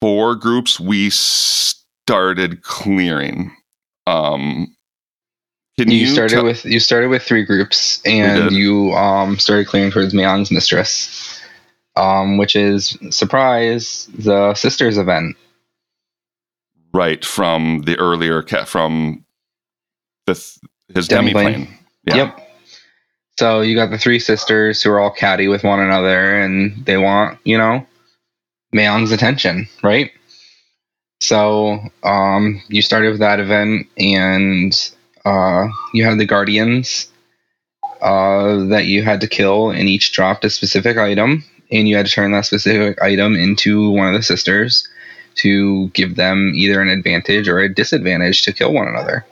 four 0.05 0.35
groups, 0.35 0.79
we 0.79 1.09
started 1.09 2.61
clearing. 2.61 3.51
Um, 4.05 4.77
can 5.79 5.89
you, 5.89 6.01
you 6.01 6.05
started 6.05 6.35
t- 6.35 6.43
with 6.43 6.63
you 6.63 6.79
started 6.79 7.07
with 7.07 7.23
three 7.23 7.43
groups, 7.43 8.03
and 8.05 8.51
you 8.51 8.91
um, 8.93 9.39
started 9.39 9.65
clearing 9.65 9.89
towards 9.89 10.13
Mayong's 10.13 10.51
mistress, 10.51 11.41
um, 11.95 12.37
which 12.37 12.55
is 12.55 12.95
surprise 13.09 14.07
the 14.15 14.53
sisters 14.53 14.99
event. 14.99 15.35
Right 16.93 17.25
from 17.25 17.81
the 17.87 17.97
earlier 17.97 18.43
cat 18.43 18.67
from 18.67 19.25
the 20.27 20.33
his 20.93 21.07
demi 21.07 21.31
plane. 21.31 21.67
Yeah. 22.03 22.15
Yep. 22.15 22.49
So 23.39 23.61
you 23.61 23.75
got 23.75 23.89
the 23.89 23.97
three 23.97 24.19
sisters 24.19 24.83
who 24.83 24.91
are 24.91 24.99
all 24.99 25.09
catty 25.09 25.47
with 25.47 25.63
one 25.63 25.79
another, 25.79 26.39
and 26.39 26.85
they 26.85 26.97
want 26.97 27.39
you 27.43 27.57
know 27.57 27.87
Mayong's 28.75 29.11
attention, 29.11 29.67
right? 29.81 30.11
So 31.21 31.79
um, 32.03 32.61
you 32.67 32.81
started 32.81 33.11
with 33.11 33.21
that 33.21 33.39
event, 33.39 33.87
and 33.97 34.91
uh, 35.23 35.67
you 35.93 36.03
had 36.03 36.19
the 36.19 36.25
guardians 36.25 37.07
uh, 38.01 38.65
that 38.65 38.85
you 38.85 39.01
had 39.03 39.21
to 39.21 39.27
kill, 39.27 39.69
and 39.71 39.87
each 39.87 40.11
dropped 40.11 40.43
a 40.43 40.49
specific 40.49 40.97
item, 40.97 41.43
and 41.71 41.87
you 41.87 41.95
had 41.95 42.05
to 42.05 42.11
turn 42.11 42.31
that 42.33 42.45
specific 42.45 43.01
item 43.01 43.35
into 43.35 43.89
one 43.89 44.07
of 44.07 44.13
the 44.13 44.23
sisters 44.23 44.87
to 45.35 45.87
give 45.89 46.15
them 46.15 46.51
either 46.53 46.81
an 46.81 46.89
advantage 46.89 47.47
or 47.47 47.59
a 47.59 47.73
disadvantage 47.73 48.43
to 48.43 48.53
kill 48.53 48.73
one 48.73 48.87
another. 48.87 49.25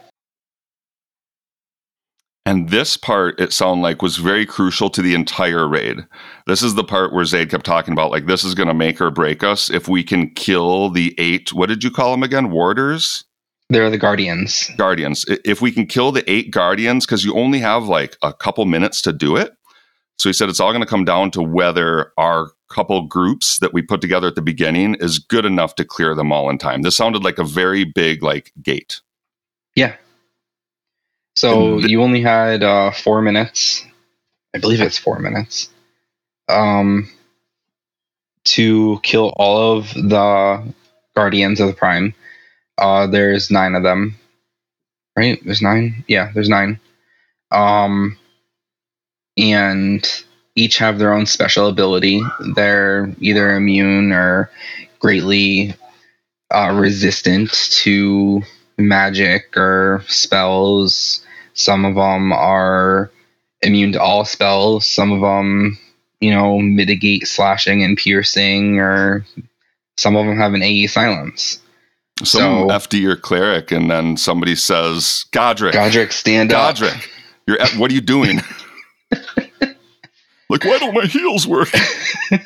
And 2.45 2.69
this 2.69 2.97
part, 2.97 3.39
it 3.39 3.53
sounded 3.53 3.81
like, 3.81 4.01
was 4.01 4.17
very 4.17 4.45
crucial 4.45 4.89
to 4.89 5.01
the 5.01 5.15
entire 5.15 5.65
raid. 5.67 6.05
This 6.45 6.61
is 6.61 6.75
the 6.75 6.83
part 6.83 7.13
where 7.13 7.23
Zaid 7.23 7.49
kept 7.49 7.65
talking 7.65 7.93
about, 7.93 8.11
like, 8.11 8.25
this 8.25 8.43
is 8.43 8.53
going 8.53 8.67
to 8.67 8.73
make 8.73 8.99
or 8.99 9.11
break 9.11 9.43
us 9.43 9.69
if 9.69 9.87
we 9.87 10.03
can 10.03 10.29
kill 10.31 10.89
the 10.89 11.15
eight, 11.17 11.53
what 11.53 11.69
did 11.69 11.85
you 11.85 11.91
call 11.91 12.11
them 12.11 12.23
again? 12.23 12.51
Warders? 12.51 13.23
They're 13.69 13.89
the 13.89 13.97
Guardians. 13.97 14.69
Guardians. 14.77 15.23
If 15.45 15.61
we 15.61 15.71
can 15.71 15.87
kill 15.87 16.11
the 16.11 16.29
eight 16.29 16.51
Guardians, 16.51 17.05
because 17.05 17.23
you 17.23 17.33
only 17.33 17.59
have 17.59 17.85
like 17.85 18.17
a 18.21 18.33
couple 18.33 18.65
minutes 18.65 19.01
to 19.03 19.13
do 19.13 19.37
it. 19.37 19.53
So 20.19 20.29
he 20.29 20.33
said 20.33 20.49
it's 20.49 20.59
all 20.59 20.71
going 20.71 20.83
to 20.83 20.87
come 20.87 21.05
down 21.05 21.31
to 21.31 21.41
whether 21.41 22.11
our 22.17 22.51
couple 22.69 23.07
groups 23.07 23.59
that 23.59 23.73
we 23.73 23.81
put 23.81 24.01
together 24.01 24.27
at 24.27 24.35
the 24.35 24.41
beginning 24.41 24.95
is 24.95 25.17
good 25.17 25.45
enough 25.45 25.75
to 25.75 25.85
clear 25.85 26.13
them 26.13 26.31
all 26.31 26.49
in 26.49 26.57
time. 26.57 26.81
This 26.81 26.97
sounded 26.97 27.23
like 27.23 27.39
a 27.39 27.43
very 27.43 27.83
big, 27.83 28.21
like, 28.21 28.51
gate. 28.61 29.01
Yeah, 29.75 29.95
so 31.35 31.79
you 31.79 32.01
only 32.01 32.21
had 32.21 32.63
uh, 32.63 32.91
four 32.91 33.21
minutes. 33.21 33.85
I 34.55 34.59
believe 34.59 34.81
it's 34.81 34.97
four 34.97 35.19
minutes. 35.19 35.69
Um, 36.47 37.09
to 38.45 38.99
kill 39.03 39.33
all 39.37 39.77
of 39.77 39.93
the 39.93 40.73
guardians 41.15 41.59
of 41.59 41.67
the 41.67 41.73
prime. 41.73 42.13
Uh, 42.77 43.07
there's 43.07 43.51
nine 43.51 43.75
of 43.75 43.83
them, 43.83 44.15
right? 45.15 45.39
There's 45.43 45.61
nine. 45.61 46.03
Yeah, 46.07 46.31
there's 46.33 46.49
nine. 46.49 46.79
Um, 47.51 48.17
and 49.37 50.05
each 50.55 50.77
have 50.77 50.99
their 50.99 51.13
own 51.13 51.25
special 51.25 51.67
ability. 51.67 52.21
They're 52.55 53.13
either 53.19 53.55
immune 53.55 54.11
or 54.11 54.51
greatly 54.99 55.75
uh, 56.53 56.73
resistant 56.75 57.51
to 57.51 58.41
magic 58.77 59.55
or 59.57 60.03
spells. 60.07 61.22
Some 61.53 61.85
of 61.85 61.95
them 61.95 62.31
are 62.31 63.11
immune 63.61 63.93
to 63.93 64.01
all 64.01 64.25
spells. 64.25 64.87
Some 64.87 65.11
of 65.11 65.21
them, 65.21 65.77
you 66.19 66.31
know, 66.31 66.59
mitigate 66.59 67.27
slashing 67.27 67.83
and 67.83 67.97
piercing, 67.97 68.79
or 68.79 69.25
some 69.97 70.15
of 70.15 70.25
them 70.25 70.37
have 70.37 70.53
an 70.53 70.63
AE 70.63 70.87
silence. 70.87 71.59
Some 72.19 72.69
so, 72.69 72.75
FD 72.75 73.05
or 73.05 73.15
cleric, 73.15 73.71
and 73.71 73.89
then 73.89 74.17
somebody 74.17 74.55
says, 74.55 75.25
Godric. 75.31 75.73
Godric, 75.73 76.11
stand 76.11 76.51
Godric, 76.51 76.91
up. 76.91 76.95
Godric, 76.95 77.11
you're 77.47 77.61
at, 77.61 77.75
what 77.75 77.91
are 77.91 77.93
you 77.95 78.01
doing? 78.01 78.39
like, 80.49 80.63
why 80.63 80.77
don't 80.77 80.93
my 80.93 81.05
heels 81.05 81.47
work? 81.47 81.69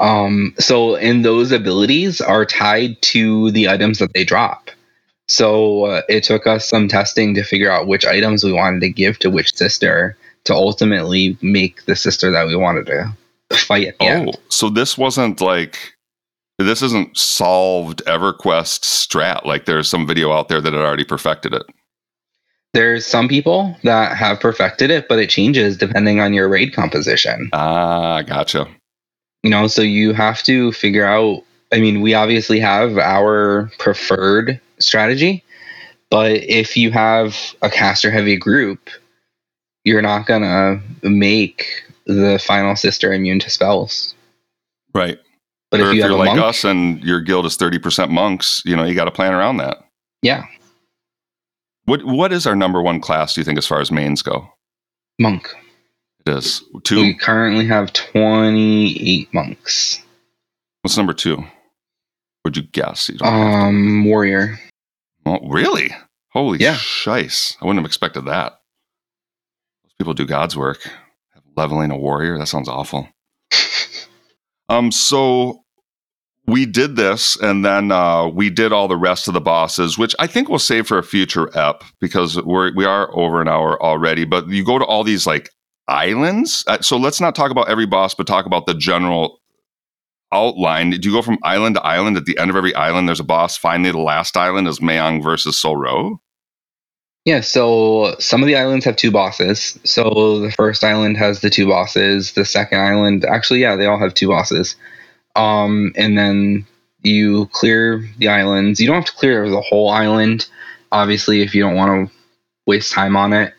Um, 0.00 0.54
so, 0.58 0.96
and 0.96 1.24
those 1.24 1.52
abilities 1.52 2.20
are 2.20 2.44
tied 2.44 3.00
to 3.02 3.50
the 3.50 3.68
items 3.68 3.98
that 3.98 4.12
they 4.14 4.24
drop. 4.24 4.67
So 5.28 5.84
uh, 5.84 6.02
it 6.08 6.24
took 6.24 6.46
us 6.46 6.68
some 6.68 6.88
testing 6.88 7.34
to 7.34 7.42
figure 7.42 7.70
out 7.70 7.86
which 7.86 8.06
items 8.06 8.42
we 8.42 8.52
wanted 8.52 8.80
to 8.80 8.88
give 8.88 9.18
to 9.20 9.30
which 9.30 9.54
sister 9.54 10.16
to 10.44 10.54
ultimately 10.54 11.36
make 11.42 11.84
the 11.84 11.94
sister 11.94 12.30
that 12.32 12.46
we 12.46 12.56
wanted 12.56 12.86
to 12.86 13.14
fight 13.56 13.94
oh, 14.00 14.06
end. 14.06 14.38
So 14.48 14.70
this 14.70 14.96
wasn't 14.96 15.40
like 15.40 15.94
this 16.58 16.82
isn't 16.82 17.16
solved 17.16 18.02
EverQuest 18.06 18.80
strat. 18.80 19.44
Like 19.44 19.66
there's 19.66 19.88
some 19.88 20.06
video 20.06 20.32
out 20.32 20.48
there 20.48 20.60
that 20.60 20.72
had 20.72 20.82
already 20.82 21.04
perfected 21.04 21.52
it. 21.52 21.62
There's 22.74 23.06
some 23.06 23.28
people 23.28 23.76
that 23.84 24.16
have 24.16 24.40
perfected 24.40 24.90
it, 24.90 25.08
but 25.08 25.18
it 25.18 25.30
changes 25.30 25.76
depending 25.76 26.20
on 26.20 26.32
your 26.34 26.48
raid 26.48 26.74
composition. 26.74 27.48
Ah, 27.52 28.22
gotcha. 28.22 28.66
You 29.42 29.50
know, 29.50 29.66
so 29.68 29.82
you 29.82 30.12
have 30.12 30.42
to 30.44 30.72
figure 30.72 31.04
out. 31.04 31.42
I 31.70 31.80
mean, 31.80 32.00
we 32.00 32.14
obviously 32.14 32.60
have 32.60 32.96
our 32.96 33.70
preferred 33.78 34.58
strategy, 34.80 35.44
but 36.10 36.32
if 36.32 36.76
you 36.76 36.90
have 36.90 37.36
a 37.62 37.70
caster 37.70 38.10
heavy 38.10 38.36
group, 38.36 38.90
you're 39.84 40.02
not 40.02 40.26
gonna 40.26 40.80
make 41.02 41.84
the 42.06 42.42
final 42.44 42.74
sister 42.76 43.12
immune 43.12 43.38
to 43.40 43.50
spells. 43.50 44.14
Right. 44.94 45.18
But 45.70 45.80
or 45.80 45.90
if, 45.90 45.96
you 45.96 46.04
are 46.04 46.10
like 46.10 46.28
monk, 46.28 46.40
us 46.40 46.64
and 46.64 47.02
your 47.04 47.20
guild 47.20 47.44
is 47.44 47.56
thirty 47.56 47.78
percent 47.78 48.10
monks, 48.10 48.62
you 48.64 48.74
know 48.74 48.84
you 48.84 48.94
got 48.94 49.04
to 49.04 49.10
plan 49.10 49.34
around 49.34 49.58
that. 49.58 49.78
Yeah. 50.22 50.46
What 51.84 52.04
What 52.04 52.32
is 52.32 52.46
our 52.46 52.56
number 52.56 52.80
one 52.82 53.00
class? 53.00 53.34
Do 53.34 53.40
you 53.40 53.44
think, 53.44 53.58
as 53.58 53.66
far 53.66 53.80
as 53.80 53.90
mains 53.90 54.22
go? 54.22 54.48
Monk. 55.18 55.48
It 56.26 56.36
is 56.36 56.62
two. 56.84 57.00
We 57.00 57.14
currently 57.14 57.66
have 57.66 57.92
twenty 57.92 58.96
eight 59.00 59.32
monks. 59.34 60.02
What's 60.82 60.96
number 60.96 61.12
two? 61.12 61.44
Would 62.44 62.56
you 62.56 62.62
guess? 62.62 63.08
You 63.08 63.18
um, 63.26 64.04
warrior. 64.04 64.58
Oh, 65.28 65.48
really? 65.48 65.94
Holy 66.30 66.58
yeah. 66.58 66.74
shice! 66.74 67.56
I 67.60 67.66
wouldn't 67.66 67.82
have 67.82 67.88
expected 67.88 68.24
that. 68.26 68.60
Those 69.84 69.92
people 69.98 70.14
do 70.14 70.26
God's 70.26 70.56
work. 70.56 70.88
Leveling 71.56 71.90
a 71.90 71.96
warrior. 71.96 72.38
That 72.38 72.46
sounds 72.46 72.68
awful. 72.68 73.08
um. 74.68 74.90
So 74.92 75.64
we 76.48 76.64
did 76.64 76.96
this 76.96 77.36
and 77.42 77.62
then 77.62 77.92
uh, 77.92 78.26
we 78.26 78.48
did 78.48 78.72
all 78.72 78.88
the 78.88 78.96
rest 78.96 79.28
of 79.28 79.34
the 79.34 79.40
bosses 79.40 79.98
which 79.98 80.14
i 80.18 80.26
think 80.26 80.48
we'll 80.48 80.58
save 80.58 80.86
for 80.86 80.96
a 80.96 81.02
future 81.02 81.56
ep 81.56 81.84
because 82.00 82.42
we're 82.42 82.74
we 82.74 82.86
are 82.86 83.14
over 83.14 83.42
an 83.42 83.48
hour 83.48 83.80
already 83.82 84.24
but 84.24 84.48
you 84.48 84.64
go 84.64 84.78
to 84.78 84.84
all 84.86 85.04
these 85.04 85.26
like 85.26 85.50
islands 85.88 86.64
uh, 86.66 86.80
so 86.80 86.96
let's 86.96 87.20
not 87.20 87.34
talk 87.34 87.50
about 87.50 87.68
every 87.68 87.86
boss 87.86 88.14
but 88.14 88.26
talk 88.26 88.46
about 88.46 88.64
the 88.64 88.74
general 88.74 89.40
outline. 90.32 90.90
Do 90.90 91.08
you 91.08 91.14
go 91.14 91.22
from 91.22 91.38
island 91.42 91.76
to 91.76 91.82
island? 91.82 92.16
At 92.16 92.26
the 92.26 92.38
end 92.38 92.50
of 92.50 92.56
every 92.56 92.74
island, 92.74 93.08
there's 93.08 93.20
a 93.20 93.24
boss. 93.24 93.56
Finally, 93.56 93.92
the 93.92 93.98
last 93.98 94.36
island 94.36 94.68
is 94.68 94.80
Mayong 94.80 95.22
versus 95.22 95.60
Sol 95.60 95.76
Ro. 95.76 96.20
Yeah, 97.24 97.40
so 97.40 98.16
some 98.18 98.42
of 98.42 98.46
the 98.46 98.56
islands 98.56 98.84
have 98.86 98.96
two 98.96 99.10
bosses. 99.10 99.78
So 99.84 100.38
the 100.40 100.50
first 100.50 100.82
island 100.82 101.18
has 101.18 101.40
the 101.40 101.50
two 101.50 101.66
bosses. 101.66 102.32
The 102.32 102.44
second 102.44 102.80
island, 102.80 103.24
actually, 103.24 103.60
yeah, 103.60 103.76
they 103.76 103.86
all 103.86 103.98
have 103.98 104.14
two 104.14 104.28
bosses. 104.28 104.76
Um, 105.36 105.92
and 105.94 106.16
then 106.16 106.66
you 107.02 107.46
clear 107.52 108.02
the 108.18 108.28
islands. 108.28 108.80
You 108.80 108.86
don't 108.86 108.96
have 108.96 109.04
to 109.04 109.12
clear 109.12 109.48
the 109.50 109.60
whole 109.60 109.90
island, 109.90 110.46
obviously, 110.90 111.42
if 111.42 111.54
you 111.54 111.62
don't 111.62 111.76
want 111.76 112.08
to 112.08 112.16
waste 112.66 112.92
time 112.92 113.16
on 113.16 113.32
it. 113.32 113.52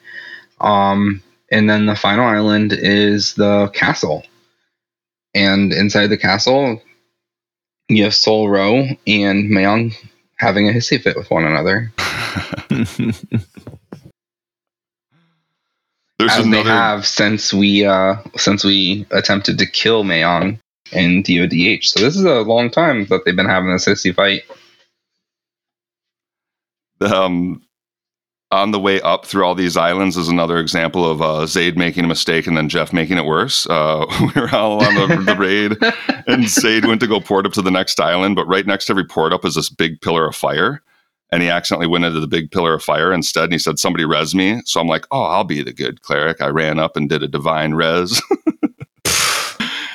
Um, 0.62 1.22
and 1.52 1.70
then 1.70 1.86
the 1.86 1.96
final 1.96 2.26
island 2.26 2.74
is 2.74 3.36
the 3.36 3.70
castle. 3.74 4.24
And 5.34 5.72
inside 5.72 6.08
the 6.08 6.18
castle, 6.18 6.82
you 7.88 8.04
have 8.04 8.16
Sol 8.16 8.50
Ro 8.50 8.88
and 9.08 9.50
Mayong 9.50 9.96
having 10.36 10.70
a 10.70 10.72
hissy 10.72 11.02
fit 11.02 11.18
with 11.18 11.30
one 11.30 11.46
another. 11.46 11.92
There's 16.20 16.32
as 16.32 16.50
they 16.50 16.64
have 16.64 17.08
since 17.08 17.54
we 17.54 17.86
uh 17.86 18.18
since 18.36 18.66
we 18.66 19.06
attempted 19.12 19.58
to 19.60 19.66
kill 19.66 20.04
Mayong 20.04 20.60
in 20.92 21.24
DODH. 21.24 21.86
So 21.86 22.00
this 22.02 22.16
is 22.16 22.26
a 22.26 22.42
long 22.42 22.70
time 22.70 23.06
that 23.06 23.24
they've 23.24 23.36
been 23.36 23.46
having 23.46 23.72
this 23.72 23.86
hissy 23.86 24.14
fight. 24.14 24.44
um, 27.02 27.62
on 28.52 28.72
the 28.72 28.80
way 28.80 29.00
up 29.02 29.26
through 29.26 29.46
all 29.46 29.54
these 29.54 29.78
islands 29.78 30.18
is 30.18 30.28
another 30.28 30.58
example 30.58 31.10
of 31.10 31.22
uh, 31.22 31.46
Zayd 31.46 31.78
making 31.78 32.04
a 32.04 32.08
mistake 32.08 32.48
and 32.48 32.58
then 32.58 32.68
Jeff 32.68 32.92
making 32.92 33.18
it 33.18 33.26
worse. 33.26 33.68
Uh, 33.68 34.06
we 34.36 34.42
were 34.42 34.54
all 34.54 34.84
on 34.84 34.96
the, 34.96 35.24
the 35.24 35.36
raid, 35.36 35.78
and 36.28 36.50
Zayd 36.50 36.86
went 36.86 37.00
to 37.02 37.08
go 37.08 37.20
port 37.20 37.46
up 37.46 37.54
to 37.54 37.62
the 37.62 37.72
next 37.72 38.00
island, 38.00 38.36
but 38.36 38.48
right 38.48 38.66
next 38.66 38.86
to 38.86 38.94
every 38.94 39.06
port 39.06 39.34
up 39.34 39.46
is 39.46 39.56
this 39.56 39.70
big 39.70 40.02
pillar 40.02 40.28
of 40.28 40.36
fire. 40.36 40.82
And 41.32 41.44
he 41.44 41.50
accidentally 41.50 41.86
went 41.86 42.06
into 42.06 42.20
the 42.20 42.28
big 42.28 42.50
pillar 42.50 42.74
of 42.74 42.84
fire 42.84 43.14
instead. 43.14 43.44
And 43.44 43.54
he 43.54 43.60
said, 43.60 43.78
Somebody 43.78 44.04
res 44.04 44.34
me. 44.34 44.64
So 44.66 44.82
I'm 44.82 44.88
like, 44.88 45.06
Oh, 45.12 45.26
I'll 45.26 45.44
be 45.44 45.62
the 45.62 45.72
good 45.72 46.02
cleric. 46.02 46.42
I 46.42 46.48
ran 46.48 46.80
up 46.80 46.98
and 46.98 47.08
did 47.08 47.22
a 47.22 47.28
divine 47.28 47.76
res. 47.76 48.20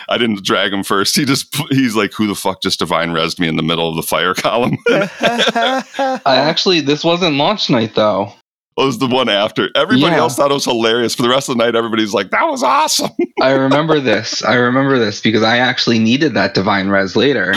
I 0.09 0.17
didn't 0.17 0.45
drag 0.45 0.73
him 0.73 0.85
first. 0.85 1.17
He 1.17 1.25
just, 1.25 1.53
he's 1.71 1.97
like, 1.97 2.13
Who 2.13 2.29
the 2.29 2.37
fuck 2.37 2.63
just 2.63 2.79
divine 2.79 3.11
resed 3.11 3.41
me 3.41 3.49
in 3.49 3.57
the 3.57 3.65
middle 3.65 3.89
of 3.89 3.97
the 3.97 4.03
fire 4.05 4.33
column? 4.33 4.79
I 4.89 5.83
actually 6.25 6.81
this 6.81 7.03
wasn't 7.03 7.35
launch 7.35 7.69
night 7.69 7.97
though. 7.97 8.33
Was 8.77 8.99
the 8.99 9.07
one 9.07 9.29
after. 9.29 9.69
Everybody 9.75 10.13
Yeah. 10.13 10.19
else 10.21 10.37
thought 10.37 10.51
it 10.51 10.55
was 10.55 10.65
hilarious. 10.65 11.15
For 11.15 11.23
the 11.23 11.29
rest 11.29 11.49
of 11.49 11.57
the 11.57 11.65
night, 11.65 11.75
everybody's 11.77 12.13
like, 12.13 12.31
"That 12.31 12.45
was 12.49 12.63
awesome." 12.63 13.11
I 13.41 13.53
remember 13.53 14.01
this. 14.01 14.43
I 14.45 14.55
remember 14.55 14.99
this 14.99 15.21
because 15.21 15.43
I 15.43 15.59
actually 15.59 15.99
needed 15.99 16.35
that 16.35 16.55
divine 16.55 16.89
res 16.89 17.15
later, 17.17 17.55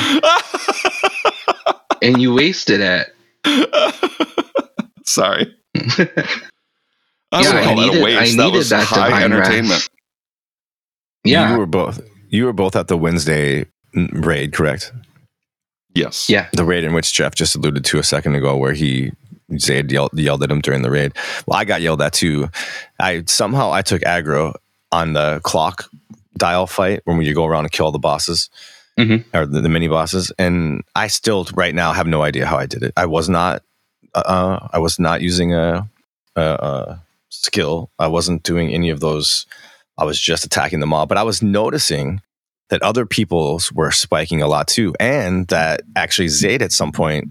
and 2.02 2.22
you 2.22 2.34
wasted 2.34 2.82
it. 2.82 3.14
Sorry, 5.06 5.54
I 5.76 5.82
Yeah, 7.32 7.54
wouldn't 7.54 7.68
I 7.68 7.74
needed- 7.76 8.02
a 8.02 8.04
waste. 8.04 8.34
I 8.40 8.44
that 8.44 8.52
was 8.52 8.70
that 8.70 8.84
high 8.86 9.08
divine 9.10 9.24
entertainment. 9.24 9.70
res. 9.72 9.90
Yeah, 11.24 11.52
You 11.54 11.58
were 11.60 11.66
both 11.66 12.02
you 12.30 12.46
were 12.46 12.54
both 12.54 12.76
at 12.76 12.88
the 12.90 12.98
Wednesday 12.98 13.66
raid, 14.12 14.54
correct? 14.54 14.92
Yes. 15.96 16.30
yeah. 16.30 16.48
The 16.54 16.64
raid 16.64 16.84
in 16.84 16.94
which 16.94 17.12
Jeff 17.12 17.34
just 17.34 17.56
alluded 17.56 17.84
to 17.86 17.98
a 17.98 18.04
second 18.04 18.36
ago, 18.36 18.56
where 18.56 18.74
he 18.74 19.12
Zayd 19.58 19.92
yelled, 19.92 20.12
yelled 20.14 20.44
at 20.44 20.52
him 20.52 20.62
during 20.62 20.82
the 20.82 20.92
raid. 20.92 21.14
Well, 21.46 21.58
I 21.60 21.66
got 21.66 21.82
yelled 21.82 22.02
at 22.02 22.14
too. 22.14 22.50
I 23.00 23.24
somehow 23.28 23.72
I 23.72 23.82
took 23.82 24.02
aggro 24.02 24.56
on 24.92 25.14
the 25.14 25.40
clock 25.44 25.90
dial 26.38 26.68
fight 26.68 27.02
when 27.06 27.22
you 27.22 27.34
go 27.34 27.46
around 27.46 27.66
and 27.66 27.72
kill 27.72 27.92
the 27.92 28.00
bosses 28.00 28.50
Mhm. 28.98 29.24
or 29.34 29.46
the, 29.46 29.62
the 29.62 29.70
mini 29.70 29.88
bosses, 29.88 30.32
and 30.40 30.84
I 30.96 31.08
still 31.08 31.48
right 31.54 31.74
now 31.76 31.94
have 31.94 32.08
no 32.08 32.24
idea 32.24 32.46
how 32.46 32.58
I 32.58 32.66
did 32.66 32.84
it. 32.84 32.94
I 32.98 33.06
was 33.06 33.30
not, 33.30 33.62
uh, 34.16 34.68
I 34.74 34.80
was 34.80 34.98
not 35.00 35.22
using 35.22 35.54
a, 35.54 35.88
a, 36.36 36.42
a 36.42 37.04
skill. 37.30 37.90
I 38.00 38.08
wasn't 38.08 38.42
doing 38.44 38.74
any 38.74 38.90
of 38.90 39.00
those. 39.00 39.46
I 40.00 40.04
was 40.04 40.20
just 40.20 40.46
attacking 40.46 40.80
the 40.80 40.88
mob, 40.88 41.10
but 41.10 41.18
I 41.18 41.24
was 41.24 41.42
noticing 41.44 42.22
that 42.70 42.82
other 42.82 43.06
people's 43.06 43.72
were 43.72 43.92
spiking 43.92 44.42
a 44.42 44.48
lot 44.48 44.68
too, 44.68 44.94
and 45.00 45.48
that 45.48 45.82
actually 45.96 46.28
Zayd 46.28 46.62
at 46.62 46.72
some 46.72 46.92
point, 46.92 47.30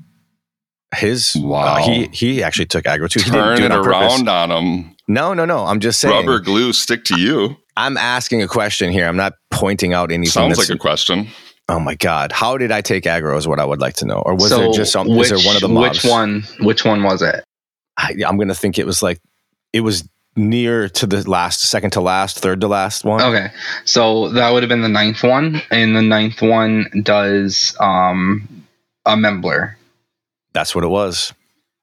his 0.94 1.34
Wow. 1.36 1.74
uh, 1.74 1.76
he 1.78 2.08
he 2.12 2.42
actually 2.42 2.66
took 2.66 2.84
aggro 2.84 3.08
too. 3.08 3.20
He 3.20 3.30
didn't 3.30 3.44
Turn 3.44 3.56
do 3.58 3.64
it 3.64 3.72
on 3.72 3.84
purpose. 3.84 4.14
around 4.20 4.28
on 4.28 4.50
him. 4.50 4.96
No, 5.08 5.34
no, 5.34 5.44
no. 5.44 5.64
I'm 5.66 5.80
just 5.80 6.00
saying. 6.00 6.14
Rubber 6.14 6.40
glue 6.40 6.72
stick 6.72 7.04
to 7.04 7.20
you. 7.20 7.56
I'm 7.76 7.96
asking 7.96 8.42
a 8.42 8.48
question 8.48 8.90
here. 8.92 9.06
I'm 9.06 9.16
not 9.16 9.34
pointing 9.50 9.92
out 9.92 10.10
anything. 10.10 10.30
Sounds 10.32 10.58
like 10.58 10.70
a 10.70 10.78
question. 10.78 11.28
oh 11.68 11.78
my 11.80 11.94
god, 11.96 12.32
how 12.32 12.56
did 12.56 12.70
I 12.72 12.80
take 12.80 13.04
aggro? 13.04 13.36
Is 13.36 13.46
what 13.48 13.58
I 13.60 13.64
would 13.64 13.80
like 13.80 13.94
to 13.96 14.06
know. 14.06 14.22
Or 14.24 14.34
was 14.34 14.48
so 14.48 14.58
there 14.58 14.72
just 14.72 14.92
some? 14.92 15.08
Which, 15.08 15.30
is 15.30 15.42
there 15.42 15.46
one 15.46 15.56
of 15.56 15.62
the 15.62 15.68
mobs? 15.68 16.02
Which 16.04 16.10
one? 16.10 16.44
Which 16.60 16.84
one 16.84 17.02
was 17.02 17.22
it? 17.22 17.44
I, 17.98 18.14
I'm 18.26 18.36
gonna 18.38 18.54
think 18.54 18.78
it 18.78 18.86
was 18.86 19.02
like 19.02 19.20
it 19.72 19.80
was 19.80 20.08
near 20.36 20.88
to 20.90 21.06
the 21.06 21.28
last, 21.28 21.62
second 21.62 21.90
to 21.92 22.00
last, 22.00 22.38
third 22.40 22.60
to 22.60 22.68
last 22.68 23.04
one. 23.04 23.22
Okay, 23.22 23.48
so 23.84 24.28
that 24.30 24.50
would 24.52 24.62
have 24.62 24.68
been 24.68 24.82
the 24.82 24.88
ninth 24.88 25.22
one, 25.22 25.60
and 25.70 25.96
the 25.96 26.02
ninth 26.02 26.40
one 26.42 26.86
does 27.02 27.76
um 27.80 28.46
a 29.04 29.14
memblur. 29.16 29.74
That's 30.56 30.74
what 30.74 30.84
it 30.84 30.88
was. 30.88 31.34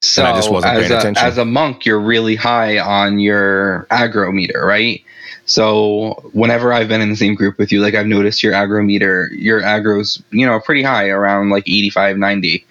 So 0.02 0.26
I 0.26 0.34
just 0.34 0.50
wasn't 0.52 0.74
as 0.74 0.80
paying 0.80 0.92
a, 0.94 0.98
attention. 0.98 1.24
as 1.24 1.38
a 1.38 1.46
monk, 1.46 1.86
you're 1.86 2.00
really 2.00 2.36
high 2.36 2.80
on 2.80 3.20
your 3.20 3.86
aggro 3.92 4.34
meter, 4.34 4.66
right? 4.66 5.04
So 5.46 6.16
whenever 6.34 6.74
I've 6.74 6.88
been 6.88 7.00
in 7.00 7.12
the 7.12 7.16
same 7.16 7.36
group 7.36 7.60
with 7.60 7.72
you, 7.72 7.82
like 7.82 7.94
I've 7.94 8.08
noticed 8.08 8.42
your 8.42 8.54
aggro 8.54 8.84
meter, 8.84 9.30
your 9.32 9.62
aggro's 9.62 10.24
you 10.32 10.44
know 10.44 10.60
pretty 10.60 10.82
high, 10.82 11.10
around 11.10 11.52
like 11.52 11.68
85, 11.68 12.18
90, 12.18 12.66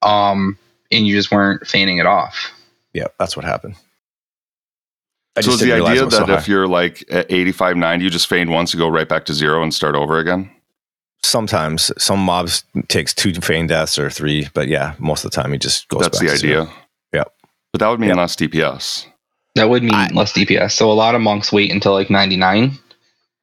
um, 0.00 0.56
and 0.90 1.06
you 1.06 1.14
just 1.14 1.30
weren't 1.30 1.66
feigning 1.66 1.98
it 1.98 2.06
off. 2.06 2.50
Yeah, 2.94 3.08
that's 3.18 3.36
what 3.36 3.44
happened. 3.44 3.76
I 5.36 5.42
so 5.42 5.50
is 5.50 5.60
the 5.60 5.72
idea 5.72 6.00
it 6.00 6.04
was 6.06 6.14
so 6.14 6.24
that 6.24 6.38
if 6.38 6.48
you're 6.48 6.66
like 6.66 7.04
at 7.10 7.30
85, 7.30 7.76
90, 7.76 8.04
you 8.04 8.10
just 8.10 8.26
feign 8.26 8.50
once, 8.50 8.72
you 8.72 8.78
go 8.78 8.88
right 8.88 9.08
back 9.08 9.26
to 9.26 9.34
zero 9.34 9.62
and 9.62 9.74
start 9.74 9.96
over 9.96 10.18
again? 10.18 10.50
Sometimes 11.24 11.90
some 11.98 12.20
mobs 12.20 12.64
takes 12.88 13.14
two 13.14 13.32
feign 13.34 13.66
deaths 13.66 13.98
or 13.98 14.10
three, 14.10 14.48
but 14.54 14.68
yeah, 14.68 14.94
most 14.98 15.24
of 15.24 15.30
the 15.30 15.34
time 15.34 15.52
he 15.52 15.58
just 15.58 15.88
goes. 15.88 16.02
That's 16.02 16.18
back 16.18 16.28
the 16.28 16.32
to 16.32 16.38
zero. 16.38 16.62
idea. 16.62 16.74
Yep. 17.14 17.32
But 17.72 17.78
that 17.80 17.88
would 17.88 18.00
mean 18.00 18.08
Yep. 18.10 18.16
less 18.18 18.36
DPS. 18.36 19.06
That 19.54 19.68
would 19.70 19.82
mean 19.82 19.94
I- 19.94 20.08
less 20.12 20.32
DPS. 20.32 20.72
So 20.72 20.90
a 20.90 20.94
lot 20.94 21.14
of 21.14 21.20
monks 21.20 21.52
wait 21.52 21.70
until 21.70 21.92
like 21.92 22.10
99, 22.10 22.78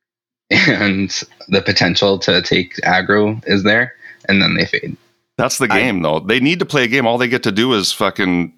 and 0.50 1.24
the 1.48 1.62
potential 1.62 2.18
to 2.20 2.42
take 2.42 2.76
aggro 2.78 3.42
is 3.48 3.64
there, 3.64 3.94
and 4.28 4.42
then 4.42 4.56
they 4.56 4.66
fade. 4.66 4.98
That's 5.38 5.58
the 5.58 5.68
I- 5.72 5.80
game, 5.80 6.02
though. 6.02 6.20
They 6.20 6.40
need 6.40 6.60
to 6.60 6.66
play 6.66 6.84
a 6.84 6.88
game. 6.88 7.06
All 7.08 7.18
they 7.18 7.28
get 7.28 7.44
to 7.44 7.52
do 7.52 7.74
is 7.74 7.92
fucking. 7.94 8.54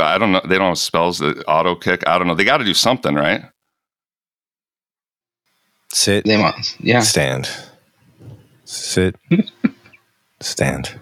I 0.00 0.18
don't 0.18 0.32
know. 0.32 0.40
They 0.44 0.58
don't 0.58 0.70
have 0.70 0.78
spells 0.78 1.20
that 1.20 1.44
auto 1.46 1.76
kick. 1.76 2.02
I 2.08 2.18
don't 2.18 2.26
know. 2.26 2.34
They 2.34 2.42
got 2.44 2.56
to 2.58 2.64
do 2.64 2.74
something, 2.74 3.14
right? 3.14 3.42
Sit, 5.92 6.24
They 6.24 6.36
must, 6.36 6.80
yeah. 6.80 6.98
stand, 7.00 7.48
sit, 8.64 9.16
stand. 10.40 10.98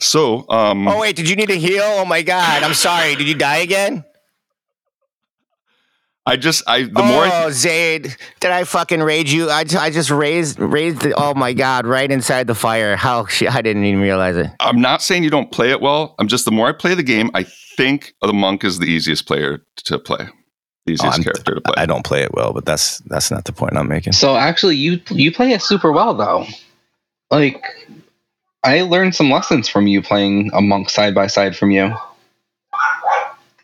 So, 0.00 0.44
um, 0.48 0.88
Oh 0.88 1.00
wait, 1.00 1.14
did 1.14 1.28
you 1.28 1.36
need 1.36 1.50
a 1.50 1.54
heal? 1.54 1.84
Oh 1.84 2.04
my 2.04 2.22
god, 2.22 2.62
I'm 2.62 2.74
sorry. 2.74 3.14
Did 3.14 3.28
you 3.28 3.34
die 3.34 3.58
again? 3.58 4.04
I 6.24 6.36
just, 6.36 6.62
I 6.68 6.84
the 6.84 7.02
more 7.02 7.24
I, 7.24 7.44
oh, 7.46 7.50
Zayd, 7.50 8.16
did 8.38 8.50
I 8.52 8.62
fucking 8.62 9.02
raid 9.02 9.28
you? 9.28 9.50
I, 9.50 9.64
I 9.78 9.90
just 9.90 10.10
raised 10.10 10.58
raised. 10.58 11.02
The, 11.02 11.14
oh 11.14 11.34
my 11.34 11.52
god, 11.52 11.84
right 11.84 12.10
inside 12.10 12.46
the 12.46 12.54
fire. 12.54 12.94
How 12.96 13.26
shit, 13.26 13.52
I 13.52 13.60
didn't 13.60 13.84
even 13.84 14.00
realize 14.00 14.36
it. 14.36 14.48
I'm 14.60 14.80
not 14.80 15.02
saying 15.02 15.24
you 15.24 15.30
don't 15.30 15.50
play 15.50 15.70
it 15.70 15.80
well. 15.80 16.14
I'm 16.20 16.28
just 16.28 16.44
the 16.44 16.52
more 16.52 16.68
I 16.68 16.72
play 16.72 16.94
the 16.94 17.02
game, 17.02 17.30
I 17.34 17.44
think 17.76 18.14
the 18.22 18.32
monk 18.32 18.62
is 18.62 18.78
the 18.78 18.86
easiest 18.86 19.26
player 19.26 19.64
to 19.84 19.98
play, 19.98 20.28
the 20.28 20.41
easiest 20.86 21.14
I'm- 21.14 21.22
character 21.22 21.54
to 21.54 21.60
play. 21.60 21.74
I 21.76 21.86
don't 21.86 22.04
play 22.04 22.22
it 22.22 22.34
well, 22.34 22.52
but 22.52 22.64
that's 22.64 22.98
that's 23.00 23.30
not 23.30 23.44
the 23.44 23.52
point 23.52 23.76
I'm 23.76 23.88
making. 23.88 24.12
So 24.12 24.36
actually, 24.36 24.76
you 24.76 25.00
you 25.10 25.32
play 25.32 25.52
it 25.52 25.62
super 25.62 25.92
well 25.92 26.14
though. 26.14 26.46
Like, 27.30 27.64
I 28.62 28.82
learned 28.82 29.14
some 29.14 29.30
lessons 29.30 29.68
from 29.68 29.86
you 29.86 30.02
playing 30.02 30.50
a 30.52 30.60
monk 30.60 30.90
side 30.90 31.14
by 31.14 31.26
side 31.28 31.56
from 31.56 31.70
you, 31.70 31.94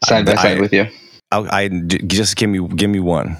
side 0.04 0.24
by 0.26 0.32
I- 0.32 0.36
side 0.42 0.60
with 0.60 0.72
you. 0.72 0.86
I'll, 1.30 1.46
I 1.50 1.68
j- 1.68 1.98
just 2.06 2.36
give 2.36 2.48
me 2.48 2.66
give 2.68 2.88
me 2.88 3.00
one, 3.00 3.36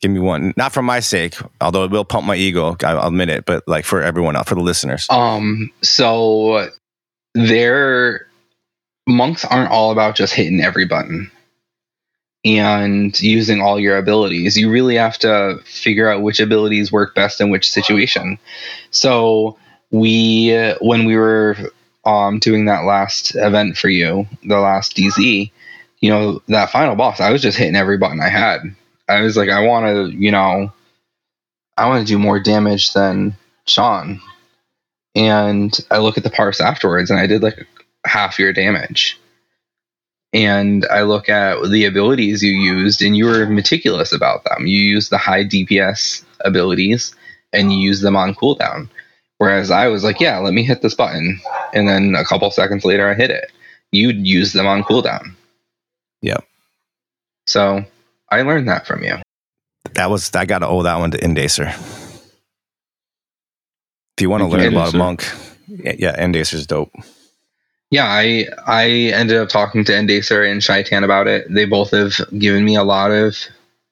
give 0.00 0.10
me 0.10 0.20
one. 0.20 0.54
Not 0.56 0.72
for 0.72 0.82
my 0.82 1.00
sake, 1.00 1.36
although 1.60 1.84
it 1.84 1.90
will 1.90 2.04
pump 2.06 2.26
my 2.26 2.34
ego. 2.34 2.76
I- 2.82 2.92
I'll 2.92 3.08
admit 3.08 3.28
it, 3.28 3.44
but 3.44 3.62
like 3.66 3.84
for 3.84 4.00
everyone 4.02 4.36
else, 4.36 4.48
for 4.48 4.54
the 4.54 4.62
listeners. 4.62 5.06
Um, 5.10 5.70
so 5.82 6.70
their 7.34 8.26
monks 9.06 9.44
aren't 9.44 9.70
all 9.70 9.90
about 9.90 10.16
just 10.16 10.32
hitting 10.32 10.62
every 10.62 10.86
button 10.86 11.30
and 12.46 13.18
using 13.20 13.60
all 13.60 13.78
your 13.78 13.98
abilities. 13.98 14.56
You 14.56 14.70
really 14.70 14.96
have 14.96 15.18
to 15.18 15.60
figure 15.64 16.08
out 16.08 16.22
which 16.22 16.40
abilities 16.40 16.92
work 16.92 17.14
best 17.14 17.40
in 17.40 17.50
which 17.50 17.70
situation. 17.70 18.38
So 18.90 19.58
we, 19.90 20.74
when 20.80 21.04
we 21.04 21.16
were 21.16 21.56
um, 22.04 22.38
doing 22.38 22.66
that 22.66 22.84
last 22.84 23.34
event 23.34 23.76
for 23.76 23.88
you, 23.88 24.26
the 24.44 24.58
last 24.58 24.96
DZ, 24.96 25.50
you 26.00 26.10
know, 26.10 26.42
that 26.48 26.70
final 26.70 26.94
boss, 26.94 27.20
I 27.20 27.32
was 27.32 27.42
just 27.42 27.58
hitting 27.58 27.76
every 27.76 27.98
button 27.98 28.20
I 28.20 28.28
had. 28.28 28.60
I 29.08 29.22
was 29.22 29.36
like, 29.36 29.50
I 29.50 29.66
want 29.66 29.86
to, 29.86 30.16
you 30.16 30.30
know, 30.30 30.72
I 31.76 31.88
want 31.88 32.06
to 32.06 32.12
do 32.12 32.18
more 32.18 32.40
damage 32.40 32.92
than 32.92 33.36
Sean 33.66 34.20
and 35.16 35.74
I 35.90 35.98
look 35.98 36.18
at 36.18 36.24
the 36.24 36.30
parse 36.30 36.60
afterwards, 36.60 37.10
and 37.10 37.18
I 37.18 37.26
did 37.26 37.42
like 37.42 37.66
half 38.04 38.38
your 38.38 38.52
damage. 38.52 39.18
And 40.36 40.84
I 40.90 41.00
look 41.00 41.30
at 41.30 41.56
the 41.70 41.86
abilities 41.86 42.42
you 42.42 42.52
used, 42.52 43.00
and 43.00 43.16
you 43.16 43.24
were 43.24 43.46
meticulous 43.46 44.12
about 44.12 44.44
them. 44.44 44.66
You 44.66 44.78
used 44.78 45.10
the 45.10 45.16
high 45.16 45.44
DPS 45.44 46.22
abilities, 46.40 47.14
and 47.54 47.72
you 47.72 47.78
used 47.78 48.02
them 48.02 48.16
on 48.16 48.34
cooldown. 48.34 48.90
Whereas 49.38 49.70
I 49.70 49.86
was 49.88 50.04
like, 50.04 50.20
yeah, 50.20 50.36
let 50.36 50.52
me 50.52 50.62
hit 50.62 50.82
this 50.82 50.94
button, 50.94 51.40
and 51.72 51.88
then 51.88 52.14
a 52.14 52.22
couple 52.22 52.50
seconds 52.50 52.84
later, 52.84 53.08
I 53.08 53.14
hit 53.14 53.30
it. 53.30 53.50
You'd 53.92 54.26
use 54.26 54.52
them 54.52 54.66
on 54.66 54.82
cooldown. 54.82 55.34
Yep. 56.20 56.44
So 57.46 57.82
I 58.30 58.42
learned 58.42 58.68
that 58.68 58.86
from 58.86 59.04
you. 59.04 59.16
That 59.94 60.10
was 60.10 60.30
I 60.34 60.44
got 60.44 60.58
to 60.58 60.66
owe 60.66 60.82
that 60.82 60.98
one 60.98 61.12
to 61.12 61.24
Endacer. 61.24 61.68
If 64.18 64.20
you 64.20 64.28
want 64.28 64.42
to 64.42 64.48
learn 64.48 64.70
about 64.70 64.92
monk, 64.92 65.26
yeah, 65.66 65.94
yeah, 65.98 66.22
Endacer's 66.22 66.66
dope. 66.66 66.92
Yeah, 67.90 68.06
I 68.06 68.46
I 68.66 68.88
ended 69.14 69.36
up 69.36 69.48
talking 69.48 69.84
to 69.84 69.96
Endacer 69.96 70.42
and 70.42 70.62
Shaitan 70.62 71.04
about 71.04 71.28
it. 71.28 71.46
They 71.48 71.64
both 71.64 71.92
have 71.92 72.14
given 72.38 72.64
me 72.64 72.74
a 72.76 72.82
lot 72.82 73.12
of 73.12 73.36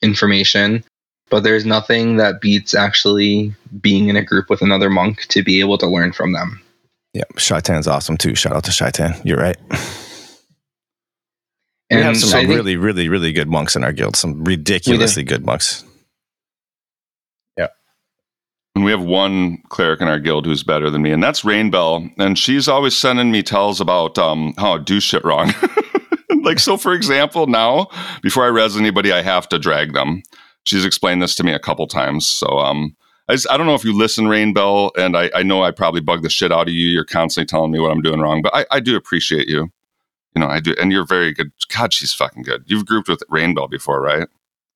information, 0.02 0.82
but 1.30 1.44
there's 1.44 1.64
nothing 1.64 2.16
that 2.16 2.40
beats 2.40 2.74
actually 2.74 3.54
being 3.80 4.08
in 4.08 4.16
a 4.16 4.24
group 4.24 4.50
with 4.50 4.62
another 4.62 4.90
monk 4.90 5.26
to 5.28 5.42
be 5.42 5.60
able 5.60 5.78
to 5.78 5.86
learn 5.86 6.12
from 6.12 6.32
them. 6.32 6.60
Yeah, 7.12 7.24
Shaitan's 7.36 7.86
awesome 7.86 8.16
too. 8.16 8.34
Shout 8.34 8.54
out 8.56 8.64
to 8.64 8.72
Shaitan. 8.72 9.14
You're 9.24 9.38
right. 9.38 9.56
And 11.88 11.90
we 11.90 12.00
have 12.00 12.16
some 12.16 12.48
really, 12.48 12.76
really, 12.76 13.08
really 13.08 13.32
good 13.32 13.48
monks 13.48 13.76
in 13.76 13.84
our 13.84 13.92
guild. 13.92 14.16
Some 14.16 14.42
ridiculously 14.42 15.22
good 15.22 15.46
monks. 15.46 15.84
And 18.74 18.84
we 18.84 18.90
have 18.90 19.02
one 19.02 19.58
cleric 19.68 20.00
in 20.00 20.08
our 20.08 20.18
guild 20.18 20.46
who's 20.46 20.64
better 20.64 20.90
than 20.90 21.02
me, 21.02 21.12
and 21.12 21.22
that's 21.22 21.42
Rainbell. 21.42 22.10
And 22.18 22.36
she's 22.36 22.66
always 22.66 22.96
sending 22.96 23.30
me 23.30 23.42
tells 23.42 23.80
about 23.80 24.18
um, 24.18 24.52
how 24.58 24.74
I 24.74 24.78
do 24.78 24.98
shit 24.98 25.24
wrong. 25.24 25.54
like, 26.42 26.58
so 26.58 26.76
for 26.76 26.92
example, 26.92 27.46
now, 27.46 27.88
before 28.22 28.44
I 28.44 28.48
res 28.48 28.76
anybody, 28.76 29.12
I 29.12 29.22
have 29.22 29.48
to 29.50 29.60
drag 29.60 29.92
them. 29.92 30.22
She's 30.64 30.84
explained 30.84 31.22
this 31.22 31.36
to 31.36 31.44
me 31.44 31.52
a 31.52 31.58
couple 31.60 31.86
times. 31.86 32.26
So 32.26 32.46
um, 32.58 32.96
I, 33.28 33.34
just, 33.34 33.48
I 33.48 33.56
don't 33.56 33.66
know 33.66 33.74
if 33.74 33.84
you 33.84 33.96
listen, 33.96 34.26
Rainbell, 34.26 34.90
and 34.98 35.16
I, 35.16 35.30
I 35.34 35.44
know 35.44 35.62
I 35.62 35.70
probably 35.70 36.00
bug 36.00 36.22
the 36.22 36.30
shit 36.30 36.50
out 36.50 36.66
of 36.66 36.74
you. 36.74 36.88
You're 36.88 37.04
constantly 37.04 37.46
telling 37.46 37.70
me 37.70 37.78
what 37.78 37.92
I'm 37.92 38.02
doing 38.02 38.20
wrong, 38.20 38.42
but 38.42 38.54
I, 38.54 38.66
I 38.72 38.80
do 38.80 38.96
appreciate 38.96 39.46
you. 39.46 39.70
You 40.34 40.40
know, 40.40 40.48
I 40.48 40.58
do. 40.58 40.74
And 40.80 40.90
you're 40.90 41.06
very 41.06 41.32
good. 41.32 41.52
God, 41.72 41.92
she's 41.92 42.12
fucking 42.12 42.42
good. 42.42 42.64
You've 42.66 42.86
grouped 42.86 43.08
with 43.08 43.22
Rainbell 43.30 43.70
before, 43.70 44.02
right? 44.02 44.26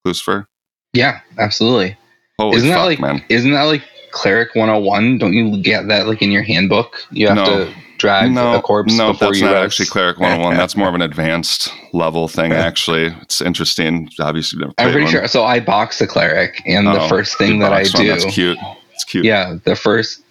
Klucifer? 0.06 0.46
Yeah, 0.92 1.20
absolutely. 1.36 1.98
Holy 2.38 2.56
isn't 2.56 2.68
fuck, 2.68 2.78
that 2.78 2.84
like 2.86 3.00
man. 3.00 3.24
isn't 3.28 3.50
that 3.52 3.64
like 3.64 3.82
cleric 4.12 4.54
101? 4.54 5.18
Don't 5.18 5.32
you 5.32 5.60
get 5.62 5.88
that 5.88 6.06
like 6.06 6.22
in 6.22 6.30
your 6.30 6.42
handbook? 6.42 7.04
You 7.10 7.28
have 7.28 7.36
No. 7.36 7.44
to 7.64 7.74
drag 7.98 8.36
a 8.36 8.62
corpse 8.62 8.96
no, 8.96 9.12
before 9.12 9.28
that's 9.28 9.40
you 9.40 9.46
not 9.46 9.54
res. 9.54 9.64
actually 9.64 9.86
cleric 9.86 10.18
101. 10.18 10.56
that's 10.56 10.76
more 10.76 10.88
of 10.88 10.94
an 10.94 11.02
advanced 11.02 11.72
level 11.92 12.28
thing. 12.28 12.52
Actually, 12.52 13.06
it's 13.22 13.40
interesting. 13.40 14.08
Obviously, 14.20 14.64
I'm 14.64 14.72
pretty 14.92 15.02
one. 15.02 15.10
sure. 15.12 15.28
So 15.28 15.44
I 15.44 15.58
box 15.60 15.98
the 15.98 16.06
cleric, 16.06 16.62
and 16.64 16.86
the 16.86 17.00
Oh, 17.02 17.08
first 17.08 17.36
thing 17.38 17.58
that 17.58 17.72
I 17.72 17.82
box 17.82 17.94
one. 17.94 18.02
do, 18.04 18.08
That's 18.10 18.24
cute. 18.26 18.58
It's 18.94 19.04
cute. 19.04 19.24
yeah, 19.24 19.56
the 19.64 19.74
first 19.76 20.22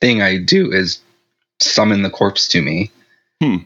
thing 0.00 0.22
I 0.22 0.38
do 0.38 0.72
is 0.72 1.00
summon 1.60 2.02
the 2.02 2.10
corpse 2.10 2.46
to 2.48 2.62
me. 2.62 2.90
Hmm 3.42 3.56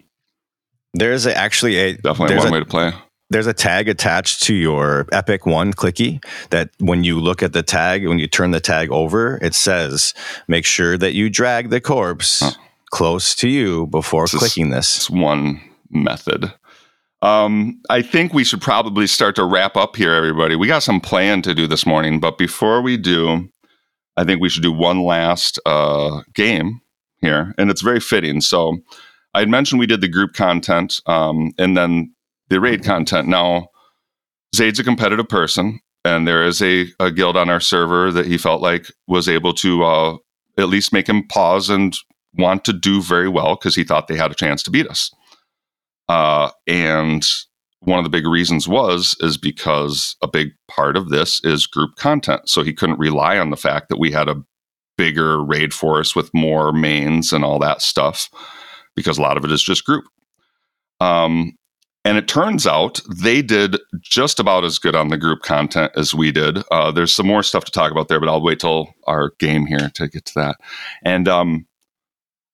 there's 0.94 1.24
a, 1.26 1.34
actually 1.36 1.76
a 1.78 1.94
Definitely 1.94 2.36
one 2.36 2.48
a, 2.48 2.52
way 2.52 2.58
to 2.58 2.64
play. 2.66 2.92
There's 3.32 3.46
a 3.46 3.54
tag 3.54 3.88
attached 3.88 4.42
to 4.44 4.54
your 4.54 5.06
Epic 5.12 5.46
One 5.46 5.72
clicky 5.72 6.22
that 6.50 6.70
when 6.78 7.02
you 7.04 7.18
look 7.18 7.42
at 7.42 7.52
the 7.52 7.62
tag, 7.62 8.06
when 8.06 8.18
you 8.18 8.26
turn 8.28 8.50
the 8.50 8.60
tag 8.60 8.90
over, 8.90 9.38
it 9.42 9.54
says 9.54 10.14
make 10.48 10.64
sure 10.64 10.96
that 10.98 11.14
you 11.14 11.28
drag 11.30 11.70
the 11.70 11.80
corpse 11.80 12.40
Huh. 12.40 12.52
clicking 12.90 13.34
to 13.36 13.48
you 13.48 13.86
before 13.86 14.24
This 14.24 14.34
is- 14.34 14.38
clicking 14.38 14.70
this. 14.70 14.96
It's 14.96 15.10
one 15.10 15.60
method. 15.90 16.52
Um, 17.22 17.80
I 17.88 18.02
think 18.02 18.34
we 18.34 18.44
should 18.44 18.60
probably 18.60 19.06
start 19.06 19.36
to 19.36 19.44
wrap 19.44 19.76
up 19.76 19.94
here, 19.96 20.12
everybody. 20.12 20.56
We 20.56 20.66
got 20.66 20.82
some 20.82 21.00
plan 21.00 21.40
to 21.42 21.54
do 21.54 21.66
this 21.68 21.86
morning, 21.86 22.18
but 22.20 22.36
before 22.36 22.82
we 22.82 22.96
do, 22.96 23.48
I 24.16 24.24
think 24.24 24.40
we 24.40 24.48
should 24.48 24.64
do 24.64 24.72
one 24.72 25.04
last 25.04 25.58
uh, 25.64 26.22
game 26.34 26.80
here, 27.20 27.54
and 27.58 27.70
it's 27.70 27.80
very 27.80 28.00
fitting. 28.00 28.40
So, 28.40 28.78
I 29.34 29.38
had 29.38 29.48
mentioned 29.48 29.78
we 29.78 29.86
did 29.86 30.00
the 30.02 30.08
group 30.08 30.34
content, 30.34 31.00
um, 31.06 31.52
and 31.58 31.76
then 31.76 32.12
the 32.52 32.60
raid 32.60 32.84
content. 32.84 33.28
Now, 33.28 33.68
Zaid's 34.54 34.78
a 34.78 34.84
competitive 34.84 35.28
person, 35.28 35.80
and 36.04 36.28
there 36.28 36.44
is 36.44 36.60
a, 36.60 36.86
a 37.00 37.10
guild 37.10 37.36
on 37.36 37.48
our 37.48 37.60
server 37.60 38.12
that 38.12 38.26
he 38.26 38.36
felt 38.36 38.60
like 38.60 38.86
was 39.08 39.28
able 39.28 39.54
to 39.54 39.82
uh, 39.82 40.16
at 40.58 40.68
least 40.68 40.92
make 40.92 41.08
him 41.08 41.26
pause 41.28 41.70
and 41.70 41.96
want 42.34 42.64
to 42.64 42.72
do 42.72 43.00
very 43.02 43.28
well 43.28 43.56
because 43.56 43.74
he 43.74 43.84
thought 43.84 44.08
they 44.08 44.16
had 44.16 44.30
a 44.30 44.36
chance 44.36 44.62
to 44.62 44.70
beat 44.70 44.86
us. 44.86 45.10
Uh, 46.08 46.50
and 46.66 47.26
one 47.80 47.98
of 47.98 48.04
the 48.04 48.10
big 48.10 48.26
reasons 48.26 48.68
was 48.68 49.16
is 49.20 49.36
because 49.36 50.14
a 50.22 50.28
big 50.28 50.50
part 50.68 50.96
of 50.96 51.08
this 51.08 51.42
is 51.44 51.66
group 51.66 51.96
content. 51.96 52.48
So 52.48 52.62
he 52.62 52.72
couldn't 52.72 52.98
rely 52.98 53.38
on 53.38 53.50
the 53.50 53.56
fact 53.56 53.88
that 53.88 53.98
we 53.98 54.10
had 54.10 54.28
a 54.28 54.42
bigger 54.98 55.42
raid 55.42 55.72
force 55.72 56.14
with 56.14 56.32
more 56.34 56.72
mains 56.72 57.32
and 57.32 57.44
all 57.44 57.58
that 57.58 57.80
stuff 57.80 58.28
because 58.94 59.16
a 59.16 59.22
lot 59.22 59.36
of 59.36 59.44
it 59.44 59.50
is 59.50 59.62
just 59.62 59.84
group. 59.84 60.04
Um, 61.00 61.56
and 62.04 62.18
it 62.18 62.26
turns 62.26 62.66
out 62.66 63.00
they 63.08 63.42
did 63.42 63.78
just 64.00 64.40
about 64.40 64.64
as 64.64 64.78
good 64.78 64.96
on 64.96 65.08
the 65.08 65.16
group 65.16 65.42
content 65.42 65.92
as 65.96 66.12
we 66.12 66.32
did. 66.32 66.58
Uh, 66.70 66.90
there's 66.90 67.14
some 67.14 67.26
more 67.26 67.42
stuff 67.42 67.64
to 67.64 67.72
talk 67.72 67.92
about 67.92 68.08
there, 68.08 68.18
but 68.18 68.28
I'll 68.28 68.42
wait 68.42 68.60
till 68.60 68.94
our 69.06 69.32
game 69.38 69.66
here 69.66 69.90
to 69.94 70.08
get 70.08 70.24
to 70.26 70.32
that. 70.36 70.56
And 71.04 71.28
um, 71.28 71.66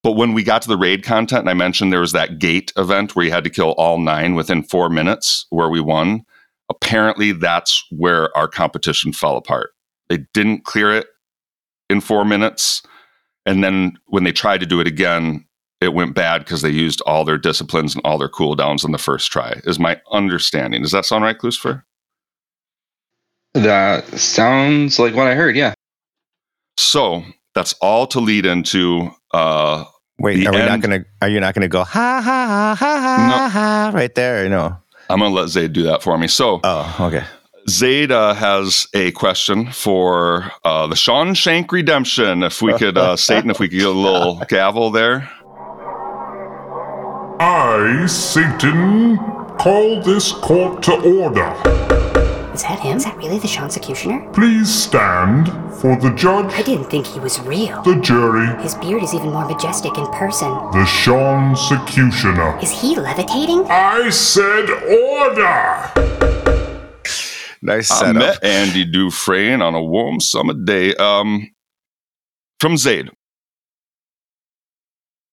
but 0.02 0.12
when 0.12 0.34
we 0.34 0.42
got 0.42 0.62
to 0.62 0.68
the 0.68 0.76
raid 0.76 1.02
content, 1.02 1.40
and 1.40 1.50
I 1.50 1.54
mentioned 1.54 1.92
there 1.92 2.00
was 2.00 2.12
that 2.12 2.38
gate 2.38 2.72
event 2.76 3.16
where 3.16 3.24
you 3.24 3.32
had 3.32 3.44
to 3.44 3.50
kill 3.50 3.72
all 3.72 3.98
nine 3.98 4.34
within 4.34 4.62
four 4.62 4.90
minutes, 4.90 5.46
where 5.50 5.68
we 5.68 5.80
won. 5.80 6.24
Apparently, 6.70 7.32
that's 7.32 7.82
where 7.90 8.36
our 8.36 8.46
competition 8.46 9.12
fell 9.12 9.36
apart. 9.36 9.70
They 10.10 10.18
didn't 10.34 10.64
clear 10.64 10.92
it 10.92 11.06
in 11.88 12.02
four 12.02 12.26
minutes, 12.26 12.82
and 13.46 13.64
then 13.64 13.98
when 14.06 14.24
they 14.24 14.32
tried 14.32 14.60
to 14.60 14.66
do 14.66 14.80
it 14.80 14.86
again, 14.86 15.46
it 15.80 15.94
went 15.94 16.14
bad 16.14 16.38
because 16.38 16.62
they 16.62 16.70
used 16.70 17.00
all 17.02 17.24
their 17.24 17.38
disciplines 17.38 17.94
and 17.94 18.04
all 18.04 18.18
their 18.18 18.28
cooldowns 18.28 18.84
on 18.84 18.92
the 18.92 18.98
first 18.98 19.30
try. 19.30 19.60
Is 19.64 19.78
my 19.78 20.00
understanding? 20.12 20.82
Does 20.82 20.92
that 20.92 21.04
sound 21.04 21.24
right, 21.24 21.38
Klucifer? 21.38 21.82
That 23.54 24.06
sounds 24.18 24.98
like 24.98 25.14
what 25.14 25.26
I 25.26 25.34
heard. 25.34 25.56
Yeah. 25.56 25.74
So 26.76 27.24
that's 27.54 27.72
all 27.74 28.06
to 28.08 28.20
lead 28.20 28.46
into 28.46 29.10
uh, 29.32 29.84
Wait, 30.20 30.36
The 30.36 30.48
are 30.48 30.52
we 30.52 30.58
not 30.58 30.80
gonna? 30.80 31.04
Are 31.22 31.28
you 31.28 31.38
not 31.38 31.54
gonna 31.54 31.68
go 31.68 31.84
ha 31.84 32.20
ha 32.24 32.44
ha 32.44 32.74
ha 32.74 33.00
ha 33.00 33.48
ha 33.48 33.90
right 33.94 34.14
there? 34.14 34.42
You 34.42 34.48
know. 34.48 34.76
I'm 35.10 35.20
going 35.20 35.30
to 35.32 35.40
let 35.40 35.48
Zayd 35.48 35.72
do 35.72 35.84
that 35.84 36.02
for 36.02 36.18
me. 36.18 36.28
So 36.28 36.60
Oh, 36.64 36.96
okay. 37.00 37.24
Zayd 37.68 38.12
uh, 38.12 38.34
has 38.34 38.86
a 38.94 39.10
question 39.12 39.70
for 39.70 40.50
uh, 40.64 40.86
the 40.86 40.96
Sean 40.96 41.34
Shank 41.34 41.70
redemption. 41.70 42.42
If 42.42 42.62
we 42.62 42.76
could, 42.78 42.96
uh, 42.96 43.16
Satan, 43.16 43.50
if 43.50 43.60
we 43.60 43.68
could 43.68 43.78
get 43.78 43.86
a 43.88 43.90
little 43.90 44.42
gavel 44.48 44.90
there. 44.90 45.30
I, 47.40 48.06
Satan, 48.06 49.16
call 49.58 50.02
this 50.02 50.32
court 50.32 50.82
to 50.84 50.92
order. 50.94 51.52
Is 52.52 52.62
that 52.64 52.80
him? 52.80 52.96
Is 52.96 53.04
that 53.04 53.16
really 53.16 53.38
the 53.38 53.46
Shonsecutioner? 53.46 54.32
Please 54.34 54.72
stand 54.74 55.46
for 55.80 55.94
the 55.96 56.12
judge. 56.16 56.52
I 56.54 56.62
didn't 56.62 56.90
think 56.90 57.06
he 57.06 57.20
was 57.20 57.38
real. 57.42 57.80
the 57.82 57.94
jury, 58.00 58.60
His 58.60 58.74
beard 58.74 59.04
is 59.04 59.14
even 59.14 59.30
more 59.30 59.46
majestic 59.48 59.96
in 59.96 60.06
person. 60.08 60.48
the 60.72 60.84
Sean 60.84 61.54
Secutioner. 61.54 62.60
Is 62.60 62.72
he 62.72 62.96
levitating? 62.96 63.64
I 63.70 64.10
said 64.10 64.68
order! 64.70 65.92
Nice 67.62 67.88
setup. 67.88 68.08
I 68.08 68.12
met 68.18 68.44
Andy 68.44 68.84
Dufresne 68.84 69.62
on 69.62 69.74
a 69.74 69.82
warm 69.82 70.18
summer 70.20 70.54
day. 70.54 70.94
Um, 70.96 71.50
from 72.58 72.76
Zayd. 72.76 73.10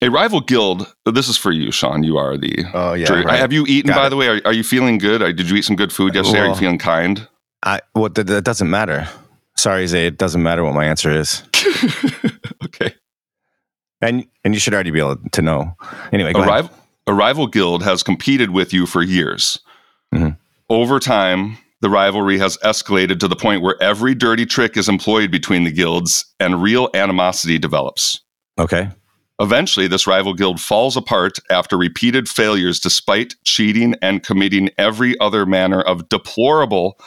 A 0.02 0.10
rival 0.10 0.42
guild. 0.42 0.94
This 1.06 1.30
is 1.30 1.38
for 1.38 1.52
you, 1.52 1.72
Sean. 1.72 2.04
You 2.04 2.18
are 2.18 2.38
the. 2.38 2.66
oh 2.74 2.94
yeah. 2.94 3.06
jury. 3.06 3.24
right. 3.24 3.40
Have 3.40 3.54
you 3.54 3.66
eaten, 3.68 3.90
Got 3.90 3.98
by 3.98 4.08
it. 4.08 4.10
the 4.10 4.16
way? 4.18 4.28
Are, 4.28 4.42
are 4.46 4.54
you 4.54 4.64
feeling 4.64 4.98
good? 4.98 5.20
Did 5.36 5.50
you 5.50 5.56
eat 5.56 5.64
some 5.66 5.76
good 5.76 5.92
food 5.94 6.14
yesterday? 6.14 6.40
are 6.40 6.48
you 6.50 6.56
feeling 6.56 6.78
kind? 6.78 7.28
I 7.64 7.82
well, 7.96 8.10
that, 8.10 8.28
that 8.28 8.44
doesn't 8.44 8.70
matter. 8.70 9.08
Sorry, 9.58 9.88
Zay. 9.88 10.08
It 10.08 10.18
doesn't 10.18 10.44
matter 10.44 10.64
what 10.64 10.74
my 10.74 10.86
answer 10.86 11.10
is, 11.10 11.44
okay. 12.66 12.94
and 14.02 14.26
and 14.44 14.54
you 14.54 14.60
should 14.60 14.74
already 14.74 14.92
be 14.92 15.00
able 15.00 15.18
to 15.32 15.42
know. 15.42 15.76
Anyway, 16.12 16.34
go 16.34 16.40
a, 16.40 16.42
ahead. 16.44 16.54
rival, 16.54 16.72
a 17.08 17.14
rival 17.14 17.48
guild 17.48 17.82
has 17.84 18.04
competed 18.04 18.50
with 18.52 18.74
you 18.74 18.86
for 18.86 19.02
years. 19.02 19.58
Mhm. 20.14 20.38
Over 20.70 21.00
time, 21.00 21.58
the 21.82 21.90
rivalry 21.90 22.38
has 22.38 22.58
escalated 22.58 23.20
to 23.22 23.28
the 23.28 23.36
point 23.36 23.62
where 23.62 23.82
every 23.82 24.14
dirty 24.14 24.46
trick 24.46 24.76
is 24.76 24.90
employed 24.90 25.32
between 25.32 25.64
the 25.64 25.72
guilds 25.72 26.26
and 26.40 26.62
real 26.62 26.90
animosity 26.94 27.58
develops. 27.58 28.22
Okay. 28.60 28.90
Eventually, 29.40 29.88
this 29.88 30.08
rival 30.08 30.34
guild 30.34 30.62
falls 30.62 30.96
apart 30.96 31.40
after 31.50 31.78
repeated 31.78 32.30
failures 32.30 32.80
despite 32.80 33.36
cheating 33.44 33.96
and 34.02 34.24
committing 34.24 34.70
every 34.78 35.20
other 35.20 35.46
manner 35.46 35.82
of 35.82 36.08
deplorable 36.10 36.98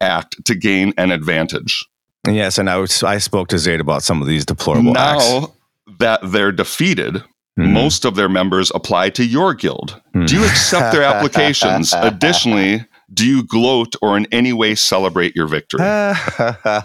act 0.00 0.36
to 0.44 0.54
gain 0.54 0.92
an 0.98 1.10
advantage. 1.10 1.84
Yes, 2.28 2.58
and 2.58 2.68
I 2.68 2.76
was, 2.76 3.02
I 3.02 3.18
spoke 3.18 3.48
to 3.48 3.58
Zayd 3.58 3.80
about 3.80 4.02
some 4.02 4.20
of 4.20 4.28
these 4.28 4.44
deplorable 4.44 4.96
acts. 4.98 5.24
now 5.30 5.54
that 5.98 6.20
they're 6.24 6.52
defeated, 6.52 7.22
Mhm. 7.58 7.72
Most 7.72 8.04
of 8.04 8.14
their 8.14 8.28
members 8.28 8.70
apply 8.72 9.10
to 9.10 9.24
your 9.24 9.52
guild. 9.52 10.00
Hmm. 10.12 10.26
Do 10.26 10.36
you 10.36 10.44
accept 10.44 10.92
their 10.92 11.02
applications? 11.02 11.92
Additionally, 11.96 12.84
do 13.12 13.26
you 13.26 13.42
gloat 13.42 13.96
or 14.00 14.16
in 14.16 14.28
any 14.30 14.52
way 14.52 14.76
celebrate 14.76 15.34
your 15.34 15.48
victory? 15.48 15.80
oh, 15.82 16.14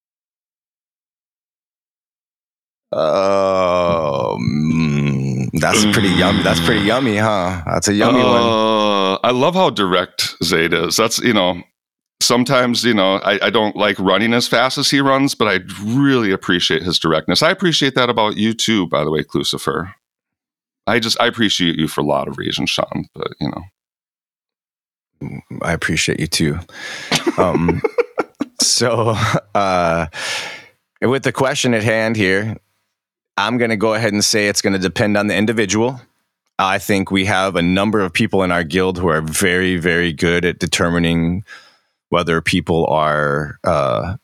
mm, 4.38 5.50
that's 5.60 5.84
pretty 5.86 6.08
yummy. 6.08 6.42
That's 6.42 6.60
pretty 6.60 6.84
yummy, 6.84 7.16
huh? 7.16 7.62
That's 7.66 7.88
a 7.88 7.94
yummy 7.94 8.22
one. 8.22 8.42
Uh, 8.42 9.14
I 9.22 9.30
love 9.30 9.54
how 9.54 9.70
direct 9.70 10.36
Zayd 10.42 10.72
is. 10.72 10.96
That's 10.96 11.18
you 11.18 11.32
know, 11.32 11.62
sometimes 12.20 12.84
you 12.84 12.94
know 12.94 13.16
I, 13.16 13.46
I 13.46 13.50
don't 13.50 13.76
like 13.76 13.98
running 13.98 14.32
as 14.32 14.48
fast 14.48 14.78
as 14.78 14.90
he 14.90 15.00
runs, 15.00 15.34
but 15.34 15.48
I 15.48 15.60
really 15.84 16.32
appreciate 16.32 16.82
his 16.82 16.98
directness. 16.98 17.42
I 17.42 17.50
appreciate 17.50 17.94
that 17.94 18.10
about 18.10 18.36
you 18.36 18.54
too, 18.54 18.86
by 18.88 19.04
the 19.04 19.10
way, 19.10 19.22
Klucifer. 19.22 19.92
I 20.86 20.98
just 20.98 21.20
I 21.20 21.26
appreciate 21.26 21.78
you 21.78 21.88
for 21.88 22.00
a 22.00 22.04
lot 22.04 22.28
of 22.28 22.38
reasons, 22.38 22.70
Sean. 22.70 23.06
But 23.14 23.32
you 23.40 23.50
know, 23.50 23.62
I 25.62 25.72
appreciate 25.72 26.20
you 26.20 26.26
too. 26.26 26.58
Um, 27.38 27.80
so, 28.60 29.14
uh, 29.54 30.06
with 31.00 31.22
the 31.22 31.32
question 31.32 31.74
at 31.74 31.82
hand 31.82 32.16
here, 32.16 32.56
I'm 33.36 33.58
going 33.58 33.70
to 33.70 33.76
go 33.76 33.94
ahead 33.94 34.12
and 34.12 34.24
say 34.24 34.48
it's 34.48 34.62
going 34.62 34.74
to 34.74 34.78
depend 34.78 35.16
on 35.16 35.26
the 35.26 35.34
individual. 35.34 36.00
I 36.58 36.78
think 36.78 37.10
we 37.10 37.24
have 37.24 37.56
a 37.56 37.62
number 37.62 38.00
of 38.00 38.12
people 38.12 38.42
in 38.42 38.52
our 38.52 38.62
guild 38.62 38.98
who 38.98 39.08
are 39.08 39.20
very, 39.20 39.76
very 39.76 40.12
good 40.12 40.44
at 40.44 40.60
determining 40.60 41.44
whether 42.10 42.40
people 42.40 42.86
are 42.86 43.58
uh, 43.64 44.16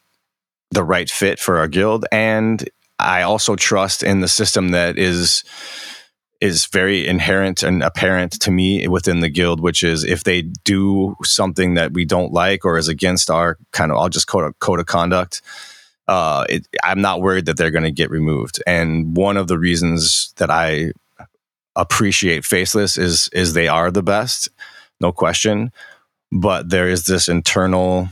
the 0.70 0.85
right 0.85 1.11
fit 1.11 1.41
for 1.41 1.59
our 1.59 1.66
guild, 1.66 2.07
and 2.12 2.69
I 3.01 3.23
also 3.23 3.57
trust 3.57 4.03
in 4.03 4.20
the 4.20 4.28
system 4.28 4.69
that 4.69 4.99
is 4.99 5.43
is 6.41 6.66
very 6.66 7.07
inherent 7.07 7.62
and 7.62 7.82
apparent 7.82 8.32
to 8.41 8.51
me 8.51 8.89
within 8.89 9.20
the 9.20 9.28
guild, 9.28 9.61
which 9.61 9.82
is 9.82 10.05
if 10.05 10.24
they 10.24 10.43
do 10.65 11.15
something 11.23 11.74
that 11.74 11.93
we 11.93 12.05
don't 12.07 12.32
like 12.32 12.65
or 12.65 12.78
is 12.78 12.89
against 12.89 13.28
our 13.28 13.59
kind 13.73 13.93
of, 13.93 13.99
I'll 13.99 14.09
just 14.09 14.27
code 14.27 14.45
of, 14.45 14.59
code 14.59 14.81
of 14.81 14.87
conduct. 14.87 15.43
Uh, 16.11 16.45
it, 16.49 16.66
I'm 16.82 17.01
not 17.01 17.20
worried 17.23 17.47
that 17.47 17.57
they're 17.57 17.70
going 17.70 17.85
to 17.85 17.93
get 17.93 18.11
removed. 18.11 18.61
And 18.66 19.16
one 19.16 19.37
of 19.37 19.47
the 19.47 19.59
reasons 19.59 20.35
that 20.39 20.51
I 20.51 20.91
appreciate 21.77 22.45
Faceless 22.45 22.99
is 22.99 23.31
is 23.32 23.53
they 23.53 23.69
are 23.69 23.93
the 23.93 24.03
best, 24.03 24.49
no 25.01 25.12
question. 25.12 25.70
But 26.32 26.69
there 26.69 26.89
is 26.89 27.05
this 27.05 27.28
internal 27.28 28.09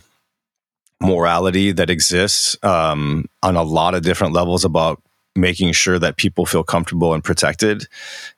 morality 1.01 1.73
that 1.73 1.91
exists 1.91 2.57
um, 2.63 3.27
on 3.43 3.57
a 3.57 3.65
lot 3.65 3.95
of 3.95 4.03
different 4.03 4.33
levels 4.33 4.65
about 4.65 5.03
making 5.35 5.73
sure 5.73 5.99
that 5.99 6.17
people 6.17 6.47
feel 6.47 6.63
comfortable 6.63 7.15
and 7.15 7.25
protected. 7.25 7.87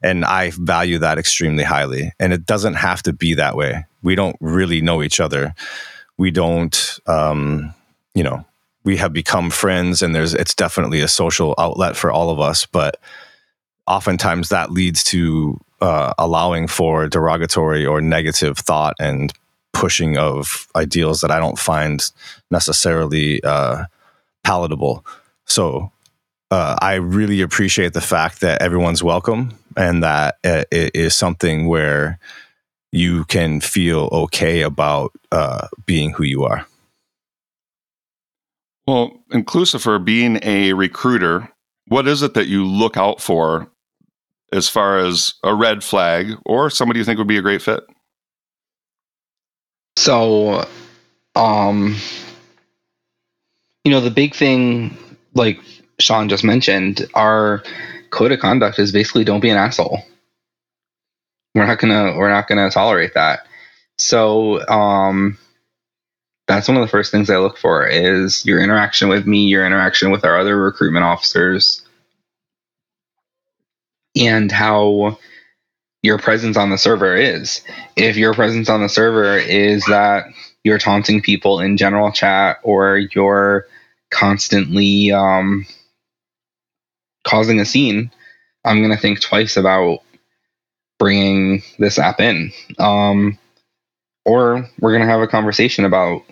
And 0.03 0.24
I 0.24 0.53
value 0.57 0.99
that 0.99 1.19
extremely 1.19 1.65
highly. 1.65 2.12
And 2.19 2.32
it 2.32 2.47
doesn't 2.47 2.74
have 2.74 3.03
to 3.03 3.12
be 3.12 3.35
that 3.35 3.57
way. 3.57 3.85
We 4.03 4.15
don't 4.15 4.37
really 4.41 4.81
know 4.81 5.03
each 5.03 5.20
other. 5.20 5.55
We 6.16 6.31
don't, 6.31 6.99
um, 7.07 7.74
you 8.15 8.23
know, 8.23 8.45
we 8.85 8.97
have 8.97 9.12
become 9.12 9.51
friends 9.51 10.02
and 10.02 10.15
there's, 10.15 10.35
it's 10.35 10.55
definitely 10.55 11.01
a 11.01 11.09
social 11.09 11.55
outlet 11.59 11.97
for 11.97 12.11
all 12.11 12.31
of 12.31 12.40
us. 12.40 12.66
But 12.66 12.98
oftentimes 13.86 14.48
that 14.48 14.70
leads 14.70 15.05
to 15.05 15.61
uh, 15.81 16.15
allowing 16.19 16.66
for 16.66 17.09
derogatory 17.09 17.85
or 17.85 18.01
negative 18.01 18.59
thought 18.59 18.94
and 19.01 19.32
pushing 19.73 20.16
of 20.16 20.66
ideals 20.77 21.20
that 21.20 21.31
I 21.31 21.39
don't 21.39 21.59
find 21.59 22.02
necessarily 22.51 23.43
uh, 23.43 23.85
palatable. 24.44 25.05
So 25.44 25.90
uh, 26.51 26.77
I 26.81 26.94
really 26.94 27.40
appreciate 27.40 27.93
the 27.93 28.01
fact 28.01 28.40
that 28.40 28.62
everyone's 28.62 29.02
welcome 29.02 29.59
and 29.77 30.02
that 30.02 30.36
it 30.44 30.69
is 30.94 31.16
something 31.16 31.66
where 31.66 32.19
you 32.93 33.24
can 33.27 33.61
feel 33.61 34.09
okay 34.12 34.62
about 34.62 35.12
uh, 35.31 35.69
being 35.86 36.12
who 36.12 36.24
you 36.24 36.44
are. 36.44 36.66
Well, 38.86 39.12
inclusive 39.31 39.82
for 39.82 39.98
being 39.98 40.39
a 40.43 40.73
recruiter, 40.73 41.48
what 41.86 42.07
is 42.09 42.23
it 42.23 42.35
that 42.35 42.48
you 42.48 42.65
look 42.66 42.97
out 42.97 43.20
for 43.20 43.70
as 44.52 44.69
far 44.69 44.98
as 44.98 45.35
a 45.44 45.55
red 45.55 45.85
flag 45.85 46.32
or 46.44 46.70
somebody 46.70 46.98
you 46.98 47.05
think 47.05 47.19
would 47.19 47.28
be 47.28 47.39
a 47.39 47.43
great 47.43 47.62
fit? 47.62 47.85
So, 49.97 50.66
um, 51.36 51.97
you 53.85 53.90
know, 53.90 54.01
the 54.01 54.11
big 54.11 54.35
thing, 54.35 54.97
like 55.35 55.61
Sean 55.98 56.28
just 56.28 56.44
mentioned, 56.44 57.07
our 57.15 57.62
code 58.11 58.32
of 58.32 58.40
conduct 58.40 58.78
is 58.78 58.93
basically 58.93 59.24
don't 59.24 59.40
be 59.40 59.51
an 59.51 59.57
asshole. 59.57 60.01
We're 61.55 61.66
not 61.66 61.78
gonna 61.78 62.16
we're 62.16 62.31
not 62.31 62.48
gonna 62.48 62.70
tolerate 62.70 63.15
that. 63.15 63.47
So, 63.98 64.66
um, 64.69 65.36
that's 66.51 66.66
one 66.66 66.77
of 66.77 66.81
the 66.81 66.90
first 66.90 67.12
things 67.12 67.31
I 67.31 67.36
look 67.36 67.56
for 67.56 67.86
is 67.86 68.44
your 68.44 68.60
interaction 68.60 69.09
with 69.09 69.24
me, 69.24 69.47
your 69.47 69.64
interaction 69.64 70.10
with 70.10 70.24
our 70.24 70.36
other 70.36 70.60
recruitment 70.60 71.05
officers, 71.05 71.81
and 74.16 74.51
how 74.51 75.16
your 76.02 76.18
presence 76.18 76.56
on 76.56 76.70
the 76.70 76.77
server 76.77 77.14
is. 77.14 77.60
If 77.94 78.16
your 78.16 78.35
presence 78.35 78.68
on 78.68 78.82
the 78.82 78.89
server 78.89 79.39
is 79.39 79.85
that 79.85 80.24
you're 80.64 80.81
taunting 80.81 81.22
people 81.22 81.60
in 81.60 81.77
general 81.77 82.10
chat 82.10 82.59
or 82.64 82.98
you're 82.98 83.68
constantly 84.10 85.12
um, 85.12 85.66
causing 87.22 87.60
a 87.60 87.64
scene, 87.64 88.10
I'm 88.64 88.78
going 88.78 88.90
to 88.90 89.01
think 89.01 89.20
twice 89.20 89.56
about 89.56 90.01
bringing 90.98 91.62
this 91.78 91.97
app 91.97 92.18
in. 92.18 92.51
Um, 92.81 93.39
or 94.24 94.68
we're 94.81 94.90
going 94.90 95.06
to 95.06 95.12
have 95.12 95.20
a 95.20 95.28
conversation 95.28 95.85
about 95.85 96.24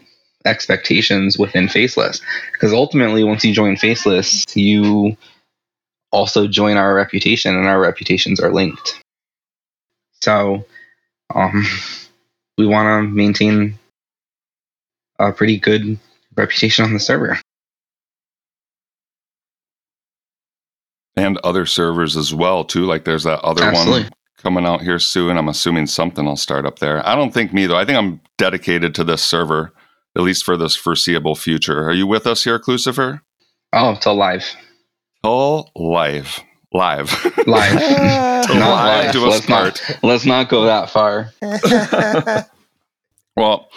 expectations 0.45 1.39
within 1.39 1.69
Faceless. 1.69 2.21
Because 2.53 2.73
ultimately, 2.73 3.25
once 3.25 3.45
you 3.45 3.55
join 3.55 3.77
Faceless, 3.77 4.45
you 4.55 5.17
also 6.13 6.47
join 6.47 6.77
our 6.77 6.95
reputation, 6.95 7.55
and 7.55 7.67
our 7.67 7.81
reputations 7.81 8.41
are 8.41 8.53
linked. 8.53 9.03
So, 10.21 10.65
um, 11.35 11.67
we 12.59 12.67
want 12.67 12.87
to 12.87 13.09
maintain 13.09 13.79
a 15.19 15.33
pretty 15.33 15.59
good 15.59 15.99
reputation 16.37 16.85
on 16.85 16.93
the 16.93 17.01
server. 17.01 17.39
And 21.17 21.37
other 21.39 21.67
servers 21.67 22.17
as 22.17 22.33
well, 22.33 22.65
too. 22.65 22.85
Like 22.85 23.05
there's 23.05 23.25
that 23.25 23.41
other 23.41 23.65
Absolutely. 23.65 24.03
one 24.05 24.11
coming 24.39 24.65
out 24.65 24.81
here 24.81 24.99
soon. 25.01 25.37
I'm 25.37 25.49
assuming 25.49 25.87
something 25.87 26.25
will 26.25 26.37
start 26.37 26.65
up 26.65 26.79
there. 26.79 27.07
I 27.07 27.15
don't 27.15 27.35
think 27.35 27.53
me 27.53 27.67
though. 27.67 27.77
I 27.77 27.85
think 27.85 27.99
I'm 27.99 28.21
dedicated 28.39 28.95
to 28.95 29.05
this 29.05 29.23
server, 29.23 29.73
at 30.19 30.25
least 30.25 30.45
for 30.45 30.57
this 30.57 30.75
foreseeable 30.77 31.35
future. 31.37 31.85
Are 31.89 31.93
you 31.93 32.07
with 32.07 32.27
us 32.27 32.45
here, 32.45 32.59
Klucifer? 32.59 33.21
Oh, 33.73 33.97
till 34.01 34.15
live, 34.17 34.45
All 35.23 35.71
live. 35.77 36.41
Live. 36.75 37.11
live, 37.47 37.75
Not 37.79 38.49
live 38.51 39.05
live. 39.07 39.13
to 39.13 39.19
a 39.25 39.29
Let's 39.29 39.49
not- 39.49 39.81
Let's 40.03 40.27
not 40.27 40.49
go 40.49 40.65
that 40.65 40.91
far. 40.91 41.31
Well, 43.37 43.69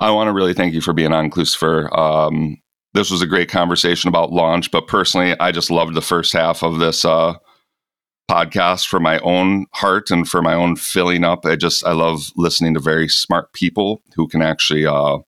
I 0.00 0.10
want 0.10 0.28
to 0.28 0.32
really 0.34 0.52
thank 0.52 0.74
you 0.74 0.82
for 0.82 0.92
being 0.92 1.14
on, 1.14 1.30
Klucifer. 1.30 1.90
Um, 1.96 2.58
this 2.92 3.10
was 3.10 3.22
a 3.22 3.26
great 3.26 3.48
conversation 3.48 4.08
about 4.08 4.32
launch, 4.32 4.70
but 4.70 4.86
personally, 4.86 5.34
I 5.40 5.50
just 5.50 5.70
loved 5.70 5.94
the 5.94 6.02
first 6.02 6.32
half 6.34 6.62
of 6.62 6.78
this 6.78 7.06
uh, 7.06 7.34
podcast 8.30 8.86
for 8.86 9.00
my 9.00 9.18
own 9.20 9.64
heart 9.72 10.10
and 10.10 10.28
for 10.28 10.42
my 10.42 10.52
own 10.52 10.76
filling 10.76 11.24
up. 11.24 11.46
I 11.46 11.56
just 11.56 11.86
I 11.86 11.92
love 11.92 12.30
listening 12.36 12.74
to 12.74 12.80
very 12.80 13.08
smart 13.08 13.52
people 13.54 14.02
who 14.14 14.28
can 14.28 14.42
actually 14.42 14.84
uh, 14.84 15.18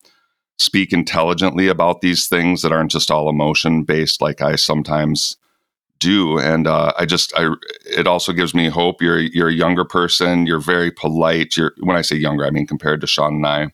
speak 0.60 0.92
intelligently 0.92 1.68
about 1.68 2.02
these 2.02 2.28
things 2.28 2.60
that 2.60 2.70
aren't 2.70 2.90
just 2.90 3.10
all 3.10 3.30
emotion 3.30 3.82
based, 3.82 4.20
like 4.20 4.42
I 4.42 4.56
sometimes 4.56 5.38
do. 5.98 6.38
And 6.38 6.66
uh, 6.66 6.92
I 6.98 7.06
just 7.06 7.32
I 7.36 7.54
it 7.86 8.06
also 8.06 8.32
gives 8.32 8.54
me 8.54 8.68
hope. 8.68 9.00
You're 9.00 9.20
you're 9.20 9.48
a 9.48 9.52
younger 9.54 9.84
person. 9.84 10.46
You're 10.46 10.60
very 10.60 10.90
polite. 10.90 11.56
You're 11.56 11.72
when 11.80 11.96
I 11.96 12.02
say 12.02 12.16
younger, 12.16 12.44
I 12.44 12.50
mean 12.50 12.66
compared 12.66 13.00
to 13.00 13.06
Sean 13.06 13.36
and 13.36 13.46
I. 13.46 13.68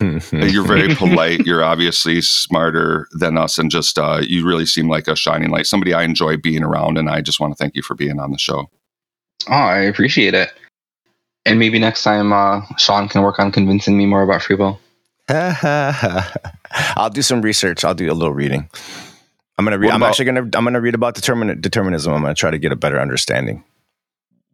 You're 0.00 0.66
very 0.66 0.92
polite. 0.96 1.46
You're 1.46 1.62
obviously 1.62 2.20
smarter 2.20 3.06
than 3.12 3.38
us, 3.38 3.56
and 3.56 3.70
just 3.70 3.96
uh, 3.96 4.20
you 4.22 4.44
really 4.44 4.66
seem 4.66 4.88
like 4.88 5.06
a 5.06 5.14
shining 5.14 5.50
light. 5.50 5.66
Somebody 5.66 5.94
I 5.94 6.02
enjoy 6.02 6.36
being 6.36 6.64
around, 6.64 6.98
and 6.98 7.08
I 7.08 7.20
just 7.20 7.38
want 7.38 7.52
to 7.52 7.56
thank 7.56 7.76
you 7.76 7.82
for 7.82 7.94
being 7.94 8.18
on 8.18 8.32
the 8.32 8.38
show. 8.38 8.68
Oh, 9.48 9.52
I 9.52 9.78
appreciate 9.78 10.34
it. 10.34 10.50
And 11.46 11.58
maybe 11.58 11.78
next 11.78 12.02
time 12.02 12.32
uh, 12.32 12.62
Sean 12.76 13.08
can 13.08 13.22
work 13.22 13.38
on 13.38 13.52
convincing 13.52 13.96
me 13.96 14.06
more 14.06 14.22
about 14.22 14.42
free 14.42 14.56
will. 14.56 14.80
I'll 16.96 17.10
do 17.10 17.22
some 17.22 17.42
research. 17.42 17.84
I'll 17.84 17.94
do 17.94 18.10
a 18.10 18.14
little 18.14 18.34
reading. 18.34 18.68
I'm 19.56 19.64
gonna 19.64 19.78
read. 19.78 19.90
I'm 19.90 20.02
actually 20.02 20.26
gonna. 20.26 20.40
I'm 20.40 20.64
gonna 20.64 20.80
read 20.80 20.94
about 20.94 21.14
determin- 21.14 21.60
determinism. 21.60 22.12
I'm 22.12 22.22
gonna 22.22 22.34
try 22.34 22.50
to 22.50 22.58
get 22.58 22.72
a 22.72 22.76
better 22.76 23.00
understanding. 23.00 23.64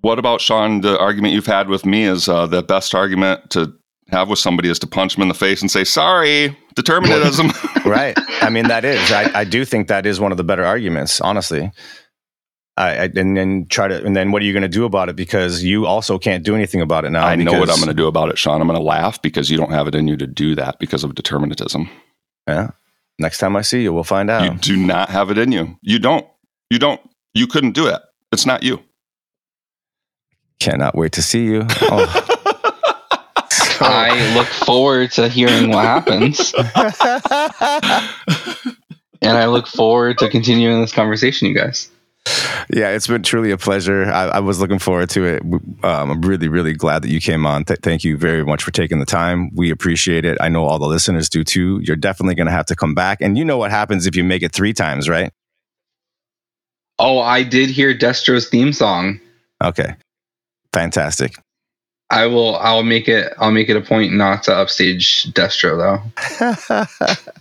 What 0.03 0.19
about 0.19 0.41
Sean? 0.41 0.83
The 0.83 0.99
argument 0.99 1.35
you've 1.35 1.47
had 1.47 1.69
with 1.69 1.85
me 1.85 2.05
is 2.05 2.29
uh, 2.29 2.47
the 2.47 2.63
best 2.63 2.95
argument 2.95 3.51
to 3.51 3.73
have 4.09 4.29
with 4.29 4.39
somebody 4.39 4.69
is 4.69 4.79
to 4.81 4.87
punch 4.87 5.15
them 5.15 5.23
in 5.23 5.29
the 5.29 5.35
face 5.35 5.61
and 5.61 5.71
say, 5.71 5.85
"Sorry, 5.85 6.57
determinism." 6.75 7.51
right. 7.85 8.17
I 8.43 8.51
mean, 8.51 8.69
that 8.69 8.85
is. 8.85 9.11
I, 9.11 9.41
I 9.41 9.45
do 9.45 9.65
think 9.65 9.89
that 9.89 10.07
is 10.07 10.21
one 10.21 10.33
of 10.33 10.37
the 10.37 10.45
better 10.45 10.65
arguments. 10.65 11.21
Honestly, 11.21 11.71
I, 12.81 12.91
I 12.95 13.05
and 13.15 13.37
then 13.37 13.67
try 13.69 13.89
to 13.89 14.05
and 14.05 14.17
then 14.17 14.33
what 14.33 14.43
are 14.43 14.45
you 14.45 14.53
going 14.53 14.63
to 14.63 14.69
do 14.69 14.85
about 14.85 15.09
it? 15.09 15.17
Because 15.17 15.63
you 15.63 15.87
also 15.87 16.19
can't 16.19 16.45
do 16.45 16.55
anything 16.55 16.81
about 16.81 17.05
it 17.05 17.11
now. 17.11 17.27
I 17.27 17.37
know 17.37 17.59
what 17.59 17.69
I'm 17.69 17.77
going 17.77 17.89
to 17.89 17.95
do 17.95 18.07
about 18.07 18.31
it, 18.31 18.39
Sean. 18.39 18.61
I'm 18.61 18.67
going 18.67 18.79
to 18.79 18.85
laugh 18.85 19.21
because 19.21 19.51
you 19.51 19.57
don't 19.57 19.73
have 19.73 19.87
it 19.87 19.95
in 19.95 20.09
you 20.09 20.17
to 20.17 20.27
do 20.27 20.55
that 20.55 20.79
because 20.79 21.05
of 21.05 21.15
determinism. 21.15 21.91
Yeah. 22.49 22.71
Next 23.19 23.39
time 23.39 23.55
I 23.55 23.63
see 23.63 23.83
you, 23.83 23.93
we'll 23.93 24.05
find 24.05 24.31
out. 24.31 24.45
You 24.45 24.59
do 24.59 24.77
not 24.77 25.11
have 25.11 25.31
it 25.31 25.37
in 25.37 25.53
you. 25.53 25.79
You 25.83 25.99
don't. 25.99 26.27
You 26.71 26.79
don't. 26.79 27.01
You 27.35 27.47
couldn't 27.47 27.73
do 27.73 27.87
it. 27.87 28.01
It's 28.33 28.47
not 28.47 28.63
you. 28.63 28.83
Cannot 30.59 30.95
wait 30.95 31.13
to 31.13 31.23
see 31.23 31.45
you. 31.45 31.67
Oh. 31.83 32.37
I 33.83 34.35
look 34.35 34.47
forward 34.47 35.11
to 35.13 35.29
hearing 35.29 35.71
what 35.71 35.85
happens, 35.85 36.53
and 39.23 39.39
I 39.39 39.47
look 39.47 39.67
forward 39.67 40.19
to 40.19 40.29
continuing 40.29 40.83
this 40.83 40.93
conversation, 40.93 41.49
you 41.49 41.55
guys. 41.55 41.91
Yeah, 42.73 42.91
it's 42.91 43.07
been 43.07 43.23
truly 43.23 43.51
a 43.51 43.57
pleasure. 43.57 44.05
I, 44.05 44.29
I 44.29 44.41
was 44.41 44.61
looking 44.61 44.79
forward 44.79 45.11
to 45.11 45.25
it. 45.25 45.43
Um, 45.43 46.11
I'm 46.11 46.21
really, 46.21 46.49
really 46.49 46.75
glad 46.75 47.03
that 47.03 47.11
you 47.11 47.21
came 47.21 47.47
on. 47.47 47.65
Th- 47.65 47.81
thank 47.81 48.05
you 48.05 48.17
very 48.17 48.45
much 48.45 48.63
for 48.63 48.71
taking 48.71 49.01
the 49.01 49.07
time. 49.07 49.51
We 49.55 49.71
appreciate 49.71 50.25
it. 50.25 50.39
I 50.41 50.49
know 50.49 50.65
all 50.65 50.79
the 50.79 50.87
listeners 50.87 51.29
do 51.29 51.43
too. 51.43 51.81
You're 51.83 51.97
definitely 51.97 52.35
going 52.35 52.47
to 52.47 52.53
have 52.53 52.67
to 52.67 52.77
come 52.77 52.95
back. 52.95 53.21
And 53.21 53.37
you 53.37 53.45
know 53.45 53.59
what 53.59 53.71
happens 53.71 54.07
if 54.07 54.15
you 54.15 54.25
make 54.25 54.43
it 54.43 54.53
three 54.53 54.73
times, 54.73 55.09
right? 55.09 55.33
Oh, 56.99 57.19
I 57.19 57.43
did 57.43 57.71
hear 57.71 57.97
Destro's 57.97 58.49
theme 58.49 58.73
song. 58.73 59.21
Okay. 59.63 59.95
Fantastic. 60.73 61.35
I 62.11 62.27
will. 62.27 62.57
I'll 62.57 62.83
make 62.83 63.09
it. 63.09 63.33
I'll 63.39 63.53
make 63.53 63.69
it 63.69 63.77
a 63.77 63.81
point 63.81 64.13
not 64.13 64.43
to 64.45 64.55
upstage 64.55 65.33
Destro 65.33 65.79
though. 65.79 67.25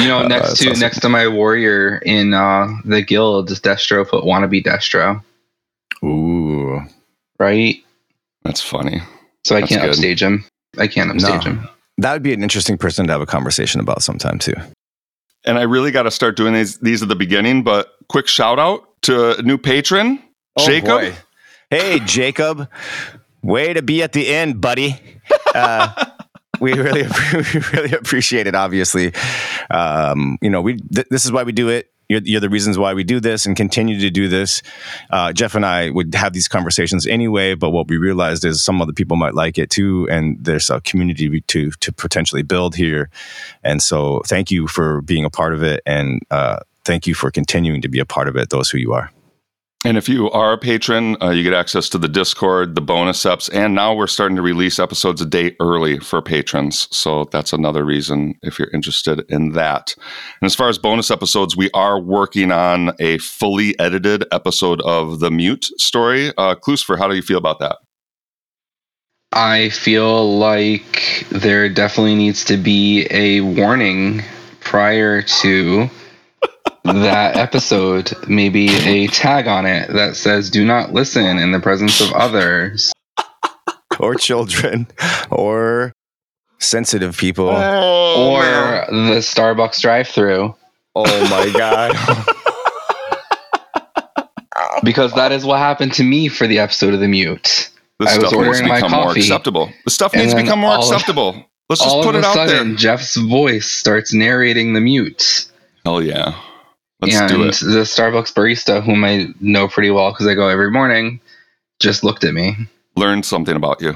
You 0.00 0.08
know, 0.08 0.18
Uh, 0.20 0.28
next 0.28 0.48
that's 0.48 0.60
to 0.60 0.70
awesome. 0.70 0.80
next 0.80 1.00
to 1.00 1.08
my 1.08 1.26
warrior 1.28 1.98
in 1.98 2.34
uh, 2.34 2.68
the 2.84 3.02
guild, 3.02 3.50
is 3.50 3.60
Destro 3.60 4.06
put 4.08 4.24
wannabe 4.24 4.62
Destro, 4.64 5.22
Ooh. 6.04 6.80
right? 7.38 7.76
That's 8.44 8.60
funny. 8.62 9.00
So 9.44 9.56
I 9.56 9.60
That's 9.60 9.70
can't 9.70 9.82
good. 9.82 9.90
upstage 9.90 10.22
him. 10.22 10.44
I 10.78 10.86
can't 10.86 11.10
upstage 11.10 11.44
No. 11.44 11.52
him. 11.52 11.68
That 11.98 12.12
would 12.12 12.22
be 12.22 12.32
an 12.32 12.42
interesting 12.42 12.78
person 12.78 13.06
to 13.06 13.12
have 13.12 13.20
a 13.20 13.26
conversation 13.26 13.80
about 13.80 14.02
sometime 14.02 14.38
too. 14.38 14.54
And 15.44 15.58
I 15.58 15.62
really 15.62 15.90
got 15.90 16.02
to 16.04 16.10
start 16.10 16.36
doing 16.36 16.54
these 16.54 16.78
these 16.78 17.02
at 17.02 17.08
the 17.08 17.16
beginning. 17.16 17.62
But 17.62 17.94
quick 18.08 18.28
shout 18.28 18.58
out 18.58 18.84
to 19.02 19.38
a 19.38 19.42
new 19.42 19.58
patron, 19.58 20.22
Jacob. 20.58 20.88
Oh, 20.90 21.00
boy. 21.00 21.14
Hey, 21.70 22.00
Jacob. 22.00 22.68
Way 23.42 23.72
to 23.72 23.82
be 23.82 24.02
at 24.02 24.12
the 24.12 24.28
end, 24.28 24.60
buddy. 24.60 25.00
Uh, 25.54 25.92
we 26.60 26.72
really, 26.74 27.02
we 27.34 27.60
really 27.72 27.92
appreciate 27.92 28.46
it. 28.46 28.54
Obviously, 28.54 29.12
um, 29.70 30.38
you 30.40 30.50
know, 30.50 30.60
we 30.60 30.76
th- 30.76 31.08
this 31.10 31.24
is 31.24 31.32
why 31.32 31.42
we 31.42 31.52
do 31.52 31.68
it. 31.68 31.90
You're, 32.08 32.22
you're 32.24 32.40
the 32.40 32.48
reasons 32.48 32.78
why 32.78 32.94
we 32.94 33.04
do 33.04 33.20
this 33.20 33.44
and 33.44 33.54
continue 33.54 34.00
to 34.00 34.08
do 34.08 34.28
this. 34.28 34.62
Uh, 35.10 35.30
Jeff 35.30 35.54
and 35.54 35.66
I 35.66 35.90
would 35.90 36.14
have 36.14 36.32
these 36.32 36.48
conversations 36.48 37.06
anyway, 37.06 37.54
but 37.54 37.68
what 37.68 37.88
we 37.88 37.98
realized 37.98 38.46
is 38.46 38.62
some 38.62 38.80
other 38.80 38.94
people 38.94 39.18
might 39.18 39.34
like 39.34 39.58
it 39.58 39.68
too, 39.68 40.08
and 40.10 40.42
there's 40.42 40.70
a 40.70 40.80
community 40.80 41.42
to 41.42 41.70
to 41.70 41.92
potentially 41.92 42.42
build 42.42 42.74
here. 42.74 43.10
And 43.62 43.82
so, 43.82 44.22
thank 44.26 44.50
you 44.50 44.68
for 44.68 45.02
being 45.02 45.24
a 45.24 45.30
part 45.30 45.52
of 45.52 45.62
it, 45.62 45.82
and 45.84 46.22
uh, 46.30 46.60
thank 46.84 47.06
you 47.06 47.14
for 47.14 47.30
continuing 47.30 47.82
to 47.82 47.88
be 47.88 47.98
a 47.98 48.06
part 48.06 48.28
of 48.28 48.36
it. 48.36 48.48
Those 48.48 48.70
who 48.70 48.78
you 48.78 48.94
are. 48.94 49.10
And 49.84 49.96
if 49.96 50.08
you 50.08 50.28
are 50.32 50.54
a 50.54 50.58
patron, 50.58 51.16
uh, 51.22 51.30
you 51.30 51.44
get 51.44 51.52
access 51.52 51.88
to 51.90 51.98
the 51.98 52.08
Discord, 52.08 52.74
the 52.74 52.80
bonus 52.80 53.22
eps, 53.22 53.48
and 53.54 53.76
now 53.76 53.94
we're 53.94 54.08
starting 54.08 54.34
to 54.34 54.42
release 54.42 54.80
episodes 54.80 55.20
a 55.20 55.26
day 55.26 55.54
early 55.60 56.00
for 56.00 56.20
patrons. 56.20 56.88
So 56.90 57.28
that's 57.30 57.52
another 57.52 57.84
reason 57.84 58.34
if 58.42 58.58
you're 58.58 58.70
interested 58.74 59.24
in 59.28 59.52
that. 59.52 59.94
And 60.40 60.46
as 60.46 60.56
far 60.56 60.68
as 60.68 60.78
bonus 60.78 61.12
episodes, 61.12 61.56
we 61.56 61.70
are 61.74 62.00
working 62.00 62.50
on 62.50 62.90
a 62.98 63.18
fully 63.18 63.78
edited 63.78 64.24
episode 64.32 64.80
of 64.82 65.20
the 65.20 65.30
Mute 65.30 65.66
story. 65.78 66.32
Uh, 66.36 66.56
Klucifer, 66.56 66.98
how 66.98 67.06
do 67.06 67.14
you 67.14 67.22
feel 67.22 67.38
about 67.38 67.60
that? 67.60 67.76
I 69.32 69.68
feel 69.68 70.38
like 70.38 71.24
there 71.30 71.68
definitely 71.68 72.16
needs 72.16 72.44
to 72.46 72.56
be 72.56 73.06
a 73.12 73.42
warning 73.42 74.24
prior 74.58 75.22
to 75.22 75.88
that 76.94 77.36
episode, 77.36 78.12
maybe 78.28 78.68
a 78.68 79.06
tag 79.08 79.46
on 79.46 79.66
it 79.66 79.92
that 79.92 80.16
says 80.16 80.50
"Do 80.50 80.64
not 80.64 80.92
listen 80.92 81.38
in 81.38 81.52
the 81.52 81.60
presence 81.60 82.00
of 82.00 82.12
others." 82.12 82.92
or 84.00 84.14
children 84.14 84.86
or 85.30 85.92
sensitive 86.60 87.16
people. 87.16 87.48
Oh, 87.48 88.36
or 88.36 88.42
the 88.90 89.18
Starbucks 89.18 89.80
drive-through 89.80 90.54
oh 90.94 91.28
my 91.30 91.52
god. 91.56 91.94
because 94.82 95.12
that 95.14 95.32
is 95.32 95.44
what 95.44 95.58
happened 95.58 95.92
to 95.94 96.04
me 96.04 96.28
for 96.28 96.46
the 96.46 96.58
episode 96.58 96.94
of 96.94 97.00
the 97.00 97.08
mute. 97.08 97.70
the 97.98 98.08
I 98.08 98.16
was 98.18 98.28
stuff 98.28 98.32
needs 98.32 98.32
to 98.32 98.36
ordering 98.36 98.68
my 98.68 98.76
become 98.76 98.90
more 98.92 99.12
acceptable. 99.16 99.72
The 99.84 99.90
stuff 99.90 100.14
needs 100.14 100.32
to 100.34 100.40
become 100.40 100.60
more 100.60 100.70
all 100.72 100.82
of- 100.82 100.92
acceptable. 100.92 101.44
Let's 101.68 101.82
just 101.82 101.94
All 101.94 102.02
put 102.02 102.14
of 102.14 102.22
it 102.22 102.24
a 102.24 102.28
out 102.28 102.34
sudden, 102.34 102.68
there. 102.68 102.76
Jeff's 102.78 103.14
voice 103.16 103.70
starts 103.70 104.14
narrating 104.14 104.72
the 104.72 104.80
mute. 104.80 105.44
Hell 105.84 106.02
yeah. 106.02 106.40
Let's 107.00 107.16
and 107.16 107.28
do 107.28 107.42
it. 107.42 107.54
the 107.60 107.82
Starbucks 107.84 108.32
barista, 108.32 108.82
whom 108.82 109.04
I 109.04 109.28
know 109.40 109.68
pretty 109.68 109.90
well 109.90 110.10
because 110.10 110.26
I 110.26 110.34
go 110.34 110.48
every 110.48 110.70
morning, 110.70 111.20
just 111.80 112.02
looked 112.02 112.24
at 112.24 112.34
me. 112.34 112.56
Learn 112.96 113.22
something 113.22 113.54
about 113.54 113.80
you. 113.80 113.94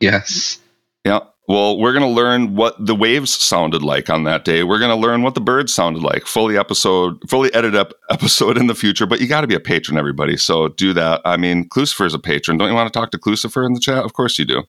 Yes. 0.00 0.58
Yeah. 1.04 1.20
Well, 1.48 1.78
we're 1.78 1.92
going 1.92 2.04
to 2.04 2.08
learn 2.08 2.54
what 2.56 2.84
the 2.84 2.94
waves 2.94 3.32
sounded 3.32 3.82
like 3.82 4.08
on 4.08 4.24
that 4.24 4.44
day. 4.44 4.62
We're 4.62 4.78
going 4.78 4.90
to 4.90 4.96
learn 4.96 5.22
what 5.22 5.34
the 5.34 5.40
birds 5.40 5.74
sounded 5.74 6.02
like. 6.02 6.26
Fully 6.26 6.56
episode, 6.56 7.18
fully 7.28 7.52
edited 7.52 7.76
up 7.76 7.94
episode 8.10 8.56
in 8.56 8.68
the 8.68 8.74
future. 8.74 9.06
But 9.06 9.20
you 9.20 9.28
got 9.28 9.42
to 9.42 9.46
be 9.46 9.54
a 9.54 9.60
patron, 9.60 9.98
everybody. 9.98 10.36
So 10.36 10.68
do 10.68 10.92
that. 10.94 11.20
I 11.24 11.36
mean, 11.36 11.68
Klucifer 11.68 12.06
is 12.06 12.14
a 12.14 12.18
patron. 12.18 12.58
Don't 12.58 12.68
you 12.68 12.74
want 12.74 12.92
to 12.92 12.98
talk 12.98 13.10
to 13.12 13.18
Klucifer 13.18 13.66
in 13.66 13.74
the 13.74 13.80
chat? 13.80 14.04
Of 14.04 14.12
course 14.12 14.38
you 14.38 14.44
do. 14.44 14.64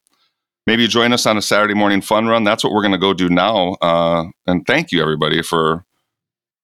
Maybe 0.65 0.83
you 0.83 0.87
join 0.87 1.11
us 1.13 1.25
on 1.25 1.37
a 1.37 1.41
Saturday 1.41 1.73
morning 1.73 2.01
fun 2.01 2.27
run. 2.27 2.43
That's 2.43 2.63
what 2.63 2.73
we're 2.73 2.81
going 2.81 2.93
to 2.93 2.97
go 2.97 3.13
do 3.13 3.29
now. 3.29 3.73
Uh, 3.81 4.25
and 4.47 4.65
thank 4.65 4.91
you, 4.91 5.01
everybody, 5.01 5.41
for 5.41 5.85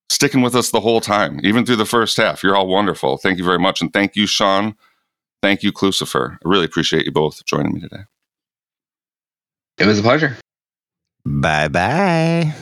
sticking 0.09 0.41
with 0.41 0.55
us 0.55 0.71
the 0.71 0.81
whole 0.81 1.01
time, 1.01 1.39
even 1.43 1.65
through 1.65 1.77
the 1.77 1.85
first 1.85 2.17
half. 2.17 2.43
You're 2.43 2.55
all 2.55 2.67
wonderful. 2.67 3.17
Thank 3.17 3.37
you 3.37 3.43
very 3.43 3.59
much. 3.59 3.81
And 3.81 3.93
thank 3.93 4.15
you, 4.15 4.25
Sean. 4.25 4.75
Thank 5.41 5.63
you, 5.63 5.71
Klucifer. 5.71 6.33
I 6.33 6.49
really 6.49 6.65
appreciate 6.65 7.05
you 7.05 7.11
both 7.11 7.45
joining 7.45 7.73
me 7.73 7.79
today. 7.79 8.03
It 9.77 9.85
was 9.85 9.99
a 9.99 10.03
pleasure. 10.03 10.37
Bye 11.25 11.69
bye. 11.69 12.53